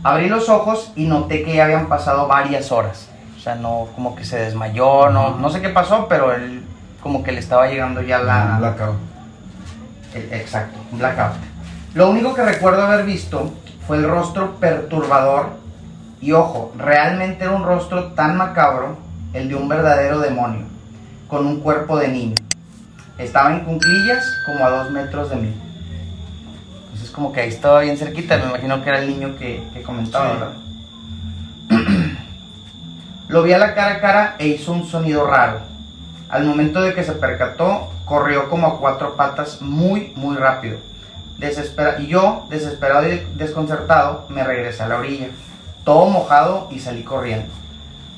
Abrí 0.02 0.28
los 0.28 0.48
ojos 0.48 0.92
y 0.96 1.04
noté 1.06 1.42
que 1.42 1.54
ya 1.54 1.64
habían 1.64 1.86
pasado 1.88 2.26
varias 2.26 2.72
horas. 2.72 3.08
O 3.36 3.40
sea, 3.40 3.54
no, 3.54 3.88
como 3.94 4.14
que 4.14 4.24
se 4.24 4.38
desmayó, 4.38 5.10
no, 5.10 5.36
no 5.36 5.50
sé 5.50 5.60
qué 5.60 5.68
pasó, 5.70 6.06
pero 6.08 6.32
él 6.34 6.64
como 7.02 7.22
que 7.22 7.32
le 7.32 7.40
estaba 7.40 7.66
llegando 7.68 8.02
ya 8.02 8.18
la... 8.18 8.52
Un 8.54 8.58
blackout. 8.60 8.96
El- 10.14 10.32
Exacto, 10.32 10.78
un 10.92 10.98
blackout. 10.98 11.32
Lo 11.94 12.10
único 12.10 12.34
que 12.34 12.42
recuerdo 12.42 12.82
haber 12.82 13.04
visto 13.04 13.52
fue 13.86 13.96
el 13.98 14.08
rostro 14.08 14.56
perturbador 14.60 15.48
y 16.20 16.32
ojo, 16.32 16.72
realmente 16.76 17.44
era 17.44 17.52
un 17.54 17.64
rostro 17.64 18.12
tan 18.12 18.36
macabro, 18.36 18.96
el 19.32 19.48
de 19.48 19.54
un 19.54 19.68
verdadero 19.68 20.20
demonio, 20.20 20.66
con 21.28 21.46
un 21.46 21.60
cuerpo 21.60 21.96
de 21.98 22.08
niño. 22.08 22.34
Estaba 23.18 23.52
en 23.52 23.60
cunclillas 23.60 24.24
como 24.46 24.64
a 24.64 24.70
dos 24.70 24.90
metros 24.90 25.30
de 25.30 25.36
mí. 25.36 25.62
Como 27.12 27.32
que 27.32 27.40
ahí 27.40 27.48
estaba 27.48 27.80
bien 27.80 27.96
cerquita, 27.96 28.36
me 28.38 28.44
imagino 28.50 28.82
que 28.82 28.88
era 28.88 28.98
el 29.00 29.08
niño 29.08 29.36
que, 29.38 29.62
que 29.74 29.82
comentaba, 29.82 30.26
Sí. 30.30 30.38
¿verdad? 30.38 30.52
Lo 33.28 33.42
vi 33.42 33.52
a 33.52 33.58
la 33.58 33.74
cara 33.74 33.92
a 33.96 34.00
cara 34.00 34.36
e 34.38 34.48
hizo 34.48 34.72
un 34.72 34.84
sonido 34.86 35.26
raro. 35.26 35.60
Al 36.28 36.44
momento 36.44 36.80
de 36.80 36.94
que 36.94 37.04
se 37.04 37.12
percató, 37.12 37.92
corrió 38.04 38.48
como 38.48 38.66
a 38.66 38.78
cuatro 38.78 39.16
patas 39.16 39.62
muy, 39.62 40.12
muy 40.16 40.36
rápido. 40.36 40.78
Desespera 41.38 42.00
y 42.00 42.08
yo, 42.08 42.46
desesperado 42.50 43.08
y 43.08 43.24
desconcertado, 43.34 44.26
me 44.28 44.44
regresé 44.44 44.82
a 44.82 44.88
la 44.88 44.98
orilla, 44.98 45.28
todo 45.84 46.06
mojado 46.06 46.68
y 46.70 46.78
salí 46.80 47.02
corriendo. 47.02 47.46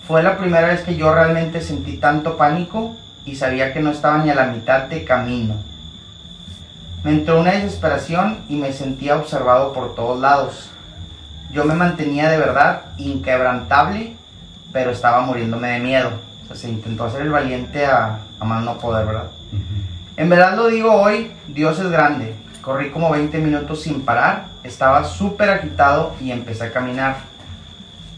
Fue 0.07 0.23
la 0.23 0.37
primera 0.37 0.69
vez 0.69 0.81
que 0.81 0.97
yo 0.97 1.15
realmente 1.15 1.61
sentí 1.61 1.99
tanto 1.99 2.37
pánico 2.37 2.97
y 3.25 3.37
sabía 3.37 3.73
que 3.73 3.81
no 3.81 3.91
estaba 3.91 4.19
ni 4.19 4.31
a 4.31 4.35
la 4.35 4.47
mitad 4.47 4.85
de 4.85 5.05
camino. 5.05 5.55
Me 7.05 7.11
entró 7.11 7.41
una 7.41 7.53
desesperación 7.53 8.45
y 8.49 8.57
me 8.57 8.73
sentía 8.73 9.17
observado 9.17 9.73
por 9.73 9.95
todos 9.95 10.21
lados. 10.21 10.71
Yo 11.51 11.65
me 11.65 11.75
mantenía 11.75 12.31
de 12.31 12.39
verdad 12.39 12.83
inquebrantable, 12.97 14.17
pero 14.73 14.91
estaba 14.93 15.23
muriéndome 15.23 15.69
de 15.69 15.81
miedo. 15.81 16.11
O 16.45 16.47
sea, 16.47 16.57
se 16.57 16.69
intentó 16.69 17.05
hacer 17.05 17.23
el 17.23 17.31
valiente 17.31 17.87
a, 17.87 18.21
a 18.39 18.45
más 18.45 18.63
no 18.63 18.79
poder, 18.79 19.07
¿verdad? 19.07 19.31
En 20.17 20.29
verdad 20.29 20.57
lo 20.57 20.69
digo 20.69 20.93
hoy, 20.93 21.33
Dios 21.49 21.79
es 21.81 21.91
grande. 21.91 22.37
Corrí 22.61 22.91
como 22.91 23.11
20 23.11 23.37
minutos 23.39 23.83
sin 23.83 24.03
parar, 24.03 24.47
estaba 24.63 25.03
súper 25.03 25.51
agitado 25.51 26.15
y 26.21 26.31
empecé 26.31 26.67
a 26.67 26.73
caminar. 26.73 27.17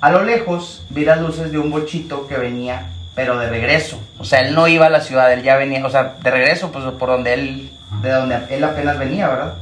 A 0.00 0.10
lo 0.10 0.22
lejos 0.22 0.84
vi 0.90 1.06
las 1.06 1.22
luces 1.22 1.50
de 1.50 1.58
un 1.58 1.70
bochito 1.70 2.26
que 2.26 2.36
venía, 2.36 2.90
pero 3.14 3.38
de 3.38 3.48
regreso. 3.48 4.00
O 4.18 4.24
sea, 4.24 4.40
él 4.40 4.54
no 4.54 4.66
iba 4.68 4.86
a 4.86 4.90
la 4.90 5.00
ciudad, 5.00 5.32
él 5.32 5.42
ya 5.42 5.56
venía, 5.56 5.84
o 5.84 5.90
sea, 5.90 6.16
de 6.22 6.30
regreso, 6.30 6.72
pues 6.72 6.84
por 6.98 7.08
donde 7.08 7.34
él, 7.34 7.72
de 8.02 8.10
donde 8.10 8.38
él 8.50 8.64
apenas 8.64 8.98
venía, 8.98 9.28
¿verdad? 9.28 9.54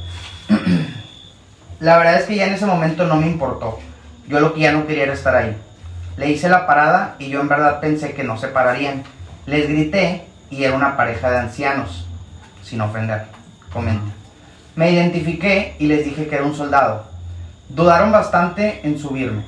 La 1.79 1.97
verdad 1.97 2.15
es 2.15 2.25
que 2.25 2.35
ya 2.35 2.47
en 2.47 2.53
ese 2.53 2.65
momento 2.65 3.05
no 3.05 3.17
me 3.17 3.27
importó. 3.27 3.79
Yo 4.27 4.39
lo 4.39 4.53
que 4.53 4.61
ya 4.61 4.71
no 4.71 4.87
quería 4.87 5.03
era 5.03 5.13
estar 5.13 5.35
ahí. 5.35 5.57
Le 6.15 6.29
hice 6.29 6.47
la 6.47 6.65
parada 6.65 7.15
y 7.19 7.27
yo 7.27 7.41
en 7.41 7.49
verdad 7.49 7.81
pensé 7.81 8.13
que 8.13 8.23
no 8.23 8.37
se 8.37 8.47
pararían. 8.47 9.03
Les 9.45 9.67
grité 9.67 10.25
y 10.49 10.63
era 10.63 10.75
una 10.75 10.95
pareja 10.95 11.29
de 11.29 11.39
ancianos, 11.39 12.05
sin 12.63 12.79
ofender, 12.79 13.25
comenta. 13.71 14.11
Me 14.75 14.91
identifiqué 14.91 15.75
y 15.77 15.87
les 15.87 16.05
dije 16.05 16.27
que 16.27 16.35
era 16.35 16.45
un 16.45 16.55
soldado. 16.55 17.05
Dudaron 17.67 18.11
bastante 18.11 18.79
en 18.83 18.97
subirme. 18.97 19.43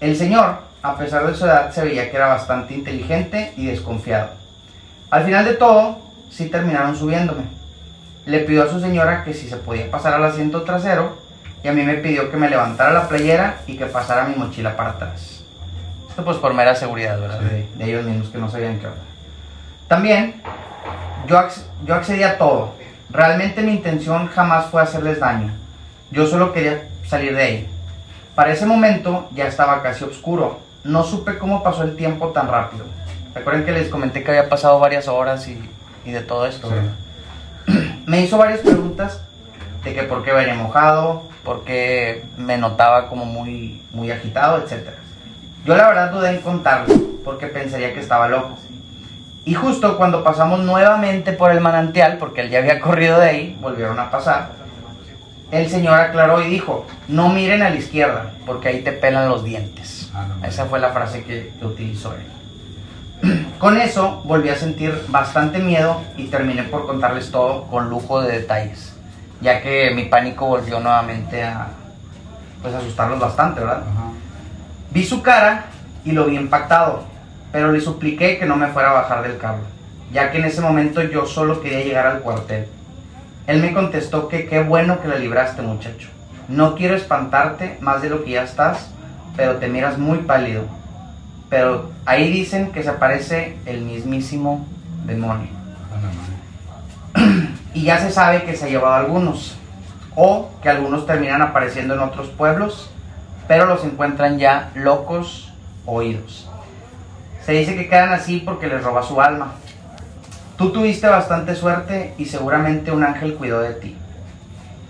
El 0.00 0.16
señor, 0.16 0.69
a 0.82 0.96
pesar 0.96 1.26
de 1.26 1.34
su 1.34 1.44
edad, 1.44 1.72
se 1.72 1.84
veía 1.84 2.10
que 2.10 2.16
era 2.16 2.28
bastante 2.28 2.74
inteligente 2.74 3.52
y 3.56 3.66
desconfiado. 3.66 4.30
Al 5.10 5.24
final 5.24 5.44
de 5.44 5.54
todo, 5.54 5.98
sí 6.30 6.48
terminaron 6.48 6.96
subiéndome. 6.96 7.42
Le 8.26 8.40
pidió 8.40 8.64
a 8.64 8.68
su 8.68 8.80
señora 8.80 9.24
que 9.24 9.34
si 9.34 9.48
se 9.48 9.56
podía 9.56 9.90
pasar 9.90 10.14
al 10.14 10.24
asiento 10.24 10.62
trasero 10.62 11.18
y 11.62 11.68
a 11.68 11.72
mí 11.72 11.82
me 11.82 11.94
pidió 11.94 12.30
que 12.30 12.36
me 12.36 12.48
levantara 12.48 12.92
la 12.92 13.08
playera 13.08 13.58
y 13.66 13.76
que 13.76 13.86
pasara 13.86 14.24
mi 14.24 14.36
mochila 14.36 14.76
para 14.76 14.90
atrás. 14.90 15.44
Esto 16.08 16.24
pues 16.24 16.38
por 16.38 16.54
mera 16.54 16.74
seguridad, 16.74 17.20
¿verdad? 17.20 17.40
De, 17.40 17.68
de 17.74 17.84
ellos 17.84 18.04
mismos 18.04 18.28
que 18.28 18.38
no 18.38 18.48
sabían 18.48 18.78
qué 18.78 18.86
onda. 18.86 19.02
También 19.88 20.40
yo, 21.26 21.40
yo 21.84 21.94
accedí 21.94 22.22
a 22.22 22.38
todo. 22.38 22.74
Realmente 23.10 23.62
mi 23.62 23.72
intención 23.72 24.28
jamás 24.28 24.66
fue 24.66 24.82
hacerles 24.82 25.20
daño. 25.20 25.52
Yo 26.10 26.26
solo 26.26 26.52
quería 26.52 26.88
salir 27.06 27.34
de 27.34 27.42
ahí. 27.42 27.68
Para 28.34 28.52
ese 28.52 28.66
momento 28.66 29.28
ya 29.32 29.46
estaba 29.46 29.82
casi 29.82 30.04
oscuro. 30.04 30.60
No 30.84 31.04
supe 31.04 31.38
cómo 31.38 31.62
pasó 31.62 31.82
el 31.82 31.96
tiempo 31.96 32.28
tan 32.28 32.48
rápido. 32.48 32.84
Recuerden 33.34 33.64
que 33.64 33.72
les 33.72 33.88
comenté 33.88 34.22
que 34.22 34.30
había 34.30 34.48
pasado 34.48 34.78
varias 34.78 35.08
horas 35.08 35.46
y, 35.48 35.60
y 36.04 36.10
de 36.10 36.20
todo 36.20 36.46
esto. 36.46 36.68
Me 38.06 38.22
hizo 38.22 38.38
varias 38.38 38.60
preguntas 38.60 39.20
de 39.84 39.94
que 39.94 40.02
por 40.04 40.24
qué 40.24 40.32
venía 40.32 40.54
mojado, 40.54 41.22
por 41.44 41.64
qué 41.64 42.24
me 42.36 42.58
notaba 42.58 43.08
como 43.08 43.24
muy, 43.24 43.82
muy 43.92 44.10
agitado, 44.10 44.58
etc. 44.58 44.90
Yo 45.64 45.76
la 45.76 45.88
verdad 45.88 46.10
dudé 46.10 46.30
en 46.30 46.40
contarle, 46.40 46.94
porque 47.24 47.46
pensaría 47.46 47.94
que 47.94 48.00
estaba 48.00 48.28
loco. 48.28 48.56
Y 49.44 49.54
justo 49.54 49.96
cuando 49.96 50.22
pasamos 50.22 50.60
nuevamente 50.60 51.32
por 51.32 51.50
el 51.50 51.60
manantial, 51.60 52.18
porque 52.18 52.42
él 52.42 52.50
ya 52.50 52.58
había 52.58 52.80
corrido 52.80 53.18
de 53.18 53.28
ahí, 53.28 53.58
volvieron 53.60 53.98
a 53.98 54.10
pasar, 54.10 54.50
el 55.50 55.68
señor 55.68 55.98
aclaró 55.98 56.42
y 56.42 56.48
dijo, 56.48 56.86
no 57.08 57.30
miren 57.30 57.62
a 57.62 57.70
la 57.70 57.76
izquierda, 57.76 58.32
porque 58.46 58.68
ahí 58.68 58.82
te 58.82 58.92
pelan 58.92 59.28
los 59.28 59.42
dientes. 59.42 59.99
Ah. 60.14 60.26
Esa 60.46 60.66
fue 60.66 60.80
la 60.80 60.90
frase 60.90 61.24
que, 61.24 61.52
que 61.58 61.64
utilizó 61.66 62.14
él. 62.14 63.46
Con 63.58 63.76
eso 63.76 64.22
volví 64.24 64.48
a 64.48 64.56
sentir 64.56 65.04
bastante 65.08 65.58
miedo 65.58 66.00
y 66.16 66.26
terminé 66.26 66.62
por 66.64 66.86
contarles 66.86 67.30
todo 67.30 67.64
con 67.66 67.90
lujo 67.90 68.22
de 68.22 68.40
detalles, 68.40 68.94
ya 69.40 69.60
que 69.60 69.92
mi 69.94 70.04
pánico 70.04 70.46
volvió 70.46 70.80
nuevamente 70.80 71.42
a 71.42 71.68
pues 72.62 72.74
asustarlos 72.74 73.20
bastante, 73.20 73.60
¿verdad? 73.60 73.82
Ajá. 73.82 74.10
Vi 74.90 75.04
su 75.04 75.22
cara 75.22 75.66
y 76.04 76.12
lo 76.12 76.26
vi 76.26 76.36
impactado, 76.36 77.04
pero 77.52 77.70
le 77.72 77.80
supliqué 77.80 78.38
que 78.38 78.46
no 78.46 78.56
me 78.56 78.68
fuera 78.68 78.90
a 78.90 78.94
bajar 78.94 79.22
del 79.22 79.38
carro, 79.38 79.62
ya 80.12 80.30
que 80.30 80.38
en 80.38 80.46
ese 80.46 80.60
momento 80.60 81.02
yo 81.02 81.26
solo 81.26 81.60
quería 81.60 81.84
llegar 81.84 82.06
al 82.06 82.20
cuartel. 82.20 82.66
Él 83.46 83.60
me 83.60 83.72
contestó 83.72 84.28
que 84.28 84.46
qué 84.46 84.62
bueno 84.62 85.00
que 85.00 85.08
la 85.08 85.16
libraste, 85.16 85.62
muchacho. 85.62 86.08
No 86.48 86.74
quiero 86.74 86.96
espantarte 86.96 87.78
más 87.80 88.02
de 88.02 88.10
lo 88.10 88.24
que 88.24 88.32
ya 88.32 88.42
estás, 88.42 88.90
pero 89.40 89.56
te 89.56 89.68
miras 89.68 89.96
muy 89.96 90.18
pálido. 90.18 90.64
Pero 91.48 91.90
ahí 92.04 92.30
dicen 92.30 92.72
que 92.72 92.82
se 92.82 92.90
aparece 92.90 93.56
el 93.64 93.80
mismísimo 93.80 94.66
demonio. 95.06 95.48
Y 97.72 97.84
ya 97.84 97.98
se 97.98 98.10
sabe 98.10 98.42
que 98.42 98.54
se 98.54 98.66
ha 98.66 98.68
llevado 98.68 98.92
a 98.92 98.98
algunos. 98.98 99.56
O 100.14 100.50
que 100.60 100.68
algunos 100.68 101.06
terminan 101.06 101.40
apareciendo 101.40 101.94
en 101.94 102.00
otros 102.00 102.28
pueblos, 102.28 102.90
pero 103.48 103.64
los 103.64 103.82
encuentran 103.82 104.38
ya 104.38 104.72
locos 104.74 105.54
o 105.86 106.02
idos. 106.02 106.50
Se 107.46 107.52
dice 107.52 107.76
que 107.76 107.88
quedan 107.88 108.12
así 108.12 108.42
porque 108.44 108.66
les 108.66 108.84
roba 108.84 109.02
su 109.02 109.22
alma. 109.22 109.54
Tú 110.58 110.70
tuviste 110.70 111.06
bastante 111.06 111.54
suerte 111.54 112.12
y 112.18 112.26
seguramente 112.26 112.92
un 112.92 113.04
ángel 113.04 113.36
cuidó 113.36 113.60
de 113.60 113.72
ti. 113.72 113.96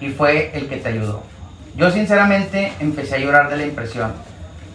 Y 0.01 0.09
fue 0.09 0.51
el 0.55 0.68
que 0.68 0.78
te 0.78 0.89
ayudó. 0.89 1.22
Yo 1.77 1.90
sinceramente 1.93 2.72
empecé 2.81 3.14
a 3.14 3.18
llorar 3.18 3.48
de 3.48 3.56
la 3.56 3.66
impresión, 3.66 4.12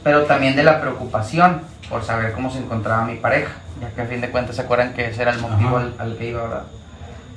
pero 0.06 0.26
también 0.26 0.56
de 0.56 0.61
la 0.61 0.80
preocupación 0.80 1.61
por 1.90 2.03
saber 2.03 2.34
cómo 2.34 2.52
se 2.52 2.60
encontraba 2.60 3.06
mi 3.06 3.15
pareja, 3.15 3.53
ya 3.82 3.90
que 3.90 4.03
a 4.03 4.06
fin 4.06 4.22
de 4.22 4.30
cuentas 4.30 4.56
se 4.56 4.61
acuerdan 4.61 4.94
que 4.94 5.07
ese 5.07 5.23
era 5.23 5.32
el 5.32 5.40
motivo 5.40 5.77
al, 5.77 5.95
al 5.98 6.15
que 6.15 6.30
iba, 6.30 6.44
¿verdad? 6.44 6.64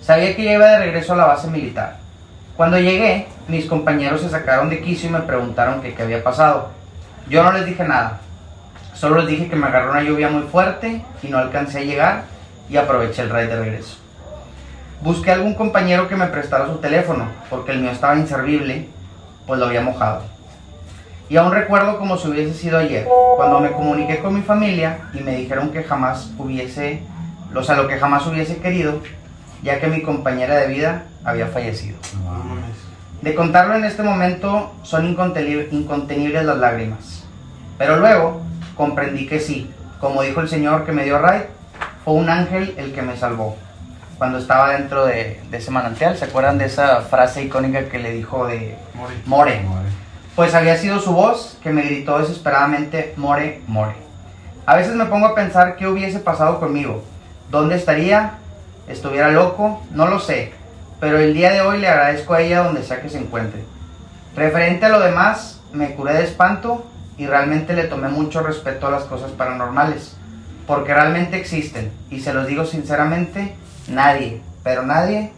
Sabía 0.03 0.36
que 0.36 0.45
ya 0.45 0.53
iba 0.53 0.66
de 0.66 0.78
regreso 0.81 1.15
a 1.15 1.16
la 1.16 1.24
base 1.24 1.49
militar. 1.49 1.97
Cuando 2.59 2.78
llegué, 2.78 3.27
mis 3.49 3.65
compañeros 3.65 4.20
se 4.20 4.28
sacaron 4.28 4.69
de 4.69 4.82
quicio 4.82 5.09
y 5.09 5.12
me 5.12 5.20
preguntaron 5.20 5.81
que 5.81 5.95
qué 5.95 6.03
había 6.03 6.23
pasado. 6.23 6.69
Yo 7.31 7.43
no 7.43 7.53
les 7.53 7.65
dije 7.65 7.85
nada, 7.85 8.20
solo 8.93 9.20
les 9.20 9.28
dije 9.28 9.49
que 9.49 9.57
me 9.57 9.69
agarró 9.69 9.93
una 9.93 10.03
lluvia 10.03 10.28
muy 10.28 10.43
fuerte 10.43 11.03
y 11.23 11.28
no 11.28 11.39
alcancé 11.39 11.78
a 11.78 11.85
llegar 11.85 12.24
y 12.69 12.77
aproveché 12.77 13.23
el 13.23 13.31
ride 13.31 13.47
de 13.47 13.61
regreso. 13.61 13.97
Busqué 15.01 15.31
a 15.31 15.35
algún 15.36 15.55
compañero 15.55 16.07
que 16.07 16.16
me 16.16 16.27
prestara 16.27 16.66
su 16.66 16.77
teléfono, 16.81 17.28
porque 17.49 17.73
el 17.73 17.81
mío 17.81 17.93
estaba 17.93 18.16
inservible, 18.16 18.90
pues 19.47 19.59
lo 19.59 19.65
había 19.65 19.81
mojado. 19.81 20.24
Y 21.29 21.37
aún 21.37 21.53
recuerdo 21.53 21.99
como 21.99 22.17
si 22.17 22.29
hubiese 22.29 22.55
sido 22.55 22.79
ayer, 22.79 23.07
cuando 23.37 23.61
me 23.61 23.71
comuniqué 23.73 24.19
con 24.19 24.35
mi 24.35 24.43
familia 24.43 24.99
y 25.13 25.21
me 25.21 25.37
dijeron 25.37 25.71
que 25.71 25.83
jamás 25.85 26.31
hubiese, 26.39 27.03
o 27.55 27.63
sea, 27.63 27.77
lo 27.77 27.87
que 27.87 27.99
jamás 27.99 28.27
hubiese 28.27 28.57
querido 28.59 29.01
ya 29.63 29.79
que 29.81 29.89
mi 29.89 30.03
compañera 30.03 30.55
de 30.57 30.69
vida 30.69 31.03
había 31.25 31.47
fallecido. 31.49 31.99
De 33.21 33.35
contarlo 33.35 33.75
en 33.75 33.85
este 33.85 34.03
momento 34.03 34.73
son 34.83 35.15
inconteni- 35.15 35.67
incontenibles 35.73 36.45
las 36.45 36.57
lágrimas. 36.59 37.25
Pero 37.77 37.97
luego 37.99 38.41
comprendí 38.77 39.27
que 39.27 39.41
sí, 39.41 39.71
como 40.01 40.23
dijo 40.23 40.41
el 40.41 40.49
Señor 40.49 40.87
que 40.87 40.93
me 40.93 41.05
dio 41.05 41.19
raid, 41.19 41.43
fue 42.05 42.15
un 42.15 42.31
ángel 42.31 42.75
el 42.79 42.93
que 42.93 43.03
me 43.03 43.17
salvó. 43.17 43.57
Cuando 44.17 44.39
estaba 44.39 44.71
dentro 44.71 45.05
de, 45.05 45.41
de 45.51 45.57
ese 45.59 45.71
manantial, 45.71 46.17
¿se 46.17 46.25
acuerdan 46.25 46.59
de 46.59 46.67
esa 46.67 47.03
frase 47.03 47.43
icónica 47.43 47.89
que 47.89 47.99
le 47.99 48.13
dijo 48.13 48.47
de 48.47 48.77
More. 49.27 49.61
More? 49.63 49.81
Pues 50.39 50.55
había 50.55 50.77
sido 50.77 51.01
su 51.01 51.12
voz 51.12 51.59
que 51.65 51.73
me 51.73 51.82
gritó 51.82 52.20
desesperadamente, 52.20 53.12
More, 53.16 53.60
More. 53.66 53.97
A 54.66 54.77
veces 54.77 54.94
me 54.94 55.06
pongo 55.06 55.27
a 55.27 55.35
pensar 55.35 55.74
qué 55.74 55.89
hubiese 55.89 56.20
pasado 56.20 56.60
conmigo. 56.60 57.02
¿Dónde 57.51 57.74
estaría? 57.74 58.35
¿Estuviera 58.86 59.32
loco? 59.32 59.82
No 59.90 60.06
lo 60.06 60.20
sé. 60.20 60.52
Pero 61.01 61.19
el 61.19 61.35
día 61.35 61.51
de 61.51 61.62
hoy 61.62 61.78
le 61.78 61.89
agradezco 61.89 62.35
a 62.35 62.40
ella 62.40 62.62
donde 62.62 62.85
sea 62.85 63.02
que 63.02 63.09
se 63.09 63.19
encuentre. 63.19 63.65
Referente 64.36 64.86
a 64.86 64.90
lo 64.90 65.01
demás, 65.01 65.60
me 65.73 65.97
curé 65.97 66.15
de 66.15 66.23
espanto 66.23 66.86
y 67.16 67.27
realmente 67.27 67.74
le 67.74 67.89
tomé 67.89 68.09
mucho 68.09 68.40
respeto 68.40 68.86
a 68.86 68.93
las 68.93 69.02
cosas 69.02 69.32
paranormales. 69.32 70.15
Porque 70.69 70.94
realmente 70.94 71.36
existen. 71.36 71.90
Y 72.10 72.20
se 72.20 72.32
los 72.32 72.47
digo 72.47 72.65
sinceramente, 72.65 73.56
nadie, 73.89 74.40
pero 74.62 74.85
nadie 74.85 75.32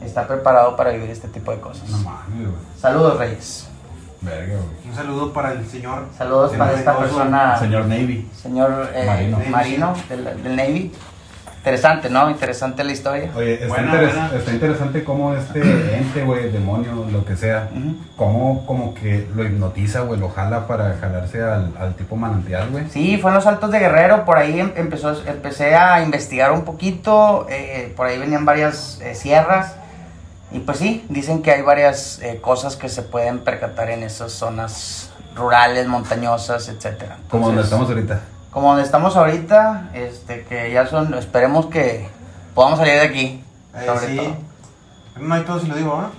está 0.00 0.26
preparado 0.26 0.74
para 0.74 0.92
vivir 0.92 1.10
este 1.10 1.28
tipo 1.28 1.50
de 1.50 1.60
cosas. 1.60 1.86
No. 1.90 2.18
Saludos, 2.80 3.18
Reyes. 3.18 3.67
Verga, 4.20 4.54
güey. 4.54 4.88
Un 4.90 4.94
saludo 4.94 5.32
para 5.32 5.52
el 5.52 5.66
señor. 5.66 6.06
Saludos 6.16 6.52
para 6.56 6.72
esta 6.72 6.96
persona, 6.98 7.56
Señor 7.58 7.86
Navy. 7.86 8.28
señor 8.42 8.90
eh, 8.94 9.04
Marino. 9.06 9.38
Marino, 9.50 9.94
del, 10.08 10.42
del 10.42 10.56
Navy. 10.56 10.92
Interesante, 11.58 12.08
¿no? 12.08 12.30
Interesante 12.30 12.82
la 12.84 12.92
historia. 12.92 13.30
Oye, 13.36 13.54
está, 13.54 13.66
Buena, 13.68 13.92
interes- 13.92 14.14
buena. 14.14 14.30
está 14.38 14.52
interesante 14.52 15.04
cómo 15.04 15.34
este 15.34 15.60
ente, 15.98 16.22
güey, 16.24 16.50
demonio, 16.50 17.04
lo 17.12 17.24
que 17.24 17.36
sea, 17.36 17.68
Ujú. 17.76 17.96
cómo 18.16 18.64
como 18.64 18.94
que 18.94 19.28
lo 19.34 19.44
hipnotiza, 19.44 20.00
güey, 20.00 20.18
lo 20.18 20.30
jala 20.30 20.66
para 20.66 20.96
jalarse 21.00 21.42
al, 21.42 21.72
al 21.78 21.94
tipo 21.94 22.16
manantial, 22.16 22.70
güey. 22.70 22.88
Sí, 22.88 23.18
fue 23.20 23.32
en 23.32 23.34
los 23.34 23.46
Altos 23.46 23.70
de 23.70 23.80
Guerrero, 23.80 24.24
por 24.24 24.38
ahí 24.38 24.58
em- 24.60 24.72
empezó, 24.76 25.20
empecé 25.26 25.74
a 25.74 26.00
investigar 26.02 26.52
un 26.52 26.64
poquito, 26.64 27.46
eh, 27.50 27.92
por 27.96 28.06
ahí 28.06 28.18
venían 28.18 28.44
varias 28.44 29.00
eh, 29.02 29.14
sierras, 29.14 29.74
y 30.50 30.60
pues 30.60 30.78
sí, 30.78 31.04
dicen 31.08 31.42
que 31.42 31.50
hay 31.52 31.62
varias 31.62 32.20
eh, 32.22 32.38
cosas 32.40 32.76
que 32.76 32.88
se 32.88 33.02
pueden 33.02 33.40
percatar 33.40 33.90
en 33.90 34.02
esas 34.02 34.32
zonas 34.32 35.10
rurales, 35.36 35.86
montañosas, 35.86 36.68
etcétera. 36.68 37.18
Como 37.28 37.46
donde 37.46 37.62
Entonces, 37.62 37.64
estamos 37.64 37.88
ahorita. 37.90 38.20
Como 38.50 38.68
donde 38.68 38.82
estamos 38.84 39.16
ahorita, 39.16 39.90
este, 39.94 40.44
que 40.44 40.72
ya 40.72 40.86
son, 40.86 41.12
esperemos 41.14 41.66
que 41.66 42.08
podamos 42.54 42.78
salir 42.78 42.94
de 42.94 43.00
aquí, 43.02 43.44
Eh, 43.74 43.82
sobre 43.86 44.06
sí. 44.06 44.16
todo. 44.16 44.36
No 45.26 45.34
hay 45.34 45.42
todo 45.42 45.60
si 45.60 45.66
lo 45.66 45.76
digo, 45.76 45.94
¿ah? 45.94 46.10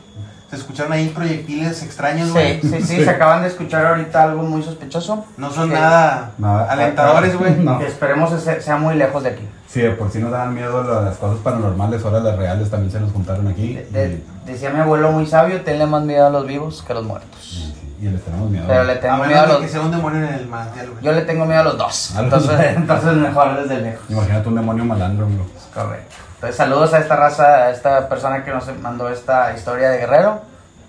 Se 0.50 0.56
escucharon 0.56 0.94
ahí 0.94 1.10
proyectiles 1.10 1.84
extraños, 1.84 2.28
Sí, 2.28 2.34
güey. 2.34 2.62
sí, 2.62 2.82
sí, 2.82 3.04
se 3.04 3.10
acaban 3.10 3.42
de 3.44 3.50
escuchar 3.50 3.86
ahorita 3.86 4.24
algo 4.24 4.44
muy 4.44 4.64
sospechoso. 4.64 5.26
No 5.38 5.52
son 5.52 5.70
Que- 5.70 5.76
nada, 5.76 6.32
Nada. 6.38 6.72
alentadores, 6.72 7.38
güey. 7.38 7.56
No. 7.58 7.78
Que 7.80 7.88
esperemos 7.88 8.32
que 8.32 8.40
se- 8.40 8.62
sea 8.62 8.78
muy 8.78 8.96
lejos 8.96 9.24
de 9.24 9.30
aquí. 9.30 9.48
Sí, 9.72 9.82
de 9.82 9.92
por 9.92 10.10
si 10.12 10.18
nos 10.20 10.32
daban 10.32 10.54
miedo 10.56 10.84
las 10.84 11.18
cosas 11.18 11.38
paranormales, 11.44 12.04
ahora 12.04 12.20
las 12.22 12.36
reales 12.38 12.70
también 12.72 12.92
se 12.92 13.00
nos 13.00 13.12
juntaron 13.12 13.48
aquí. 13.48 13.76
De- 13.76 13.84
de- 14.10 14.24
decía 14.46 14.72
mi 14.72 14.80
abuelo 14.80 15.12
muy 15.12 15.28
sabio, 15.28 15.62
tenle 15.62 15.86
más 15.86 16.02
miedo 16.04 16.26
a 16.26 16.30
los 16.32 16.48
vivos 16.48 16.82
que 16.82 16.92
a 16.94 16.96
los 16.96 17.06
muertos. 17.06 17.40
y, 17.54 18.04
y- 18.04 18.08
y 18.08 18.10
les 18.10 18.24
tenemos 18.24 18.50
miedo. 18.50 18.66
Pero 18.68 18.84
le 18.86 18.94
A 18.94 19.00
tengo 19.00 19.18
menos 19.18 19.28
miedo 19.30 19.44
a 19.44 19.48
los... 19.48 19.58
que 19.62 19.68
sea 19.68 19.82
un 19.82 19.92
demonio 19.92 20.28
en 20.28 20.34
el 20.34 20.48
güey. 20.48 21.04
Yo 21.04 21.12
le 21.12 21.22
tengo 21.22 21.46
miedo 21.46 21.60
a 21.60 21.64
los 21.66 21.78
dos. 21.78 22.16
A 22.16 22.22
los 22.22 22.34
Entonces, 22.34 22.50
dos. 22.58 22.60
entonces 22.78 23.14
mejor 23.14 23.62
desde 23.62 23.82
lejos. 23.82 24.06
Imagínate 24.10 24.50
un 24.50 24.56
demonio 24.56 24.86
malandro, 24.86 25.26
güey. 25.26 25.38
Correcto. 25.74 26.16
Entonces 26.36 26.56
saludos 26.56 26.94
a 26.94 27.00
esta 27.00 27.16
raza, 27.18 27.44
a 27.44 27.70
esta 27.72 28.10
persona 28.10 28.44
que 28.44 28.52
nos 28.52 28.66
mandó 28.80 29.10
esta 29.10 29.54
historia 29.54 29.90
de 29.92 29.98
Guerrero. 30.00 30.42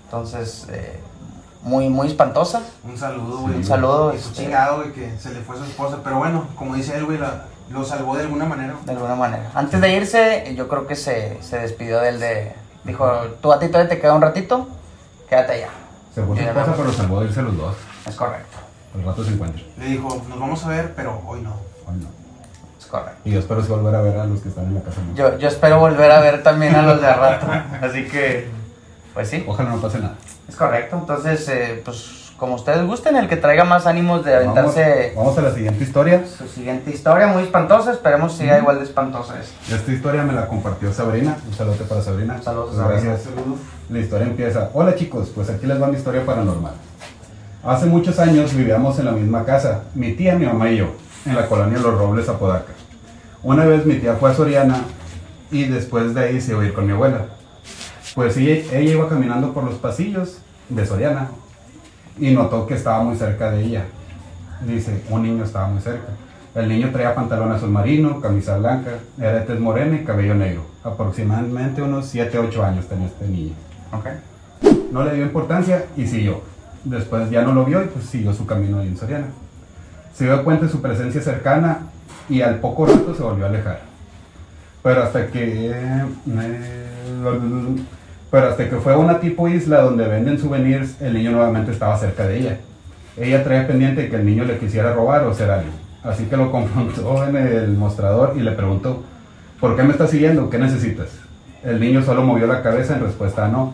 Entonces, 0.05 0.65
eh, 0.71 0.99
muy, 1.61 1.89
muy 1.89 2.07
espantosa. 2.07 2.61
Un 2.83 2.97
saludo, 2.97 3.39
güey. 3.41 3.55
Un 3.57 3.63
saludo, 3.63 4.11
su 4.13 4.17
este- 4.29 4.43
chingado, 4.43 4.77
güey, 4.77 4.91
que 4.93 5.17
se 5.19 5.33
le 5.33 5.41
fue 5.41 5.57
su 5.57 5.65
esposa. 5.65 5.97
Pero 6.03 6.17
bueno, 6.17 6.47
como 6.55 6.73
dice 6.75 6.97
él, 6.97 7.05
güey, 7.05 7.17
la- 7.19 7.43
lo 7.71 7.83
salvó 7.83 8.15
de 8.15 8.23
alguna 8.23 8.45
manera. 8.45 8.75
De 8.85 8.91
alguna 8.91 9.15
manera. 9.15 9.49
Antes 9.53 9.79
de 9.81 9.93
irse, 9.93 10.53
yo 10.55 10.67
creo 10.67 10.87
que 10.87 10.95
se, 10.95 11.41
se 11.41 11.59
despidió 11.59 11.99
del 11.99 12.19
de... 12.19 12.53
Dijo, 12.83 13.07
tú 13.41 13.53
a 13.53 13.59
ti 13.59 13.67
todavía 13.67 13.89
te 13.89 13.99
queda 13.99 14.13
un 14.15 14.21
ratito, 14.21 14.67
quédate 15.29 15.53
allá. 15.53 15.69
Se 16.13 16.23
fue 16.23 16.35
su 16.35 16.43
esposa, 16.43 16.73
pero 16.75 16.91
salvó 16.91 17.19
de 17.21 17.27
irse 17.27 17.41
los 17.41 17.55
dos. 17.55 17.75
Es 18.07 18.15
correcto, 18.15 18.57
Al 18.95 19.03
rato 19.03 19.23
se 19.23 19.31
encuentran. 19.31 19.63
Le 19.77 19.85
dijo, 19.85 20.21
nos 20.27 20.39
vamos 20.39 20.65
a 20.65 20.69
ver, 20.69 20.93
pero 20.95 21.21
hoy 21.27 21.41
no. 21.41 21.53
Ay, 21.87 21.97
no. 22.01 22.07
es 22.79 22.85
correcto. 22.87 23.21
Y 23.23 23.31
yo 23.31 23.39
espero 23.39 23.61
volver 23.63 23.95
a 23.95 24.01
ver 24.01 24.17
a 24.17 24.25
los 24.25 24.41
que 24.41 24.49
están 24.49 24.65
en 24.65 24.75
la 24.75 24.81
casa. 24.81 24.99
¿no? 25.07 25.15
Yo, 25.15 25.37
yo 25.37 25.47
espero 25.47 25.79
volver 25.79 26.11
a 26.11 26.19
ver 26.21 26.41
también 26.43 26.75
a 26.75 26.81
los 26.81 26.99
de 26.99 27.07
a 27.07 27.15
rato. 27.15 27.47
Así 27.81 28.05
que, 28.07 28.49
pues 29.13 29.29
sí, 29.29 29.45
Ojalá 29.47 29.69
no 29.69 29.79
pase 29.79 29.99
nada. 29.99 30.15
es 30.49 30.55
correcto. 30.55 30.97
Entonces, 30.97 31.47
eh, 31.49 31.81
pues 31.85 32.20
como 32.41 32.55
ustedes 32.55 32.83
gusten, 32.87 33.15
el 33.17 33.29
que 33.29 33.37
traiga 33.37 33.65
más 33.65 33.85
ánimos 33.85 34.25
de 34.25 34.33
aventarse 34.33 35.13
vamos 35.15 35.37
a 35.37 35.43
la 35.43 35.53
siguiente 35.53 35.83
historia. 35.83 36.23
su 36.25 36.47
siguiente 36.47 36.89
historia, 36.89 37.27
muy 37.27 37.43
espantosa. 37.43 37.91
Esperemos 37.91 38.33
sea 38.33 38.57
igual 38.57 38.79
de 38.79 38.85
espantosa 38.85 39.39
esta. 39.39 39.75
Esta 39.75 39.91
historia 39.91 40.23
me 40.23 40.33
la 40.33 40.47
compartió 40.47 40.91
Sabrina. 40.91 41.37
Un 41.47 41.53
saludo 41.53 41.75
para 41.87 42.01
Sabrina. 42.01 42.41
Saludos, 42.41 42.75
Sabrina. 42.75 43.11
Gracias. 43.11 43.29
La 43.91 43.99
historia 43.99 44.25
empieza. 44.25 44.71
Hola 44.73 44.95
chicos, 44.95 45.31
pues 45.35 45.51
aquí 45.51 45.67
les 45.67 45.79
va 45.79 45.85
mi 45.85 45.97
historia 45.97 46.25
paranormal. 46.25 46.73
Hace 47.63 47.85
muchos 47.85 48.17
años 48.17 48.55
vivíamos 48.55 48.97
en 48.97 49.05
la 49.05 49.11
misma 49.11 49.45
casa, 49.45 49.83
mi 49.93 50.13
tía, 50.13 50.33
mi 50.33 50.47
mamá 50.47 50.71
y 50.71 50.77
yo, 50.77 50.87
en 51.27 51.35
la 51.35 51.45
colonia 51.45 51.77
Los 51.77 51.95
Robles, 51.95 52.27
Apodaca. 52.27 52.73
Una 53.43 53.65
vez 53.65 53.85
mi 53.85 53.97
tía 53.97 54.15
fue 54.15 54.31
a 54.31 54.33
Soriana 54.33 54.81
y 55.51 55.65
después 55.65 56.15
de 56.15 56.21
ahí 56.21 56.41
se 56.41 56.53
iba 56.53 56.63
a 56.63 56.65
ir 56.65 56.73
con 56.73 56.87
mi 56.87 56.93
abuela. 56.93 57.25
Pues 58.15 58.35
ella, 58.37 58.65
ella 58.75 58.93
iba 58.93 59.07
caminando 59.07 59.53
por 59.53 59.63
los 59.63 59.75
pasillos 59.75 60.39
de 60.69 60.87
Soriana 60.87 61.29
y 62.21 62.31
notó 62.31 62.67
que 62.67 62.75
estaba 62.75 63.03
muy 63.03 63.17
cerca 63.17 63.51
de 63.51 63.63
ella. 63.65 63.83
Dice, 64.65 65.01
un 65.09 65.23
niño 65.23 65.43
estaba 65.43 65.67
muy 65.67 65.81
cerca. 65.81 66.07
El 66.53 66.69
niño 66.69 66.91
traía 66.91 67.15
pantalón 67.15 67.51
azul 67.51 67.71
marino, 67.71 68.21
camisa 68.21 68.57
blanca, 68.57 68.91
era 69.17 69.39
de 69.39 69.41
tez 69.41 69.59
morena 69.59 69.95
y 69.95 70.03
cabello 70.05 70.35
negro. 70.35 70.61
Aproximadamente 70.83 71.81
unos 71.81 72.05
7, 72.05 72.37
8 72.37 72.63
años 72.63 72.87
tenía 72.87 73.07
este 73.07 73.27
niño. 73.27 73.53
Ok. 73.91 74.05
No 74.91 75.03
le 75.03 75.15
dio 75.15 75.23
importancia 75.23 75.85
y 75.97 76.05
siguió. 76.05 76.41
Después 76.83 77.29
ya 77.31 77.41
no 77.41 77.53
lo 77.53 77.65
vio 77.65 77.83
y 77.83 77.87
pues 77.87 78.05
siguió 78.05 78.33
su 78.33 78.45
camino 78.45 78.79
ahí 78.79 78.87
en 78.87 78.97
Soriana. 78.97 79.27
Se 80.13 80.25
dio 80.25 80.43
cuenta 80.43 80.67
de 80.67 80.71
su 80.71 80.79
presencia 80.79 81.21
cercana 81.21 81.87
y 82.29 82.41
al 82.41 82.59
poco 82.59 82.85
rato 82.85 83.15
se 83.15 83.23
volvió 83.23 83.45
a 83.45 83.49
alejar. 83.49 83.81
Pero 84.83 85.03
hasta 85.03 85.25
que... 85.27 85.71
eh, 85.71 86.05
pero 88.31 88.47
hasta 88.47 88.69
que 88.69 88.77
fue 88.77 88.93
a 88.93 88.97
una 88.97 89.19
tipo 89.19 89.49
isla 89.49 89.81
donde 89.81 90.07
venden 90.07 90.39
souvenirs, 90.39 91.01
el 91.01 91.13
niño 91.13 91.31
nuevamente 91.31 91.71
estaba 91.71 91.97
cerca 91.97 92.25
de 92.25 92.39
ella. 92.39 92.57
Ella 93.17 93.43
traía 93.43 93.67
pendiente 93.67 94.09
que 94.09 94.15
el 94.15 94.25
niño 94.25 94.45
le 94.45 94.57
quisiera 94.57 94.93
robar 94.93 95.23
o 95.23 95.31
hacer 95.31 95.51
algo. 95.51 95.69
Así 96.01 96.23
que 96.25 96.37
lo 96.37 96.49
confrontó 96.49 97.27
en 97.27 97.35
el 97.35 97.73
mostrador 97.73 98.33
y 98.37 98.39
le 98.39 98.53
preguntó, 98.53 99.03
¿por 99.59 99.75
qué 99.75 99.83
me 99.83 99.91
estás 99.91 100.11
siguiendo? 100.11 100.49
¿Qué 100.49 100.57
necesitas? 100.57 101.09
El 101.61 101.81
niño 101.81 102.01
solo 102.03 102.23
movió 102.23 102.47
la 102.47 102.63
cabeza 102.63 102.95
en 102.95 103.01
respuesta 103.01 103.45
a 103.45 103.49
no. 103.49 103.73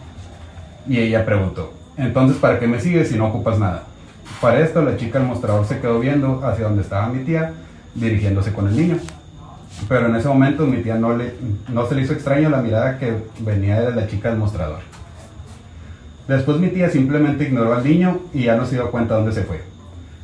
Y 0.88 0.98
ella 0.98 1.24
preguntó, 1.24 1.74
entonces 1.96 2.38
¿para 2.38 2.60
qué 2.60 2.68
me 2.68 2.80
sigues 2.80 3.10
si 3.10 3.18
no 3.18 3.28
ocupas 3.28 3.60
nada? 3.60 3.84
Para 4.42 4.62
esto 4.62 4.82
la 4.82 4.98
chica 4.98 5.20
del 5.20 5.28
mostrador 5.28 5.66
se 5.68 5.80
quedó 5.80 6.00
viendo 6.00 6.44
hacia 6.44 6.66
donde 6.66 6.82
estaba 6.82 7.08
mi 7.10 7.24
tía, 7.24 7.52
dirigiéndose 7.94 8.54
con 8.54 8.68
el 8.68 8.76
niño. 8.76 8.98
Pero 9.88 10.08
en 10.08 10.16
ese 10.16 10.28
momento 10.28 10.66
mi 10.66 10.78
tía 10.78 10.96
no, 10.96 11.16
le, 11.16 11.34
no 11.70 11.88
se 11.88 11.96
le 11.96 12.02
hizo 12.02 12.14
extraño 12.14 12.50
la 12.50 12.62
mirada 12.62 12.98
que 12.98 13.14
venía 13.40 13.82
de 13.82 13.96
la 13.96 14.08
chica 14.08 14.30
del 14.30 14.38
mostrador. 14.38 14.80
Después 16.28 16.58
mi 16.58 16.68
tía 16.70 16.90
simplemente 16.90 17.46
ignoró 17.46 17.74
al 17.74 17.84
niño 17.84 18.20
y 18.34 18.44
ya 18.44 18.56
no 18.56 18.66
se 18.66 18.76
dio 18.76 18.92
cuenta 18.92 19.16
dónde 19.16 19.32
se 19.32 19.44
fue. 19.44 19.62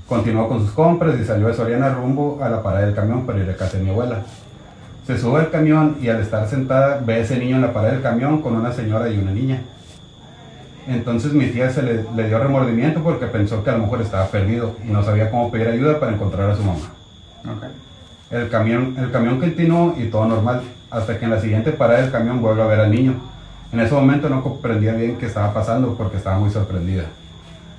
Continuó 0.07 0.49
con 0.49 0.59
sus 0.59 0.71
compras 0.71 1.17
y 1.19 1.23
salió 1.23 1.47
de 1.47 1.53
Soriana 1.53 1.93
rumbo 1.93 2.39
a 2.41 2.49
la 2.49 2.61
parada 2.61 2.85
del 2.85 2.95
camión 2.95 3.25
para 3.25 3.39
ir 3.39 3.49
a 3.49 3.55
casa 3.55 3.77
de 3.77 3.83
mi 3.83 3.89
abuela. 3.89 4.23
Se 5.07 5.17
sube 5.17 5.39
al 5.39 5.49
camión 5.49 5.97
y 6.01 6.09
al 6.09 6.19
estar 6.19 6.47
sentada 6.47 7.01
ve 7.05 7.15
a 7.15 7.17
ese 7.19 7.37
niño 7.37 7.55
en 7.55 7.61
la 7.61 7.73
parada 7.73 7.93
del 7.93 8.01
camión 8.01 8.41
con 8.41 8.55
una 8.55 8.73
señora 8.73 9.09
y 9.09 9.17
una 9.17 9.31
niña. 9.31 9.61
Entonces 10.87 11.31
mi 11.31 11.47
tía 11.47 11.69
se 11.69 11.81
le, 11.81 12.27
dio 12.27 12.39
remordimiento 12.39 13.01
porque 13.01 13.27
pensó 13.27 13.63
que 13.63 13.69
a 13.69 13.73
lo 13.73 13.83
mejor 13.83 14.01
estaba 14.01 14.27
perdido 14.27 14.75
y 14.85 14.91
no 14.91 15.03
sabía 15.03 15.31
cómo 15.31 15.49
pedir 15.49 15.69
ayuda 15.69 15.99
para 15.99 16.11
encontrar 16.13 16.49
a 16.49 16.55
su 16.55 16.63
mamá. 16.63 16.91
El 18.33 18.49
camión, 18.49 18.95
el 18.97 19.11
camión 19.11 19.39
continuó 19.39 19.93
y 19.95 20.05
todo 20.05 20.25
normal, 20.25 20.63
hasta 20.89 21.19
que 21.19 21.25
en 21.25 21.31
la 21.31 21.39
siguiente 21.39 21.71
parada 21.71 22.01
del 22.01 22.11
camión 22.11 22.41
vuelve 22.41 22.63
a 22.63 22.65
ver 22.65 22.79
al 22.79 22.89
niño. 22.89 23.13
En 23.71 23.79
ese 23.79 23.93
momento 23.93 24.27
no 24.27 24.41
comprendía 24.41 24.93
bien 24.93 25.17
qué 25.19 25.27
estaba 25.27 25.53
pasando 25.53 25.93
porque 25.95 26.17
estaba 26.17 26.39
muy 26.39 26.49
sorprendida. 26.49 27.03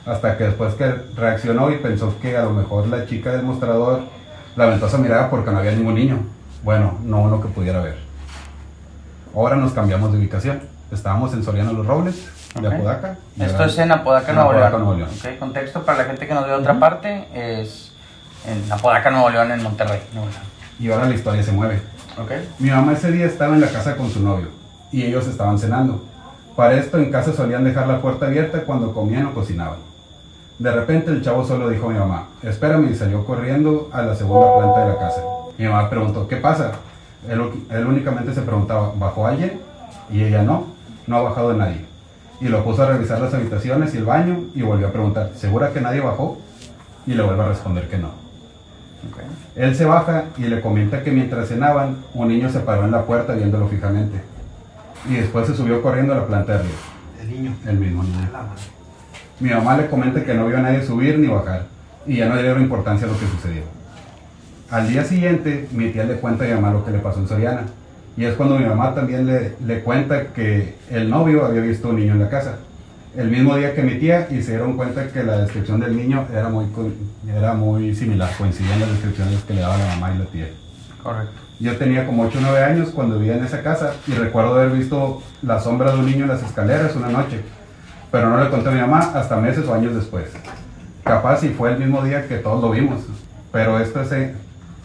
Hasta 0.06 0.38
que 0.38 0.44
después 0.44 0.74
que 0.74 0.94
reaccionó 1.16 1.72
y 1.72 1.78
pensó 1.78 2.14
que 2.22 2.36
a 2.36 2.44
lo 2.44 2.50
mejor 2.50 2.86
la 2.86 3.04
chica 3.04 3.32
del 3.32 3.42
mostrador 3.42 4.02
la 4.54 4.64
aventó 4.66 4.86
esa 4.86 4.98
mirada 4.98 5.28
porque 5.28 5.50
no 5.50 5.58
había 5.58 5.72
ningún 5.72 5.96
niño. 5.96 6.18
Bueno, 6.62 6.98
no 7.02 7.22
uno 7.22 7.40
que 7.40 7.48
pudiera 7.48 7.80
ver. 7.80 7.96
Ahora 9.34 9.56
nos 9.56 9.72
cambiamos 9.72 10.12
de 10.12 10.18
ubicación. 10.18 10.60
Estábamos 10.92 11.34
en 11.34 11.42
Soriano 11.42 11.72
Los 11.72 11.84
Robles, 11.84 12.28
de. 12.60 12.68
Apodaca. 12.68 13.18
Esto 13.40 13.64
es 13.64 13.76
en 13.78 13.90
Apodaca, 13.90 14.30
en 14.30 14.36
Nuevo 14.36 14.52
León. 14.52 14.70
Nuevo 14.70 14.94
León. 14.94 15.10
Contexto 15.40 15.84
para 15.84 15.98
la 15.98 16.04
gente 16.04 16.28
que 16.28 16.34
nos 16.34 16.44
ve 16.44 16.50
de 16.50 16.56
otra 16.58 16.78
parte 16.78 17.26
es 17.34 17.93
en 18.46 18.72
Apodaca, 18.72 19.10
Nuevo 19.10 19.30
León, 19.30 19.52
en 19.52 19.62
Monterrey. 19.62 20.00
Nuevo 20.12 20.28
León. 20.28 20.42
Y 20.78 20.90
ahora 20.90 21.08
la 21.08 21.14
historia 21.14 21.42
se 21.42 21.52
mueve. 21.52 21.80
Ok. 22.18 22.30
Mi 22.58 22.70
mamá 22.70 22.92
ese 22.92 23.10
día 23.12 23.26
estaba 23.26 23.54
en 23.54 23.60
la 23.60 23.68
casa 23.68 23.96
con 23.96 24.10
su 24.10 24.20
novio. 24.20 24.48
y 24.92 25.02
ellos 25.02 25.26
estaban 25.26 25.58
cenando. 25.58 26.04
Para 26.54 26.74
esto 26.74 26.98
en 26.98 27.10
casa 27.10 27.32
solían 27.32 27.64
dejar 27.64 27.88
la 27.88 28.00
puerta 28.00 28.26
abierta 28.26 28.60
cuando 28.62 28.94
comían 28.94 29.26
o 29.26 29.34
cocinaban. 29.34 29.78
De 30.58 30.70
repente 30.70 31.10
el 31.10 31.20
chavo 31.20 31.44
solo 31.44 31.68
dijo 31.68 31.86
a 31.86 31.92
mi 31.92 31.98
mamá, 31.98 32.28
espérame 32.42 32.92
y 32.92 32.94
salió 32.94 33.24
corriendo 33.24 33.90
a 33.92 34.02
la 34.02 34.14
segunda 34.14 34.56
planta 34.56 34.80
de 34.84 34.88
la 34.92 34.98
casa. 35.00 35.20
Mi 35.58 35.64
mamá 35.66 35.90
preguntó, 35.90 36.28
¿qué 36.28 36.36
pasa? 36.36 36.72
Él, 37.28 37.40
él 37.70 37.86
únicamente 37.86 38.32
se 38.32 38.42
preguntaba, 38.42 38.92
¿bajó 38.96 39.26
alguien? 39.26 39.60
Y 40.12 40.22
ella 40.22 40.42
no, 40.42 40.66
no 41.08 41.16
ha 41.16 41.22
bajado 41.22 41.54
nadie. 41.54 41.84
Y 42.40 42.46
lo 42.48 42.62
puso 42.62 42.84
a 42.84 42.86
revisar 42.86 43.20
las 43.20 43.34
habitaciones 43.34 43.92
y 43.94 43.98
el 43.98 44.04
baño 44.04 44.44
y 44.54 44.62
volvió 44.62 44.86
a 44.88 44.92
preguntar, 44.92 45.30
¿segura 45.34 45.72
que 45.72 45.80
nadie 45.80 46.00
bajó? 46.00 46.38
Y 47.04 47.14
le 47.14 47.22
vuelve 47.24 47.42
a 47.42 47.48
responder 47.48 47.88
que 47.88 47.98
no. 47.98 48.10
Él 49.56 49.74
se 49.74 49.84
baja 49.84 50.24
y 50.36 50.42
le 50.42 50.60
comenta 50.60 51.02
que 51.02 51.10
mientras 51.10 51.48
cenaban, 51.48 51.98
un 52.14 52.28
niño 52.28 52.50
se 52.50 52.60
paró 52.60 52.84
en 52.84 52.90
la 52.90 53.04
puerta 53.04 53.34
viéndolo 53.34 53.68
fijamente. 53.68 54.20
Y 55.08 55.14
después 55.14 55.46
se 55.46 55.54
subió 55.54 55.82
corriendo 55.82 56.12
a 56.12 56.16
la 56.16 56.26
planta 56.26 56.52
de 56.52 56.58
arriba. 56.60 56.74
El 57.20 57.30
niño. 57.30 57.56
El 57.66 57.78
mismo 57.78 58.02
niño. 58.02 58.28
Mi 59.40 59.50
mamá 59.50 59.76
le 59.76 59.86
comenta 59.86 60.24
que 60.24 60.34
no 60.34 60.46
vio 60.46 60.58
a 60.58 60.62
nadie 60.62 60.82
subir 60.82 61.18
ni 61.18 61.26
bajar 61.26 61.66
y 62.06 62.16
ya 62.16 62.28
no 62.28 62.36
le 62.36 62.42
dieron 62.42 62.62
importancia 62.62 63.06
a 63.06 63.10
lo 63.10 63.18
que 63.18 63.26
sucedió. 63.26 63.62
Al 64.70 64.88
día 64.88 65.04
siguiente, 65.04 65.68
mi 65.72 65.90
tía 65.90 66.04
le 66.04 66.14
cuenta 66.14 66.44
a 66.44 66.48
mi 66.48 66.54
mamá 66.54 66.72
lo 66.72 66.84
que 66.84 66.90
le 66.90 66.98
pasó 66.98 67.20
en 67.20 67.28
Soriana. 67.28 67.62
Y 68.16 68.24
es 68.24 68.34
cuando 68.34 68.58
mi 68.58 68.64
mamá 68.64 68.94
también 68.94 69.26
le, 69.26 69.56
le 69.64 69.80
cuenta 69.80 70.28
que 70.28 70.76
el 70.90 71.10
novio 71.10 71.44
había 71.44 71.60
visto 71.62 71.88
un 71.88 71.96
niño 71.96 72.12
en 72.12 72.20
la 72.20 72.28
casa. 72.28 72.58
El 73.16 73.30
mismo 73.30 73.54
día 73.56 73.74
que 73.74 73.82
mi 73.82 73.94
tía 73.94 74.26
y 74.28 74.42
se 74.42 74.52
dieron 74.52 74.76
cuenta 74.76 75.06
que 75.06 75.22
la 75.22 75.38
descripción 75.38 75.78
del 75.78 75.96
niño 75.96 76.26
era 76.32 76.48
muy, 76.48 76.66
era 77.32 77.54
muy 77.54 77.94
similar, 77.94 78.28
coincidían 78.36 78.80
las 78.80 78.90
descripciones 78.90 79.40
que 79.44 79.54
le 79.54 79.60
daba 79.60 79.78
la 79.78 79.86
mamá 79.86 80.14
y 80.14 80.18
la 80.18 80.24
tía. 80.24 80.48
Correcto. 81.00 81.32
Yo 81.60 81.76
tenía 81.76 82.06
como 82.06 82.24
8 82.24 82.38
o 82.38 82.40
9 82.40 82.64
años 82.64 82.88
cuando 82.90 83.20
vivía 83.20 83.36
en 83.36 83.44
esa 83.44 83.62
casa 83.62 83.94
y 84.08 84.12
recuerdo 84.12 84.54
haber 84.54 84.70
visto 84.70 85.22
la 85.42 85.60
sombra 85.60 85.92
de 85.92 86.00
un 86.00 86.06
niño 86.06 86.24
en 86.24 86.30
las 86.30 86.42
escaleras 86.42 86.96
una 86.96 87.08
noche, 87.08 87.40
pero 88.10 88.30
no 88.30 88.42
le 88.42 88.50
conté 88.50 88.70
a 88.70 88.72
mi 88.72 88.80
mamá 88.80 89.12
hasta 89.14 89.36
meses 89.36 89.64
o 89.66 89.74
años 89.74 89.94
después. 89.94 90.30
Capaz 91.04 91.44
y 91.44 91.50
fue 91.50 91.70
el 91.70 91.78
mismo 91.78 92.02
día 92.02 92.26
que 92.26 92.38
todos 92.38 92.60
lo 92.60 92.70
vimos, 92.70 93.02
pero 93.52 93.78
esto 93.78 94.02
es 94.02 94.10
en, 94.10 94.34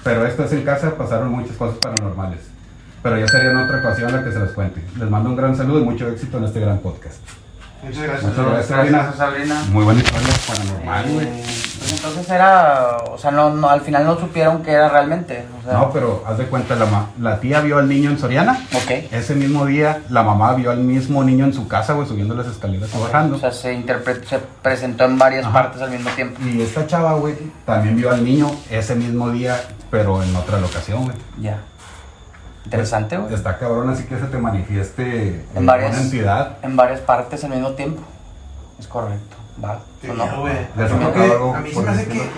pero 0.03 0.27
esto 0.27 0.43
es 0.43 0.53
en 0.53 0.61
casa 0.61 0.95
pasaron 0.95 1.31
muchas 1.31 1.57
cosas 1.57 1.79
paranormales. 1.79 2.41
Pero 3.01 3.17
ya 3.17 3.27
sería 3.27 3.51
en 3.51 3.57
otra 3.57 3.79
ocasión 3.79 4.11
la 4.11 4.23
que 4.23 4.31
se 4.31 4.39
les 4.39 4.51
cuente. 4.51 4.81
Les 4.99 5.09
mando 5.09 5.31
un 5.31 5.35
gran 5.35 5.55
saludo 5.55 5.79
y 5.79 5.83
mucho 5.83 6.07
éxito 6.07 6.37
en 6.37 6.43
este 6.43 6.59
gran 6.59 6.77
podcast. 6.77 7.21
Muchas 7.81 8.03
gracias. 8.03 8.23
Muchas 8.23 8.45
gracias, 8.51 8.89
Gracias, 8.89 9.15
Sabrina. 9.15 9.63
Muy 9.71 9.83
buena 9.85 10.01
historia 10.01 10.27
paranormal, 10.47 11.05
güey. 11.13 11.27
Eh, 11.27 11.43
pues 11.79 11.91
entonces 11.93 12.29
era, 12.29 12.97
o 13.09 13.17
sea, 13.17 13.31
no, 13.31 13.51
no, 13.51 13.69
al 13.69 13.81
final 13.81 14.05
no 14.05 14.19
supieron 14.19 14.61
qué 14.63 14.71
era 14.73 14.89
realmente. 14.89 15.45
O 15.59 15.63
sea, 15.63 15.73
No, 15.79 15.91
pero 15.91 16.23
haz 16.27 16.37
de 16.37 16.45
cuenta, 16.45 16.75
la, 16.75 16.85
ma- 16.85 17.07
la 17.21 17.39
tía 17.39 17.61
vio 17.61 17.77
al 17.77 17.87
niño 17.87 18.09
en 18.11 18.19
Soriana. 18.19 18.59
Ok. 18.73 18.91
Ese 19.11 19.33
mismo 19.33 19.65
día, 19.65 20.01
la 20.09 20.23
mamá 20.23 20.53
vio 20.55 20.71
al 20.71 20.79
mismo 20.79 21.23
niño 21.23 21.45
en 21.45 21.53
su 21.53 21.67
casa, 21.69 21.93
güey, 21.93 22.05
subiendo 22.07 22.35
las 22.35 22.47
escaleras 22.47 22.89
y 22.93 22.97
bajando. 22.99 23.37
O 23.37 23.39
sea, 23.39 23.51
se, 23.51 23.73
interpretó, 23.73 24.27
se 24.27 24.39
presentó 24.61 25.05
en 25.05 25.17
varias 25.17 25.45
Ajá. 25.45 25.53
partes 25.53 25.81
al 25.81 25.91
mismo 25.91 26.09
tiempo. 26.11 26.39
Y 26.43 26.61
esta 26.61 26.85
chava, 26.85 27.13
güey, 27.13 27.35
también 27.65 27.95
vio 27.95 28.11
al 28.11 28.23
niño 28.25 28.51
ese 28.69 28.95
mismo 28.95 29.29
día, 29.31 29.57
pero 29.89 30.21
en 30.21 30.35
otra 30.35 30.59
locación, 30.59 31.05
güey. 31.05 31.15
Ya. 31.39 31.59
Interesante, 32.65 33.17
güey. 33.17 33.33
Está 33.33 33.57
cabrón, 33.57 33.89
así 33.89 34.03
que 34.03 34.17
se 34.19 34.25
te 34.25 34.37
manifieste 34.37 35.45
En 35.55 35.65
varias- 35.65 35.91
una 35.93 36.01
entidad. 36.01 36.57
En 36.61 36.75
varias 36.75 36.99
partes 36.99 37.43
al 37.43 37.51
mismo 37.51 37.71
tiempo. 37.71 38.01
Es 38.79 38.87
correcto. 38.87 39.35
Va. 39.63 39.79
¿O 40.09 40.13
no? 40.13 40.41
güey. 40.41 40.53
A 40.77 41.59
mí 41.61 41.71
se 41.71 41.79
me 41.81 41.89
hace 41.89 42.05
que. 42.07 42.29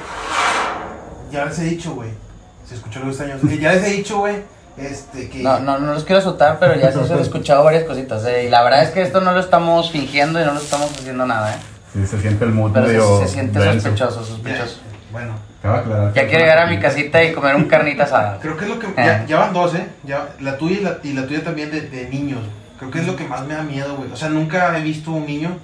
Ya 1.32 1.46
les 1.46 1.60
he 1.60 1.64
dicho, 1.64 1.94
güey. 1.96 2.10
Se 2.68 2.76
escuchó 2.76 3.00
los 3.02 3.20
años. 3.20 3.40
Ya 3.60 3.74
les 3.74 3.84
he 3.84 3.90
dicho, 3.92 4.20
güey. 4.20 4.44
Este, 4.78 5.30
que. 5.30 5.40
No, 5.44 5.60
no, 5.60 5.78
no 5.80 5.94
los 5.94 6.04
quiero 6.06 6.20
azotar, 6.20 6.58
pero 6.60 6.76
ya 6.76 6.92
se 6.92 7.00
han 7.14 7.20
escuchado 7.20 7.64
varias 7.64 7.84
cositas. 7.84 8.24
eh, 8.26 8.46
Y 8.46 8.50
la 8.50 8.64
verdad 8.64 8.84
es 8.84 8.90
que 8.92 9.02
esto 9.02 9.22
no 9.22 9.32
lo 9.34 9.40
estamos 9.40 9.92
fingiendo 9.92 10.42
y 10.42 10.46
no 10.46 10.54
lo 10.54 10.60
estamos 10.60 10.90
haciendo 10.92 11.26
nada, 11.26 11.54
¿eh? 11.54 11.58
Sí, 11.94 12.08
se 12.08 12.22
siente 12.22 12.46
el 12.46 12.52
mood 12.52 12.72
Pero 12.74 12.88
medio 12.88 13.20
se, 13.20 13.28
se 13.28 13.34
siente 13.34 13.60
denso. 13.60 13.90
sospechoso, 13.90 14.24
sospechoso. 14.24 14.78
Bueno. 15.12 15.34
Aclarar. 15.64 16.14
Ya 16.14 16.28
quiero 16.28 16.40
llegar 16.40 16.60
a 16.60 16.68
mi 16.68 16.80
casita 16.80 17.24
y 17.24 17.34
comer 17.34 17.56
un 17.56 17.66
carnita 17.66 18.04
asada. 18.04 18.40
Creo 18.42 18.58
que 18.58 18.66
es 18.66 18.70
lo 18.70 18.80
que. 18.80 18.88
Eh. 18.88 18.94
Ya, 18.98 19.26
ya 19.26 19.40
van 19.40 19.54
dos, 19.54 19.76
¿eh? 19.76 19.86
Ya, 20.04 20.30
la 20.40 20.58
tuya 20.58 20.78
y 20.80 20.84
la, 20.84 20.98
y 21.04 21.14
la 21.14 21.28
tuya 21.28 21.44
también 21.44 21.70
de, 21.72 21.82
de 21.82 22.10
niños. 22.10 22.40
Creo 22.80 22.90
que 22.90 23.00
es 23.00 23.06
lo 23.06 23.16
que 23.16 23.26
más 23.26 23.46
me 23.46 23.54
da 23.54 23.62
miedo, 23.62 23.96
güey. 23.96 24.12
O 24.12 24.16
sea, 24.16 24.30
nunca 24.30 24.76
he 24.78 24.82
visto 24.82 25.12
un 25.12 25.28
niño 25.28 25.58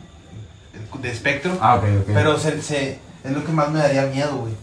de 1.01 1.11
espectro. 1.11 1.57
Ah, 1.59 1.75
ok, 1.75 1.83
ok. 2.01 2.09
Pero 2.13 2.37
se, 2.37 2.61
se, 2.61 2.99
es 3.23 3.31
lo 3.31 3.43
que 3.43 3.51
más 3.51 3.71
me 3.71 3.79
daría 3.79 4.03
miedo, 4.03 4.37
güey. 4.37 4.53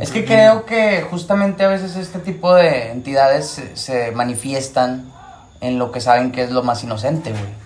Es 0.00 0.10
que 0.10 0.24
creo 0.24 0.64
que 0.64 1.02
justamente 1.02 1.64
a 1.64 1.68
veces 1.68 1.96
este 1.96 2.18
tipo 2.18 2.54
de 2.54 2.90
entidades 2.90 3.48
se, 3.48 3.76
se 3.76 4.10
manifiestan 4.12 5.12
en 5.60 5.78
lo 5.78 5.92
que 5.92 6.00
saben 6.00 6.32
que 6.32 6.42
es 6.42 6.50
lo 6.50 6.62
más 6.62 6.82
inocente, 6.84 7.30
güey. 7.30 7.63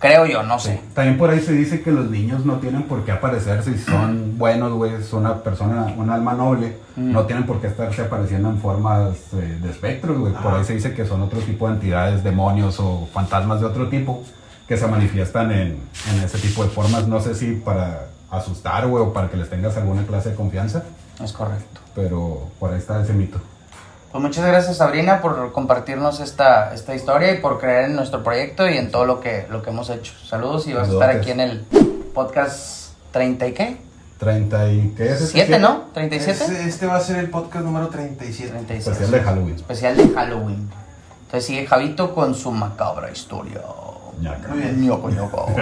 Creo 0.00 0.26
yo, 0.26 0.42
no 0.42 0.58
sé. 0.58 0.80
También 0.94 1.16
por 1.16 1.30
ahí 1.30 1.40
se 1.40 1.52
dice 1.52 1.80
que 1.82 1.90
los 1.90 2.10
niños 2.10 2.44
no 2.44 2.54
tienen 2.58 2.82
por 2.82 3.04
qué 3.04 3.12
aparecerse 3.12 3.72
si 3.76 3.84
son 3.84 4.36
buenos, 4.38 4.72
güey, 4.72 4.92
es 4.94 5.12
una 5.12 5.42
persona, 5.42 5.94
un 5.96 6.10
alma 6.10 6.34
noble, 6.34 6.76
Mm. 6.96 7.12
no 7.12 7.24
tienen 7.26 7.44
por 7.44 7.60
qué 7.60 7.66
estarse 7.66 8.02
apareciendo 8.02 8.48
en 8.50 8.58
formas 8.58 9.16
eh, 9.32 9.58
de 9.60 9.70
espectros, 9.70 10.16
güey. 10.18 10.32
Por 10.34 10.54
ahí 10.54 10.64
se 10.64 10.74
dice 10.74 10.94
que 10.94 11.04
son 11.06 11.22
otro 11.22 11.40
tipo 11.40 11.66
de 11.68 11.74
entidades, 11.74 12.22
demonios 12.22 12.78
o 12.78 13.08
fantasmas 13.12 13.58
de 13.60 13.66
otro 13.66 13.88
tipo 13.88 14.22
que 14.68 14.76
se 14.76 14.86
manifiestan 14.86 15.50
en, 15.50 15.78
en 16.12 16.22
ese 16.24 16.38
tipo 16.38 16.62
de 16.62 16.70
formas. 16.70 17.08
No 17.08 17.20
sé 17.20 17.34
si 17.34 17.52
para 17.56 18.06
asustar, 18.30 18.86
güey, 18.86 19.02
o 19.02 19.12
para 19.12 19.28
que 19.28 19.36
les 19.36 19.50
tengas 19.50 19.76
alguna 19.76 20.04
clase 20.06 20.30
de 20.30 20.34
confianza, 20.36 20.84
Es 21.22 21.32
correcto. 21.32 21.80
pero 21.94 22.48
por 22.60 22.72
ahí 22.72 22.78
está 22.78 23.00
ese 23.02 23.12
mito. 23.12 23.40
Pues 24.14 24.22
muchas 24.22 24.46
gracias 24.46 24.76
Sabrina 24.76 25.20
por 25.20 25.50
compartirnos 25.50 26.20
esta, 26.20 26.72
esta 26.72 26.94
historia 26.94 27.32
y 27.34 27.38
por 27.38 27.58
creer 27.58 27.86
en 27.86 27.96
nuestro 27.96 28.22
proyecto 28.22 28.70
y 28.70 28.78
en 28.78 28.92
todo 28.92 29.06
lo 29.06 29.18
que, 29.18 29.48
lo 29.50 29.60
que 29.60 29.70
hemos 29.70 29.90
hecho. 29.90 30.12
Saludos 30.24 30.68
y 30.68 30.72
vas 30.72 30.88
a 30.88 30.92
estar 30.92 31.10
aquí 31.10 31.32
en 31.32 31.40
el 31.40 31.62
podcast 32.14 32.92
30 33.10 33.48
y 33.48 33.52
qué? 33.54 33.76
30 34.18 34.70
y 34.70 34.94
¿qué 34.96 35.10
es? 35.10 35.30
7, 35.30 35.58
¿no? 35.58 35.92
¿37? 35.92 36.12
Este, 36.12 36.62
este 36.62 36.86
va 36.86 36.98
a 36.98 37.00
ser 37.00 37.16
el 37.16 37.28
podcast 37.28 37.64
número 37.64 37.88
37. 37.88 38.50
36. 38.52 38.86
Especial 38.86 39.10
de 39.10 39.20
Halloween. 39.20 39.54
Especial 39.56 39.96
de 39.96 40.08
Halloween. 40.10 40.70
Entonces 41.24 41.46
sigue 41.46 41.66
Javito 41.66 42.14
con 42.14 42.36
su 42.36 42.52
macabra 42.52 43.10
historia. 43.10 43.62
Ñaca. 44.20 44.46
Muy 44.46 44.58
bien. 44.58 44.80
Ñoco, 44.80 45.10
ñoco. 45.10 45.52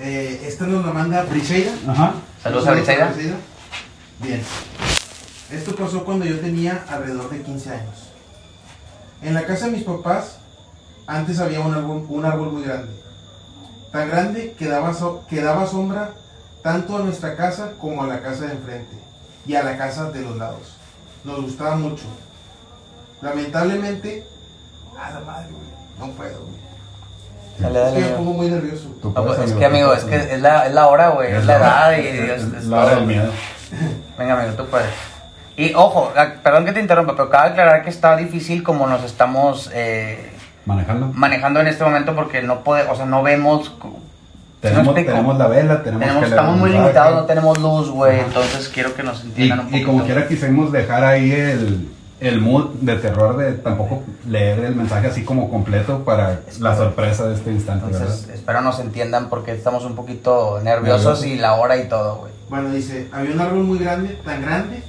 Eh, 0.00 0.46
esta 0.48 0.66
nos 0.66 0.84
la 0.84 0.92
manda 0.92 1.22
Briseida. 1.22 1.70
Ajá. 1.86 2.14
Saludos 2.42 2.66
a 2.66 2.72
Briseida. 2.72 3.12
Bien. 4.20 4.42
Esto 5.54 5.74
pasó 5.76 6.04
cuando 6.04 6.24
yo 6.24 6.38
tenía 6.40 6.84
alrededor 6.88 7.30
de 7.30 7.42
15 7.42 7.70
años. 7.70 8.10
En 9.22 9.34
la 9.34 9.42
casa 9.44 9.66
de 9.66 9.72
mis 9.72 9.84
papás, 9.84 10.36
antes 11.06 11.38
había 11.38 11.60
un 11.60 11.72
árbol, 11.74 12.04
un 12.08 12.24
árbol 12.24 12.52
muy 12.52 12.62
grande. 12.64 12.92
Tan 13.92 14.08
grande 14.08 14.54
que 14.58 14.66
daba, 14.68 14.92
so- 14.94 15.24
que 15.28 15.40
daba 15.40 15.66
sombra 15.66 16.10
tanto 16.62 16.96
a 16.96 17.00
nuestra 17.00 17.36
casa 17.36 17.72
como 17.80 18.02
a 18.02 18.06
la 18.06 18.20
casa 18.20 18.46
de 18.46 18.52
enfrente 18.52 18.96
y 19.46 19.54
a 19.54 19.62
la 19.62 19.76
casa 19.76 20.10
de 20.10 20.22
los 20.22 20.36
lados. 20.36 20.76
Nos 21.22 21.40
gustaba 21.42 21.76
mucho. 21.76 22.04
Lamentablemente, 23.22 24.26
a 24.98 25.10
la 25.12 25.20
madre, 25.20 25.48
güey. 25.50 25.64
No 26.08 26.14
puedo, 26.16 26.38
güey. 26.40 26.64
Dale, 27.58 27.78
Es 27.78 27.84
dale, 27.84 28.00
que 28.04 28.10
me 28.10 28.16
pongo 28.16 28.32
muy 28.32 28.48
nervioso. 28.50 28.88
Ah, 29.14 29.22
pues, 29.22 29.38
es 29.38 29.44
amigo, 29.44 29.58
que 29.60 29.64
amigo, 29.64 29.94
es 29.94 30.04
que 30.04 30.16
es 30.34 30.40
la, 30.40 30.66
es 30.66 30.74
la 30.74 30.88
hora, 30.88 31.08
güey. 31.10 31.32
Es 31.32 31.44
la 31.44 31.56
edad 31.56 31.92
y 31.98 32.06
es- 32.08 32.22
Dios. 32.24 32.40
es 32.42 32.62
es 32.62 32.64
la 32.66 32.84
hora 32.84 32.94
del 32.96 33.06
miedo. 33.06 33.30
Venga, 34.18 34.40
amigo, 34.42 34.56
tú 34.56 34.68
puedes. 34.68 34.88
Y 35.56 35.72
ojo, 35.74 36.12
ah, 36.16 36.34
perdón 36.42 36.64
que 36.64 36.72
te 36.72 36.80
interrumpa, 36.80 37.14
pero 37.16 37.30
cabe 37.30 37.50
aclarar 37.50 37.82
que 37.84 37.90
está 37.90 38.16
difícil 38.16 38.62
como 38.62 38.86
nos 38.86 39.04
estamos 39.04 39.70
eh, 39.72 40.30
Manejando. 40.66 41.10
manejando 41.14 41.60
en 41.60 41.68
este 41.68 41.84
momento 41.84 42.14
porque 42.14 42.42
no 42.42 42.60
puede, 42.64 42.88
o 42.90 42.96
sea, 42.96 43.06
no 43.06 43.22
vemos. 43.22 43.66
¿sí 43.66 43.72
me 43.84 44.70
Tenemos, 44.70 44.86
explico? 44.88 45.10
tenemos 45.12 45.38
la 45.38 45.46
vela, 45.46 45.82
tenemos, 45.82 46.00
Tenemos- 46.00 46.22
que 46.24 46.30
estamos 46.30 46.56
muy 46.56 46.70
limitados, 46.70 47.14
no 47.14 47.24
tenemos 47.26 47.58
luz, 47.58 47.90
güey. 47.90 48.18
Entonces 48.20 48.68
quiero 48.70 48.94
que 48.94 49.02
nos 49.02 49.22
Y, 49.22 49.26
entiendan 49.28 49.60
un 49.60 49.66
y 49.66 49.70
poquito. 49.70 49.86
como 49.90 50.04
quiera 50.04 50.26
quisimos 50.26 50.72
dejar 50.72 51.04
ahí 51.04 51.30
el, 51.32 51.88
el 52.20 52.40
mood 52.40 52.70
de 52.80 52.96
terror 52.96 53.36
de 53.36 53.52
tampoco 53.52 54.02
leer 54.26 54.60
el 54.60 54.74
mensaje 54.74 55.06
así 55.08 55.22
como 55.22 55.50
completo 55.50 56.02
para 56.04 56.40
la 56.60 56.74
sorpresa 56.74 57.26
de 57.28 57.34
este 57.34 57.52
instante, 57.52 57.84
Entonces, 57.86 58.22
¿verdad? 58.22 58.34
espero 58.36 58.60
nos 58.62 58.80
entiendan 58.80 59.28
porque 59.28 59.52
estamos 59.52 59.84
un 59.84 59.94
poquito 59.94 60.58
nerviosos 60.64 61.20
Nerviosos. 61.20 61.26
y 61.26 61.36
la 61.36 61.54
hora 61.54 61.76
y 61.76 61.86
todo, 61.88 62.16
güey. 62.16 62.32
Bueno, 62.48 62.70
dice, 62.70 63.08
había 63.12 63.34
un 63.34 63.40
árbol 63.40 63.64
muy 63.64 63.78
grande, 63.78 64.18
tan 64.24 64.40
grande, 64.40 64.82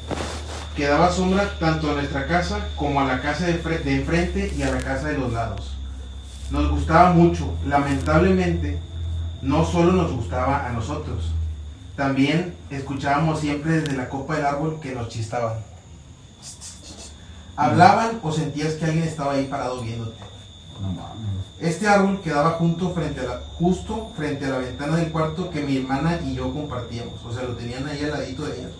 que 0.76 0.88
daba 0.88 1.12
sombra 1.12 1.58
tanto 1.60 1.90
a 1.90 1.94
nuestra 1.94 2.28
casa 2.28 2.68
como 2.76 3.00
a 3.00 3.06
la 3.06 3.22
casa 3.22 3.46
de, 3.46 3.64
fre- 3.64 3.82
de 3.84 3.96
enfrente 3.96 4.54
y 4.58 4.62
a 4.64 4.72
la 4.72 4.80
casa 4.80 5.08
de 5.08 5.18
los 5.18 5.32
lados. 5.32 5.72
Nos 6.52 6.70
gustaba 6.70 7.12
mucho, 7.14 7.54
lamentablemente, 7.66 8.80
no 9.42 9.66
solo 9.66 9.94
nos 9.94 10.12
gustaba 10.12 10.66
a 10.68 10.72
nosotros, 10.72 11.32
también 11.96 12.56
escuchábamos 12.70 13.40
siempre 13.40 13.80
desde 13.82 13.96
la 13.96 14.10
copa 14.10 14.36
del 14.36 14.46
árbol 14.46 14.80
que 14.82 14.94
nos 14.94 15.08
chistaban. 15.10 15.54
Hablaban 17.56 18.20
o 18.22 18.32
sentías 18.34 18.74
que 18.74 18.86
alguien 18.86 19.06
estaba 19.06 19.34
ahí 19.34 19.46
parado 19.46 19.82
viéndote. 19.82 20.18
Este 21.62 21.88
árbol 21.88 22.20
quedaba 22.22 22.52
junto 22.52 22.94
frente 22.94 23.22
a 23.22 23.24
la, 23.24 23.40
justo 23.58 24.12
frente 24.18 24.46
a 24.46 24.50
la 24.50 24.58
ventana 24.58 24.98
del 24.98 25.10
cuarto 25.12 25.50
que 25.50 25.62
mi 25.62 25.78
hermana 25.78 26.20
y 26.26 26.36
yo 26.36 26.54
compartíamos. 26.54 27.24
O 27.24 27.34
sea, 27.34 27.44
lo 27.44 27.56
tenían 27.56 27.88
ahí 27.88 28.04
al 28.04 28.12
ladito 28.12 28.44
de 28.44 28.60
ellas. 28.60 28.72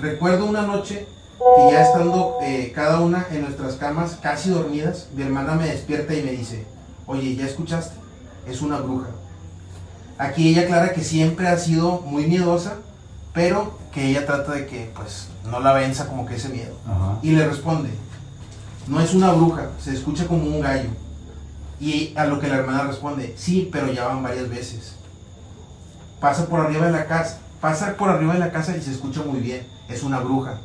Recuerdo 0.00 0.46
una 0.46 0.62
noche 0.62 1.06
que 1.38 1.72
ya 1.72 1.82
estando 1.82 2.38
eh, 2.42 2.72
cada 2.74 3.00
una 3.00 3.26
en 3.30 3.42
nuestras 3.42 3.74
camas, 3.74 4.18
casi 4.22 4.50
dormidas, 4.50 5.08
mi 5.14 5.22
hermana 5.22 5.54
me 5.54 5.66
despierta 5.66 6.14
y 6.14 6.22
me 6.22 6.32
dice, 6.32 6.66
oye, 7.06 7.34
¿ya 7.34 7.46
escuchaste? 7.46 7.96
Es 8.46 8.62
una 8.62 8.78
bruja. 8.78 9.08
Aquí 10.18 10.48
ella 10.48 10.62
aclara 10.62 10.92
que 10.92 11.02
siempre 11.02 11.48
ha 11.48 11.58
sido 11.58 12.00
muy 12.00 12.26
miedosa, 12.26 12.74
pero 13.32 13.78
que 13.92 14.10
ella 14.10 14.26
trata 14.26 14.52
de 14.52 14.66
que 14.66 14.90
pues 14.94 15.28
no 15.50 15.60
la 15.60 15.72
venza 15.72 16.06
como 16.06 16.26
que 16.26 16.36
ese 16.36 16.48
miedo. 16.48 16.74
Ajá. 16.86 17.18
Y 17.22 17.32
le 17.32 17.46
responde, 17.46 17.90
no 18.86 19.00
es 19.00 19.14
una 19.14 19.32
bruja, 19.32 19.70
se 19.80 19.92
escucha 19.92 20.26
como 20.26 20.44
un 20.44 20.60
gallo. 20.60 20.90
Y 21.80 22.12
a 22.16 22.24
lo 22.24 22.40
que 22.40 22.48
la 22.48 22.56
hermana 22.56 22.84
responde, 22.84 23.34
sí, 23.36 23.68
pero 23.70 23.92
ya 23.92 24.06
van 24.06 24.22
varias 24.22 24.48
veces. 24.48 24.94
Pasa 26.20 26.46
por 26.46 26.60
arriba 26.60 26.86
de 26.86 26.92
la 26.92 27.06
casa, 27.06 27.38
pasa 27.60 27.96
por 27.96 28.08
arriba 28.08 28.32
de 28.34 28.40
la 28.40 28.50
casa 28.50 28.76
y 28.76 28.82
se 28.82 28.90
escucha 28.90 29.22
muy 29.22 29.40
bien, 29.40 29.64
es 29.88 30.02
una 30.02 30.20
bruja. 30.20 30.58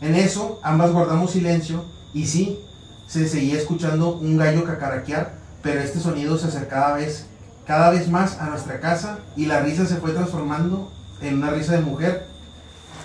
En 0.00 0.14
eso, 0.14 0.60
ambas 0.62 0.92
guardamos 0.92 1.32
silencio 1.32 1.84
y 2.14 2.26
sí, 2.26 2.58
se 3.06 3.28
seguía 3.28 3.58
escuchando 3.58 4.14
un 4.16 4.36
gallo 4.36 4.64
cacaraquear, 4.64 5.34
pero 5.62 5.80
este 5.80 6.00
sonido 6.00 6.38
se 6.38 6.46
acercaba 6.46 6.86
cada 6.86 6.96
vez, 6.96 7.26
cada 7.66 7.90
vez 7.90 8.08
más 8.08 8.38
a 8.38 8.48
nuestra 8.48 8.80
casa 8.80 9.18
y 9.36 9.46
la 9.46 9.60
risa 9.60 9.84
se 9.84 9.96
fue 9.96 10.12
transformando 10.12 10.90
en 11.20 11.34
una 11.34 11.50
risa 11.50 11.72
de 11.72 11.82
mujer, 11.82 12.26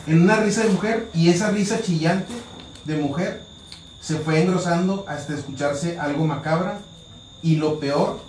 en 0.07 0.21
una 0.21 0.37
risa 0.37 0.63
de 0.63 0.69
mujer 0.69 1.09
y 1.13 1.29
esa 1.29 1.49
risa 1.49 1.81
chillante 1.81 2.33
de 2.85 2.97
mujer 2.97 3.43
se 3.99 4.17
fue 4.17 4.41
engrosando 4.41 5.05
hasta 5.07 5.33
escucharse 5.33 5.99
algo 5.99 6.27
macabra 6.27 6.79
y 7.41 7.55
lo 7.55 7.79
peor 7.79 8.19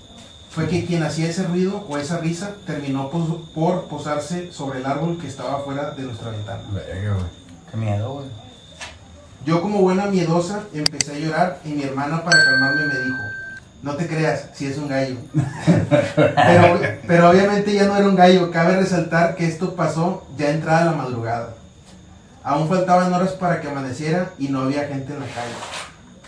fue 0.56 0.66
que 0.68 0.86
quien 0.86 1.02
hacía 1.02 1.28
ese 1.28 1.42
ruido 1.42 1.84
o 1.86 1.98
esa 1.98 2.16
risa 2.16 2.52
terminó 2.66 3.10
pos- 3.10 3.42
por 3.54 3.84
posarse 3.88 4.50
sobre 4.50 4.78
el 4.80 4.86
árbol 4.86 5.18
que 5.20 5.26
estaba 5.28 5.58
fuera 5.58 5.90
de 5.90 6.02
nuestra 6.04 6.30
ventana. 6.30 6.62
Verga, 6.72 7.12
güey. 7.12 7.26
Qué 7.70 7.76
miedo, 7.76 8.10
güey. 8.14 8.26
Yo 9.44 9.60
como 9.60 9.80
buena 9.82 10.06
miedosa 10.06 10.62
empecé 10.72 11.12
a 11.14 11.18
llorar 11.18 11.58
y 11.62 11.68
mi 11.68 11.82
hermana 11.82 12.24
para 12.24 12.42
calmarme 12.42 12.86
me 12.86 12.94
dijo, 13.00 13.18
no 13.82 13.96
te 13.96 14.06
creas, 14.08 14.46
si 14.54 14.66
es 14.66 14.78
un 14.78 14.88
gallo. 14.88 15.16
pero, 16.16 16.80
pero 17.06 17.28
obviamente 17.30 17.74
ya 17.74 17.84
no 17.84 17.94
era 17.94 18.08
un 18.08 18.16
gallo, 18.16 18.50
cabe 18.50 18.76
resaltar 18.76 19.36
que 19.36 19.46
esto 19.46 19.74
pasó 19.74 20.26
ya 20.38 20.48
entrada 20.52 20.86
la 20.86 20.92
madrugada. 20.92 21.50
Aún 22.42 22.66
faltaban 22.66 23.12
horas 23.12 23.32
para 23.32 23.60
que 23.60 23.68
amaneciera 23.68 24.30
y 24.38 24.48
no 24.48 24.62
había 24.62 24.86
gente 24.88 25.12
en 25.12 25.20
la 25.20 25.26
calle. 25.26 25.54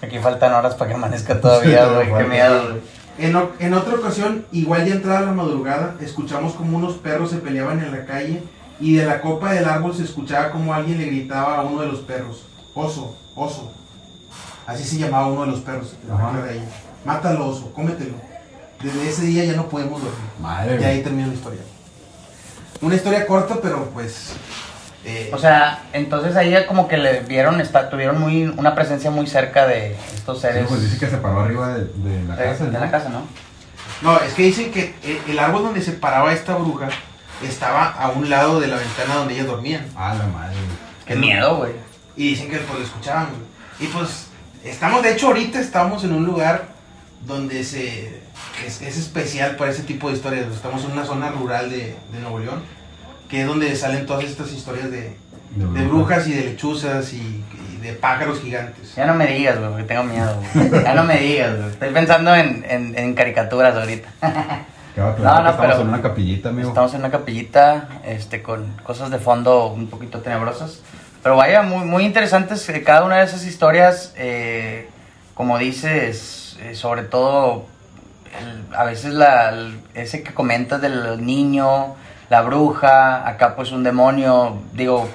Aquí 0.03 0.19
faltan 0.19 0.53
horas 0.53 0.75
para 0.75 0.91
que 0.91 0.95
amanezca 0.97 1.41
todavía, 1.41 1.87
güey. 1.87 2.13
Qué 2.15 2.25
miedo, 2.25 2.63
güey. 2.69 2.98
En, 3.19 3.35
o- 3.37 3.51
en 3.59 3.75
otra 3.75 3.95
ocasión, 3.97 4.47
igual 4.53 4.87
ya 4.87 4.95
entrada 4.95 5.23
la 5.23 5.33
madrugada, 5.33 5.97
escuchamos 6.01 6.55
como 6.55 6.77
unos 6.79 6.95
perros 6.95 7.31
se 7.31 7.37
peleaban 7.39 7.81
en 7.83 7.91
la 7.93 8.05
calle 8.05 8.43
y 8.81 8.95
de 8.95 9.05
la 9.05 9.21
copa 9.21 9.53
del 9.53 9.65
árbol 9.69 9.95
se 9.95 10.05
escuchaba 10.05 10.51
como 10.53 10.73
alguien 10.73 10.99
le 10.99 11.07
gritaba 11.07 11.59
a 11.59 11.63
uno 11.63 11.83
de 11.83 11.89
los 11.89 12.01
perros, 12.01 12.45
oso, 12.75 13.17
oso. 13.35 13.73
Así 14.67 14.85
se 14.85 14.99
llamaba 14.99 15.27
uno 15.29 15.43
de 15.47 15.51
los 15.53 15.61
perros, 15.61 15.95
la 16.07 16.15
Ajá. 16.15 16.43
de 16.43 16.51
ahí. 16.51 16.69
Mátalo, 17.05 17.49
oso, 17.49 17.73
cómetelo. 17.73 18.15
Desde 18.83 19.09
ese 19.09 19.23
día 19.27 19.45
ya 19.45 19.55
no 19.55 19.69
podemos 19.69 20.01
dormir. 20.01 20.21
Madre, 20.41 20.79
Y 20.81 20.85
ahí 20.85 21.03
termina 21.03 21.27
la 21.27 21.35
historia. 21.35 21.61
Una 22.81 22.95
historia 22.95 23.27
corta, 23.27 23.59
pero 23.61 23.87
pues... 23.93 24.31
eh, 25.09 25.31
O 25.33 25.39
sea, 25.39 25.85
entonces 25.93 26.37
ahí 26.37 26.51
ya 26.51 26.67
como 26.67 26.87
que 26.89 26.97
le 26.99 27.21
vieron, 27.21 27.61
está, 27.61 27.89
tuvieron 27.91 28.21
muy, 28.21 28.47
una 28.47 28.75
presencia 28.75 29.11
muy 29.11 29.27
cerca 29.27 29.67
de 29.67 29.97
estos 30.15 30.37
Sí, 30.39 30.43
seres 30.43 30.67
pues 30.69 30.83
dice 30.83 30.99
que 30.99 31.07
se 31.11 31.17
paró 31.19 31.41
arriba 31.41 31.69
de, 31.75 31.85
de 31.85 32.25
la 32.29 32.37
de, 32.37 32.45
casa. 32.45 32.65
de 32.65 32.71
¿no? 32.73 32.81
la 32.81 32.91
casa, 32.91 33.09
¿no? 33.09 33.23
No, 34.03 34.21
es 34.21 34.33
que 34.35 34.43
dicen 34.43 34.71
que 34.71 34.95
eh, 35.03 35.21
el 35.29 35.39
árbol 35.39 35.63
donde 35.65 35.83
se 35.83 35.93
paraba 35.93 36.33
esta 36.33 36.55
bruja 36.57 36.89
estaba 37.43 37.87
a 37.91 38.11
un 38.11 38.29
lado 38.31 38.61
de 38.61 38.67
la 38.69 38.77
ventana 38.77 39.15
donde 39.17 39.35
ellas 39.35 39.47
dormían. 39.47 39.87
Ah, 39.97 40.15
la 40.19 40.27
madre. 40.27 40.57
Qué 41.07 41.15
miedo, 41.17 41.57
güey. 41.57 41.73
Y 42.17 42.31
dicen 42.31 42.51
que 42.51 42.59
pues 42.59 42.79
lo 42.81 42.85
escuchaban. 42.85 43.29
güey. 43.31 43.89
Y 43.89 43.93
pues 43.93 44.27
estamos, 44.65 45.03
de 45.03 45.13
hecho 45.13 45.29
ahorita 45.29 45.59
estamos 45.61 46.05
en 46.05 46.13
un 46.13 46.25
lugar 46.27 46.67
donde 47.27 47.65
se 47.65 48.21
es, 48.67 48.83
es 48.83 48.97
especial 48.99 49.57
para 49.57 49.71
ese 49.71 49.83
tipo 49.85 50.09
de 50.11 50.17
historias. 50.17 50.47
Estamos 50.53 50.85
en 50.85 50.93
una 50.93 51.05
zona 51.05 51.31
rural 51.31 51.71
de, 51.71 51.97
de 52.13 52.21
Nuevo 52.21 52.39
León, 52.41 52.63
que 53.29 53.43
es 53.43 53.47
donde 53.47 53.75
salen 53.77 54.07
todas 54.07 54.25
estas 54.25 54.51
historias 54.53 54.91
de, 54.91 55.17
de 55.55 55.87
brujas 55.87 56.27
y 56.29 56.33
de 56.33 56.45
lechuzas 56.45 57.13
y, 57.13 57.45
y 57.75 57.77
de 57.83 57.93
pájaros 57.93 58.41
gigantes. 58.41 58.95
Ya 58.95 59.07
no 59.07 59.15
me 59.15 59.27
digas, 59.27 59.59
güey, 59.59 59.71
porque 59.71 59.85
tengo 59.85 60.05
miedo, 60.05 60.41
güey. 60.55 60.83
Ya 60.83 60.95
no 60.95 61.05
me 61.05 61.19
digas, 61.21 61.57
güey. 61.57 61.69
Estoy 61.71 61.91
pensando 61.91 62.35
en, 62.35 62.65
en, 62.69 62.99
en 62.99 63.15
caricaturas 63.15 63.75
ahorita. 63.77 64.09
Queda 64.95 65.15
claro 65.15 65.37
No, 65.39 65.43
no, 65.45 65.51
estamos 65.51 65.71
pero- 65.73 65.81
en 65.83 65.89
una 65.89 66.03
capillita, 66.03 66.49
amigo. 66.49 66.69
Estamos 66.69 66.93
en 66.95 67.01
una 67.01 67.11
capillita, 67.11 67.89
este, 68.05 68.43
con 68.43 68.67
cosas 68.83 69.11
de 69.11 69.19
fondo 69.19 69.67
un 69.69 69.89
poquito 69.89 70.21
tenebrosas. 70.21 70.81
Pero 71.23 71.37
vaya, 71.37 71.63
muy, 71.63 71.85
muy 71.85 72.05
interesantes 72.05 72.69
eh, 72.69 72.83
cada 72.83 73.05
una 73.05 73.17
de 73.19 73.25
esas 73.25 73.45
historias. 73.45 74.15
eh, 74.17 74.89
como 75.35 75.57
dices, 75.59 76.57
eh, 76.61 76.75
sobre 76.75 77.03
todo, 77.03 77.67
el- 78.41 78.75
a 78.75 78.83
veces 78.85 79.13
la, 79.13 79.51
el- 79.51 79.79
ese 79.95 80.23
que 80.25 80.35
comentas 80.35 80.81
del 80.81 81.25
niño, 81.25 81.95
la 82.31 82.43
bruja, 82.43 83.27
acá 83.27 83.57
pues 83.57 83.73
un 83.73 83.83
demonio. 83.83 84.59
Digo, 84.73 85.09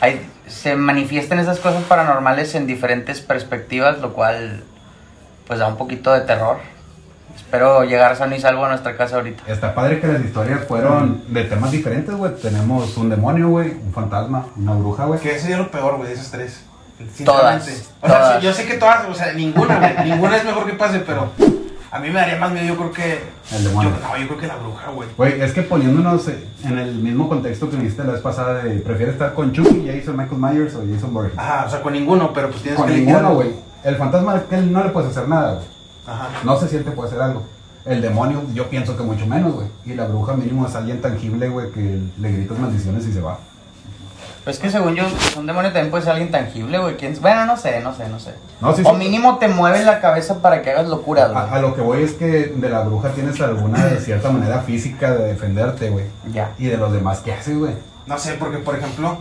hay, 0.00 0.26
se 0.46 0.76
manifiestan 0.76 1.38
esas 1.38 1.58
cosas 1.58 1.82
paranormales 1.84 2.54
en 2.54 2.66
diferentes 2.66 3.20
perspectivas, 3.20 3.98
lo 4.00 4.12
cual 4.12 4.62
pues 5.46 5.58
da 5.58 5.66
un 5.66 5.76
poquito 5.76 6.12
de 6.12 6.20
terror. 6.22 6.58
Espero 7.34 7.84
llegar 7.84 8.16
sano 8.16 8.34
y 8.34 8.40
salvo 8.40 8.64
a 8.64 8.68
nuestra 8.68 8.96
casa 8.96 9.16
ahorita. 9.16 9.42
Está 9.46 9.74
padre 9.74 10.00
que 10.00 10.06
las 10.06 10.22
historias 10.22 10.64
fueron 10.66 11.22
de 11.28 11.44
temas 11.44 11.70
diferentes, 11.70 12.14
güey. 12.14 12.34
Tenemos 12.36 12.96
un 12.96 13.10
demonio, 13.10 13.48
güey, 13.48 13.72
un 13.72 13.92
fantasma, 13.92 14.46
una 14.56 14.74
bruja, 14.74 15.04
güey. 15.04 15.20
Que 15.20 15.38
sería 15.38 15.58
lo 15.58 15.70
peor, 15.70 15.96
güey, 15.96 16.08
de 16.08 16.14
esas 16.14 16.30
tres. 16.30 16.64
Todas. 17.24 17.62
O 18.00 18.06
sea, 18.06 18.18
todas. 18.18 18.42
yo 18.42 18.52
sé 18.52 18.64
que 18.64 18.74
todas, 18.74 19.08
o 19.08 19.14
sea, 19.14 19.32
ninguna, 19.32 19.78
güey. 19.78 20.04
ninguna 20.10 20.36
es 20.36 20.44
mejor 20.44 20.66
que 20.66 20.74
pase, 20.74 21.00
pero 21.00 21.32
a 21.92 21.98
mí 21.98 22.08
me 22.08 22.14
daría 22.14 22.38
más 22.38 22.50
miedo, 22.50 22.68
yo 22.68 22.76
creo 22.78 22.90
que. 22.90 23.20
El 23.54 23.64
demonio. 23.64 23.90
Yo, 23.90 24.08
no, 24.08 24.16
yo 24.16 24.26
creo 24.28 24.40
que 24.40 24.46
la 24.46 24.56
bruja, 24.56 24.90
güey. 24.92 25.08
Güey, 25.14 25.42
es 25.42 25.52
que 25.52 25.60
poniéndonos 25.60 26.26
en 26.26 26.78
el 26.78 26.94
mismo 26.94 27.28
contexto 27.28 27.68
que 27.68 27.76
me 27.76 27.82
dijiste 27.82 28.02
la 28.02 28.14
vez 28.14 28.22
pasada 28.22 28.64
de 28.64 28.76
¿prefieres 28.80 29.12
estar 29.12 29.34
con 29.34 29.52
Chucky, 29.52 29.86
Jason 29.86 30.16
Michael 30.16 30.40
Myers 30.40 30.74
o 30.74 30.82
Jason 30.90 31.12
Voorhees? 31.12 31.38
Ajá, 31.38 31.66
o 31.66 31.70
sea, 31.70 31.82
con 31.82 31.92
ninguno, 31.92 32.32
pero 32.32 32.48
pues 32.48 32.62
tienes 32.62 32.78
Con 32.78 32.88
que 32.88 32.94
elegir 32.94 33.14
ninguno, 33.14 33.34
güey. 33.34 33.50
El 33.84 33.96
fantasma 33.96 34.36
es 34.36 34.42
que 34.44 34.54
él 34.54 34.72
no 34.72 34.82
le 34.82 34.88
puedes 34.88 35.10
hacer 35.10 35.28
nada, 35.28 35.52
güey. 35.56 35.66
Ajá. 36.06 36.28
No 36.44 36.56
se 36.58 36.68
siente 36.68 36.92
puede 36.92 37.10
hacer 37.10 37.20
algo. 37.20 37.42
El 37.84 38.00
demonio, 38.00 38.42
yo 38.54 38.70
pienso 38.70 38.96
que 38.96 39.02
mucho 39.02 39.26
menos, 39.26 39.52
güey. 39.52 39.66
Y 39.84 39.92
la 39.92 40.06
bruja 40.06 40.32
mínimo 40.32 40.66
es 40.66 40.74
alguien 40.74 41.02
tangible, 41.02 41.50
güey, 41.50 41.70
que 41.72 42.00
le 42.18 42.32
gritas 42.32 42.58
maldiciones 42.58 43.06
y 43.06 43.12
se 43.12 43.20
va. 43.20 43.38
Pues 44.44 44.58
que 44.58 44.70
según 44.70 44.96
yo, 44.96 45.04
un 45.38 45.46
demonio 45.46 45.70
también 45.72 45.90
puede 45.90 46.02
ser 46.02 46.12
alguien 46.14 46.32
tangible, 46.32 46.76
güey. 46.78 46.96
¿Quién- 46.96 47.16
Bueno, 47.20 47.46
no 47.46 47.56
sé, 47.56 47.80
no 47.80 47.94
sé, 47.94 48.08
no 48.08 48.18
sé. 48.18 48.34
No, 48.60 48.74
sí, 48.74 48.82
o 48.84 48.90
sí. 48.90 48.96
mínimo 48.96 49.38
te 49.38 49.46
mueve 49.46 49.84
la 49.84 50.00
cabeza 50.00 50.42
para 50.42 50.62
que 50.62 50.70
hagas 50.72 50.88
locuras, 50.88 51.30
güey. 51.32 51.44
A, 51.44 51.52
a 51.54 51.60
lo 51.60 51.74
que 51.76 51.80
voy 51.80 52.02
es 52.02 52.12
que 52.14 52.26
de 52.54 52.68
la 52.68 52.80
bruja 52.80 53.10
tienes 53.10 53.40
alguna 53.40 53.84
de 53.86 54.00
cierta 54.00 54.30
manera 54.30 54.60
física 54.62 55.12
de 55.12 55.28
defenderte, 55.28 55.90
güey. 55.90 56.06
Ya. 56.32 56.50
Y 56.58 56.66
de 56.66 56.76
los 56.76 56.92
demás, 56.92 57.20
¿qué 57.20 57.32
haces, 57.32 57.56
güey? 57.56 57.74
No 58.06 58.18
sé, 58.18 58.32
porque 58.34 58.58
por 58.58 58.74
ejemplo, 58.76 59.18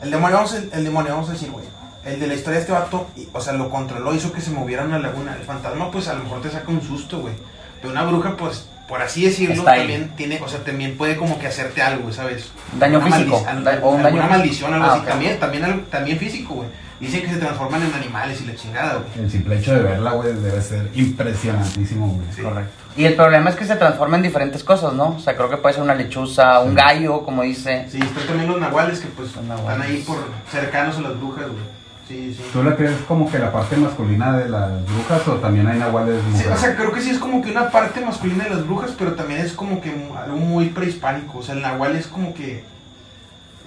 el 0.00 0.10
demonio, 0.10 0.36
vamos 0.38 0.54
a, 0.54 0.56
el 0.76 0.84
demonio, 0.84 1.12
vamos 1.12 1.28
a 1.28 1.32
decir, 1.32 1.50
güey. 1.50 1.66
El 2.06 2.18
de 2.18 2.26
la 2.26 2.34
historia 2.34 2.54
de 2.58 2.60
este 2.60 2.72
vato, 2.72 3.06
y- 3.14 3.28
o 3.34 3.40
sea, 3.42 3.52
lo 3.52 3.68
controló, 3.68 4.14
hizo 4.14 4.32
que 4.32 4.40
se 4.40 4.50
moviera 4.52 4.84
una 4.84 4.98
laguna. 4.98 5.34
El 5.38 5.44
fantasma, 5.44 5.90
pues 5.90 6.08
a 6.08 6.14
lo 6.14 6.22
mejor 6.22 6.40
te 6.40 6.50
saca 6.50 6.70
un 6.70 6.80
susto, 6.80 7.18
güey. 7.20 7.34
Pero 7.82 7.92
una 7.92 8.04
bruja, 8.04 8.36
pues, 8.38 8.68
por 8.88 9.02
así 9.02 9.24
decirlo, 9.24 9.64
también 9.64 10.10
tiene, 10.16 10.40
o 10.42 10.48
sea, 10.48 10.60
también 10.60 10.96
puede 10.96 11.16
como 11.16 11.38
que 11.38 11.46
hacerte 11.48 11.82
algo, 11.82 12.12
¿sabes? 12.12 12.50
Daño 12.78 12.98
Una 13.00 13.06
físico, 13.16 13.44
maldic- 13.44 13.80
o 13.82 13.90
un 13.90 14.02
daño- 14.02 14.22
maldición, 14.28 14.72
algo 14.74 14.86
Ah, 14.86 14.92
así. 14.92 15.00
ok. 15.00 15.06
También, 15.08 15.40
también, 15.40 15.64
algo- 15.64 15.82
también 15.90 16.18
físico, 16.18 16.54
güey. 16.54 16.68
Dicen 16.98 17.20
que 17.22 17.28
se 17.28 17.36
transforman 17.36 17.82
en 17.82 17.92
animales 17.92 18.40
y 18.40 18.46
la 18.46 18.54
chingada, 18.54 18.94
güey. 18.94 19.24
El 19.26 19.30
simple 19.30 19.58
hecho 19.58 19.74
de 19.74 19.82
verla, 19.82 20.12
güey, 20.12 20.32
debe 20.32 20.62
ser 20.62 20.88
impresionantísimo, 20.94 22.06
güey. 22.08 22.26
Sí. 22.34 22.40
Correcto. 22.42 22.70
Y 22.96 23.04
el 23.04 23.14
problema 23.14 23.50
es 23.50 23.56
que 23.56 23.66
se 23.66 23.76
transforma 23.76 24.16
en 24.16 24.22
diferentes 24.22 24.64
cosas, 24.64 24.94
¿no? 24.94 25.08
O 25.16 25.20
sea, 25.20 25.36
creo 25.36 25.50
que 25.50 25.58
puede 25.58 25.74
ser 25.74 25.82
una 25.82 25.94
lechuza, 25.94 26.60
un 26.60 26.70
Sí. 26.70 26.76
gallo, 26.76 27.22
como 27.24 27.42
dice. 27.42 27.86
Sí, 27.90 27.98
están 27.98 28.26
también 28.26 28.48
los 28.50 28.58
nahuales 28.60 29.00
que 29.00 29.08
pues 29.08 29.34
Los 29.36 29.44
están 29.60 29.82
ahí 29.82 30.02
por 30.06 30.16
cercanos 30.50 30.96
a 30.96 31.00
las 31.02 31.18
brujas, 31.18 31.44
güey. 31.48 31.75
Sí, 32.08 32.34
sí. 32.34 32.42
¿Tú 32.52 32.62
la 32.62 32.76
crees 32.76 32.96
como 33.08 33.28
que 33.30 33.38
la 33.38 33.50
parte 33.52 33.76
masculina 33.76 34.36
de 34.38 34.48
las 34.48 34.70
brujas 34.86 35.26
o 35.26 35.34
también 35.36 35.66
hay 35.66 35.78
nahuales 35.78 36.20
Sí, 36.22 36.30
mujeres? 36.30 36.52
o 36.52 36.56
sea, 36.56 36.76
creo 36.76 36.92
que 36.92 37.00
sí 37.00 37.10
es 37.10 37.18
como 37.18 37.42
que 37.42 37.50
una 37.50 37.70
parte 37.70 38.00
masculina 38.00 38.44
de 38.44 38.50
las 38.50 38.64
brujas, 38.66 38.92
pero 38.96 39.14
también 39.14 39.40
es 39.40 39.52
como 39.52 39.80
que 39.80 39.90
algo 40.16 40.36
muy 40.36 40.66
prehispánico. 40.68 41.38
O 41.38 41.42
sea, 41.42 41.56
el 41.56 41.62
nahual 41.62 41.96
es 41.96 42.06
como 42.06 42.32
que 42.32 42.62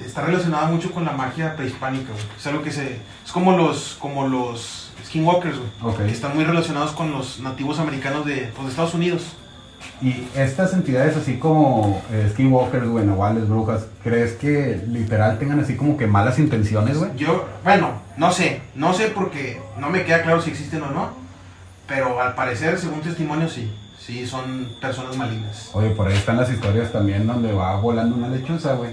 está 0.03 0.21
relacionado 0.21 0.67
mucho 0.67 0.91
con 0.91 1.03
la 1.03 1.11
magia 1.11 1.55
prehispánica, 1.57 2.13
güey. 2.13 2.23
Es 2.37 2.47
algo 2.47 2.61
que 2.63 2.71
se... 2.71 2.99
Es 3.25 3.31
como 3.33 3.57
los, 3.57 3.97
como 3.99 4.25
los 4.27 4.91
skinwalkers, 5.05 5.57
güey. 5.57 5.69
Ok. 5.93 6.05
Que 6.05 6.11
están 6.11 6.33
muy 6.35 6.45
relacionados 6.45 6.91
con 6.91 7.11
los 7.11 7.41
nativos 7.41 7.79
americanos 7.79 8.25
de, 8.25 8.51
pues, 8.55 8.67
de 8.67 8.69
Estados 8.69 8.93
Unidos. 8.93 9.33
Y 10.01 10.23
estas 10.35 10.73
entidades 10.73 11.17
así 11.17 11.37
como 11.37 12.01
eh, 12.11 12.29
skinwalkers, 12.31 12.87
güey, 12.87 13.05
nahuales, 13.05 13.49
brujas, 13.49 13.85
¿crees 14.03 14.33
que 14.33 14.81
literal 14.87 15.37
tengan 15.39 15.59
así 15.59 15.75
como 15.75 15.97
que 15.97 16.07
malas 16.07 16.39
intenciones, 16.39 16.97
güey? 16.97 17.11
Yo, 17.17 17.45
bueno, 17.65 18.01
no 18.19 18.31
sé. 18.33 18.61
No 18.75 18.93
sé 18.93 19.07
porque 19.07 19.61
no 19.77 19.89
me 19.89 20.03
queda 20.03 20.21
claro 20.21 20.41
si 20.41 20.51
existen 20.51 20.83
o 20.83 20.91
no. 20.91 21.09
Pero 21.87 22.21
al 22.21 22.35
parecer, 22.35 22.77
según 22.77 23.01
testimonio, 23.01 23.47
sí. 23.47 23.73
Sí, 23.97 24.27
son 24.27 24.69
personas 24.81 25.15
malignas. 25.17 25.69
Oye, 25.73 25.89
por 25.91 26.07
ahí 26.07 26.15
están 26.15 26.37
las 26.37 26.51
historias 26.51 26.91
también 26.91 27.25
donde 27.25 27.53
va 27.53 27.75
volando 27.77 28.15
una 28.15 28.27
lechuza, 28.27 28.73
güey. 28.73 28.91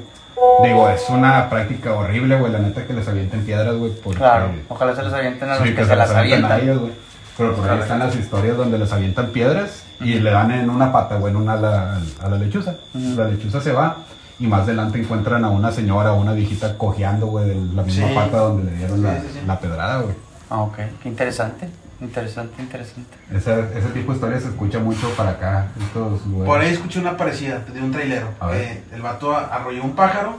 Digo, 0.63 0.89
es 0.91 1.05
una 1.09 1.49
práctica 1.51 1.95
horrible, 1.95 2.39
güey, 2.39 2.53
la 2.53 2.59
neta 2.59 2.87
que 2.87 2.93
les 2.93 3.09
avienten 3.09 3.45
piedras, 3.45 3.75
güey, 3.75 3.93
porque... 4.03 4.19
Claro, 4.19 4.51
ojalá 4.69 4.95
se 4.95 5.03
les 5.03 5.13
avienten 5.13 5.49
a 5.49 5.57
los 5.57 5.67
Sí, 5.67 5.75
que, 5.75 5.85
se 5.85 5.97
las 5.97 6.11
avienten 6.11 6.45
avientan. 6.45 6.53
a 6.53 6.63
ellos, 6.63 6.81
güey. 6.81 6.93
Pero 7.37 7.57
por 7.57 7.71
ahí 7.71 7.79
están 7.81 7.99
las 7.99 8.15
historias 8.15 8.57
donde 8.57 8.79
les 8.79 8.93
avientan 8.93 9.27
piedras 9.29 9.85
y 10.01 10.15
le 10.21 10.31
dan 10.31 10.51
en 10.53 10.71
una 10.71 10.93
pata, 10.93 11.17
güey, 11.17 11.33
en 11.33 11.37
una 11.39 11.55
a 11.55 11.57
la, 11.57 12.01
a 12.23 12.29
la 12.29 12.37
lechuza. 12.37 12.75
La 12.95 13.25
lechuza 13.29 13.61
se 13.61 13.73
va 13.73 13.97
y 14.39 14.47
más 14.47 14.63
adelante 14.63 15.01
encuentran 15.01 15.45
a 15.45 15.51
una 15.51 15.73
señora 15.73 16.13
o 16.13 16.21
una 16.21 16.33
viejita 16.33 16.77
cojeando, 16.77 17.27
güey, 17.27 17.49
de 17.49 17.55
la 17.75 17.83
misma 17.83 18.09
Sí. 18.09 18.15
pata 18.15 18.37
donde 18.39 18.71
le 18.71 18.77
dieron 18.79 19.03
la, 19.03 19.21
Sí, 19.21 19.27
sí, 19.33 19.39
sí. 19.41 19.47
la 19.47 19.59
pedrada, 19.61 20.01
güey. 20.03 20.15
Ah, 20.51 20.61
ok. 20.61 20.77
Qué 21.03 21.09
interesante. 21.09 21.69
Interesante, 21.99 22.61
interesante. 22.61 23.17
Ese, 23.33 23.59
ese 23.79 23.89
tipo 23.95 24.13
de 24.13 24.17
historias 24.19 24.43
se 24.43 24.49
escucha 24.51 24.79
mucho 24.79 25.09
para 25.17 25.31
acá, 25.31 25.69
estos 25.81 26.27
lugares. 26.27 26.47
Por 26.47 26.61
ahí 26.61 26.73
escuché 26.75 26.99
una 27.01 27.17
parecida 27.17 27.61
de 27.61 27.81
un 27.81 27.91
trailero. 27.91 28.29
Eh, 28.53 28.83
el 28.93 29.01
vato 29.01 29.35
arrolló 29.35 29.83
un 29.83 29.95
pájaro, 29.95 30.37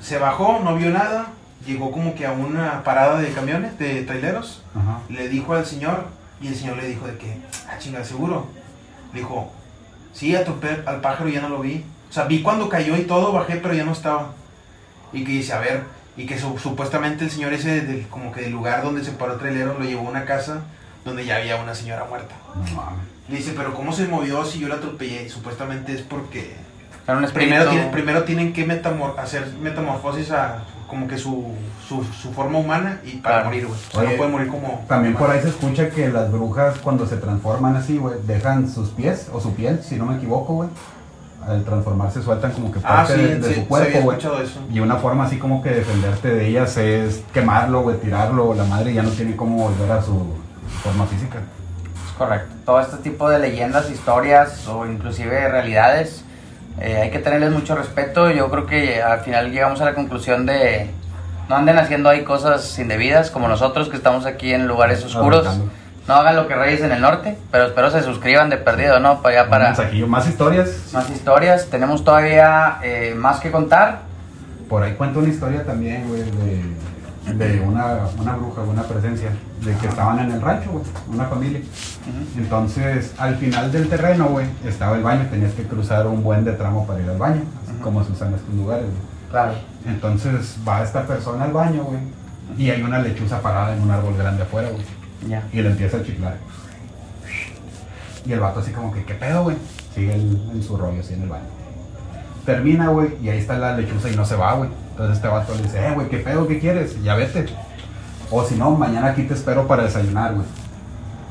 se 0.00 0.18
bajó, 0.18 0.60
no 0.64 0.74
vio 0.74 0.90
nada, 0.90 1.26
llegó 1.64 1.92
como 1.92 2.14
que 2.16 2.26
a 2.26 2.32
una 2.32 2.82
parada 2.82 3.20
de 3.20 3.30
camiones, 3.30 3.78
de 3.78 4.02
traileros, 4.02 4.62
Ajá. 4.74 5.00
le 5.08 5.28
dijo 5.28 5.54
al 5.54 5.64
señor, 5.66 6.06
y 6.40 6.48
el 6.48 6.56
señor 6.56 6.76
le 6.78 6.88
dijo 6.88 7.06
de 7.06 7.16
que, 7.16 7.40
ah, 7.68 7.78
chinga, 7.78 8.02
¿seguro? 8.04 8.46
Le 9.12 9.20
dijo, 9.20 9.52
sí, 10.12 10.34
atropé 10.34 10.82
al 10.86 11.00
pájaro 11.00 11.28
y 11.28 11.32
ya 11.34 11.40
no 11.42 11.48
lo 11.48 11.60
vi. 11.60 11.84
O 12.08 12.12
sea, 12.12 12.24
vi 12.24 12.42
cuando 12.42 12.68
cayó 12.68 12.96
y 12.96 13.02
todo, 13.02 13.32
bajé, 13.32 13.56
pero 13.56 13.74
ya 13.74 13.84
no 13.84 13.92
estaba. 13.92 14.32
Y 15.12 15.24
que 15.24 15.32
dice, 15.32 15.52
a 15.52 15.58
ver, 15.60 15.82
y 16.16 16.26
que 16.26 16.38
su- 16.38 16.58
supuestamente 16.58 17.24
el 17.24 17.30
señor 17.30 17.52
ese, 17.52 17.82
del, 17.82 18.08
como 18.08 18.32
que 18.32 18.42
del 18.42 18.52
lugar 18.52 18.82
donde 18.82 19.04
se 19.04 19.12
paró 19.12 19.34
el 19.34 19.38
trailero, 19.38 19.76
lo 19.78 19.84
llevó 19.84 20.06
a 20.06 20.10
una 20.10 20.24
casa 20.24 20.60
donde 21.04 21.24
ya 21.24 21.36
había 21.36 21.56
una 21.56 21.74
señora 21.74 22.04
muerta. 22.08 22.34
No 22.54 22.62
mames. 22.76 23.04
Le 23.28 23.36
dice, 23.36 23.52
pero 23.56 23.74
¿cómo 23.74 23.92
se 23.92 24.06
movió 24.08 24.44
si 24.44 24.58
yo 24.58 24.68
la 24.68 24.76
atropellé? 24.76 25.24
Y 25.24 25.28
supuestamente 25.28 25.92
es 25.94 26.00
porque 26.02 26.54
primero, 27.32 27.70
tienen, 27.70 27.90
primero 27.90 28.24
tienen 28.24 28.52
que 28.52 28.66
metamor- 28.66 29.18
hacer 29.18 29.46
metamorfosis 29.62 30.30
a 30.30 30.64
como 30.88 31.06
que 31.06 31.18
su, 31.18 31.52
su, 31.86 32.02
su 32.04 32.32
forma 32.32 32.58
humana 32.58 33.00
y 33.04 33.16
para 33.16 33.36
Claro. 33.36 33.44
morir, 33.50 33.66
güey. 33.66 33.78
O 33.78 33.90
sea, 33.92 34.00
Oye, 34.00 34.10
no 34.12 34.16
puede 34.16 34.30
morir 34.30 34.48
como... 34.48 34.84
También 34.88 35.14
por 35.14 35.30
ahí 35.30 35.40
se 35.42 35.48
escucha 35.48 35.90
que 35.90 36.08
las 36.08 36.32
brujas 36.32 36.78
cuando 36.78 37.06
se 37.06 37.16
transforman 37.18 37.76
así, 37.76 37.98
güey, 37.98 38.14
dejan 38.26 38.70
sus 38.70 38.88
pies 38.90 39.28
o 39.32 39.40
su 39.40 39.54
piel, 39.54 39.82
si 39.82 39.96
no 39.96 40.06
me 40.06 40.16
equivoco, 40.16 40.54
güey. 40.54 40.70
Al 41.48 41.64
transformarse 41.64 42.22
sueltan 42.22 42.52
como 42.52 42.70
que 42.70 42.78
Ah, 42.80 42.96
parte 42.98 43.14
sí, 43.14 43.22
de, 43.22 43.38
de 43.38 43.48
sí, 43.48 43.54
su 43.54 43.66
cuerpo, 43.68 44.00
güey. 44.02 44.18
Y 44.70 44.80
una 44.80 44.96
forma 44.96 45.24
así 45.24 45.38
como 45.38 45.62
que 45.62 45.70
defenderte 45.70 46.28
de 46.34 46.46
ellas 46.46 46.76
es 46.76 47.22
quemarlo, 47.32 47.80
güey, 47.82 47.96
tirarlo. 47.96 48.52
La 48.54 48.64
madre 48.64 48.92
ya 48.92 49.02
no 49.02 49.10
tiene 49.10 49.34
cómo 49.34 49.68
volver 49.68 49.90
a 49.92 50.02
su 50.02 50.34
forma 50.82 51.06
física. 51.06 51.38
Es 52.06 52.12
correcto. 52.18 52.54
Todo 52.66 52.80
este 52.80 52.98
tipo 52.98 53.30
de 53.30 53.38
leyendas, 53.38 53.90
historias 53.90 54.66
o 54.68 54.84
inclusive 54.86 55.48
realidades, 55.48 56.22
eh, 56.80 56.98
hay 57.02 57.10
que 57.10 57.18
tenerles 57.18 57.50
mucho 57.50 57.74
respeto. 57.74 58.30
Yo 58.30 58.50
creo 58.50 58.66
que 58.66 59.02
al 59.02 59.20
final 59.20 59.50
llegamos 59.50 59.80
a 59.80 59.86
la 59.86 59.94
conclusión 59.94 60.44
de 60.44 60.90
no 61.48 61.56
anden 61.56 61.78
haciendo 61.78 62.10
ahí 62.10 62.24
cosas 62.24 62.78
indebidas 62.78 63.30
como 63.30 63.48
nosotros 63.48 63.88
que 63.88 63.96
estamos 63.96 64.26
aquí 64.26 64.52
en 64.52 64.66
lugares 64.68 65.02
oscuros. 65.02 65.46
Arrancando. 65.46 65.72
No 66.08 66.14
hagan 66.14 66.36
lo 66.36 66.48
que 66.48 66.54
Reyes 66.54 66.80
en 66.80 66.90
el 66.90 67.02
Norte, 67.02 67.36
pero 67.50 67.66
espero 67.66 67.90
se 67.90 68.02
suscriban 68.02 68.48
de 68.48 68.56
perdido, 68.56 68.98
¿no? 68.98 69.20
Para 69.20 69.40
allá 69.40 69.44
Un 69.44 69.50
para. 69.50 69.68
Más 70.06 70.26
historias. 70.26 70.90
más 70.94 71.10
historias. 71.10 71.66
Tenemos 71.66 72.02
todavía 72.02 72.78
eh, 72.82 73.14
más 73.14 73.40
que 73.40 73.50
contar. 73.50 74.00
Por 74.70 74.82
ahí 74.82 74.94
cuenta 74.94 75.18
una 75.18 75.28
historia 75.28 75.64
también, 75.64 76.08
güey, 76.08 76.22
de, 76.22 77.34
de 77.34 77.60
una, 77.60 78.06
una 78.18 78.36
bruja, 78.36 78.62
una 78.62 78.84
presencia, 78.84 79.28
de 79.60 79.74
que 79.74 79.86
estaban 79.86 80.18
en 80.20 80.30
el 80.30 80.40
rancho, 80.40 80.70
güey, 80.70 80.84
una 81.12 81.26
familia. 81.26 81.60
Entonces, 82.38 83.12
al 83.18 83.36
final 83.36 83.70
del 83.70 83.88
terreno, 83.90 84.28
güey, 84.28 84.46
estaba 84.64 84.96
el 84.96 85.02
baño, 85.02 85.26
tenías 85.30 85.52
que 85.52 85.64
cruzar 85.64 86.06
un 86.06 86.22
buen 86.22 86.42
de 86.42 86.52
tramo 86.52 86.86
para 86.86 87.00
ir 87.00 87.10
al 87.10 87.18
baño, 87.18 87.42
así 87.66 87.76
como 87.82 88.02
se 88.02 88.12
usan 88.12 88.32
estos 88.32 88.54
lugares, 88.54 88.84
güey. 88.84 89.30
Claro. 89.30 89.52
Entonces, 89.86 90.56
va 90.66 90.82
esta 90.82 91.02
persona 91.02 91.44
al 91.44 91.52
baño, 91.52 91.84
güey, 91.84 92.00
y 92.56 92.70
hay 92.70 92.82
una 92.82 92.98
lechuza 92.98 93.40
parada 93.40 93.74
en 93.74 93.82
un 93.82 93.90
árbol 93.90 94.16
grande 94.16 94.42
afuera, 94.42 94.70
güey, 94.70 94.82
Ya. 95.26 95.42
y 95.52 95.60
le 95.62 95.70
empieza 95.70 95.96
a 95.96 96.02
chiflar. 96.02 96.36
Y 98.26 98.32
el 98.32 98.40
vato 98.40 98.60
así 98.60 98.72
como 98.72 98.92
que, 98.92 99.04
¿qué 99.04 99.14
pedo, 99.14 99.42
güey? 99.44 99.56
Sigue 99.94 100.14
el- 100.14 100.50
en 100.52 100.62
su 100.62 100.76
rollo, 100.76 101.00
así 101.00 101.14
en 101.14 101.22
el 101.22 101.28
baño. 101.28 101.44
Termina, 102.44 102.88
güey, 102.88 103.10
y 103.22 103.28
ahí 103.28 103.38
está 103.38 103.58
la 103.58 103.76
lechuza 103.76 104.10
y 104.10 104.16
no 104.16 104.24
se 104.24 104.36
va, 104.36 104.54
güey. 104.54 104.70
Entonces 104.90 105.16
este 105.16 105.28
vato 105.28 105.54
le 105.54 105.62
dice, 105.62 105.86
eh, 105.86 105.92
güey, 105.94 106.08
¿qué 106.08 106.18
pedo? 106.18 106.46
¿Qué 106.46 106.58
quieres? 106.58 107.02
Ya 107.02 107.14
vete. 107.14 107.46
O 108.30 108.44
si 108.44 108.56
no, 108.56 108.70
mañana 108.72 109.08
aquí 109.08 109.22
te 109.24 109.34
espero 109.34 109.66
para 109.66 109.84
desayunar, 109.84 110.34
güey. 110.34 110.46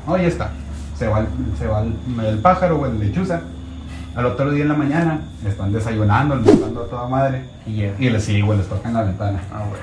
No, 0.06 0.16
ya 0.16 0.26
está. 0.28 0.50
Se 0.98 1.06
va, 1.06 1.20
el, 1.20 1.26
se 1.58 1.66
va 1.66 1.82
el, 1.82 1.94
el 2.26 2.38
pájaro, 2.38 2.78
güey, 2.78 2.92
la 2.92 3.04
lechuza. 3.04 3.40
Al 4.16 4.26
otro 4.26 4.50
día 4.50 4.62
en 4.62 4.68
la 4.68 4.74
mañana 4.74 5.20
están 5.46 5.72
desayunando, 5.72 6.34
almorzando 6.34 6.82
a 6.82 6.86
toda 6.88 7.06
madre. 7.08 7.44
Y 7.98 8.08
les 8.10 8.24
sí, 8.24 8.40
güey, 8.40 8.58
les 8.58 8.66
tocan 8.68 8.94
la 8.94 9.02
ventana. 9.02 9.40
Ah, 9.52 9.64
güey. 9.68 9.80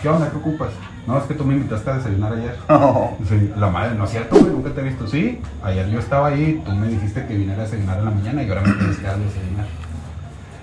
¿Qué 0.00 0.08
onda? 0.08 0.30
¿Qué 0.30 0.36
ocupas? 0.36 0.68
No, 1.06 1.18
es 1.18 1.24
que 1.24 1.34
tú 1.34 1.44
me 1.44 1.54
invitaste 1.54 1.90
a 1.90 1.94
desayunar 1.96 2.32
ayer. 2.32 2.56
Sí, 3.28 3.52
la 3.56 3.68
madre, 3.68 3.94
no 3.96 4.04
es 4.04 4.10
cierto, 4.10 4.36
güey, 4.38 4.52
nunca 4.52 4.70
te 4.70 4.80
he 4.80 4.84
visto. 4.84 5.06
Sí, 5.06 5.40
ayer 5.62 5.88
yo 5.88 5.98
estaba 5.98 6.28
ahí, 6.28 6.62
tú 6.64 6.72
me 6.72 6.88
dijiste 6.88 7.26
que 7.26 7.34
viniera 7.36 7.62
a 7.62 7.64
desayunar 7.64 7.98
en 7.98 8.04
la 8.04 8.10
mañana 8.10 8.42
y 8.42 8.48
ahora 8.48 8.62
me 8.62 8.72
tienes 8.72 8.96
que 8.98 9.06
dar 9.06 9.14
a 9.14 9.18
desayunar. 9.18 9.66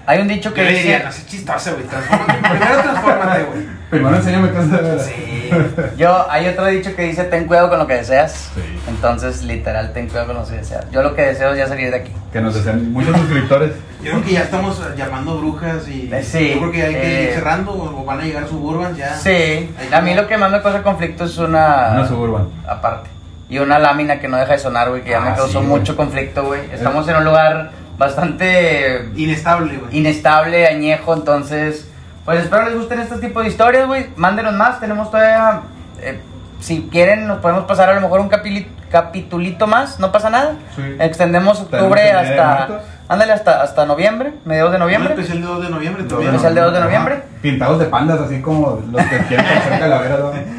Hay 0.10 0.22
un 0.22 0.28
dicho 0.28 0.52
que 0.56 0.62
Yo 0.62 0.66
le 0.66 0.72
dice... 0.72 0.82
diría, 0.84 1.04
no 1.06 1.12
sé 1.12 1.26
chistoso, 1.28 1.72
güey. 1.74 1.84
transfórmate. 1.86 2.34
Primero 2.50 2.82
transfórmate, 2.82 3.44
güey. 3.44 3.60
Primero 3.92 4.16
enséñame 4.16 4.50
hacer 4.50 4.64
de 4.64 4.82
verdad. 4.82 5.06
Sí. 5.06 5.50
Yo, 5.98 6.32
hay 6.32 6.48
otro 6.48 6.66
dicho 6.66 6.96
que 6.96 7.04
dice, 7.04 7.24
ten 7.26 7.46
cuidado 7.46 7.70
con 7.70 7.78
lo 7.78 7.86
que 7.86 7.94
deseas. 7.94 8.50
Sí. 8.56 8.62
Entonces, 8.88 9.44
literal, 9.44 9.94
ten 9.94 10.08
cuidado 10.08 10.28
con 10.28 10.38
lo 10.38 10.48
que 10.48 10.56
deseas. 10.58 10.90
Yo 10.92 11.04
lo 11.04 11.14
que 11.16 11.22
deseo 11.22 11.52
es 11.52 11.60
ya 11.60 11.68
salir 11.68 11.92
de 11.92 11.98
aquí. 11.98 12.12
Que 12.34 12.42
nos 12.42 12.56
desean 12.56 12.92
muchos 12.92 13.16
suscriptores. 13.18 13.72
Yo 14.04 14.12
creo 14.14 14.24
que 14.24 14.32
ya 14.32 14.42
estamos 14.42 14.82
llamando 14.98 15.38
brujas 15.40 15.88
y 15.88 16.10
Eh, 16.12 16.24
sí, 16.24 16.54
yo 16.56 16.60
creo 16.60 16.72
que 16.72 16.84
hay 16.84 16.94
que 16.96 17.22
ir 17.24 17.30
eh, 17.30 17.32
cerrando 17.36 17.72
o 17.74 18.04
van 18.04 18.20
a 18.20 18.24
llegar 18.24 18.48
suburbans 18.48 18.98
ya. 18.98 19.14
Sí, 19.16 19.70
a 19.92 20.02
mí 20.02 20.10
como- 20.12 20.22
lo 20.24 20.28
que 20.28 20.38
más 20.38 20.52
me 20.52 20.62
causa 20.62 20.82
conflicto 20.82 21.26
es 21.26 21.38
una... 21.38 21.92
Una 21.94 22.08
suburban. 22.08 22.48
Aparte. 22.68 23.10
Y 23.48 23.60
una 23.60 23.78
lámina 23.80 24.20
que 24.20 24.28
no 24.28 24.38
deja 24.38 24.54
de 24.54 24.60
sonar, 24.60 24.90
güey, 24.90 25.04
que 25.04 25.10
ya 25.12 25.18
Ah, 25.18 25.30
me 25.30 25.36
causó 25.36 25.48
sí, 25.48 25.66
güey. 25.66 25.68
mucho 25.68 25.96
conflicto, 25.96 26.44
güey. 26.46 26.62
Estamos 26.72 27.08
en 27.10 27.16
un 27.18 27.26
lugar 27.26 27.72
bastante 28.00 29.10
Inestable, 29.16 29.78
güey. 29.78 29.98
inestable, 29.98 30.66
añejo, 30.68 31.14
entonces... 31.14 31.86
Pues 32.26 32.44
espero 32.44 32.64
les 32.66 32.76
gusten 32.76 33.00
este 33.00 33.18
tipo 33.18 33.42
de 33.42 33.48
historias, 33.48 33.88
güey. 33.88 34.08
Mándenos 34.16 34.54
más, 34.54 34.80
tenemos 34.80 35.10
todavía... 35.12 35.62
eh, 36.02 36.20
si 36.60 36.88
quieren, 36.92 37.26
nos 37.28 37.40
podemos 37.40 37.64
pasar 37.66 37.90
a 37.90 37.94
lo 37.94 38.02
mejor 38.02 38.20
un 38.20 38.30
capili- 38.30 38.68
capitulito 38.92 39.66
más, 39.66 40.00
no 40.00 40.12
pasa 40.12 40.30
nada. 40.30 40.56
Sí. 40.76 40.82
Extendemos 41.00 41.60
octubre 41.62 42.12
hasta... 42.12 42.82
Ándale, 43.08 43.34
hasta, 43.34 43.64
hasta 43.64 43.86
noviembre, 43.88 44.34
mediados 44.46 44.72
de 44.72 44.76
Un 44.78 44.82
noviembre. 44.84 45.14
especial 45.14 45.42
de 45.42 45.48
2 45.48 45.64
de 45.64 45.70
noviembre 45.72 46.04
Dos 46.04 46.10
también. 46.12 46.30
Especial 46.30 46.54
de 46.56 46.62
dos 46.62 46.72
de 46.72 46.78
Ajá. 46.78 46.86
noviembre. 46.86 47.24
Pintados 47.42 47.80
de 47.80 47.86
pandas, 47.86 48.20
así 48.20 48.40
como 48.42 48.84
los 48.92 49.04
que 49.08 49.18
quieren 49.28 49.46
hacer 49.48 49.80
calaveras. 49.80 50.20
¿no? 50.20 50.32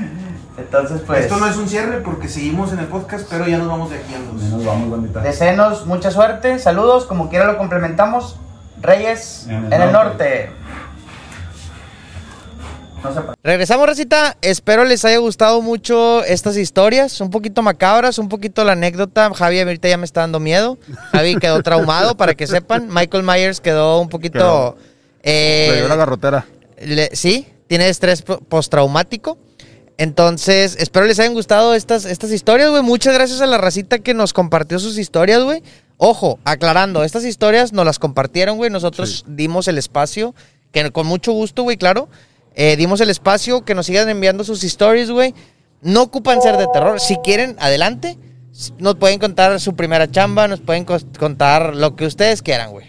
Entonces, 0.73 1.01
pues... 1.05 1.23
Esto 1.23 1.37
no 1.39 1.49
es 1.49 1.57
un 1.57 1.69
cierre 1.69 1.99
porque 2.01 2.29
seguimos 2.29 2.73
en 2.73 2.79
el 2.79 2.87
podcast, 2.87 3.27
pero 3.29 3.45
ya 3.49 3.59
nos 3.59 3.67
vamos 3.67 3.91
de 3.91 3.97
aquí, 3.97 4.15
amigos. 4.15 4.41
Nos 4.43 4.65
vamos, 4.65 4.89
bandita. 4.89 5.21
Desenos 5.21 5.85
mucha 5.87 6.13
suerte, 6.13 6.61
saludos, 6.61 7.07
como 7.07 7.29
quiera 7.29 7.45
lo 7.47 7.59
complementamos. 7.59 8.37
Reyes 8.81 9.47
en 9.49 9.73
el, 9.73 9.91
norte. 9.93 10.51
No. 13.03 13.35
Regresamos, 13.43 13.87
Recita. 13.89 14.37
Espero 14.43 14.85
les 14.85 15.05
haya 15.05 15.19
gustado 15.19 15.61
mucho 15.63 16.23
estas 16.25 16.57
historias. 16.57 17.21
Un 17.21 17.31
poquito 17.31 17.63
macabras, 17.63 18.19
un 18.19 18.29
poquito 18.29 18.63
la 18.63 18.73
anécdota. 18.73 19.29
Javi 19.35 19.59
ahorita 19.61 19.89
ya 19.89 19.97
me 19.97 20.05
está 20.05 20.21
dando 20.21 20.39
miedo. 20.39 20.79
Javi 21.13 21.37
quedó 21.37 21.63
traumado, 21.65 22.17
para 22.17 22.35
que 22.35 22.47
sepan. 22.47 22.89
Michael 22.91 23.23
Myers 23.25 23.61
quedó 23.61 24.01
un 24.01 24.09
poquito... 24.09 24.77
eh, 25.23 25.69
Le 25.73 25.77
dio 25.79 25.89
la 25.89 25.97
garrotera. 25.97 26.47
le- 26.81 27.11
sí, 27.17 27.49
tiene 27.67 27.89
estrés 27.89 28.23
po- 28.23 28.39
postraumático. 28.41 29.37
Entonces, 30.01 30.79
espero 30.81 31.05
les 31.05 31.21
hayan 31.21 31.35
gustado 31.35 31.75
estas, 31.75 32.07
estas 32.07 32.33
historias, 32.33 32.71
güey. 32.71 32.83
Muchas 32.83 33.13
gracias 33.13 33.43
a 33.43 33.47
la 33.47 33.59
racita 33.59 33.99
que 33.99 34.15
nos 34.15 34.33
compartió 34.33 34.79
sus 34.79 34.97
historias, 34.97 35.43
güey. 35.43 35.63
Ojo, 35.99 36.39
aclarando, 36.45 37.05
estas 37.05 37.27
historias 37.27 37.75
nos 37.75 37.85
las 37.85 37.99
compartieron, 37.99 38.57
güey. 38.57 38.71
Nosotros 38.71 39.27
dimos 39.29 39.69
el 39.69 39.77
espacio, 39.77 40.35
que 40.73 40.91
con 40.91 41.07
mucho 41.07 41.33
gusto, 41.33 41.65
güey, 41.65 41.77
claro. 41.77 42.09
Eh, 42.55 42.77
dimos 42.77 43.03
el 43.03 43.11
espacio, 43.11 43.63
que 43.67 43.75
nos 43.75 43.85
sigan 43.85 44.09
enviando 44.09 44.43
sus 44.43 44.65
stories, 44.65 45.11
güey. 45.11 45.35
No 45.83 46.01
ocupan 46.01 46.41
ser 46.41 46.57
de 46.57 46.67
terror. 46.73 46.99
Si 46.99 47.19
quieren, 47.19 47.57
adelante. 47.59 48.17
Nos 48.79 48.95
pueden 48.95 49.19
contar 49.19 49.61
su 49.61 49.77
primera 49.77 50.11
chamba, 50.11 50.49
nos 50.49 50.61
pueden 50.61 50.87
contar 50.87 51.77
lo 51.77 51.95
que 51.95 52.07
ustedes 52.07 52.41
quieran, 52.41 52.71
güey. 52.71 52.87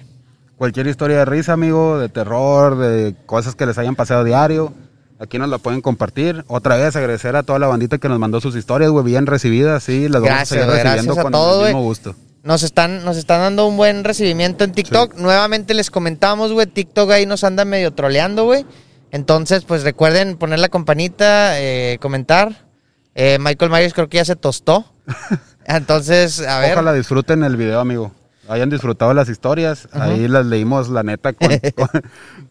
Cualquier 0.56 0.88
historia 0.88 1.18
de 1.18 1.26
risa, 1.26 1.52
amigo, 1.52 2.00
de 2.00 2.08
terror, 2.08 2.78
de 2.78 3.18
cosas 3.26 3.56
que 3.56 3.66
les 3.66 3.78
hayan 3.78 3.98
pasado 3.98 4.24
diario. 4.24 4.74
Aquí 5.22 5.38
nos 5.38 5.50
la 5.50 5.60
pueden 5.60 5.82
compartir. 5.82 6.44
Otra 6.48 6.78
vez 6.78 6.96
agradecer 6.96 7.36
a 7.36 7.44
toda 7.44 7.60
la 7.60 7.68
bandita 7.68 8.00
que 8.00 8.10
nos 8.10 8.18
mandó 8.18 8.42
sus 8.42 8.56
historias, 8.56 8.90
güey, 8.90 9.06
bien 9.06 9.28
recibidas, 9.28 9.84
sí, 9.84 10.10
las 10.10 10.20
vamos 10.24 10.30
Gracias, 10.30 10.52
a 10.60 10.66
seguir 10.66 10.84
recibiendo 10.84 11.14
a 11.14 11.24
con 11.24 11.36
el 11.36 11.66
mismo 11.66 11.84
gusto. 11.84 12.16
Nos 12.42 12.64
están, 12.64 13.06
nos 13.06 13.18
están 13.18 13.40
dando 13.42 13.68
un 13.68 13.78
buen 13.78 14.04
recibimiento 14.04 14.64
en 14.64 14.72
TikTok. 14.72 15.14
Nuevamente 15.18 15.76
les 15.76 15.92
comentamos, 15.92 16.52
güey. 16.54 16.66
TikTok 16.66 17.12
ahí 17.12 17.28
nos 17.28 17.44
anda 17.44 17.66
medio 17.66 17.94
troleando, 17.94 18.46
güey. 18.46 18.66
Entonces, 19.12 19.64
pues 19.64 19.84
recuerden 19.84 20.38
poner 20.38 20.58
la 20.58 20.70
campanita, 20.70 21.62
eh, 21.62 22.00
comentar. 22.02 22.66
Eh, 23.14 23.38
Michael 23.40 23.70
Myers 23.70 23.94
creo 23.94 24.10
que 24.10 24.18
ya 24.18 24.26
se 24.26 24.36
tostó. 24.36 24.92
Entonces, 25.66 26.42
a 26.42 26.58
ver. 26.58 26.74
Ojalá 26.74 26.94
disfruten 26.94 27.44
el 27.44 27.58
video, 27.58 27.80
amigo. 27.80 28.12
Hayan 28.48 28.70
disfrutado 28.70 29.14
las 29.14 29.30
historias. 29.30 29.88
Ahí 29.94 30.28
las 30.28 30.46
leímos, 30.46 30.90
la 30.90 31.04
neta, 31.04 31.34
con, 31.34 31.50
con- 31.76 32.02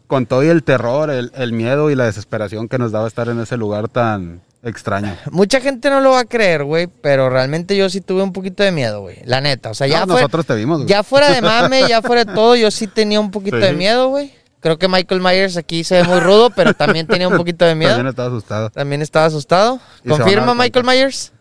con 0.07 0.27
todo 0.27 0.43
y 0.45 0.49
el 0.49 0.63
terror, 0.63 1.11
el, 1.11 1.31
el 1.35 1.53
miedo 1.53 1.91
y 1.91 1.95
la 1.95 2.05
desesperación 2.05 2.69
que 2.69 2.79
nos 2.79 2.91
daba 2.93 3.07
estar 3.07 3.29
en 3.29 3.41
ese 3.41 3.57
lugar 3.57 3.89
tan, 3.89 4.41
Extraño. 4.63 5.17
Mucha 5.31 5.61
gente 5.61 5.89
no 5.89 6.01
lo 6.03 6.11
va 6.11 6.21
a 6.21 6.25
creer, 6.27 6.65
güey, 6.65 6.87
pero 6.87 7.31
realmente 7.31 7.77
yo 7.77 7.89
sí 7.89 8.01
tuve 8.03 8.23
un 8.23 8.33
poquito 8.33 8.63
de 8.63 8.73
miedo, 8.73 9.01
güey. 9.01 9.17
La 9.25 9.41
neta, 9.41 9.71
o 9.71 9.75
sea, 9.75 9.87
ya 9.87 10.01
No, 10.01 10.13
fue- 10.13 10.17
nosotros 10.23 10.45
te 10.47 10.55
vimos, 10.55 10.79
güey. 10.79 10.89
Ya 10.89 11.03
fuera 11.03 11.31
de 11.33 11.41
mame, 11.43 11.83
ya 11.89 12.03
fuera 12.03 12.25
de 12.27 12.35
todo, 12.35 12.57
yo 12.57 12.71
sí 12.71 12.87
tenía 12.87 13.21
un 13.21 13.31
poquito 13.31 13.57
Sí. 13.57 13.63
de 13.63 13.73
miedo, 13.73 14.09
güey. 14.09 14.35
Creo 14.61 14.79
que 14.79 14.89
Michael 14.89 15.23
Myers 15.23 15.57
aquí 15.57 15.83
se 15.85 15.95
ve 16.03 16.05
muy 16.05 16.21
rudo, 16.21 16.51
pero 16.51 16.75
también 16.75 17.07
tenía 17.07 17.27
un 17.29 17.37
poquito 17.39 17.65
de 17.65 17.75
miedo. 17.75 17.93
También 17.93 18.09
estaba 18.09 18.29
asustado. 18.29 18.69
También 18.71 19.01
estaba 19.01 19.25
asustado. 19.25 19.81
¿Confirma 20.07 20.55
Michael. 20.55 20.85
Myers? 20.85 21.33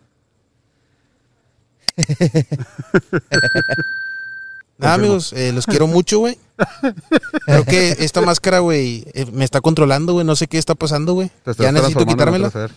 Nada, 4.80 4.94
amigos, 4.94 5.32
eh, 5.34 5.52
los 5.52 5.66
quiero 5.66 5.86
mucho, 5.86 6.18
güey. 6.20 6.38
Creo 7.46 7.64
que 7.64 7.90
esta 8.00 8.20
máscara, 8.22 8.60
güey, 8.60 9.04
eh, 9.14 9.26
me 9.32 9.44
está 9.44 9.60
controlando, 9.60 10.14
güey. 10.14 10.24
No 10.26 10.36
sé 10.36 10.46
qué 10.46 10.58
está 10.58 10.74
pasando, 10.74 11.14
güey. 11.14 11.28
Te 11.44 11.50
estás 11.52 11.64
Ya 11.64 11.72
necesito 11.72 12.04
transformando 12.04 12.36
en 12.36 12.42
quitármela. 12.42 12.48
otro 12.48 12.68
ser. 12.68 12.76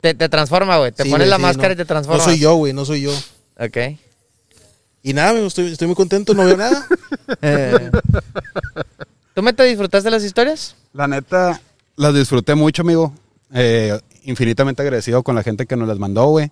Te, 0.00 0.14
te 0.14 0.28
transforma, 0.28 0.78
güey. 0.78 0.92
Te 0.92 1.04
Sí, 1.04 1.10
pones 1.10 1.26
güey, 1.26 1.30
la 1.30 1.36
sí, 1.36 1.42
máscara 1.42 1.68
no. 1.68 1.74
y 1.74 1.76
te 1.76 1.84
transforma. 1.84 2.18
No 2.18 2.24
soy 2.24 2.38
yo, 2.38 2.54
güey, 2.56 2.72
no 2.72 2.84
soy 2.84 3.02
yo. 3.02 3.12
Ok. 3.58 3.76
Y 5.04 5.14
nada, 5.14 5.30
amigos, 5.30 5.48
estoy, 5.48 5.72
estoy 5.72 5.86
muy 5.88 5.96
contento, 5.96 6.34
no 6.34 6.44
veo 6.44 6.56
nada. 6.56 6.86
Eh, 7.40 7.90
¿Tú 9.34 9.42
me 9.42 9.52
te 9.52 9.64
disfrutaste 9.64 10.10
las 10.10 10.22
historias? 10.22 10.76
La 10.92 11.08
neta, 11.08 11.60
las 11.96 12.14
disfruté 12.14 12.54
mucho, 12.54 12.82
amigo. 12.82 13.12
Eh, 13.54 13.98
infinitamente 14.24 14.82
agradecido 14.82 15.22
con 15.22 15.34
la 15.34 15.42
gente 15.42 15.66
que 15.66 15.76
nos 15.76 15.88
las 15.88 15.98
mandó, 15.98 16.26
güey. 16.26 16.50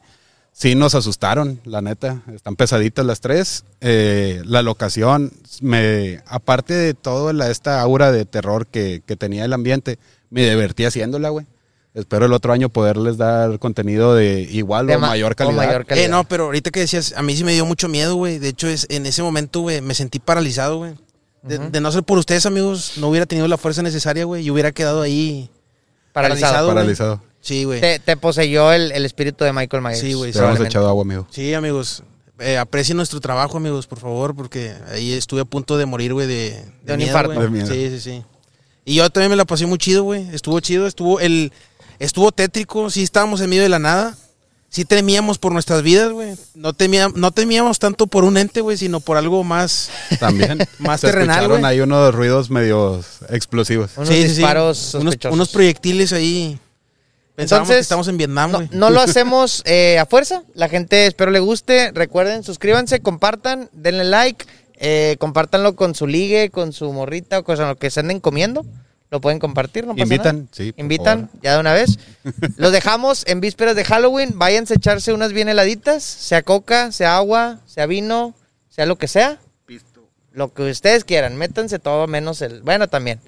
Sí 0.53 0.75
nos 0.75 0.95
asustaron, 0.95 1.61
la 1.65 1.81
neta. 1.81 2.23
Están 2.35 2.55
pesaditas 2.57 3.07
las 3.07 3.21
tres. 3.21 3.65
Eh, 3.81 4.43
la 4.45 4.63
locación, 4.63 5.33
me, 5.63 6.21
aparte 6.27 6.75
de 6.75 6.93
toda 6.95 7.33
la, 7.33 7.51
esta 7.51 7.81
aura 7.81 8.13
de 8.13 8.25
terror 8.27 8.67
que, 8.67 9.03
que 9.07 9.17
tenía 9.17 9.45
el 9.47 9.53
ambiente, 9.55 9.99
me 10.29 10.49
divertí 10.51 10.85
haciéndola, 10.85 11.31
güey. 11.31 11.47
Espero 11.95 12.27
el 12.27 12.33
otro 12.33 12.53
año 12.53 12.69
poderles 12.69 13.17
dar 13.17 13.59
contenido 13.59 14.15
de 14.15 14.43
igual 14.43 14.87
De 14.87 14.97
o 14.97 15.01
ma- 15.01 15.09
mayor 15.09 15.33
o 15.33 15.35
calidad. 15.37 15.57
mayor 15.57 15.87
calidad. 15.87 16.07
Eh, 16.07 16.09
no, 16.09 16.25
pero 16.25 16.45
ahorita 16.45 16.71
que 16.71 16.81
decías, 16.81 17.15
a 17.17 17.23
mí 17.23 17.35
sí 17.37 17.43
me 17.43 17.53
dio 17.53 17.65
mucho 17.65 17.89
miedo, 17.89 18.15
güey. 18.17 18.39
De 18.39 18.49
hecho, 18.49 18.69
es, 18.69 18.87
en 18.91 19.07
ese 19.07 19.23
momento, 19.23 19.61
güey, 19.61 19.81
me 19.81 19.95
sentí 19.95 20.19
paralizado, 20.19 20.79
güey. 20.79 20.95
De, 21.43 21.59
de 21.59 21.81
no 21.81 21.91
ser 21.91 22.03
por 22.05 22.19
ustedes, 22.19 22.45
amigos, 22.45 22.93
no 22.99 23.09
hubiera 23.09 23.25
tenido 23.27 23.49
la 23.49 23.57
fuerza 23.57 23.83
necesaria, 23.83 24.25
güey. 24.25 24.45
Y 24.45 24.51
hubiera 24.51 24.73
quedado 24.73 25.01
ahí 25.03 25.49
Paralizado. 26.13 26.69
Paralizado. 26.69 27.23
Sí, 27.41 27.65
güey. 27.65 27.81
Te, 27.81 27.99
te 27.99 28.17
poseyó 28.17 28.73
el, 28.73 28.93
el 28.93 29.05
espíritu 29.07 29.45
de 29.45 29.53
Michael 29.53 29.83
Myers. 29.83 30.01
Sí, 30.01 30.13
güey, 30.13 30.33
Te 30.33 30.39
hemos 30.39 30.61
echado 30.61 30.89
agua, 30.89 31.03
amigo. 31.03 31.27
Sí, 31.31 31.55
amigos. 31.55 32.03
Eh, 32.39 32.57
aprecien 32.59 32.97
nuestro 32.97 33.21
trabajo, 33.21 33.57
amigos, 33.59 33.87
por 33.87 33.99
favor, 33.99 34.35
porque 34.35 34.75
ahí 34.93 35.13
estuve 35.13 35.43
a 35.43 35.45
punto 35.45 35.77
de 35.77 35.85
morir, 35.87 36.13
güey, 36.15 36.27
de, 36.27 36.65
De 36.83 36.93
un 36.93 36.97
miedo, 36.99 37.09
infarto. 37.11 37.41
De 37.41 37.51
miedo. 37.51 37.67
Sí, 37.67 37.89
sí, 37.91 38.01
sí. 38.01 38.23
Y 38.85 38.95
yo 38.95 39.09
también 39.11 39.31
me 39.31 39.37
la 39.37 39.45
pasé 39.45 39.67
muy 39.67 39.79
chido, 39.79 40.03
güey. 40.05 40.27
Estuvo 40.35 40.59
chido, 40.61 40.87
estuvo 40.87 41.21
el 41.21 41.53
estuvo 41.99 42.33
tétrico, 42.33 42.89
sí 42.91 43.03
estábamos 43.03 43.41
en 43.43 43.51
medio 43.51 43.63
de 43.63 43.69
la 43.69 43.79
nada. 43.79 44.17
Sí 44.71 44.85
temíamos 44.85 45.39
por 45.39 45.53
nuestras 45.53 45.83
vidas, 45.83 46.13
güey. 46.13 46.35
No, 46.55 46.73
temía- 46.73 47.11
no 47.15 47.33
temíamos 47.33 47.79
tanto 47.81 48.07
por 48.07 48.23
un 48.25 48.37
ente, 48.37 48.61
güey, 48.61 48.77
sino 48.79 49.01
por 49.01 49.17
algo 49.17 49.43
más... 49.43 49.91
También. 50.21 50.59
Más 50.79 51.01
Se 51.01 51.09
terrenal, 51.09 51.49
güey. 51.49 51.65
ahí 51.65 51.81
unos 51.81 52.15
ruidos 52.15 52.51
medios 52.51 53.05
explosivos. 53.31 53.91
Unos 53.97 54.09
Sí, 54.09 54.15
sí, 54.15 54.23
sí. 54.23 54.29
disparos 54.37 54.95
Unos, 54.95 55.17
unos 55.31 55.49
proyectiles 55.49 56.13
ahí. 56.13 56.59
Pensábamos 57.37 57.69
Entonces, 57.69 57.77
que 57.77 57.81
estamos 57.83 58.09
en 58.09 58.17
Vietnam, 58.19 58.51
No, 58.53 58.59
güey. 58.59 58.69
no 58.73 58.91
lo 58.91 59.01
hacemos 59.01 59.63
eh, 59.65 59.99
a 59.99 60.07
fuerza. 60.07 60.43
La 60.55 60.69
gente 60.69 61.07
espero 61.07 61.31
le 61.31 61.39
guste. 61.41 61.91
Recuerden, 61.93 62.43
suscríbanse, 62.43 63.01
compartan, 63.01 63.71
denle 63.73 64.05
like, 64.05 64.45
eh, 64.75 65.17
compártanlo 65.19 65.77
con 65.77 65.95
su 65.95 66.07
ligue, 66.07 66.51
con 66.51 66.73
su 66.73 66.93
morrita 66.93 67.39
o 67.41 67.45
con 67.45 67.59
lo 67.59 67.77
que 67.77 67.91
se 67.91 68.01
anden 68.01 68.21
comiendo. 68.21 68.65
Lo 69.11 69.21
pueden 69.21 69.41
compartir, 69.41 69.87
no 69.87 69.93
pasa 69.95 70.03
Invitan, 70.05 70.37
nada. 70.37 70.49
sí, 70.53 70.71
por 70.73 70.81
Invitan, 70.81 71.27
favor. 71.29 71.43
ya 71.43 71.55
de 71.55 71.61
una 71.61 71.73
vez. 71.73 71.99
Los 72.57 72.71
dejamos 72.73 73.25
en 73.27 73.41
vísperas 73.41 73.75
de 73.75 73.85
Halloween. 73.85 74.33
Váyanse 74.37 74.75
a 74.75 74.77
echarse 74.77 75.13
unas 75.13 75.33
bien 75.33 75.49
heladitas, 75.49 76.05
sea 76.05 76.43
coca, 76.43 76.93
sea 76.93 77.17
agua, 77.17 77.59
sea 77.67 77.87
vino, 77.87 78.35
sea 78.69 78.87
lo 78.87 78.97
que 78.99 79.09
sea. 79.09 79.39
Lo 80.33 80.55
que 80.55 80.63
ustedes 80.71 81.03
quieran, 81.05 81.35
métanse 81.37 81.81
todo 81.81 82.07
menos 82.07 82.41
el. 82.41 82.63
Bueno, 82.63 82.87
también. 82.87 83.19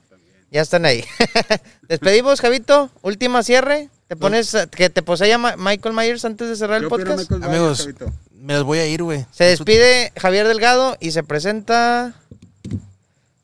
Ya 0.52 0.60
están 0.60 0.84
ahí. 0.84 1.02
Despedimos, 1.88 2.40
Javito. 2.40 2.90
Última 3.00 3.42
cierre. 3.42 3.88
Te 4.06 4.16
pones 4.16 4.54
que 4.76 4.90
te 4.90 5.02
posea 5.02 5.38
Michael 5.56 5.94
Myers 5.94 6.24
antes 6.26 6.46
de 6.48 6.56
cerrar 6.56 6.82
el 6.82 6.88
podcast. 6.88 7.30
Amigos, 7.32 7.88
me 8.34 8.52
las 8.52 8.62
voy 8.62 8.78
a 8.78 8.86
ir, 8.86 9.02
güey. 9.02 9.24
Se 9.30 9.44
despide 9.44 10.12
Javier 10.20 10.46
Delgado 10.46 10.98
y 11.00 11.12
se 11.12 11.22
presenta. 11.22 12.12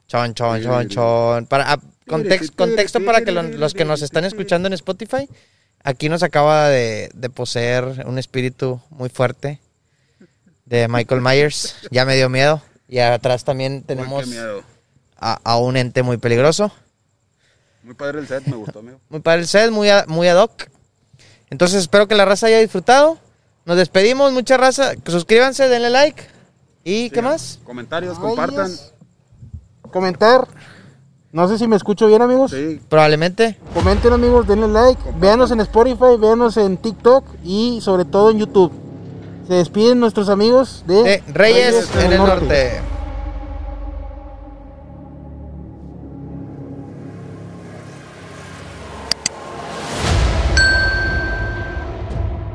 Chon, 0.06 0.34
chon, 0.34 0.62
chon, 0.62 0.88
chon. 0.88 1.46
Para, 1.46 1.72
ah, 1.72 1.80
context- 2.06 2.54
contexto 2.54 3.02
para 3.04 3.22
que 3.24 3.32
lo- 3.32 3.42
los 3.42 3.72
que 3.72 3.86
nos 3.86 4.02
están 4.02 4.24
escuchando 4.26 4.66
en 4.66 4.74
Spotify. 4.74 5.26
Aquí 5.82 6.10
nos 6.10 6.22
acaba 6.22 6.68
de, 6.68 7.08
de 7.14 7.30
poseer 7.30 8.04
un 8.06 8.18
espíritu 8.18 8.82
muy 8.90 9.08
fuerte 9.08 9.60
de 10.66 10.88
Michael 10.88 11.22
Myers. 11.22 11.74
Ya 11.90 12.04
me 12.04 12.16
dio 12.16 12.28
miedo. 12.28 12.60
Y 12.86 12.98
atrás 12.98 13.44
también 13.44 13.82
tenemos 13.84 14.26
a, 15.18 15.38
a 15.42 15.56
un 15.56 15.78
ente 15.78 16.02
muy 16.02 16.18
peligroso. 16.18 16.70
Muy 17.88 17.94
padre 17.94 18.18
el 18.20 18.28
set, 18.28 18.44
me 18.46 18.54
gustó, 18.56 18.80
amigo. 18.80 19.00
Muy 19.08 19.20
padre 19.20 19.40
el 19.40 19.46
set, 19.48 19.70
muy, 19.70 19.88
a- 19.88 20.04
muy 20.08 20.28
ad 20.28 20.36
hoc. 20.42 20.68
Entonces 21.48 21.80
espero 21.80 22.06
que 22.06 22.14
la 22.14 22.26
raza 22.26 22.46
haya 22.48 22.58
disfrutado. 22.58 23.16
Nos 23.64 23.78
despedimos, 23.78 24.30
mucha 24.30 24.58
raza. 24.58 24.92
Suscríbanse, 25.06 25.70
denle 25.70 25.88
like. 25.88 26.22
¿Y 26.84 27.08
qué 27.08 27.22
más? 27.22 27.60
Comentarios, 27.64 28.18
compartan. 28.18 28.70
Comentar. 29.90 30.46
No 31.32 31.48
sé 31.48 31.56
si 31.56 31.66
me 31.66 31.76
escucho 31.76 32.06
bien, 32.08 32.20
amigos. 32.20 32.50
Sí, 32.50 32.78
Probablemente. 32.90 33.58
Comenten, 33.72 34.12
amigos, 34.12 34.46
denle 34.46 34.68
like. 34.68 35.00
Véanos 35.18 35.50
en 35.50 35.60
Spotify, 35.60 36.18
véanos 36.20 36.58
en 36.58 36.76
TikTok 36.76 37.24
y 37.42 37.80
sobre 37.80 38.04
todo 38.04 38.30
en 38.32 38.38
YouTube. 38.40 38.70
Se 39.46 39.54
despiden 39.54 39.98
nuestros 39.98 40.28
amigos 40.28 40.84
de, 40.86 41.02
De 41.04 41.22
Reyes 41.32 41.88
en 41.96 42.12
el 42.12 42.18
norte. 42.18 42.80